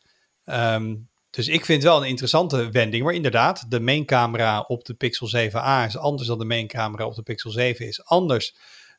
Um, 0.45 1.09
dus 1.31 1.49
ik 1.49 1.65
vind 1.65 1.83
het 1.83 1.93
wel 1.93 2.01
een 2.03 2.09
interessante 2.09 2.71
wending. 2.71 3.05
Maar 3.05 3.15
inderdaad, 3.15 3.71
de 3.71 3.81
main 3.81 4.05
camera 4.05 4.61
op 4.61 4.85
de 4.85 4.95
Pixel 4.95 5.51
7a 5.51 5.87
is 5.87 5.97
anders 5.97 6.29
dan 6.29 6.39
de 6.39 6.45
main 6.45 6.67
camera 6.67 7.07
op 7.07 7.15
de 7.15 7.23
Pixel 7.23 7.51
7 7.51 7.87
is. 7.87 8.05
Anders 8.05 8.57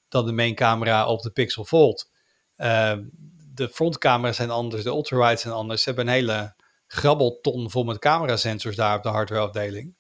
dan 0.08 0.26
de 0.26 0.32
main 0.32 0.56
camera 0.56 1.08
op 1.08 1.22
de 1.22 1.32
Pixel 1.32 1.66
Fold. 1.66 2.10
Uh, 2.58 2.94
de 3.54 3.70
frontcamera's 3.70 4.36
zijn 4.36 4.50
anders, 4.50 4.84
de 4.84 4.90
ultrawides 4.90 5.42
zijn 5.42 5.54
anders. 5.54 5.84
Ze 5.84 5.90
hebben 5.90 6.08
een 6.08 6.14
hele 6.14 6.56
grabbelton 6.88 7.70
vol 7.70 7.84
met 7.84 8.00
camerasensors 8.00 8.76
daar 8.76 8.98
op 8.98 9.04
de 9.04 9.10
hardwareafdeling. 9.10 9.96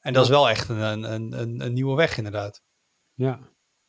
En 0.00 0.12
dat 0.12 0.24
is 0.24 0.30
wel 0.30 0.48
echt 0.48 0.68
een, 0.68 1.12
een, 1.12 1.40
een, 1.40 1.60
een 1.60 1.72
nieuwe 1.72 1.96
weg 1.96 2.16
inderdaad. 2.16 2.62
Ja, 3.14 3.38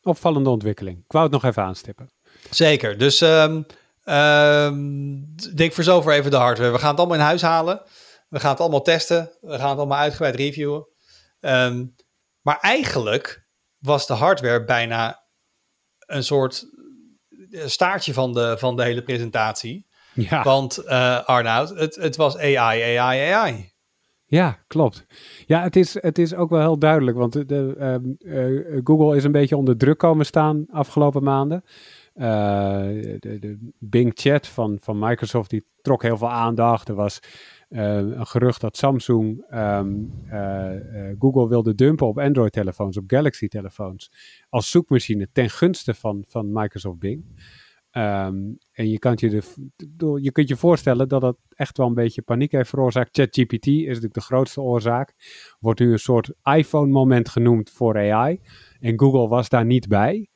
opvallende 0.02 0.50
ontwikkeling. 0.50 0.98
Ik 0.98 1.12
wou 1.12 1.24
het 1.24 1.32
nog 1.32 1.44
even 1.44 1.62
aanstippen. 1.62 2.15
Zeker, 2.50 2.98
dus 2.98 3.20
um, 3.20 3.66
um, 4.04 5.34
denk 5.54 5.72
voor 5.72 5.84
zover 5.84 6.12
even 6.12 6.30
de 6.30 6.36
hardware. 6.36 6.72
We 6.72 6.78
gaan 6.78 6.90
het 6.90 6.98
allemaal 6.98 7.16
in 7.16 7.22
huis 7.22 7.42
halen. 7.42 7.82
We 8.28 8.40
gaan 8.40 8.50
het 8.50 8.60
allemaal 8.60 8.82
testen. 8.82 9.30
We 9.40 9.58
gaan 9.58 9.68
het 9.68 9.78
allemaal 9.78 9.98
uitgebreid 9.98 10.34
reviewen. 10.34 10.86
Um, 11.40 11.94
maar 12.40 12.58
eigenlijk 12.60 13.46
was 13.78 14.06
de 14.06 14.12
hardware 14.12 14.64
bijna 14.64 15.22
een 15.98 16.24
soort 16.24 16.64
staartje 17.50 18.12
van 18.12 18.32
de, 18.32 18.54
van 18.58 18.76
de 18.76 18.82
hele 18.82 19.02
presentatie. 19.02 19.86
Ja. 20.14 20.42
Want 20.42 20.82
uh, 20.84 21.24
Arnoud, 21.24 21.68
het, 21.68 21.94
het 21.94 22.16
was 22.16 22.36
AI, 22.36 22.98
AI, 22.98 23.32
AI. 23.32 23.72
Ja, 24.24 24.58
klopt. 24.66 25.06
Ja, 25.46 25.62
het 25.62 25.76
is, 25.76 26.02
het 26.02 26.18
is 26.18 26.34
ook 26.34 26.50
wel 26.50 26.60
heel 26.60 26.78
duidelijk, 26.78 27.16
want 27.16 27.32
de, 27.32 27.74
uh, 28.20 28.80
Google 28.84 29.16
is 29.16 29.24
een 29.24 29.32
beetje 29.32 29.56
onder 29.56 29.76
druk 29.76 29.98
komen 29.98 30.26
staan 30.26 30.66
afgelopen 30.70 31.22
maanden. 31.22 31.64
Uh, 32.16 32.24
de, 33.18 33.38
de, 33.40 33.72
Bing 33.78 34.12
Chat 34.14 34.46
van, 34.46 34.78
van 34.80 34.98
Microsoft, 34.98 35.50
die 35.50 35.64
trok 35.82 36.02
heel 36.02 36.16
veel 36.16 36.30
aandacht. 36.30 36.88
Er 36.88 36.94
was 36.94 37.20
een 37.68 38.26
gerucht 38.26 38.60
dat 38.60 38.76
Samsung 38.76 39.44
um, 39.54 40.12
Google 41.18 41.48
wilde 41.48 41.74
dumpen 41.74 42.06
op 42.06 42.18
Android-telefoons, 42.18 42.96
op 42.96 43.04
Galaxy-telefoons, 43.06 44.12
als 44.48 44.70
zoekmachine 44.70 45.28
ten 45.32 45.50
gunste 45.50 45.94
van, 45.94 46.24
van 46.28 46.52
Microsoft 46.52 46.98
Bing. 46.98 47.24
Um, 47.96 48.58
en 48.72 48.88
je, 48.88 48.98
kunt 48.98 49.20
je, 49.20 49.42
de, 49.76 50.18
je 50.22 50.32
kunt 50.32 50.48
je 50.48 50.56
voorstellen 50.56 51.08
dat 51.08 51.20
dat 51.20 51.36
echt 51.54 51.76
wel 51.76 51.86
een 51.86 51.94
beetje 51.94 52.22
paniek 52.22 52.52
heeft 52.52 52.68
veroorzaakt. 52.68 53.16
ChatGPT 53.16 53.66
is 53.66 53.86
natuurlijk 53.86 54.14
de 54.14 54.20
grootste 54.20 54.60
oorzaak. 54.60 55.14
Wordt 55.60 55.80
nu 55.80 55.92
een 55.92 55.98
soort 55.98 56.32
iPhone-moment 56.42 57.28
genoemd 57.28 57.70
voor 57.70 58.12
AI. 58.12 58.40
En 58.80 58.98
Google 58.98 59.28
was 59.28 59.48
daar 59.48 59.64
niet 59.64 59.88
bij. 59.88 60.28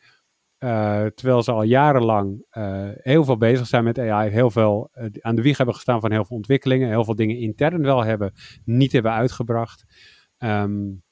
Uh, 0.64 1.06
terwijl 1.06 1.42
ze 1.42 1.52
al 1.52 1.62
jarenlang 1.62 2.46
uh, 2.52 2.88
heel 2.94 3.24
veel 3.24 3.36
bezig 3.36 3.66
zijn 3.66 3.84
met 3.84 3.98
AI, 3.98 4.30
heel 4.30 4.50
veel 4.50 4.90
uh, 4.94 5.04
aan 5.20 5.34
de 5.34 5.42
wieg 5.42 5.56
hebben 5.56 5.74
gestaan 5.74 6.00
van 6.00 6.12
heel 6.12 6.24
veel 6.24 6.36
ontwikkelingen, 6.36 6.88
heel 6.88 7.04
veel 7.04 7.14
dingen 7.14 7.36
intern 7.36 7.82
wel 7.82 8.04
hebben, 8.04 8.32
niet 8.64 8.92
hebben 8.92 9.12
uitgebracht. 9.12 9.84
Um, 10.38 11.02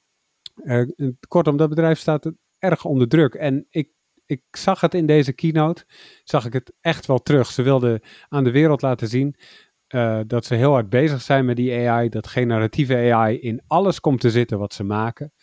kortom, 1.27 1.57
dat 1.57 1.69
bedrijf 1.69 1.99
staat 1.99 2.31
erg 2.59 2.85
onder 2.85 3.07
druk. 3.07 3.33
En 3.33 3.65
ik 3.69 3.91
ik 4.25 4.43
zag 4.51 4.81
het 4.81 4.93
in 4.93 5.05
deze 5.05 5.33
keynote, 5.33 5.85
zag 6.23 6.45
ik 6.45 6.53
het 6.53 6.73
echt 6.81 7.05
wel 7.05 7.19
terug. 7.19 7.51
Ze 7.51 7.61
wilden 7.61 8.01
aan 8.27 8.43
de 8.43 8.51
wereld 8.51 8.81
laten 8.81 9.07
zien 9.07 9.35
dat 10.27 10.45
ze 10.45 10.55
heel 10.55 10.71
hard 10.71 10.89
bezig 10.89 11.21
zijn 11.21 11.45
met 11.45 11.55
die 11.55 11.87
AI, 11.87 12.09
dat 12.09 12.27
generatieve 12.27 13.13
AI 13.13 13.39
in 13.39 13.61
alles 13.67 13.99
komt 13.99 14.21
te 14.21 14.29
zitten 14.29 14.59
wat 14.59 14.73
ze 14.73 14.83
maken. 14.83 15.33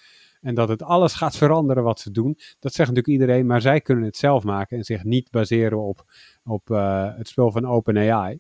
En 0.47 0.55
dat 0.55 0.69
het 0.69 0.83
alles 0.83 1.15
gaat 1.15 1.37
veranderen 1.37 1.83
wat 1.83 2.01
ze 2.01 2.11
doen. 2.11 2.39
Dat 2.59 2.73
zegt 2.73 2.89
natuurlijk 2.89 3.21
iedereen, 3.21 3.47
maar 3.47 3.61
zij 3.61 3.81
kunnen 3.81 4.05
het 4.05 4.17
zelf 4.17 4.45
maken 4.45 4.77
en 4.77 4.85
zich 4.85 5.05
niet 5.05 5.31
baseren 5.31 5.83
op, 5.83 6.05
op 6.45 6.71
uh, 6.71 7.17
het 7.17 7.29
spul 7.29 7.51
van 7.51 7.67
OpenAI. 7.67 8.39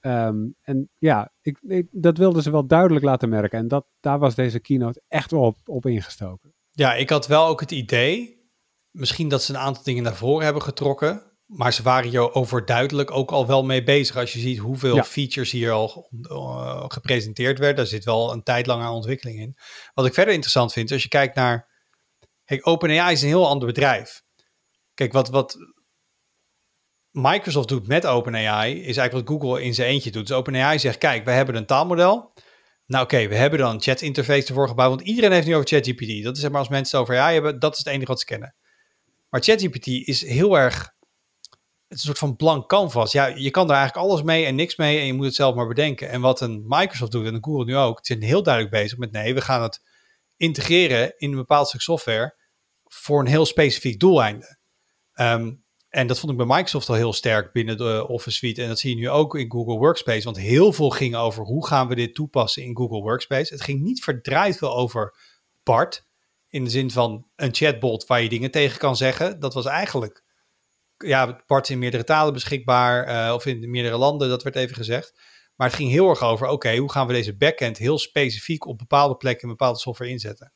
Um, 0.00 0.54
en 0.62 0.88
ja, 0.98 1.32
ik, 1.42 1.58
ik, 1.62 1.86
dat 1.90 2.18
wilden 2.18 2.42
ze 2.42 2.50
wel 2.50 2.66
duidelijk 2.66 3.04
laten 3.04 3.28
merken. 3.28 3.58
En 3.58 3.68
dat, 3.68 3.86
daar 4.00 4.18
was 4.18 4.34
deze 4.34 4.60
keynote 4.60 5.02
echt 5.08 5.30
wel 5.30 5.42
op, 5.42 5.56
op 5.64 5.86
ingestoken. 5.86 6.52
Ja, 6.72 6.94
ik 6.94 7.10
had 7.10 7.26
wel 7.26 7.46
ook 7.46 7.60
het 7.60 7.70
idee 7.70 8.44
misschien 8.90 9.28
dat 9.28 9.42
ze 9.42 9.52
een 9.52 9.58
aantal 9.58 9.82
dingen 9.82 10.02
naar 10.02 10.16
voren 10.16 10.44
hebben 10.44 10.62
getrokken. 10.62 11.22
Maar 11.46 11.72
ze 11.72 11.82
waren 11.82 12.10
hier 12.10 12.32
overduidelijk 12.32 13.10
ook 13.10 13.30
al 13.30 13.46
wel 13.46 13.64
mee 13.64 13.82
bezig. 13.82 14.16
Als 14.16 14.32
je 14.32 14.38
ziet 14.38 14.58
hoeveel 14.58 15.02
features 15.02 15.50
hier 15.50 15.70
al 15.70 16.08
uh, 16.22 16.84
gepresenteerd 16.88 17.58
werden. 17.58 17.76
Daar 17.76 17.86
zit 17.86 18.04
wel 18.04 18.32
een 18.32 18.42
tijd 18.42 18.66
lang 18.66 18.82
aan 18.82 18.92
ontwikkeling 18.92 19.38
in. 19.38 19.56
Wat 19.94 20.06
ik 20.06 20.14
verder 20.14 20.32
interessant 20.32 20.72
vind, 20.72 20.92
als 20.92 21.02
je 21.02 21.08
kijkt 21.08 21.34
naar... 21.34 21.74
Kijk, 22.44 22.66
OpenAI 22.66 23.12
is 23.12 23.22
een 23.22 23.28
heel 23.28 23.48
ander 23.48 23.66
bedrijf. 23.66 24.22
Kijk, 24.94 25.12
wat, 25.12 25.28
wat 25.28 25.56
Microsoft 27.10 27.68
doet 27.68 27.86
met 27.86 28.06
OpenAI... 28.06 28.72
is 28.72 28.96
eigenlijk 28.96 29.28
wat 29.28 29.40
Google 29.40 29.62
in 29.62 29.74
zijn 29.74 29.88
eentje 29.88 30.10
doet. 30.10 30.26
Dus 30.26 30.36
OpenAI 30.36 30.78
zegt, 30.78 30.98
kijk, 30.98 31.24
we 31.24 31.30
hebben 31.30 31.54
een 31.54 31.66
taalmodel... 31.66 32.32
Nou 32.86 33.04
oké, 33.04 33.28
we 33.28 33.34
hebben 33.34 33.58
dan 33.58 33.74
een 33.74 33.80
chat 33.80 34.00
interface 34.00 34.48
ervoor 34.48 34.68
gebouwd, 34.68 34.88
want 34.88 35.08
iedereen 35.08 35.32
heeft 35.32 35.46
nu 35.46 35.54
over 35.54 35.68
ChatGPT. 35.68 36.22
Dat 36.24 36.34
is 36.34 36.40
zeg 36.40 36.50
maar 36.50 36.60
als 36.60 36.68
mensen 36.68 36.98
het 36.98 37.08
over 37.08 37.22
AI 37.22 37.34
hebben, 37.34 37.58
dat 37.58 37.72
is 37.72 37.78
het 37.78 37.86
enige 37.86 38.06
wat 38.06 38.20
ze 38.20 38.26
kennen. 38.26 38.54
Maar 39.28 39.42
ChatGPT 39.42 39.86
is 39.86 40.26
heel 40.26 40.58
erg. 40.58 40.94
Een 41.88 41.98
soort 41.98 42.18
van 42.18 42.36
blank 42.36 42.68
canvas. 42.68 43.12
Ja, 43.12 43.26
je 43.26 43.50
kan 43.50 43.66
daar 43.66 43.76
eigenlijk 43.76 44.06
alles 44.06 44.22
mee 44.22 44.44
en 44.44 44.54
niks 44.54 44.76
mee 44.76 44.98
en 44.98 45.06
je 45.06 45.12
moet 45.12 45.26
het 45.26 45.34
zelf 45.34 45.54
maar 45.54 45.66
bedenken. 45.68 46.08
En 46.08 46.20
wat 46.20 46.40
een 46.40 46.64
Microsoft 46.66 47.12
doet 47.12 47.26
en 47.26 47.44
Google 47.44 47.64
nu 47.64 47.76
ook, 47.76 47.98
zijn 48.02 48.22
heel 48.22 48.42
duidelijk 48.42 48.74
bezig 48.74 48.98
met 48.98 49.12
nee, 49.12 49.34
we 49.34 49.40
gaan 49.40 49.62
het 49.62 49.82
integreren 50.36 51.14
in 51.16 51.30
een 51.30 51.36
bepaald 51.36 51.68
stuk 51.68 51.80
software 51.80 52.36
voor 52.84 53.20
een 53.20 53.26
heel 53.26 53.46
specifiek 53.46 54.00
doeleinde. 54.00 54.58
Um, 55.14 55.64
en 55.88 56.06
dat 56.06 56.18
vond 56.18 56.32
ik 56.32 56.38
bij 56.38 56.46
Microsoft 56.46 56.88
al 56.88 56.94
heel 56.94 57.12
sterk 57.12 57.52
binnen 57.52 57.76
de 57.76 58.06
Office 58.08 58.36
Suite. 58.36 58.62
En 58.62 58.68
dat 58.68 58.78
zie 58.78 58.90
je 58.90 58.96
nu 58.96 59.10
ook 59.10 59.36
in 59.36 59.50
Google 59.50 59.78
Workspace. 59.78 60.24
Want 60.24 60.36
heel 60.36 60.72
veel 60.72 60.90
ging 60.90 61.16
over 61.16 61.44
hoe 61.44 61.66
gaan 61.66 61.88
we 61.88 61.94
dit 61.94 62.14
toepassen 62.14 62.62
in 62.62 62.76
Google 62.76 63.00
Workspace. 63.00 63.52
Het 63.52 63.62
ging 63.62 63.80
niet 63.80 64.04
verdraaid 64.04 64.56
veel 64.56 64.76
over 64.76 65.16
Bart. 65.62 66.06
In 66.48 66.64
de 66.64 66.70
zin 66.70 66.90
van 66.90 67.26
een 67.36 67.54
chatbot 67.54 68.06
waar 68.06 68.22
je 68.22 68.28
dingen 68.28 68.50
tegen 68.50 68.78
kan 68.78 68.96
zeggen. 68.96 69.40
Dat 69.40 69.54
was 69.54 69.64
eigenlijk, 69.64 70.24
ja, 70.98 71.40
Bart 71.46 71.68
in 71.68 71.78
meerdere 71.78 72.04
talen 72.04 72.32
beschikbaar. 72.32 73.08
Uh, 73.28 73.34
of 73.34 73.46
in 73.46 73.70
meerdere 73.70 73.96
landen, 73.96 74.28
dat 74.28 74.42
werd 74.42 74.56
even 74.56 74.76
gezegd. 74.76 75.20
Maar 75.56 75.66
het 75.66 75.76
ging 75.76 75.90
heel 75.90 76.08
erg 76.08 76.22
over, 76.22 76.48
oké, 76.48 76.76
hoe 76.76 76.90
gaan 76.90 77.06
we 77.06 77.12
deze 77.12 77.36
backend 77.36 77.78
heel 77.78 77.98
specifiek 77.98 78.66
op 78.66 78.78
bepaalde 78.78 79.16
plekken 79.16 79.42
in 79.42 79.48
bepaalde 79.48 79.78
software 79.78 80.10
inzetten. 80.10 80.52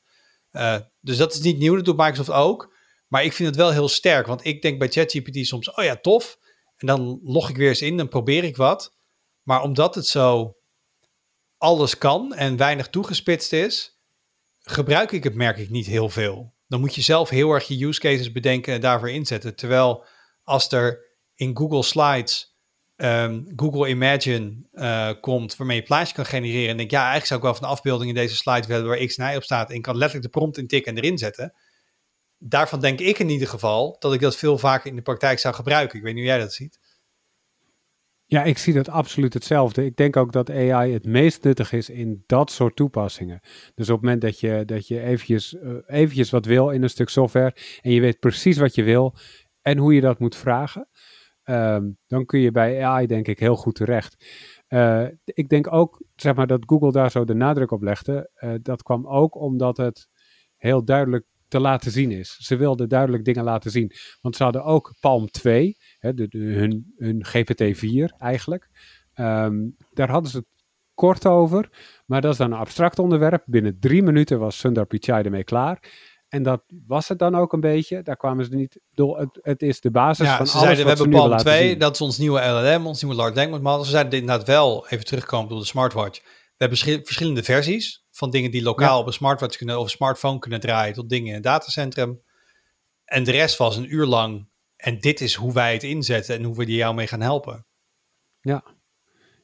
Uh, 0.51 0.77
dus 0.99 1.17
dat 1.17 1.33
is 1.33 1.39
niet 1.39 1.57
nieuw, 1.57 1.75
dat 1.75 1.85
doet 1.85 1.97
Microsoft 1.97 2.31
ook. 2.31 2.73
Maar 3.07 3.23
ik 3.23 3.33
vind 3.33 3.49
het 3.49 3.57
wel 3.57 3.71
heel 3.71 3.89
sterk, 3.89 4.27
want 4.27 4.45
ik 4.45 4.61
denk 4.61 4.79
bij 4.79 4.87
ChatGPT 4.87 5.47
soms, 5.47 5.73
oh 5.73 5.83
ja, 5.83 5.95
tof. 5.95 6.37
En 6.77 6.87
dan 6.87 7.19
log 7.23 7.49
ik 7.49 7.55
weer 7.57 7.69
eens 7.69 7.81
in, 7.81 7.97
dan 7.97 8.07
probeer 8.07 8.43
ik 8.43 8.55
wat. 8.55 8.95
Maar 9.43 9.61
omdat 9.61 9.95
het 9.95 10.05
zo 10.05 10.55
alles 11.57 11.97
kan 11.97 12.33
en 12.33 12.57
weinig 12.57 12.89
toegespitst 12.89 13.53
is, 13.53 13.99
gebruik 14.59 15.11
ik 15.11 15.23
het 15.23 15.35
merk 15.35 15.57
ik 15.57 15.69
niet 15.69 15.85
heel 15.85 16.09
veel. 16.09 16.53
Dan 16.67 16.79
moet 16.79 16.95
je 16.95 17.01
zelf 17.01 17.29
heel 17.29 17.51
erg 17.51 17.67
je 17.67 17.85
use 17.85 17.99
cases 17.99 18.31
bedenken 18.31 18.73
en 18.73 18.81
daarvoor 18.81 19.09
inzetten. 19.09 19.55
Terwijl 19.55 20.05
als 20.51 20.71
er 20.71 21.05
in 21.35 21.57
Google 21.57 21.83
Slides 21.83 22.55
um, 22.95 23.45
Google 23.55 23.89
Imagine 23.89 24.53
uh, 24.73 25.11
komt 25.21 25.55
waarmee 25.55 25.77
je 25.77 25.83
plaatjes 25.83 26.13
kan 26.13 26.25
genereren 26.25 26.69
en 26.69 26.77
denk 26.77 26.91
ja, 26.91 26.99
eigenlijk 26.99 27.27
zou 27.27 27.39
ik 27.39 27.45
wel 27.45 27.55
van 27.55 27.63
een 27.63 27.69
afbeelding 27.69 28.09
in 28.09 28.15
deze 28.15 28.35
slide 28.35 28.67
willen 28.67 28.87
waar 28.87 29.05
X 29.05 29.17
en 29.17 29.33
Y 29.33 29.35
op 29.35 29.43
staat 29.43 29.71
en 29.71 29.81
kan 29.81 29.97
letterlijk 29.97 30.33
de 30.33 30.39
prompt 30.39 30.57
intikken 30.57 30.95
en 30.95 31.03
erin 31.03 31.17
zetten. 31.17 31.53
Daarvan 32.37 32.79
denk 32.79 32.99
ik 32.99 33.19
in 33.19 33.29
ieder 33.29 33.47
geval 33.47 33.95
dat 33.99 34.13
ik 34.13 34.19
dat 34.19 34.37
veel 34.37 34.57
vaker 34.57 34.89
in 34.89 34.95
de 34.95 35.01
praktijk 35.01 35.39
zou 35.39 35.55
gebruiken. 35.55 35.97
Ik 35.97 36.03
weet 36.03 36.13
niet 36.13 36.23
hoe 36.23 36.31
jij 36.31 36.41
dat 36.41 36.53
ziet. 36.53 36.79
Ja, 38.25 38.43
ik 38.43 38.57
zie 38.57 38.73
dat 38.73 38.89
absoluut 38.89 39.33
hetzelfde. 39.33 39.85
Ik 39.85 39.95
denk 39.95 40.17
ook 40.17 40.31
dat 40.31 40.49
AI 40.49 40.93
het 40.93 41.05
meest 41.05 41.43
nuttig 41.43 41.71
is 41.71 41.89
in 41.89 42.23
dat 42.25 42.51
soort 42.51 42.75
toepassingen. 42.75 43.39
Dus 43.75 43.89
op 43.89 43.95
het 43.95 44.03
moment 44.03 44.21
dat 44.21 44.39
je, 44.39 44.63
dat 44.65 44.87
je 44.87 45.01
eventjes, 45.01 45.53
uh, 45.53 45.73
eventjes 45.87 46.29
wat 46.29 46.45
wil 46.45 46.69
in 46.69 46.83
een 46.83 46.89
stuk 46.89 47.09
software 47.09 47.55
en 47.81 47.91
je 47.91 48.01
weet 48.01 48.19
precies 48.19 48.57
wat 48.57 48.75
je 48.75 48.83
wil 48.83 49.15
en 49.61 49.77
hoe 49.77 49.93
je 49.93 50.01
dat 50.01 50.19
moet 50.19 50.35
vragen, 50.35 50.87
um, 51.43 51.97
dan 52.07 52.25
kun 52.25 52.39
je 52.39 52.51
bij 52.51 52.85
AI 52.85 53.07
denk 53.07 53.27
ik 53.27 53.39
heel 53.39 53.55
goed 53.55 53.75
terecht. 53.75 54.25
Uh, 54.69 55.07
ik 55.23 55.49
denk 55.49 55.73
ook, 55.73 56.01
zeg 56.15 56.35
maar, 56.35 56.47
dat 56.47 56.63
Google 56.65 56.91
daar 56.91 57.11
zo 57.11 57.23
de 57.23 57.33
nadruk 57.33 57.71
op 57.71 57.81
legde. 57.81 58.29
Uh, 58.35 58.53
dat 58.61 58.83
kwam 58.83 59.07
ook 59.07 59.35
omdat 59.35 59.77
het 59.77 60.07
heel 60.57 60.85
duidelijk 60.85 61.25
te 61.47 61.59
laten 61.59 61.91
zien 61.91 62.11
is. 62.11 62.37
Ze 62.37 62.55
wilden 62.55 62.89
duidelijk 62.89 63.25
dingen 63.25 63.43
laten 63.43 63.71
zien. 63.71 63.91
Want 64.21 64.35
ze 64.35 64.43
hadden 64.43 64.63
ook 64.63 64.93
Palm 64.99 65.31
2, 65.31 65.77
hè, 65.99 66.13
de, 66.13 66.27
hun, 66.31 66.93
hun 66.97 67.25
GPT-4 67.25 68.17
eigenlijk. 68.17 68.69
Ehm, 69.13 69.69
daar 69.93 70.09
hadden 70.09 70.31
ze 70.31 70.37
het 70.37 70.47
kort 70.93 71.25
over, 71.25 71.69
maar 72.05 72.21
dat 72.21 72.31
is 72.31 72.37
dan 72.37 72.51
een 72.51 72.59
abstract 72.59 72.99
onderwerp. 72.99 73.43
Binnen 73.45 73.79
drie 73.79 74.03
minuten 74.03 74.39
was 74.39 74.57
Sundar 74.57 74.85
Pichai 74.85 75.23
ermee 75.23 75.43
klaar. 75.43 75.79
En 76.31 76.43
dat 76.43 76.63
was 76.87 77.07
het 77.07 77.19
dan 77.19 77.35
ook 77.35 77.53
een 77.53 77.59
beetje. 77.59 78.01
Daar 78.01 78.17
kwamen 78.17 78.45
ze 78.45 78.55
niet 78.55 78.79
door. 78.93 79.19
Het, 79.19 79.39
het 79.41 79.61
is 79.61 79.81
de 79.81 79.91
basis 79.91 80.25
Ja, 80.27 80.37
van 80.37 80.47
ze 80.47 80.51
alles 80.51 80.63
zeiden, 80.63 80.83
we 80.85 80.89
wat 80.89 80.97
hebben 80.99 81.17
Palm 81.17 81.29
willen 81.29 81.45
laten 81.45 81.59
2, 81.59 81.69
zien. 81.69 81.79
dat 81.79 81.93
is 81.93 82.01
ons 82.01 82.17
nieuwe 82.17 82.41
LLM, 82.41 82.87
ons 82.87 83.01
nieuwe 83.01 83.17
large 83.17 83.35
language 83.35 83.61
model. 83.63 83.83
Ze 83.83 83.89
zeiden 83.91 84.19
inderdaad 84.19 84.47
wel, 84.47 84.87
even 84.87 85.05
terugkomen 85.05 85.51
op 85.51 85.59
de 85.59 85.65
smartwatch. 85.65 86.19
We 86.21 86.27
hebben 86.57 86.77
verschil- 86.77 87.03
verschillende 87.05 87.43
versies 87.43 88.05
van 88.11 88.29
dingen 88.29 88.51
die 88.51 88.63
lokaal 88.63 88.93
Ja. 88.95 88.99
op 88.99 89.07
een 89.07 89.13
smartwatch 89.13 89.57
kunnen, 89.57 89.77
of 89.77 89.83
een 89.83 89.89
smartphone 89.89 90.39
kunnen 90.39 90.59
draaien, 90.59 90.93
tot 90.93 91.09
dingen 91.09 91.27
in 91.27 91.33
het 91.33 91.43
datacentrum. 91.43 92.21
En 93.05 93.23
de 93.23 93.31
rest 93.31 93.57
was 93.57 93.75
een 93.77 93.93
uur 93.93 94.05
lang. 94.05 94.49
En 94.75 94.99
dit 94.99 95.21
is 95.21 95.33
hoe 95.35 95.53
wij 95.53 95.73
het 95.73 95.83
inzetten 95.83 96.35
en 96.37 96.43
hoe 96.43 96.55
we 96.55 96.63
er 96.63 96.69
jou 96.69 96.95
mee 96.95 97.07
gaan 97.07 97.21
helpen. 97.21 97.65
Ja. 98.41 98.63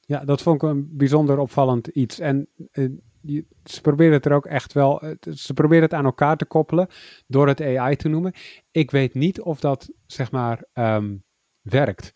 ja, 0.01 0.25
dat 0.25 0.41
vond 0.41 0.63
ik 0.63 0.69
een 0.69 0.89
bijzonder 0.97 1.37
opvallend 1.37 1.87
iets. 1.87 2.19
En 2.19 2.47
eh, 2.71 2.89
die- 3.27 3.47
ze 3.63 3.81
proberen 3.81 4.13
het 4.13 4.25
er 4.25 4.33
ook 4.33 4.45
echt 4.45 4.73
wel. 4.73 5.01
Ze 5.33 5.53
proberen 5.53 5.83
het 5.83 5.93
aan 5.93 6.05
elkaar 6.05 6.37
te 6.37 6.45
koppelen 6.45 6.87
door 7.27 7.47
het 7.47 7.61
AI 7.61 7.95
te 7.95 8.07
noemen. 8.07 8.33
Ik 8.71 8.91
weet 8.91 9.13
niet 9.13 9.41
of 9.41 9.59
dat 9.59 9.89
zeg 10.05 10.31
maar 10.31 10.63
ehm, 10.73 11.15
werkt. 11.61 12.13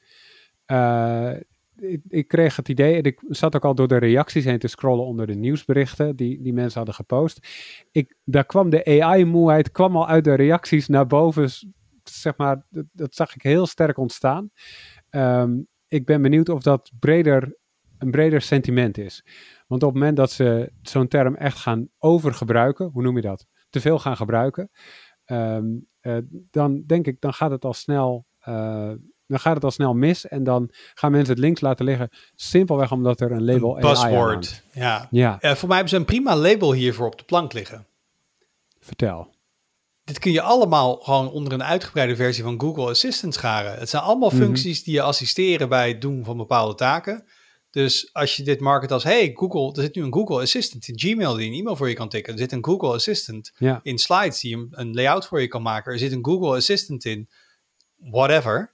Eh, 0.65 1.33
ik, 1.77 2.01
ik 2.07 2.27
kreeg 2.27 2.55
het 2.55 2.69
idee, 2.69 2.95
en 2.95 3.03
ik 3.03 3.19
zat 3.27 3.55
ook 3.55 3.65
al 3.65 3.75
door 3.75 3.87
de 3.87 3.97
reacties 3.97 4.45
heen 4.45 4.59
te 4.59 4.67
scrollen 4.67 5.05
onder 5.05 5.27
de 5.27 5.35
nieuwsberichten 5.35 6.15
die, 6.15 6.41
die 6.41 6.53
mensen 6.53 6.77
hadden 6.77 6.95
gepost. 6.95 7.47
Ik, 7.91 8.15
daar 8.23 8.45
kwam 8.45 8.69
de 8.69 9.01
AI-moeheid 9.01 9.71
kwam 9.71 9.95
al 9.95 10.07
uit 10.07 10.23
de 10.23 10.33
reacties 10.33 10.87
naar 10.87 11.07
boven. 11.07 11.49
Zeg 12.03 12.37
maar, 12.37 12.65
dat, 12.69 12.85
dat 12.91 13.15
zag 13.15 13.35
ik 13.35 13.41
heel 13.41 13.65
sterk 13.65 13.97
ontstaan. 13.97 14.51
Ehm, 15.09 15.59
ik 15.87 16.05
ben 16.05 16.21
benieuwd 16.21 16.49
of 16.49 16.61
dat 16.61 16.91
breder, 16.99 17.57
een 17.97 18.11
breder 18.11 18.41
sentiment 18.41 18.97
is. 18.97 19.25
Want 19.71 19.83
op 19.83 19.89
het 19.89 19.97
moment 19.99 20.17
dat 20.17 20.31
ze 20.31 20.71
zo'n 20.81 21.07
term 21.07 21.35
echt 21.35 21.57
gaan 21.57 21.89
overgebruiken, 21.97 22.89
hoe 22.93 23.01
noem 23.01 23.15
je 23.15 23.21
dat? 23.21 23.45
Te 23.69 23.81
veel 23.81 23.99
gaan 23.99 24.17
gebruiken, 24.17 24.69
ehm, 25.25 25.65
eh, 25.99 26.17
dan 26.51 26.83
denk 26.87 27.07
ik, 27.07 27.21
dan 27.21 27.33
gaat 27.33 27.51
het 27.51 27.65
al 27.65 27.73
snel. 27.73 28.25
eh, 28.39 28.91
dan 29.25 29.39
gaat 29.39 29.55
het 29.55 29.63
al 29.63 29.71
snel 29.71 29.93
mis 29.93 30.27
en 30.27 30.43
dan 30.43 30.69
gaan 30.93 31.11
mensen 31.11 31.33
het 31.33 31.43
links 31.43 31.61
laten 31.61 31.85
liggen. 31.85 32.09
Simpelweg 32.35 32.91
omdat 32.91 33.19
er 33.21 33.31
een 33.31 33.43
label 33.45 33.75
Een 33.75 33.81
buzzword. 33.81 34.63
Ja. 34.73 35.07
Ja, 35.11 35.39
Eh, 35.41 35.53
voor 35.55 35.67
mij 35.67 35.77
hebben 35.77 35.93
ze 35.95 35.99
een 35.99 36.05
prima 36.05 36.35
label 36.35 36.73
hiervoor 36.73 37.05
op 37.07 37.17
de 37.17 37.23
plank 37.23 37.53
liggen. 37.53 37.85
vertel. 38.79 39.33
Dit 40.03 40.19
kun 40.19 40.31
je 40.31 40.41
allemaal 40.41 40.95
gewoon 40.95 41.29
onder 41.31 41.53
een 41.53 41.63
uitgebreide 41.63 42.15
versie 42.15 42.43
van 42.43 42.59
Google 42.61 42.89
Assistant 42.89 43.33
scharen. 43.33 43.79
Het 43.79 43.89
zijn 43.89 44.03
allemaal 44.03 44.29
Mhm. 44.29 44.37
functies 44.37 44.83
die 44.83 44.93
je 44.93 45.01
assisteren 45.01 45.69
bij 45.69 45.87
het 45.87 46.01
doen 46.01 46.23
van 46.23 46.37
bepaalde 46.37 46.75
taken. 46.75 47.23
Dus 47.71 48.13
als 48.13 48.35
je 48.35 48.43
dit 48.43 48.59
market 48.59 48.91
als, 48.91 49.03
hey 49.03 49.31
Google, 49.33 49.73
er 49.73 49.81
zit 49.81 49.95
nu 49.95 50.03
een 50.03 50.13
Google 50.13 50.41
Assistant 50.41 50.87
in 50.87 50.99
Gmail 50.99 51.33
die 51.33 51.47
een 51.47 51.59
e-mail 51.59 51.75
voor 51.75 51.89
je 51.89 51.95
kan 51.95 52.09
tikken. 52.09 52.33
Er 52.33 52.39
zit 52.39 52.51
een 52.51 52.65
Google 52.65 52.93
Assistant 52.93 53.51
Ja, 53.57 53.79
in 53.83 53.97
Slides 53.97 54.39
die 54.39 54.55
een, 54.55 54.67
een 54.71 54.93
layout 54.93 55.27
voor 55.27 55.41
je 55.41 55.47
kan 55.47 55.61
maken. 55.61 55.91
Er 55.91 55.99
zit 55.99 56.11
een 56.11 56.25
Google 56.25 56.55
Assistant 56.55 57.05
in, 57.05 57.29
whatever. 57.95 58.73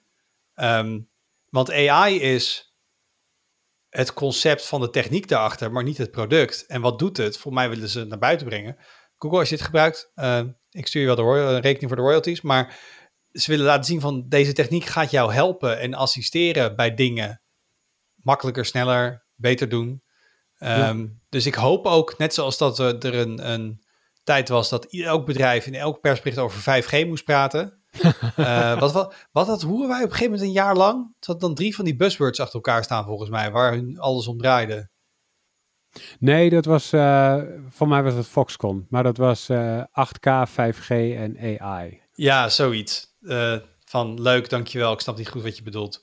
Ehm, 0.54 1.00
want 1.48 1.72
AI 1.72 2.20
is 2.20 2.74
het 3.88 4.12
concept 4.12 4.66
van 4.66 4.80
de 4.80 4.90
techniek 4.90 5.28
daarachter, 5.28 5.72
maar 5.72 5.84
niet 5.84 5.98
het 5.98 6.10
product. 6.10 6.66
En 6.66 6.80
wat 6.80 6.98
doet 6.98 7.16
het? 7.16 7.38
Voor 7.38 7.52
mij 7.52 7.68
willen 7.68 7.88
ze 7.88 7.98
het 7.98 8.08
naar 8.08 8.18
buiten 8.18 8.46
brengen. 8.46 8.76
Google, 9.16 9.38
als 9.38 9.48
je 9.48 9.56
dit 9.56 9.64
gebruikt, 9.64 10.10
eh, 10.14 10.42
ik 10.70 10.86
stuur 10.86 11.00
je 11.00 11.06
wel 11.06 11.16
de 11.16 11.22
een 11.22 11.60
rekening 11.60 11.88
voor 11.88 11.96
de 11.96 12.02
royalties, 12.02 12.40
maar 12.40 12.78
ze 13.32 13.50
willen 13.50 13.66
laten 13.66 13.84
zien 13.84 14.00
van 14.00 14.28
deze 14.28 14.52
techniek 14.52 14.84
gaat 14.84 15.10
jou 15.10 15.32
helpen 15.32 15.78
en 15.78 15.94
assisteren 15.94 16.76
bij 16.76 16.94
dingen 16.94 17.40
makkelijker, 18.28 18.64
sneller, 18.64 19.24
beter 19.34 19.68
doen. 19.68 20.02
Ehm, 20.58 21.06
Dus 21.28 21.46
ik 21.46 21.54
hoop 21.54 21.86
ook, 21.86 22.18
net 22.18 22.34
zoals 22.34 22.58
dat 22.58 22.80
eh, 22.80 22.86
er 22.86 23.14
een, 23.14 23.50
een 23.50 23.82
tijd 24.24 24.48
was 24.48 24.68
dat 24.68 24.84
elk 24.84 25.26
bedrijf 25.26 25.66
in 25.66 25.74
elk 25.74 26.00
persbericht 26.00 26.38
over 26.38 26.60
5G 26.60 27.06
moest 27.06 27.24
praten. 27.24 27.72
Eh, 28.36 28.78
wat, 28.80 28.92
wat, 28.92 29.14
wat 29.32 29.46
dat 29.46 29.62
hoeren 29.62 29.88
wij 29.88 29.98
op 29.98 30.04
een 30.04 30.10
gegeven 30.10 30.32
moment 30.32 30.48
een 30.48 30.54
jaar 30.62 30.76
lang? 30.76 31.14
Hadden 31.20 31.46
dan 31.46 31.54
drie 31.54 31.74
van 31.74 31.84
die 31.84 31.96
buzzwords 31.96 32.40
achter 32.40 32.54
elkaar 32.54 32.84
staan 32.84 33.04
volgens 33.04 33.30
mij, 33.30 33.50
waar 33.50 33.72
hun 33.72 33.98
alles 33.98 34.26
om 34.26 34.38
draaide. 34.38 34.90
nee, 36.18 36.50
dat 36.50 36.64
was, 36.64 36.92
eh 36.92 37.42
voor 37.68 37.88
mij 37.88 38.02
was 38.02 38.14
het 38.14 38.26
Foxconn, 38.26 38.86
maar 38.88 39.02
dat 39.02 39.16
was 39.16 39.48
eh 39.48 39.82
8K, 39.82 40.48
5G 40.50 40.88
en 41.16 41.58
AI. 41.60 42.00
Ja, 42.12 42.48
zoiets. 42.48 43.16
Van 43.84 44.22
leuk, 44.22 44.50
dankjewel. 44.50 44.92
Ik 44.92 45.00
snap 45.00 45.16
niet 45.16 45.28
goed 45.28 45.42
wat 45.42 45.56
je 45.56 45.62
bedoelt. 45.62 46.02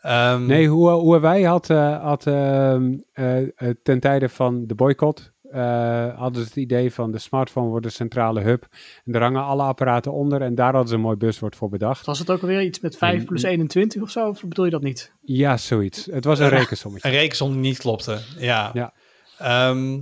Ehm, 0.00 0.46
Nee, 0.46 0.68
hoe, 0.68 0.90
Huawei 1.02 1.46
had, 1.46 1.70
eh, 1.70 2.02
had 2.02 2.26
ehm, 2.26 2.98
eh, 3.12 3.42
eh, 3.42 3.48
ten 3.82 4.00
tijde 4.00 4.28
van 4.28 4.66
de 4.66 4.74
boycott, 4.74 5.32
eh, 5.50 6.18
hadden 6.18 6.42
ze 6.42 6.48
het 6.48 6.56
idee 6.56 6.92
van 6.92 7.10
de 7.10 7.18
smartphone 7.18 7.68
wordt 7.68 7.86
de 7.86 7.92
centrale 7.92 8.40
hub. 8.40 8.66
En 9.04 9.12
daar 9.12 9.22
hangen 9.22 9.42
alle 9.42 9.62
apparaten 9.62 10.12
onder 10.12 10.42
en 10.42 10.54
daar 10.54 10.70
hadden 10.70 10.88
ze 10.88 10.94
een 10.94 11.00
mooi 11.00 11.16
buzzword 11.16 11.56
voor 11.56 11.68
bedacht. 11.68 12.06
Was 12.06 12.18
het 12.18 12.30
ook 12.30 12.40
alweer 12.40 12.62
iets 12.62 12.80
met 12.80 12.96
5 12.96 13.24
plus 13.24 13.42
21 13.42 14.02
of 14.02 14.10
zo? 14.10 14.28
Of 14.28 14.40
bedoel 14.42 14.64
je 14.64 14.70
dat 14.70 14.82
niet? 14.82 15.12
Ja, 15.20 15.56
zoiets. 15.56 16.06
Het 16.10 16.24
was 16.24 16.38
een 16.38 16.48
rekensommetje. 16.48 17.08
Een 17.08 17.14
rekensom 17.14 17.52
die 17.52 17.60
niet 17.60 17.78
klopte. 17.78 18.18
Ja. 18.36 18.70
Ja. 18.74 18.92
Ehm, 19.38 20.00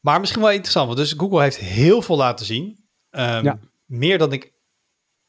maar 0.00 0.20
misschien 0.20 0.42
wel 0.42 0.50
interessant, 0.50 0.86
want 0.86 0.98
dus 0.98 1.14
Google 1.16 1.42
heeft 1.42 1.56
heel 1.58 2.02
veel 2.02 2.16
laten 2.16 2.46
zien. 2.46 2.84
Ehm, 3.10 3.44
Ja. 3.44 3.58
Meer 3.86 4.18
dan 4.18 4.32
ik 4.32 4.52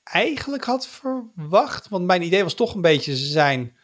eigenlijk 0.04 0.64
had 0.64 0.88
verwacht. 0.88 1.89
Want 1.89 2.06
mijn 2.06 2.22
idee 2.22 2.43
was 2.43 2.54
toch 2.54 2.76
een 2.76 2.82
beetje, 2.82 3.18
ze 3.18 3.26
zijn 3.26 3.78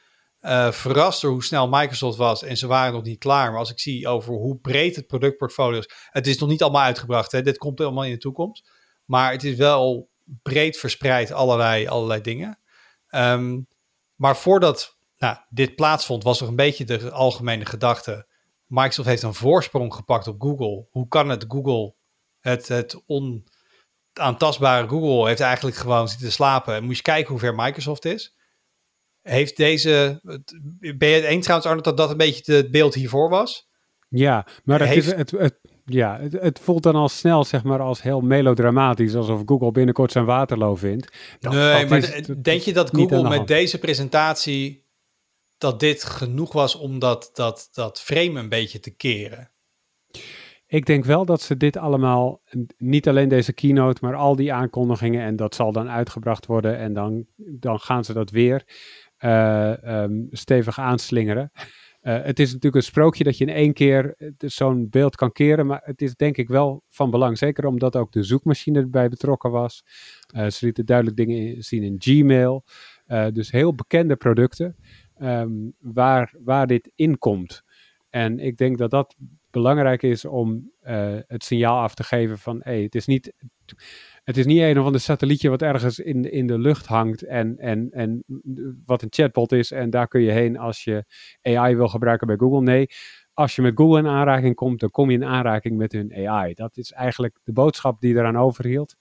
eh, 0.46 0.72
verrast 0.72 1.22
door 1.22 1.32
hoe 1.32 1.44
snel 1.44 1.68
Microsoft 1.70 2.18
was. 2.18 2.44
En 2.44 2.58
ze 2.58 2.68
waren 2.68 2.94
nog 2.94 3.04
niet 3.04 3.20
klaar. 3.20 3.50
Maar 3.50 3.60
als 3.60 3.72
ik 3.72 3.80
zie 3.80 4.08
over 4.08 4.34
hoe 4.34 4.58
breed 4.58 4.96
het 4.96 5.08
productportfolio 5.08 5.80
is. 5.80 5.90
Het 6.10 6.28
is 6.28 6.38
nog 6.38 6.50
niet 6.50 6.62
allemaal 6.62 6.82
uitgebracht. 6.82 7.32
Hè? 7.32 7.42
Dit 7.42 7.58
komt 7.58 7.82
allemaal 7.82 8.04
in 8.04 8.12
de 8.12 8.18
toekomst. 8.18 8.72
Maar 9.06 9.32
het 9.32 9.44
is 9.44 9.56
wel 9.56 10.10
breed 10.26 10.78
verspreid 10.78 11.32
allerlei, 11.32 11.88
allerlei 11.88 12.22
dingen. 12.22 12.60
Ehm, 13.08 13.62
maar 14.16 14.38
voordat 14.38 14.98
nou, 15.18 15.38
dit 15.50 15.76
plaatsvond, 15.76 16.24
was 16.24 16.42
er 16.42 16.48
een 16.48 16.56
beetje 16.56 16.86
de 16.86 17.12
algemene 17.12 17.66
gedachte. 17.66 18.28
Microsoft 18.66 19.08
heeft 19.08 19.24
een 19.24 19.34
voorsprong 19.34 19.94
gepakt 19.94 20.28
op 20.28 20.42
Google. 20.42 20.88
Hoe 20.92 21.08
kan 21.08 21.30
het 21.30 21.46
Google, 21.48 21.96
het, 22.40 22.68
het 22.68 23.04
onaantastbare 23.06 24.88
Google, 24.88 25.28
heeft 25.28 25.40
eigenlijk 25.40 25.78
gewoon 25.78 26.10
zitten 26.10 26.32
slapen. 26.32 26.76
En 26.76 26.84
moet 26.84 26.98
je 26.98 27.02
kijken 27.02 27.32
hoe 27.32 27.40
ver 27.40 27.56
Microsoft 27.56 28.06
is. 28.06 28.35
Heeft 29.26 29.58
deze, 29.58 30.20
ben 30.98 31.08
je 31.10 31.16
het 31.16 31.24
eens 31.24 31.42
trouwens 31.44 31.68
Arnold 31.70 31.84
dat 31.86 31.98
dat 31.98 32.12
een 32.12 32.18
beetje 32.18 32.54
het 32.54 32.72
beeld 32.72 32.94
hiervoor 32.94 33.30
was? 33.30 33.68
Ja, 34.10 34.48
maar 34.64 34.80
het, 34.80 34.90
Heeft- 34.90 35.08
is, 35.08 35.14
het, 35.14 35.32
het, 35.32 35.60
ja, 35.86 36.20
het, 36.20 36.34
het 36.34 36.60
voelt 36.60 36.84
dan 36.84 36.96
al 36.96 37.10
snel 37.10 37.44
zeg 37.44 37.64
maar 37.64 37.80
als 37.80 38.02
heel 38.02 38.22
melodramatisch, 38.22 39.16
alsof 39.16 39.42
Google 39.46 39.72
binnenkort 39.72 40.12
zijn 40.12 40.26
Waterloo 40.26 40.76
vindt. 40.76 41.18
Dat- 41.40 41.54
nee, 41.54 41.80
dat 41.80 41.90
maar 41.90 41.98
is- 41.98 42.26
denk 42.42 42.62
je 42.62 42.74
dat 42.74 42.90
Google 42.90 43.22
de 43.24 43.30
met 43.30 43.48
deze 43.48 43.80
presentatie, 43.80 44.86
dat 45.58 45.80
dit 45.80 46.04
genoeg 46.04 46.54
was 46.54 46.76
om 46.76 47.00
dat, 47.00 47.30
dat, 47.34 47.70
dat 47.74 48.02
frame 48.02 48.40
een 48.40 48.50
beetje 48.50 48.80
te 48.80 48.96
keren? 48.96 49.50
Ik 50.68 50.86
denk 50.86 51.06
wel 51.06 51.26
dat 51.26 51.42
ze 51.42 51.58
dit 51.58 51.78
allemaal, 51.78 52.42
niet 52.78 53.08
alleen 53.08 53.30
deze 53.30 53.54
keynote, 53.54 53.98
maar 54.02 54.16
al 54.16 54.36
die 54.36 54.54
aankondigingen, 54.54 55.22
en 55.26 55.36
dat 55.36 55.56
zal 55.56 55.72
dan 55.72 55.90
uitgebracht 55.90 56.46
worden 56.46 56.78
en 56.78 56.94
dan, 56.94 57.26
dan 57.36 57.80
gaan 57.80 58.04
ze 58.06 58.14
dat 58.14 58.30
weer 58.30 58.64
ehm, 59.28 60.24
stevig 60.30 60.80
aanslingeren. 60.80 61.52
Eh, 62.02 62.24
het 62.24 62.40
is 62.40 62.48
natuurlijk 62.48 62.76
een 62.76 62.92
sprookje 62.92 63.24
dat 63.24 63.38
je 63.38 63.46
in 63.46 63.54
één 63.54 63.74
keer 63.74 64.16
zo'n 64.38 64.90
beeld 64.90 65.16
kan 65.16 65.32
keren, 65.32 65.66
maar 65.66 65.82
het 65.84 66.02
is 66.02 66.16
denk 66.16 66.38
ik 66.38 66.48
wel 66.48 66.84
van 66.90 67.12
belang. 67.12 67.38
Zeker 67.38 67.66
omdat 67.66 67.96
ook 67.96 68.12
de 68.12 68.24
zoekmachine 68.24 68.80
erbij 68.80 69.10
betrokken 69.10 69.52
was. 69.52 69.84
Eh, 70.28 70.48
ze 70.48 70.66
lieten 70.66 70.86
duidelijk 70.86 71.18
dingen 71.18 71.38
in- 71.38 71.64
zien 71.64 71.84
in 71.84 71.96
Gmail. 71.98 72.64
Dus 73.34 73.52
heel 73.52 73.76
bekende 73.76 74.16
producten 74.16 74.76
ehm, 75.16 75.52
waar, 75.80 76.34
waar 76.44 76.68
dit 76.68 76.92
in 76.96 77.18
komt. 77.18 77.64
En 78.10 78.40
ik 78.40 78.58
denk 78.58 78.78
dat 78.78 78.92
dat 78.92 79.16
belangrijk 79.52 80.04
is 80.04 80.26
om 80.26 80.72
het 81.28 81.44
signaal 81.44 81.82
af 81.82 81.96
te 81.96 82.04
geven 82.04 82.38
van 82.38 82.60
hey, 82.64 82.82
het 82.82 82.96
is 82.96 83.06
niet. 83.06 83.34
Het 84.26 84.38
is 84.38 84.46
niet 84.46 84.62
een 84.62 84.80
of 84.80 84.86
ander 84.86 85.02
satellietje 85.02 85.50
wat 85.50 85.62
ergens 85.62 86.00
in, 86.00 86.32
in 86.32 86.48
de 86.48 86.60
lucht 86.60 86.86
hangt 86.86 87.22
en, 87.22 87.58
en, 87.58 87.90
en 87.92 88.24
wat 88.86 89.02
een 89.02 89.08
chatbot 89.12 89.52
is 89.52 89.72
en 89.72 89.90
daar 89.90 90.08
kun 90.08 90.22
je 90.22 90.32
heen 90.32 90.58
als 90.58 90.84
je 90.84 91.06
AI 91.42 91.76
wil 91.76 91.88
gebruiken 91.88 92.28
bij 92.28 92.38
Google. 92.38 92.62
Nee, 92.62 92.88
als 93.34 93.56
je 93.56 93.62
met 93.62 93.78
Google 93.78 94.00
in 94.00 94.08
aanraking 94.08 94.56
komt, 94.56 94.80
dan 94.80 94.90
kom 94.90 95.10
je 95.10 95.18
in 95.18 95.24
aanraking 95.26 95.78
met 95.78 95.92
hun 95.92 96.28
AI. 96.28 96.54
Dat 96.54 96.78
is 96.78 96.92
eigenlijk 96.92 97.40
de 97.44 97.52
boodschap 97.54 98.00
die 98.00 98.16
eraan 98.16 98.38
overhield. 98.38 98.96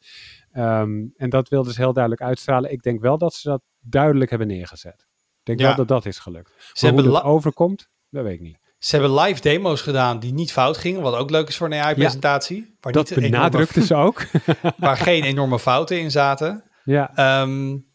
Ehm, 0.53 1.05
en 1.17 1.31
dat 1.31 1.49
wilden 1.49 1.73
ze 1.73 1.81
heel 1.81 1.93
duidelijk 1.93 2.23
uitstralen. 2.23 2.73
Ik 2.73 2.83
denk 2.83 3.01
wel 3.01 3.19
dat 3.19 3.35
ze 3.35 3.49
dat 3.49 3.63
duidelijk 3.81 4.31
hebben 4.31 4.49
neergezet. 4.49 5.07
Ik 5.39 5.45
denk 5.45 5.59
Ja. 5.61 5.67
wel 5.67 5.77
dat 5.77 5.89
dat 5.89 6.07
is 6.07 6.19
gelukt. 6.19 6.71
Ze 6.73 6.85
Maar 6.93 7.03
hoe 7.03 7.13
dat 7.13 7.23
overkomt, 7.23 7.89
dat 8.11 8.23
weet 8.25 8.35
ik 8.35 8.41
niet. 8.41 8.59
Ze 8.85 8.97
hebben 8.97 9.15
live 9.21 9.41
demo's 9.41 9.81
gedaan 9.81 10.19
die 10.19 10.33
niet 10.33 10.53
fout 10.53 10.77
gingen, 10.77 11.01
wat 11.01 11.15
ook 11.15 11.31
leuk 11.31 11.49
is 11.49 11.57
voor 11.57 11.67
een 11.67 11.81
AI-presentatie. 11.81 12.77
Ja, 12.81 12.91
dat 12.91 13.15
benadrukte 13.15 13.87
ze 13.87 13.95
ook. 13.95 14.27
waar 14.77 14.97
geen 14.97 15.23
enorme 15.23 15.59
fouten 15.59 16.01
in 16.01 16.11
zaten. 16.11 16.71
Ja. 16.83 17.41
Um, 17.43 17.87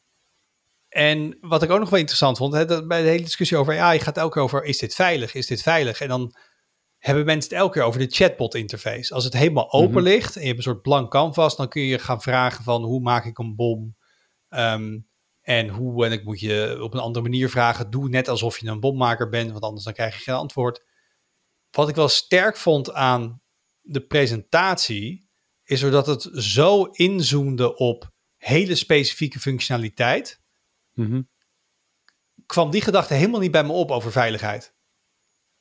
en 0.87 1.37
wat 1.41 1.63
ik 1.63 1.69
ook 1.69 1.79
nog 1.79 1.89
wel 1.89 1.99
interessant 1.99 2.37
vond, 2.37 2.53
hè, 2.53 2.65
dat 2.65 2.87
bij 2.87 3.01
de 3.01 3.07
hele 3.07 3.23
discussie 3.23 3.57
over 3.57 3.79
AI 3.79 3.99
gaat 3.99 4.17
elke 4.17 4.33
keer 4.33 4.41
over, 4.41 4.63
is 4.63 4.77
dit 4.77 4.95
veilig, 4.95 5.33
is 5.33 5.47
dit 5.47 5.61
veilig? 5.61 6.01
En 6.01 6.07
dan 6.07 6.35
hebben 6.97 7.25
mensen 7.25 7.49
het 7.49 7.59
elke 7.59 7.73
keer 7.73 7.83
over 7.83 7.99
de 7.99 8.15
chatbot 8.15 8.55
interface. 8.55 9.13
Als 9.13 9.23
het 9.23 9.33
helemaal 9.33 9.71
open 9.71 9.91
mhm. 9.91 10.03
ligt 10.03 10.35
en 10.35 10.41
je 10.41 10.47
hebt 10.47 10.57
een 10.57 10.63
soort 10.63 10.81
blank 10.81 11.11
canvas, 11.11 11.55
dan 11.55 11.67
kun 11.67 11.81
je 11.81 11.99
gaan 11.99 12.21
vragen 12.21 12.63
van 12.63 12.83
hoe 12.83 13.01
maak 13.01 13.25
ik 13.25 13.37
een 13.37 13.55
bom? 13.55 13.95
Um, 14.49 15.08
en 15.49 15.67
hoe, 15.67 16.05
en 16.05 16.11
ik 16.11 16.23
moet 16.23 16.39
je 16.39 16.77
op 16.81 16.93
een 16.93 16.99
andere 16.99 17.25
manier 17.25 17.49
vragen, 17.49 17.89
doe 17.89 18.09
net 18.09 18.27
alsof 18.27 18.59
je 18.59 18.67
een 18.67 18.79
bommaker 18.79 19.29
bent, 19.29 19.51
want 19.51 19.63
anders 19.63 19.83
dan 19.83 19.93
krijg 19.93 20.15
je 20.15 20.21
geen 20.21 20.35
antwoord. 20.35 20.83
Wat 21.71 21.89
ik 21.89 21.95
wel 21.95 22.07
sterk 22.07 22.57
vond 22.57 22.93
aan 22.93 23.41
de 23.81 24.01
presentatie, 24.01 25.29
is 25.63 25.79
doordat 25.79 26.05
het 26.05 26.29
zo 26.33 26.83
inzoomde 26.83 27.75
op 27.75 28.11
hele 28.37 28.75
specifieke 28.75 29.39
functionaliteit, 29.39 30.41
mhm. 30.93 31.21
kwam 32.45 32.71
die 32.71 32.81
gedachte 32.81 33.13
helemaal 33.13 33.39
niet 33.39 33.51
bij 33.51 33.63
me 33.63 33.71
op 33.71 33.91
over 33.91 34.11
veiligheid. 34.11 34.73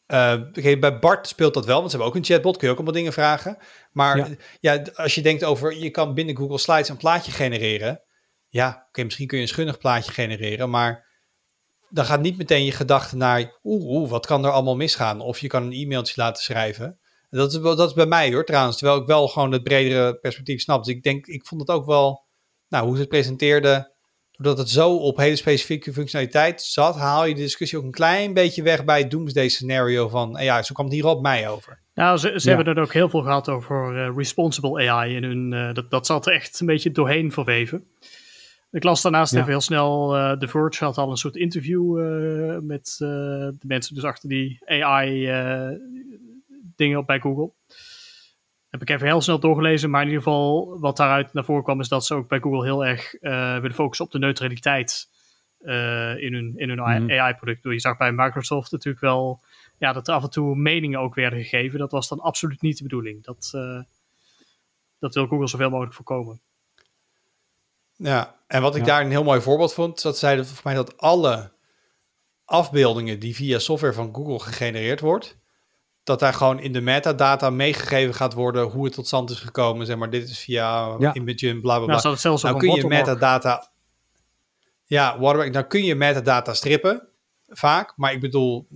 Uh, 0.06 0.78
bij 0.78 0.98
Bart 0.98 1.28
speelt 1.28 1.54
dat 1.54 1.66
wel, 1.66 1.78
want 1.78 1.90
ze 1.90 1.96
hebben 1.96 2.14
ook 2.14 2.20
een 2.20 2.30
chatbot, 2.30 2.56
kun 2.56 2.66
je 2.66 2.72
ook 2.72 2.78
allemaal 2.78 2.98
dingen 2.98 3.12
vragen. 3.12 3.58
Maar 3.92 4.36
ja. 4.60 4.82
als 4.94 5.14
je 5.14 5.22
denkt 5.22 5.44
over, 5.44 5.76
je 5.78 5.90
kan 5.90 6.14
binnen 6.14 6.36
Google 6.36 6.58
Slides 6.58 6.88
een 6.88 6.96
plaatje 6.96 7.32
genereren. 7.32 8.02
Ja, 8.58 8.86
oké, 8.88 9.04
misschien 9.04 9.26
kun 9.26 9.36
je 9.36 9.42
een 9.42 9.48
schunnig 9.48 9.78
plaatje 9.78 10.12
genereren, 10.12 10.70
maar 10.70 11.06
dan 11.90 12.04
gaat 12.04 12.20
niet 12.20 12.36
meteen 12.36 12.64
je 12.64 12.72
gedachte 12.72 13.16
naar, 13.16 13.58
oeh, 13.64 13.84
oeh, 13.84 14.10
wat 14.10 14.26
kan 14.26 14.44
er 14.44 14.50
allemaal 14.50 14.76
misgaan? 14.76 15.20
Of 15.20 15.38
je 15.38 15.46
kan 15.46 15.62
een 15.62 15.72
e-mailtje 15.72 16.14
laten 16.16 16.42
schrijven. 16.42 16.98
Dat 17.30 17.52
is, 17.52 17.60
dat 17.60 17.88
is 17.88 17.92
bij 17.92 18.06
mij 18.06 18.32
hoor, 18.32 18.44
trouwens, 18.44 18.76
terwijl 18.76 19.00
ik 19.00 19.06
wel 19.06 19.28
gewoon 19.28 19.52
het 19.52 19.62
bredere 19.62 20.14
perspectief 20.14 20.60
snap. 20.60 20.84
Dus 20.84 20.94
ik 20.94 21.02
denk, 21.02 21.26
ik 21.26 21.46
vond 21.46 21.60
het 21.60 21.70
ook 21.70 21.86
wel, 21.86 22.24
nou, 22.68 22.84
hoe 22.84 22.94
ze 22.94 23.00
het 23.00 23.08
presenteerde, 23.08 23.94
doordat 24.32 24.58
het 24.58 24.70
zo 24.70 24.96
op 24.96 25.16
hele 25.16 25.36
specifieke 25.36 25.92
functionaliteit 25.92 26.62
zat, 26.62 26.96
haal 26.96 27.24
je 27.24 27.34
de 27.34 27.40
discussie 27.40 27.78
ook 27.78 27.84
een 27.84 27.90
klein 27.90 28.34
beetje 28.34 28.62
weg 28.62 28.84
bij 28.84 28.98
het 28.98 29.10
doomsday 29.10 29.48
scenario 29.48 30.08
van, 30.08 30.36
ja, 30.40 30.62
zo 30.62 30.74
kwam 30.74 30.86
het 30.86 30.94
hier 30.94 31.06
op 31.06 31.22
mij 31.22 31.48
over. 31.48 31.80
Nou, 31.94 32.18
ze, 32.18 32.32
ze 32.36 32.48
hebben 32.48 32.74
er 32.74 32.82
ook 32.82 32.92
heel 32.92 33.08
veel 33.08 33.22
gehad 33.22 33.48
over 33.48 33.96
uh, 33.96 34.16
responsible 34.16 34.90
AI 34.90 35.14
in 35.14 35.24
hun, 35.24 35.52
uh, 35.52 35.74
dat, 35.74 35.90
dat 35.90 36.06
zat 36.06 36.26
er 36.26 36.32
echt 36.32 36.60
een 36.60 36.66
beetje 36.66 36.92
doorheen 36.92 37.32
verweven. 37.32 37.86
Ik 38.70 38.82
las 38.82 39.02
daarnaast 39.02 39.34
even 39.34 39.48
heel 39.48 39.60
snel, 39.60 40.16
uh, 40.16 40.32
The 40.32 40.48
Verge 40.48 40.84
had 40.84 40.98
al 40.98 41.10
een 41.10 41.16
soort 41.16 41.36
interview 41.36 41.96
met 42.62 42.94
de 42.98 43.56
mensen 43.66 43.94
dus 43.94 44.04
achter 44.04 44.28
die 44.28 44.58
AI 44.66 45.26
dingen 46.76 46.98
op 46.98 47.06
bij 47.06 47.20
Google. 47.20 47.52
Heb 48.68 48.82
ik 48.82 48.90
even 48.90 49.06
heel 49.06 49.20
snel 49.20 49.40
doorgelezen, 49.40 49.90
maar 49.90 50.02
in 50.02 50.08
ieder 50.08 50.22
geval 50.22 50.78
wat 50.80 50.96
daaruit 50.96 51.32
naar 51.32 51.44
voren 51.44 51.62
kwam 51.62 51.80
is 51.80 51.88
dat 51.88 52.06
ze 52.06 52.14
ook 52.14 52.28
bij 52.28 52.40
Google 52.40 52.64
heel 52.64 52.84
erg 52.84 53.22
uh, 53.22 53.54
willen 53.54 53.74
focussen 53.74 54.04
op 54.04 54.12
de 54.12 54.18
neutraliteit 54.18 55.08
uh, 55.60 56.22
in 56.22 56.34
hun, 56.34 56.52
in 56.56 56.68
hun 56.68 56.78
mhm. 56.78 57.20
AI-product. 57.20 57.62
Je 57.62 57.80
zag 57.80 57.96
bij 57.96 58.12
Microsoft 58.12 58.72
natuurlijk 58.72 59.04
wel 59.04 59.40
ja, 59.78 59.92
dat 59.92 60.08
er 60.08 60.14
af 60.14 60.22
en 60.22 60.30
toe 60.30 60.56
meningen 60.56 61.00
ook 61.00 61.14
werden 61.14 61.38
gegeven. 61.38 61.78
Dat 61.78 61.92
was 61.92 62.08
dan 62.08 62.20
absoluut 62.20 62.62
niet 62.62 62.76
de 62.76 62.82
bedoeling. 62.82 63.24
Dat, 63.24 63.52
uh, 63.54 63.82
dat 64.98 65.14
wil 65.14 65.26
Google 65.26 65.46
zoveel 65.46 65.70
mogelijk 65.70 65.94
voorkomen. 65.94 66.40
Ja, 67.96 68.37
en 68.48 68.62
wat 68.62 68.76
ik 68.76 68.84
daar 68.84 69.00
een 69.00 69.10
heel 69.10 69.24
mooi 69.24 69.40
voorbeeld 69.40 69.74
vond, 69.74 70.02
dat 70.02 70.18
zeiden 70.18 70.44
volgens 70.44 70.64
mij 70.64 70.74
dat 70.74 70.96
alle 70.96 71.52
afbeeldingen 72.44 73.18
die 73.18 73.34
via 73.34 73.58
software 73.58 73.94
van 73.94 74.14
Google 74.14 74.38
gegenereerd 74.38 75.00
wordt, 75.00 75.38
dat 76.02 76.20
daar 76.20 76.34
gewoon 76.34 76.60
in 76.60 76.72
de 76.72 76.80
metadata 76.80 77.50
meegegeven 77.50 78.14
gaat 78.14 78.32
worden 78.32 78.64
hoe 78.64 78.84
het 78.84 78.94
tot 78.94 79.06
stand 79.06 79.30
is 79.30 79.38
gekomen. 79.38 79.86
Zeg 79.86 79.96
maar, 79.96 80.10
dit 80.10 80.28
is 80.28 80.38
via 80.38 80.96
ja. 80.98 81.14
Imagen, 81.14 81.60
bla 81.60 81.76
bla 81.76 81.84
bla. 81.84 82.02
Nou, 82.02 82.16
zelfs 82.16 82.42
nou 82.42 82.58
kun 82.58 82.74
je 82.74 82.86
metadata. 82.86 83.70
Ja, 84.84 85.18
watermark. 85.18 85.52
Dan 85.52 85.66
kun 85.66 85.84
je 85.84 85.94
metadata 85.94 86.54
strippen, 86.54 87.08
vaak. 87.46 87.92
Maar 87.96 88.12
ik 88.12 88.20
bedoel, 88.20 88.68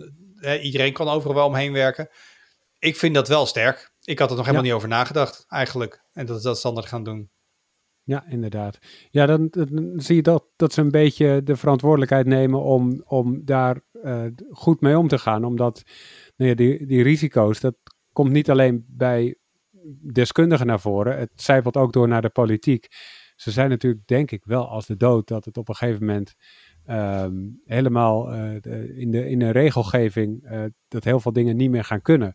iedereen 0.63 0.93
kan 0.93 1.09
overal 1.09 1.35
wel 1.35 1.47
omheen 1.47 1.73
werken. 1.73 2.09
Ik 2.79 2.97
vind 2.97 3.15
dat 3.15 3.29
wel 3.29 3.47
sterk. 3.47 3.93
Ik 4.05 4.19
had 4.19 4.31
er 4.31 4.37
nog 4.37 4.45
helemaal 4.45 4.67
niet 4.67 4.75
over 4.75 4.89
nagedacht, 4.89 5.45
eigenlijk. 5.49 6.03
En 6.13 6.27
dat 6.27 6.37
is 6.37 6.43
dat 6.43 6.59
standaard 6.59 6.87
gaan 6.87 7.05
doen. 7.05 7.31
Ja, 8.05 8.27
inderdaad. 8.29 8.79
Ja, 9.11 9.27
dan, 9.27 9.49
zie 9.97 10.17
je 10.17 10.23
dat, 10.23 10.45
dat 10.57 10.73
ze 10.73 10.81
een 10.81 10.91
beetje 10.91 11.43
de 11.43 11.57
verantwoordelijkheid 11.57 12.27
nemen 12.27 12.63
om, 12.63 13.03
om 13.05 13.45
daar 13.45 13.81
uh, 13.93 14.25
goed 14.51 14.81
mee 14.81 14.99
om 14.99 15.09
te 15.09 15.19
gaan. 15.19 15.45
Omdat 15.45 15.83
nou 16.37 16.51
ja, 16.51 16.57
die, 16.57 16.87
die 16.87 17.03
risico's, 17.03 17.61
dat 17.61 17.75
komt 18.13 18.31
niet 18.31 18.51
alleen 18.51 18.85
bij 18.89 19.37
deskundigen 20.13 20.67
naar 20.67 20.81
voren. 20.81 21.19
Het 21.19 21.31
zijpelt 21.35 21.77
ook 21.77 21.93
door 21.93 22.09
naar 22.09 22.23
de 22.23 22.29
politiek. 22.29 22.87
Ze 23.37 23.51
zijn 23.51 23.71
natuurlijk, 23.71 24.07
denk 24.07 24.31
ik, 24.31 24.45
wel 24.45 24.69
als 24.69 24.87
de 24.87 24.97
dood 24.97 25.29
dat 25.29 25.45
het 25.45 25.57
op 25.57 25.69
een 25.69 25.75
gegeven 25.75 26.07
moment 26.07 26.35
ehm, 26.85 27.35
helemaal 27.65 28.35
uh, 28.35 28.55
in, 28.99 29.11
de, 29.11 29.29
in 29.29 29.43
een 29.43 29.53
regelgeving 29.53 30.51
uh, 30.53 30.65
dat 30.89 31.05
heel 31.05 31.21
veel 31.21 31.33
dingen 31.33 31.57
niet 31.57 31.71
meer 31.71 31.85
gaan 31.85 32.03
kunnen. 32.03 32.35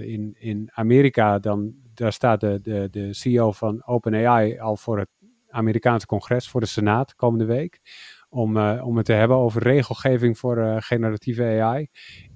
In, 0.00 0.34
in 0.38 0.70
Amerika, 0.72 1.38
dan, 1.38 1.74
daar 1.98 2.12
staat 2.12 2.40
de, 2.40 2.60
de, 2.62 2.88
de 2.90 3.14
CEO 3.14 3.52
van 3.52 3.86
OpenAI 3.86 4.58
al 4.58 4.76
voor 4.76 4.98
het 4.98 5.08
Amerikaanse 5.48 6.06
congres, 6.06 6.48
voor 6.48 6.60
de 6.60 6.66
Senaat 6.66 7.14
komende 7.14 7.44
week. 7.44 7.80
Om, 8.28 8.56
om 8.58 8.96
het 8.96 9.06
te 9.06 9.12
hebben 9.12 9.36
over 9.36 9.62
regelgeving 9.62 10.38
voor 10.38 10.82
generatieve 10.82 11.42
AI 11.42 11.88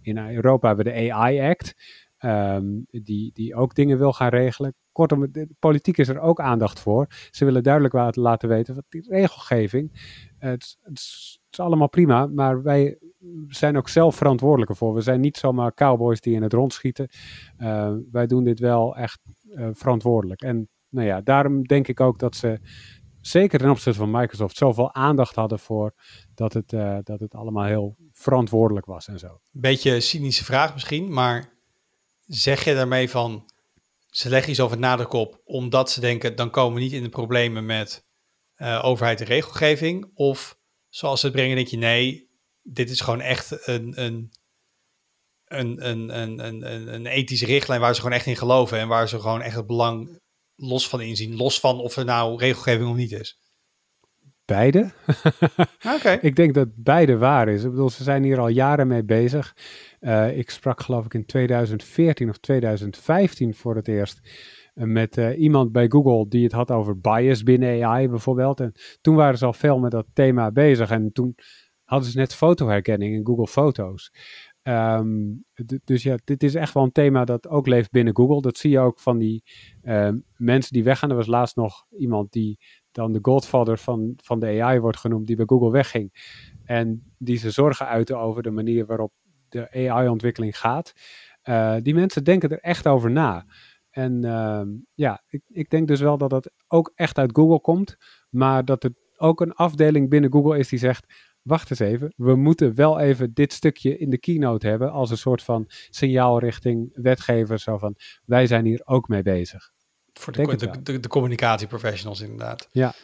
in 0.02 0.18
Europa 0.18 0.66
hebben 0.66 0.84
we 0.84 0.92
de 0.92 1.12
AI 1.12 1.40
Act, 1.40 1.74
ehm, 2.18 2.80
die, 2.90 3.32
die 3.32 3.54
ook 3.54 3.74
dingen 3.74 3.98
wil 3.98 4.12
gaan 4.12 4.28
regelen. 4.28 4.74
Kortom, 4.92 5.32
de 5.32 5.48
politiek 5.58 5.98
is 5.98 6.08
er 6.08 6.20
ook 6.20 6.40
aandacht 6.40 6.80
voor. 6.80 7.06
Ze 7.30 7.44
willen 7.44 7.62
duidelijk 7.62 8.16
laten 8.16 8.48
weten, 8.48 8.74
dat 8.74 8.84
die 8.88 9.06
regelgeving, 9.08 9.90
het, 10.38 10.78
het, 10.82 11.40
is, 11.53 11.61
allemaal 11.61 11.88
prima, 11.88 12.26
maar 12.26 12.62
wij 12.62 12.98
zijn 13.48 13.76
ook 13.76 13.88
zelf 13.88 14.16
verantwoordelijk 14.16 14.70
ervoor. 14.70 14.94
We 14.94 15.00
zijn 15.00 15.20
niet 15.20 15.36
zomaar 15.36 15.74
cowboys 15.74 16.20
die 16.20 16.34
in 16.34 16.42
het 16.42 16.53
rond 16.53 16.72
schieten. 16.72 17.09
Uh, 17.59 17.92
wij 18.11 18.26
doen 18.26 18.44
dit 18.44 18.59
wel 18.59 18.96
echt 18.96 19.20
uh, 19.44 19.68
verantwoordelijk. 19.72 20.42
En 20.42 20.68
nou 20.88 21.07
ja, 21.07 21.20
daarom 21.20 21.64
denk 21.64 21.88
ik 21.88 22.00
ook 22.00 22.18
dat 22.18 22.36
ze 22.36 22.61
zeker 23.20 23.59
ten 23.59 23.70
opzichte 23.70 23.98
van 23.98 24.11
Microsoft 24.11 24.57
zoveel 24.57 24.94
aandacht 24.94 25.34
hadden 25.34 25.59
voor 25.59 25.94
dat 26.34 26.53
het, 26.53 26.72
uh, 26.72 26.98
dat 27.03 27.20
het 27.20 27.34
allemaal 27.34 27.64
heel 27.64 27.96
verantwoordelijk 28.12 28.86
was 28.86 29.09
en 29.09 29.18
zo. 29.18 29.40
Beetje 29.50 30.00
cynische 30.00 30.44
vraag 30.44 30.72
misschien, 30.72 31.12
maar 31.12 31.53
zeg 32.26 32.64
je 32.64 32.74
daarmee 32.74 33.11
van 33.11 33.50
ze 34.11 34.28
leggen 34.28 34.50
iets 34.50 34.61
over 34.61 34.76
het 34.76 34.86
nadruk 34.86 35.12
op 35.12 35.40
omdat 35.44 35.90
ze 35.90 36.00
denken 36.00 36.36
dan 36.36 36.50
komen 36.50 36.74
we 36.74 36.80
niet 36.80 36.92
in 36.92 37.03
de 37.03 37.09
problemen 37.09 37.66
met 37.66 38.05
overheid 38.82 39.20
en 39.20 39.26
regelgeving? 39.26 40.11
Of 40.14 40.59
zoals 40.93 41.20
ze 41.20 41.26
het 41.26 41.34
brengen 41.34 41.57
denk 41.57 41.68
je 41.68 41.76
nee, 41.76 42.30
dit 42.62 42.90
is 42.90 43.01
gewoon 43.01 43.20
echt 43.20 43.68
een, 43.68 44.03
een, 44.03 44.32
een, 45.45 45.88
een, 45.88 46.18
een, 46.18 46.47
een, 46.47 46.95
een 46.95 47.07
ethische 47.07 47.47
richtlijn 47.47 47.80
waar 47.80 47.95
ze 47.95 48.01
gewoon 48.01 48.16
echt 48.16 48.26
in 48.26 48.36
geloven 48.36 48.78
en 48.78 48.88
waar 48.88 49.09
ze 49.09 49.20
gewoon 49.20 49.43
echt 49.43 49.57
het 49.57 49.66
belang 49.66 50.20
los 50.57 50.88
van 50.88 51.01
inzien, 51.01 51.36
los 51.36 51.61
van 51.61 51.78
of 51.80 51.97
er 51.97 52.05
nou 52.05 52.38
regelgeving 52.38 52.88
of 52.88 52.97
niet 52.97 53.12
is. 53.12 53.40
Beide. 54.45 54.93
Oké. 55.97 56.18
ik 56.20 56.36
denk 56.36 56.55
dat 56.55 56.68
beide 56.74 57.16
waar 57.16 57.49
is. 57.49 57.64
Ik 57.64 57.70
bedoel, 57.70 57.90
ze 57.90 58.03
zijn 58.03 58.22
hier 58.22 58.40
al 58.40 58.49
jaren 58.49 58.86
mee 58.86 59.05
bezig. 59.05 59.57
Uh, 60.01 60.38
ik 60.38 60.51
sprak 60.51 60.80
geloof 60.80 61.05
ik 61.05 61.14
in 61.14 61.26
2014 61.26 62.28
of 62.28 62.36
2015 62.36 63.55
voor 63.55 63.76
het 63.76 63.88
eerst 63.88 64.20
met 64.72 65.16
uh, 65.16 65.38
iemand 65.38 65.72
bij 65.72 65.88
Google 65.88 66.28
die 66.28 66.42
het 66.42 66.52
had 66.52 66.70
over 66.70 67.00
bias 67.00 67.42
binnen 67.42 67.84
AI 67.84 68.08
bijvoorbeeld. 68.08 68.60
En 68.60 68.72
toen 69.01 69.14
waren 69.14 69.38
ze 69.38 69.47
al 69.47 69.52
veel 69.52 69.78
met 69.78 69.90
dat 69.90 70.06
thema 70.12 70.51
bezig. 70.51 70.90
En 70.90 71.12
toen 71.12 71.34
hadden 71.84 72.10
ze 72.10 72.18
net 72.18 72.34
fotoherkenning 72.34 73.14
in 73.14 73.26
Google 73.26 73.47
Foto's. 73.47 74.12
Um, 74.62 75.44
dus 75.84 76.02
ja, 76.02 76.18
dit 76.24 76.42
is 76.42 76.55
echt 76.55 76.74
wel 76.74 76.82
een 76.82 76.92
thema 76.92 77.24
dat 77.24 77.48
ook 77.48 77.66
leeft 77.66 77.90
binnen 77.90 78.16
Google. 78.16 78.40
Dat 78.40 78.59
zie 78.59 78.70
je 78.70 78.78
ook 78.78 79.01
van 79.01 79.18
die 79.18 79.42
uh, 79.82 80.09
mensen 80.36 80.72
die 80.72 80.84
weggaan. 80.84 81.10
Er 81.10 81.16
was 81.16 81.26
laatst 81.26 81.56
nog 81.56 81.86
iemand 81.98 82.32
die 82.32 82.59
dan 82.92 83.12
de 83.12 83.18
godfather 83.22 83.78
van, 83.78 84.12
van 84.16 84.40
de 84.40 84.62
AI 84.62 84.80
wordt 84.80 84.98
genoemd, 84.98 85.26
die 85.26 85.36
bij 85.36 85.44
Google 85.48 85.70
wegging. 85.70 86.12
En 86.64 87.12
die 87.18 87.36
ze 87.36 87.51
zorgen 87.51 87.86
uiten 87.86 88.18
over 88.18 88.42
de 88.42 88.51
manier 88.51 88.86
waarop 88.86 89.12
de 89.48 89.88
AI-ontwikkeling 89.88 90.59
gaat. 90.59 90.92
Uh, 91.44 91.76
die 91.80 91.94
mensen 91.94 92.24
denken 92.24 92.51
er 92.51 92.60
echt 92.60 92.86
over 92.86 93.10
na. 93.10 93.47
En 93.93 94.24
uh, 94.24 94.62
ja, 94.94 95.23
ik, 95.27 95.43
ik 95.48 95.70
denk 95.70 95.89
dus 95.89 96.01
wel 96.01 96.19
dat 96.19 96.31
het 96.31 96.51
ook 96.69 96.93
echt 96.94 97.19
uit 97.19 97.31
Google 97.36 97.60
komt, 97.60 97.97
maar 98.28 98.64
dat 98.64 98.82
het 98.82 98.93
ook 99.16 99.40
een 99.40 99.52
afdeling 99.52 100.09
binnen 100.09 100.32
Google 100.32 100.59
is 100.59 100.69
die 100.69 100.78
zegt: 100.78 101.06
wacht 101.43 101.70
eens 101.70 101.78
even, 101.78 102.12
we 102.16 102.35
moeten 102.35 102.74
wel 102.74 102.98
even 102.98 103.35
dit 103.35 103.52
stukje 103.52 103.98
in 103.98 104.10
de 104.10 104.19
keynote 104.19 104.66
hebben 104.66 104.90
als 104.90 105.10
een 105.10 105.16
soort 105.16 105.43
van 105.43 105.64
signaal 105.90 106.39
richting 106.39 106.90
wetgevers, 106.93 107.62
zo 107.62 107.78
van 107.78 107.97
wij 108.24 108.47
zijn 108.47 108.64
hier 108.64 108.82
ook 108.85 109.09
mee 109.09 109.23
bezig. 109.23 109.70
Voor 110.12 110.32
de, 110.32 110.56
de, 110.56 110.82
de, 110.82 111.01
de, 111.01 111.09
communicatieprofessionals 111.09 112.20
inderdaad. 112.20 112.69
Ja. 112.73 112.94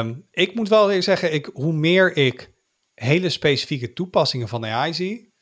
Um, 0.00 0.26
ik 0.30 0.54
moet 0.54 0.68
wel 0.68 1.02
zeggen, 1.02 1.32
ik, 1.32 1.50
hoe 1.52 1.72
meer 1.72 2.16
ik 2.16 2.52
hele 2.94 3.28
specifieke 3.28 3.92
toepassingen 3.92 4.48
van 4.48 4.66
AI 4.66 4.94
zie, 4.94 5.34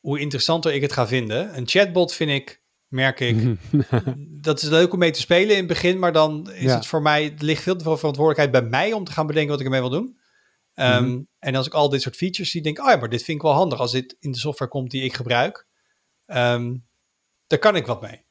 hoe 0.00 0.20
interessanter 0.20 0.72
ik 0.72 0.82
het 0.82 0.92
ga 0.92 1.06
vinden. 1.06 1.56
Een 1.56 1.68
chatbot 1.68 2.14
vind 2.14 2.30
ik, 2.30 2.62
merk 2.94 3.20
ik, 3.20 3.56
dat 4.48 4.62
is 4.62 4.68
leuk 4.68 4.92
om 4.92 4.98
mee 4.98 5.10
te 5.10 5.20
spelen 5.20 5.50
in 5.50 5.56
het 5.58 5.66
begin, 5.66 5.98
maar 5.98 6.12
dan 6.12 6.50
is 6.52 6.62
Ja. 6.62 6.74
het 6.74 6.86
voor 6.86 7.02
mij, 7.02 7.24
er 7.38 7.44
ligt 7.44 7.62
veel 7.62 7.76
te 7.76 7.84
veel 7.84 7.96
verantwoordelijkheid 7.96 8.50
bij 8.62 8.70
mij 8.70 8.92
om 8.92 9.04
te 9.04 9.12
gaan 9.12 9.26
bedenken 9.26 9.50
wat 9.50 9.60
ik 9.60 9.66
ermee 9.66 9.80
wil 9.80 9.90
doen. 9.90 10.18
Ehm, 10.74 11.04
Mhm. 11.04 11.20
En 11.38 11.54
als 11.54 11.66
ik 11.66 11.74
al 11.74 11.88
dit 11.88 12.02
soort 12.02 12.16
features 12.16 12.50
zie, 12.50 12.62
denk 12.62 12.78
ik, 12.78 12.84
oh 12.84 12.90
ja, 12.90 12.96
maar 12.96 13.08
dit 13.08 13.22
vind 13.22 13.36
ik 13.36 13.42
wel 13.44 13.52
handig 13.54 13.78
als 13.78 13.92
dit 13.92 14.16
in 14.20 14.32
de 14.32 14.38
software 14.38 14.70
komt 14.70 14.90
die 14.90 15.02
ik 15.02 15.14
gebruik. 15.14 15.66
Ehm, 16.26 16.76
daar 17.46 17.58
kan 17.58 17.76
ik 17.76 17.86
wat 17.86 18.00
mee. 18.00 18.24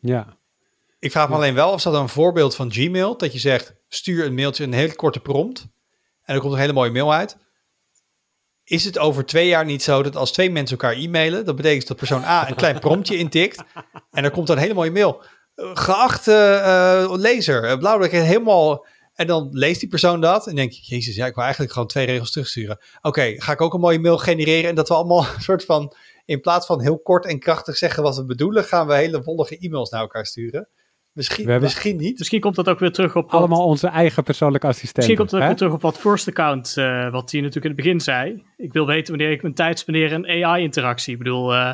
Ja. 0.00 0.38
Ik 0.98 1.10
vraag 1.10 1.26
me 1.26 1.32
Ja. 1.34 1.38
alleen 1.38 1.54
wel 1.54 1.72
of 1.72 1.82
dat 1.82 1.94
een 1.94 2.08
voorbeeld 2.08 2.54
van 2.54 2.72
Gmail, 2.72 3.16
dat 3.16 3.32
je 3.32 3.38
zegt, 3.38 3.74
stuur 3.88 4.24
een 4.26 4.34
mailtje, 4.34 4.64
een 4.64 4.72
hele 4.72 4.94
korte 4.94 5.20
prompt, 5.20 5.66
en 6.22 6.34
er 6.34 6.40
komt 6.40 6.52
een 6.52 6.58
hele 6.58 6.72
mooie 6.72 6.90
mail 6.90 7.12
uit. 7.14 7.36
Is 8.64 8.84
het 8.84 8.98
over 8.98 9.26
twee 9.26 9.48
jaar 9.48 9.64
niet 9.64 9.82
zo 9.82 10.02
dat 10.02 10.16
als 10.16 10.32
twee 10.32 10.50
mensen 10.50 10.78
elkaar 10.78 10.96
e-mailen, 10.96 11.44
dat 11.44 11.56
betekent 11.56 11.88
dat 11.88 11.96
persoon 11.96 12.24
A 12.24 12.48
een 12.48 12.54
klein 12.54 12.78
promptje 12.78 13.16
intikt, 13.16 13.62
en 14.10 14.24
er 14.24 14.30
komt 14.30 14.46
dan 14.46 14.56
een 14.56 14.62
hele 14.62 14.74
mooie 14.74 14.90
mail. 14.90 15.22
Eh, 15.54 15.70
Geachte 15.74 16.32
eh, 16.34 17.12
lezer, 17.16 17.70
uh, 17.70 17.78
blauw, 17.78 18.00
helemaal... 18.00 18.86
En 19.14 19.26
dan 19.26 19.48
leest 19.52 19.80
die 19.80 19.88
persoon 19.88 20.20
dat 20.20 20.46
en 20.46 20.54
denk 20.54 20.72
je, 20.72 20.94
jezus, 20.94 21.14
ja, 21.14 21.26
ik 21.26 21.34
wil 21.34 21.42
eigenlijk 21.42 21.72
gewoon 21.72 21.88
twee 21.88 22.06
regels 22.06 22.30
terugsturen. 22.30 22.78
Oké, 23.02 23.34
ga 23.36 23.52
ik 23.52 23.60
ook 23.60 23.74
een 23.74 23.80
mooie 23.80 23.98
mail 23.98 24.18
genereren 24.18 24.68
en 24.68 24.74
dat 24.74 24.88
we 24.88 24.94
allemaal 24.94 25.26
een 25.34 25.42
soort 25.42 25.64
van, 25.64 25.94
in 26.24 26.40
plaats 26.40 26.66
van 26.66 26.80
heel 26.80 26.98
kort 26.98 27.26
en 27.26 27.38
krachtig 27.38 27.76
zeggen 27.76 28.02
wat 28.02 28.16
we 28.16 28.24
bedoelen, 28.24 28.64
gaan 28.64 28.86
we 28.86 28.94
hele 28.94 29.22
wollige 29.22 29.58
e-mails 29.58 29.90
naar 29.90 30.00
elkaar 30.00 30.26
sturen. 30.26 30.68
Misschien, 31.14 31.44
We 31.44 31.50
hebben- 31.50 31.68
misschien 31.68 31.96
niet. 31.96 32.18
Misschien 32.18 32.40
komt 32.40 32.54
dat 32.54 32.68
ook 32.68 32.78
weer 32.78 32.92
terug 32.92 33.16
op 33.16 33.30
wat, 33.30 33.40
Allemaal 33.40 33.64
onze 33.66 33.86
eigen 33.86 34.22
persoonlijke 34.22 34.66
assistenten. 34.66 34.96
misschien 34.96 35.16
komt 35.18 35.30
het 35.30 35.40
ook 35.40 35.46
weer 35.46 35.56
terug 35.56 35.72
op 35.72 35.82
wat 35.82 35.98
first 35.98 36.28
account, 36.28 36.76
eh, 36.76 37.10
wat 37.10 37.30
hij 37.30 37.40
natuurlijk 37.40 37.64
in 37.64 37.70
het 37.70 37.76
begin 37.80 38.00
zei. 38.00 38.42
Ik 38.56 38.72
wil 38.72 38.86
weten 38.86 39.16
wanneer 39.16 39.32
ik 39.32 39.42
mijn 39.42 39.54
tijd 39.54 39.78
spendeer 39.78 40.12
in 40.12 40.26
AI-interactie. 40.44 41.12
Ik 41.12 41.18
bedoel, 41.18 41.52
eh, 41.54 41.64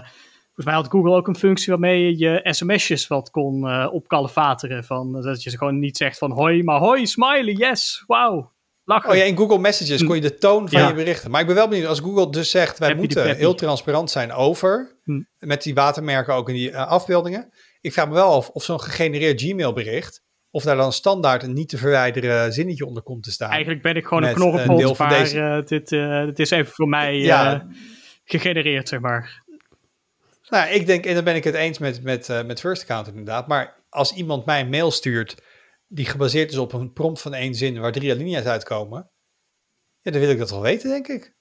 volgens 0.44 0.64
mij 0.64 0.74
had 0.74 0.88
Google 0.88 1.14
ook 1.14 1.28
een 1.28 1.36
functie 1.36 1.70
waarmee 1.72 2.04
je 2.04 2.18
je 2.18 2.40
sms'jes 2.42 3.06
wat 3.06 3.30
kon 3.30 3.68
eh 3.68 3.88
opkalefateren. 3.92 4.84
Van, 4.84 5.12
dat 5.22 5.42
je 5.42 5.50
ze 5.50 5.58
gewoon 5.58 5.78
niet 5.78 5.96
zegt 5.96 6.18
van 6.18 6.30
hoi, 6.32 6.62
maar 6.62 6.78
hoi, 6.78 7.06
smiley, 7.06 7.52
yes, 7.54 8.04
wauw. 8.06 8.52
Lachen. 8.84 9.10
Oh 9.10 9.16
ja, 9.16 9.22
in 9.22 9.36
Google 9.36 9.58
Messages 9.58 10.04
kon 10.04 10.14
je 10.14 10.20
de 10.20 10.34
toon 10.38 10.68
van 10.68 10.80
Ja. 10.80 10.88
je 10.88 10.94
berichten. 10.94 11.30
Maar 11.30 11.40
ik 11.40 11.46
ben 11.46 11.56
wel 11.56 11.68
benieuwd, 11.68 11.86
als 11.86 12.00
Google 12.00 12.30
dus 12.30 12.50
zegt, 12.50 12.78
wij 12.78 12.88
Happy 12.88 13.00
moeten 13.02 13.36
heel 13.36 13.54
transparant 13.54 14.10
zijn 14.10 14.32
over, 14.32 14.96
Hm. 15.04 15.20
met 15.38 15.62
die 15.62 15.74
watermerken 15.74 16.34
ook 16.34 16.48
in 16.48 16.54
die 16.54 16.76
afbeeldingen. 16.76 17.52
Ik 17.80 17.92
vraag 17.92 18.08
me 18.08 18.14
wel 18.14 18.32
af 18.32 18.48
of 18.48 18.62
zo'n 18.64 18.80
gegenereerd 18.80 19.40
Gmail 19.42 19.72
bericht, 19.72 20.22
of 20.50 20.62
daar 20.62 20.76
dan 20.76 20.92
standaard 20.92 21.42
een 21.42 21.52
niet 21.52 21.68
te 21.68 21.78
verwijderen 21.78 22.52
zinnetje 22.52 22.86
onder 22.86 23.02
komt 23.02 23.22
te 23.22 23.30
staan. 23.30 23.50
Eigenlijk 23.50 23.82
ben 23.82 23.96
ik 23.96 24.06
gewoon 24.06 24.22
een 24.22 24.34
knorrenpot, 24.34 24.78
deel 24.78 24.94
van 24.94 25.06
maar 25.08 25.18
deze- 25.18 25.40
eh, 25.40 25.64
dit, 25.64 25.92
eh, 25.92 26.24
dit 26.24 26.38
is 26.38 26.50
even 26.50 26.72
voor 26.72 26.88
mij 26.88 27.16
Ja. 27.18 27.54
eh, 27.54 27.76
gegenereerd, 28.24 28.88
zeg 28.88 29.00
maar. 29.00 29.42
Nou, 30.48 30.70
ik 30.70 30.86
denk, 30.86 31.06
en 31.06 31.14
dan 31.14 31.24
ben 31.24 31.34
ik 31.34 31.44
het 31.44 31.54
eens 31.54 31.78
met, 31.78 32.02
met, 32.02 32.28
eh, 32.28 32.44
met 32.44 32.60
First 32.60 32.82
Account 32.82 33.06
inderdaad. 33.08 33.48
Maar 33.48 33.82
als 33.88 34.12
iemand 34.12 34.44
mij 34.46 34.60
een 34.60 34.68
mail 34.68 34.90
stuurt 34.90 35.42
die 35.86 36.06
gebaseerd 36.06 36.50
is 36.50 36.58
op 36.58 36.72
een 36.72 36.92
prompt 36.92 37.20
van 37.20 37.34
één 37.34 37.54
zin 37.54 37.78
waar 37.80 37.92
drie 37.92 38.10
alinea's 38.12 38.44
uitkomen, 38.44 39.10
ja, 40.00 40.10
dan 40.10 40.20
wil 40.20 40.30
ik 40.30 40.38
dat 40.38 40.50
wel 40.50 40.60
weten, 40.62 40.90
denk 40.90 41.08
ik. 41.08 41.34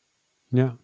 Ja. 0.50 0.78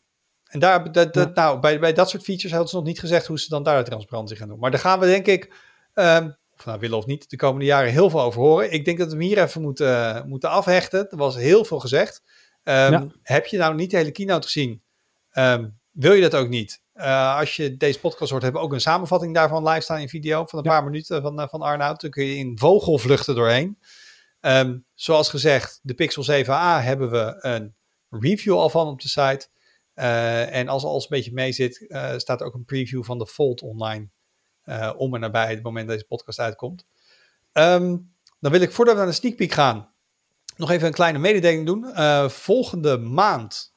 En 0.56 0.61
daar, 0.61 0.91
dat, 0.91 1.14
dat, 1.14 1.27
Ja. 1.27 1.32
nou, 1.44 1.60
bij, 1.60 1.80
bij 1.80 1.94
dat 1.94 2.10
soort 2.10 2.23
features 2.23 2.52
hadden 2.52 2.69
ze 2.69 2.76
nog 2.76 2.86
niet 2.86 2.99
gezegd 2.99 3.27
hoe 3.27 3.40
ze 3.40 3.49
dan 3.49 3.64
daar 3.64 3.77
de 3.84 3.90
transparantie 3.90 4.36
gaan 4.38 4.48
doen. 4.48 4.60
Maar 4.60 4.72
daar 4.72 4.80
gaan 4.80 4.99
we 4.99 5.06
denk 5.06 5.26
ik, 5.26 5.53
ehm, 5.94 6.30
of 6.57 6.65
nou 6.65 6.80
willen 6.80 6.98
of 6.98 7.06
niet, 7.06 7.30
de 7.30 7.36
komende 7.38 7.65
jaren 7.65 7.91
heel 7.91 8.10
veel 8.10 8.22
over 8.22 8.41
horen. 8.41 8.72
Ik 8.72 8.86
denk 8.86 8.98
dat 8.98 9.07
we 9.07 9.14
hem 9.14 9.22
hier 9.23 9.38
even 9.44 9.61
moeten, 9.61 10.23
moeten 10.27 10.49
afhechten. 10.49 11.10
Er 11.10 11.18
was 11.18 11.36
heel 11.36 11.65
veel 11.65 11.80
gezegd. 11.80 12.22
Ehm, 12.64 12.91
Ja. 12.91 13.07
Heb 13.22 13.45
je 13.45 13.57
nou 13.57 13.76
niet 13.76 13.91
de 13.91 13.98
hele 13.98 14.11
keynote 14.11 14.45
gezien? 14.48 14.82
Ehm, 15.32 15.68
wil 15.91 16.14
je 16.14 16.22
dat 16.22 16.36
ook 16.36 16.48
niet? 16.49 16.82
Eh, 16.94 17.38
als 17.38 17.56
je 17.56 17.77
deze 17.77 17.99
podcast 17.99 18.32
hoort, 18.32 18.44
hebben 18.44 18.61
we 18.61 18.68
ook 18.68 18.73
een 18.73 18.82
samenvatting 18.82 19.34
daarvan 19.34 19.68
live 19.68 19.82
staan 19.82 19.99
in 19.99 20.10
video 20.10 20.45
van 20.45 20.60
een 20.60 20.65
Ja. 20.65 20.72
paar 20.72 20.84
minuten 20.84 21.22
van, 21.22 21.40
eh, 21.40 21.48
van 21.48 21.61
Arnoud. 21.61 22.02
Dan 22.02 22.10
kun 22.10 22.26
je 22.26 22.36
in 22.36 22.57
vogelvluchten 22.57 23.36
doorheen. 23.36 23.77
Zoals 24.94 25.30
gezegd, 25.30 25.80
de 25.84 25.94
Pixel 25.94 26.23
7a 26.23 26.82
hebben 26.82 27.10
we 27.11 27.36
een 27.40 27.76
review 28.10 28.53
al 28.57 28.69
van 28.69 28.88
op 28.88 29.02
de 29.02 29.07
site. 29.07 29.48
Eh, 29.96 30.56
en 30.56 30.68
als 30.68 30.84
alles 30.84 31.04
een 31.04 31.10
beetje 31.10 31.34
mee 31.34 31.52
zit, 31.52 31.88
eh, 31.88 32.18
staat 32.18 32.40
er 32.42 32.48
ook 32.48 32.54
een 32.54 32.66
preview 32.66 33.04
van 33.04 33.18
de 33.18 33.28
Fold 33.28 33.62
online. 33.62 34.08
eh, 34.64 34.94
om 34.98 35.14
en 35.14 35.20
nabij 35.20 35.50
het 35.50 35.64
moment 35.64 35.86
dat 35.88 35.96
deze 35.96 36.08
podcast 36.08 36.40
uitkomt. 36.40 36.86
Ehm, 37.52 37.98
dan 38.40 38.52
wil 38.52 38.62
ik 38.62 38.72
voordat 38.72 38.94
we 38.94 39.00
naar 39.00 39.10
de 39.10 39.16
sneak 39.16 39.36
peek 39.36 39.52
gaan, 39.52 39.92
nog 40.58 40.72
even 40.72 40.88
een 40.88 40.94
kleine 40.94 41.20
mededeling 41.20 41.66
doen. 41.66 41.86
Volgende 42.30 42.98
maand. 42.98 43.74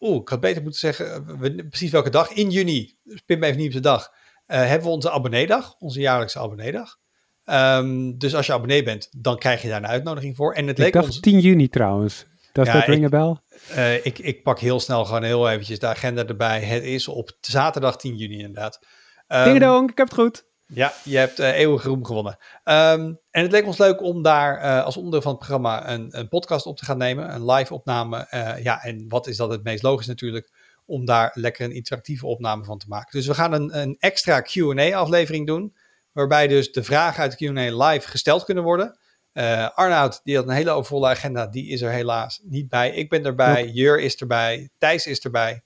Oeh, 0.00 0.20
ik 0.20 0.28
had 0.28 0.40
beter 0.40 0.62
moeten 0.62 0.80
zeggen, 0.80 1.38
we- 1.38 1.66
precies 1.68 1.90
welke 1.90 2.10
dag. 2.10 2.30
In 2.30 2.50
juni, 2.50 2.96
me 3.26 3.46
even 3.46 3.56
niet 3.56 3.66
op 3.66 3.72
de 3.72 3.80
dag, 3.80 4.12
hebben 4.46 4.86
we 4.88 4.94
onze 4.94 5.10
abonneedag, 5.10 5.76
onze 5.78 6.00
jaarlijkse 6.00 6.38
abonneedag. 6.38 6.98
Ehm, 7.44 8.12
dus 8.16 8.34
als 8.34 8.46
je 8.46 8.52
abonnee 8.52 8.82
bent, 8.82 9.08
dan 9.22 9.38
krijg 9.38 9.62
je 9.62 9.68
daar 9.68 9.82
een 9.82 9.86
uitnodiging 9.86 10.36
voor. 10.36 10.54
En 10.54 10.66
het 10.66 10.78
Ik 10.78 10.84
leek 10.84 10.92
dacht 10.92 11.06
ons... 11.06 11.20
10 11.20 11.40
juni 11.40 11.68
trouwens. 11.68 12.26
Does 12.52 12.66
Ja, 12.66 12.72
that 12.72 12.84
ring 12.84 13.06
ik- 13.06 13.14
a 13.14 13.18
bell? 13.18 13.36
Eh, 13.76 14.06
ik, 14.06 14.18
ik 14.18 14.42
pak 14.42 14.58
heel 14.58 14.80
snel 14.80 15.04
gewoon 15.04 15.22
heel 15.22 15.50
eventjes 15.50 15.78
de 15.78 15.86
agenda 15.86 16.26
erbij. 16.26 16.60
Het 16.60 16.82
is 16.82 17.08
op 17.08 17.30
zaterdag 17.40 17.96
10 17.96 18.16
juni 18.16 18.38
inderdaad. 18.38 18.86
Ehm, 19.26 19.44
Ding-dong, 19.44 19.90
ik 19.90 19.98
heb 19.98 20.08
het 20.08 20.18
goed. 20.18 20.44
ja, 20.66 20.92
je 21.04 21.16
hebt 21.16 21.38
eh 21.38 21.58
eeuwige 21.58 21.88
roem 21.88 22.04
gewonnen. 22.04 22.36
Ehm, 22.64 23.12
en 23.30 23.42
het 23.42 23.52
leek 23.52 23.66
ons 23.66 23.78
leuk 23.78 24.02
om 24.02 24.22
daar 24.22 24.58
eh, 24.58 24.84
als 24.84 24.96
onderdeel 24.96 25.22
van 25.22 25.30
het 25.30 25.40
programma 25.40 25.90
een, 25.90 26.18
een 26.18 26.28
podcast 26.28 26.66
op 26.66 26.76
te 26.76 26.84
gaan 26.84 26.98
nemen. 26.98 27.34
Een 27.34 27.50
live 27.50 27.74
opname. 27.74 28.26
Ja, 28.62 28.82
en 28.82 29.04
wat 29.08 29.26
is 29.26 29.36
dat 29.36 29.50
het 29.50 29.62
meest 29.64 29.82
logisch 29.82 30.06
natuurlijk? 30.06 30.50
Om 30.86 31.04
daar 31.04 31.30
lekker 31.34 31.64
een 31.64 31.74
interactieve 31.74 32.26
opname 32.26 32.64
van 32.64 32.78
te 32.78 32.88
maken. 32.88 33.18
Dus 33.18 33.26
we 33.26 33.34
gaan 33.34 33.52
een, 33.52 33.78
een 33.80 33.96
extra 33.98 34.40
Q&A 34.40 34.94
aflevering 34.96 35.46
doen. 35.46 35.76
Waarbij 36.12 36.48
dus 36.48 36.72
de 36.72 36.84
vragen 36.84 37.22
uit 37.22 37.38
de 37.38 37.46
Q&A 37.52 37.86
live 37.86 38.08
gesteld 38.08 38.44
kunnen 38.44 38.64
worden. 38.64 38.98
Eh 39.32 39.68
Arnoud, 39.74 40.20
die 40.24 40.36
had 40.36 40.48
een 40.48 40.54
hele 40.54 40.70
overvolle 40.70 41.08
agenda. 41.08 41.46
Die 41.46 41.68
is 41.68 41.80
er 41.80 41.90
helaas 41.90 42.40
niet 42.42 42.68
bij. 42.68 42.90
Ik 42.90 43.08
ben 43.08 43.24
erbij. 43.24 43.68
Jur 43.68 44.00
is 44.00 44.16
erbij. 44.16 44.70
Thijs 44.78 45.06
is 45.06 45.20
erbij. 45.20 45.62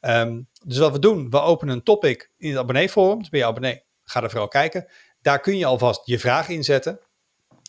Ehm, 0.00 0.42
dus 0.64 0.78
wat 0.78 0.92
we 0.92 0.98
doen, 0.98 1.30
we 1.30 1.40
openen 1.40 1.74
een 1.74 1.82
topic 1.82 2.30
in 2.36 2.50
het 2.50 2.58
abonneeforum. 2.58 3.18
Dus 3.18 3.28
ben 3.28 3.40
je 3.40 3.46
abonnee, 3.46 3.82
ga 4.04 4.22
er 4.22 4.30
vooral 4.30 4.48
kijken. 4.48 4.86
Daar 5.20 5.40
kun 5.40 5.56
je 5.56 5.66
alvast 5.66 6.06
je 6.06 6.18
vraag 6.18 6.48
inzetten. 6.48 7.00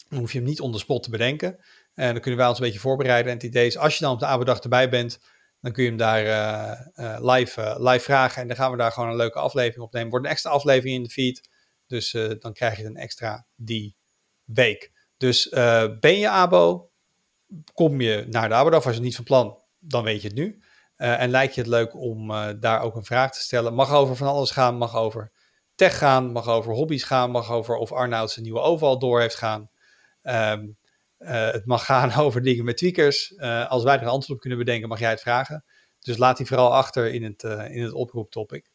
Dan 0.10 0.19
hoef 0.19 0.32
je 0.32 0.38
hem 0.38 0.48
niet 0.48 0.61
on 0.61 0.72
the 0.72 0.78
spot 0.78 1.03
te 1.03 1.10
bedenken. 1.10 1.60
En 1.94 2.11
dan 2.11 2.22
kunnen 2.22 2.40
wij 2.40 2.49
ons 2.49 2.60
een 2.60 2.65
beetje 2.65 2.80
voorbereiden. 2.80 3.32
En 3.32 3.38
het 3.38 3.48
idee 3.48 3.65
is, 3.65 3.78
als 3.78 3.98
je 3.98 4.03
dan 4.03 4.14
op 4.14 4.19
de 4.19 4.26
avonddag 4.26 4.60
erbij 4.60 4.90
bent, 4.90 5.19
dan 5.61 5.72
kun 5.72 5.84
je 5.84 5.90
hem 5.90 5.98
daar 5.98 6.26
eh, 6.26 7.15
eh, 7.15 7.23
live, 7.23 7.76
live 7.80 8.03
vragen. 8.03 8.41
En 8.41 8.48
dan 8.48 8.57
gaan 8.57 8.72
we 8.72 8.78
daar 8.78 8.91
gewoon 8.91 9.10
een 9.10 9.15
leuke 9.15 9.40
aflevering 9.40 9.84
opnemen. 9.84 10.10
Wordt 10.10 10.26
een 10.26 10.32
extra 10.32 10.49
aflevering 10.49 10.95
in 10.95 11.03
de 11.03 11.10
feed. 11.10 11.49
Dus 11.88 12.11
dan 12.40 12.53
krijg 12.53 12.78
je 12.78 12.86
een 12.86 12.95
extra 12.95 13.45
die 13.56 13.95
week. 14.44 14.91
Dus 15.22 15.49
eh, 15.49 15.85
ben 15.99 16.18
je 16.18 16.30
abo, 16.30 16.91
kom 17.73 18.02
je 18.02 18.26
naar 18.30 18.49
de 18.49 18.56
abo. 18.56 18.69
Als 18.69 18.84
je 18.84 18.89
het 18.89 19.02
niet 19.02 19.15
van 19.15 19.23
plan, 19.23 19.64
dan 19.80 20.03
weet 20.03 20.22
je 20.22 20.27
het 20.27 20.38
nu. 20.38 20.61
Eh, 21.02 21.22
en 21.22 21.30
lijkt 21.30 21.56
je 21.56 21.61
het 21.61 21.69
leuk 21.69 21.95
om 21.95 22.31
eh, 22.31 22.49
daar 22.60 22.81
ook 22.81 22.95
een 22.95 23.06
vraag 23.06 23.31
te 23.31 23.41
stellen. 23.41 23.73
Mag 23.73 23.91
over 23.91 24.15
van 24.15 24.27
alles 24.27 24.52
gaan, 24.52 24.77
mag 24.77 24.95
over 24.95 25.31
tech 25.76 25.98
gaan, 25.98 26.31
mag 26.31 26.48
over 26.48 26.73
hobby's 26.73 27.03
gaan, 27.03 27.31
mag 27.31 27.52
over 27.52 27.76
of 27.76 27.91
Arnoud 27.91 28.31
zijn 28.31 28.45
nieuwe 28.45 28.60
overal 28.60 28.99
door 28.99 29.19
heeft 29.19 29.35
gaan. 29.35 29.69
Ehm, 30.22 30.68
eh, 31.18 31.52
het 31.52 31.65
mag 31.65 31.85
gaan 31.85 32.14
over 32.23 32.41
dingen 32.41 32.65
met 32.65 32.77
tweakers. 32.77 33.39
Als 33.68 33.84
wij 33.84 33.95
er 33.95 34.02
een 34.02 34.07
antwoord 34.07 34.30
op 34.30 34.39
kunnen 34.39 34.60
bedenken, 34.60 34.89
mag 34.89 34.99
jij 34.99 35.10
het 35.10 35.22
vragen. 35.22 35.65
Dus 35.99 36.18
laat 36.18 36.38
die 36.38 36.45
vooral 36.45 36.73
achter 36.73 37.14
in 37.14 37.23
het, 37.23 37.43
in 37.72 37.84
het 37.84 37.93
oproeptopic. 37.93 38.72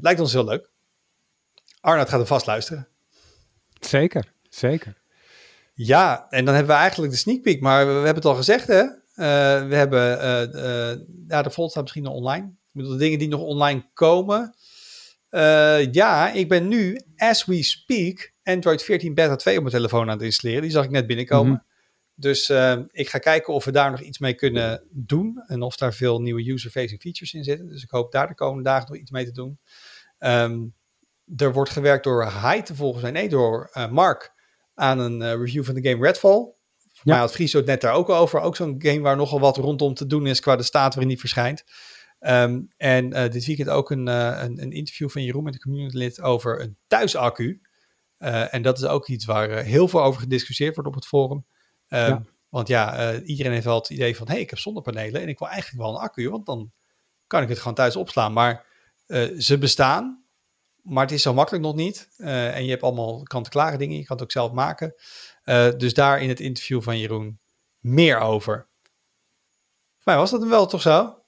Lijkt 0.00 0.20
ons 0.20 0.32
heel 0.32 0.44
leuk. 0.44 0.70
Arnoud 1.80 2.08
gaat 2.08 2.20
er 2.20 2.26
vast 2.26 2.46
luisteren. 2.46 2.88
Zeker, 3.80 4.32
zeker. 4.48 5.02
Ja, 5.74 6.26
en 6.28 6.44
dan 6.44 6.54
hebben 6.54 6.74
we 6.74 6.80
eigenlijk 6.80 7.12
de 7.12 7.18
sneak 7.18 7.42
peek. 7.42 7.60
Maar 7.60 7.86
we, 7.86 7.92
we 7.92 7.96
hebben 7.96 8.14
het 8.14 8.24
al 8.24 8.34
gezegd, 8.34 8.66
hè? 8.66 8.82
Eh, 9.14 9.66
we 9.68 9.74
hebben, 9.74 10.20
eh, 10.20 10.98
ja, 11.28 11.42
de 11.42 11.50
Volt 11.50 11.70
staat 11.70 11.82
misschien 11.82 12.02
nog 12.02 12.14
online. 12.14 12.46
Ik 12.46 12.70
bedoel, 12.72 12.92
de 12.92 12.98
dingen 12.98 13.18
die 13.18 13.28
nog 13.28 13.40
online 13.40 13.90
komen. 13.92 14.54
Ja, 15.92 16.32
ik 16.32 16.48
ben 16.48 16.68
nu, 16.68 17.00
as 17.16 17.44
we 17.44 17.62
speak, 17.62 18.32
Android 18.42 18.82
14 18.82 19.14
Beta 19.14 19.36
2 19.36 19.56
op 19.56 19.62
mijn 19.62 19.74
telefoon 19.74 20.02
aan 20.02 20.16
het 20.16 20.22
installeren. 20.22 20.62
Die 20.62 20.70
zag 20.70 20.84
ik 20.84 20.90
net 20.90 21.06
binnenkomen. 21.06 21.52
Mhm. 21.52 21.62
Dus 22.14 22.50
ik 22.90 23.08
ga 23.08 23.18
kijken 23.18 23.54
of 23.54 23.64
we 23.64 23.72
daar 23.72 23.90
nog 23.90 24.00
iets 24.00 24.18
mee 24.18 24.34
kunnen 24.34 24.84
doen. 24.90 25.42
En 25.46 25.62
of 25.62 25.76
daar 25.76 25.94
veel 25.94 26.20
nieuwe 26.20 26.50
user-facing 26.50 27.00
features 27.00 27.34
in 27.34 27.44
zitten. 27.44 27.68
Dus 27.68 27.82
ik 27.82 27.90
hoop 27.90 28.12
daar 28.12 28.28
de 28.28 28.34
komende 28.34 28.62
dagen 28.62 28.88
nog 28.88 29.00
iets 29.00 29.10
mee 29.10 29.24
te 29.24 29.32
doen. 29.32 29.58
Ehm, 30.18 30.62
er 31.36 31.52
wordt 31.52 31.70
gewerkt 31.70 32.04
door 32.04 32.32
Hyde, 32.32 32.74
volgens 32.74 33.02
mij, 33.02 33.10
nee, 33.10 33.28
door 33.28 33.70
Mark, 33.90 34.33
aan 34.74 34.98
een 34.98 35.22
eh, 35.22 35.34
review 35.34 35.64
van 35.64 35.74
de 35.74 35.88
game 35.88 36.04
Redfall. 36.04 36.52
Ja. 36.92 37.00
Maar 37.02 37.18
had 37.18 37.32
Friso 37.32 37.58
het 37.58 37.66
net 37.66 37.80
daar 37.80 37.94
ook 37.94 38.08
over. 38.08 38.40
Ook 38.40 38.56
zo'n 38.56 38.74
game 38.78 39.00
waar 39.00 39.16
nogal 39.16 39.40
wat 39.40 39.56
rondom 39.56 39.94
te 39.94 40.06
doen 40.06 40.26
is 40.26 40.40
qua 40.40 40.56
de 40.56 40.62
staat 40.62 40.88
waarin 40.88 41.08
die 41.08 41.18
verschijnt. 41.18 41.64
Ehm, 42.18 42.60
en 42.76 43.12
eh, 43.12 43.30
dit 43.30 43.44
weekend 43.44 43.68
ook 43.68 43.90
een, 43.90 44.08
eh, 44.08 44.42
een, 44.42 44.62
een 44.62 44.72
interview 44.72 45.08
van 45.08 45.22
Jeroen 45.22 45.44
met 45.44 45.52
de 45.52 45.58
community 45.58 45.96
lid 45.96 46.20
over 46.20 46.60
een 46.60 46.76
thuisaccu. 46.86 47.60
En 48.50 48.62
dat 48.62 48.78
is 48.78 48.84
ook 48.84 49.08
iets 49.08 49.24
waar 49.24 49.62
heel 49.62 49.88
veel 49.88 50.02
over 50.02 50.20
gediscussieerd 50.20 50.74
wordt 50.74 50.88
op 50.90 50.94
het 50.94 51.06
forum. 51.06 51.46
Ehm, 51.88 52.10
Ja. 52.10 52.22
Want 52.48 52.68
ja, 52.68 53.12
iedereen 53.20 53.52
heeft 53.52 53.64
wel 53.64 53.78
het 53.78 53.90
idee 53.90 54.16
van, 54.16 54.26
hé, 54.26 54.32
hey, 54.32 54.42
ik 54.42 54.50
heb 54.50 54.58
zonnepanelen 54.58 55.20
en 55.20 55.28
ik 55.28 55.38
wil 55.38 55.48
eigenlijk 55.48 55.82
wel 55.82 55.94
een 55.94 56.00
accu, 56.00 56.30
want 56.30 56.46
dan 56.46 56.72
kan 57.26 57.42
ik 57.42 57.48
het 57.48 57.58
gewoon 57.58 57.74
thuis 57.74 57.96
opslaan. 57.96 58.32
Maar 58.32 58.66
ze 59.38 59.58
bestaan, 59.58 60.23
maar 60.84 61.02
het 61.02 61.12
is 61.12 61.22
zo 61.22 61.34
makkelijk 61.34 61.64
nog 61.64 61.74
niet. 61.74 62.08
en 62.16 62.64
je 62.64 62.70
hebt 62.70 62.82
allemaal 62.82 63.22
kant-klare 63.22 63.76
dingen, 63.76 63.96
je 63.96 64.04
kan 64.04 64.16
het 64.16 64.24
ook 64.24 64.32
zelf 64.32 64.52
maken. 64.52 64.94
dus 65.76 65.94
daar 65.94 66.20
in 66.20 66.28
het 66.28 66.40
interview 66.40 66.82
van 66.82 66.98
Jeroen 66.98 67.38
meer 67.80 68.18
over. 68.18 68.66
Maar 70.04 70.16
was 70.16 70.30
dat 70.30 70.40
hem 70.40 70.50
wel 70.50 70.66
toch 70.66 70.82
zo? 70.82 71.18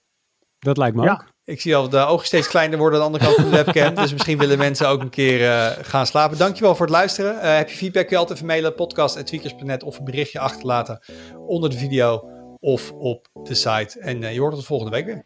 Dat 0.58 0.76
lijkt 0.76 0.96
me 0.96 1.10
ook. 1.10 1.34
Ik 1.44 1.60
zie 1.60 1.76
al 1.76 1.88
de 1.88 1.98
ogen 1.98 2.26
steeds 2.26 2.48
kleiner 2.48 2.78
worden 2.78 3.02
aan 3.02 3.12
de 3.12 3.18
andere 3.18 3.24
kant 3.24 3.36
van 3.40 3.50
de 3.50 3.64
webcam. 3.64 3.94
dus 3.94 4.12
misschien 4.12 4.38
willen 4.38 4.58
mensen 4.58 4.88
ook 4.88 5.00
een 5.00 5.10
keer 5.10 5.40
uh, 5.40 5.84
gaan 5.84 6.06
slapen. 6.06 6.38
Dankjewel 6.38 6.74
voor 6.74 6.86
het 6.86 6.94
luisteren. 6.94 7.34
Uh, 7.34 7.56
heb 7.56 7.68
je 7.68 7.76
feedback, 7.76 8.02
kun 8.02 8.12
je 8.12 8.18
altijd 8.18 8.38
even 8.38 8.50
mailen. 8.50 8.74
Podcast.tweakers.net 8.74 9.82
of 9.82 9.98
een 9.98 10.04
berichtje 10.04 10.38
achterlaten 10.38 11.00
onder 11.46 11.70
de 11.70 11.76
video 11.76 12.30
of 12.60 12.92
op 12.92 13.28
de 13.42 13.54
site. 13.54 14.00
En 14.00 14.22
uh, 14.22 14.32
je 14.32 14.40
hoort 14.40 14.56
het 14.56 14.64
volgende 14.64 14.92
week 14.92 15.04
weer. 15.04 15.24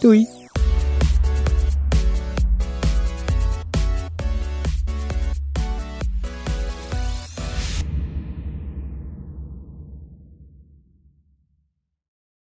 Doei. 0.00 0.41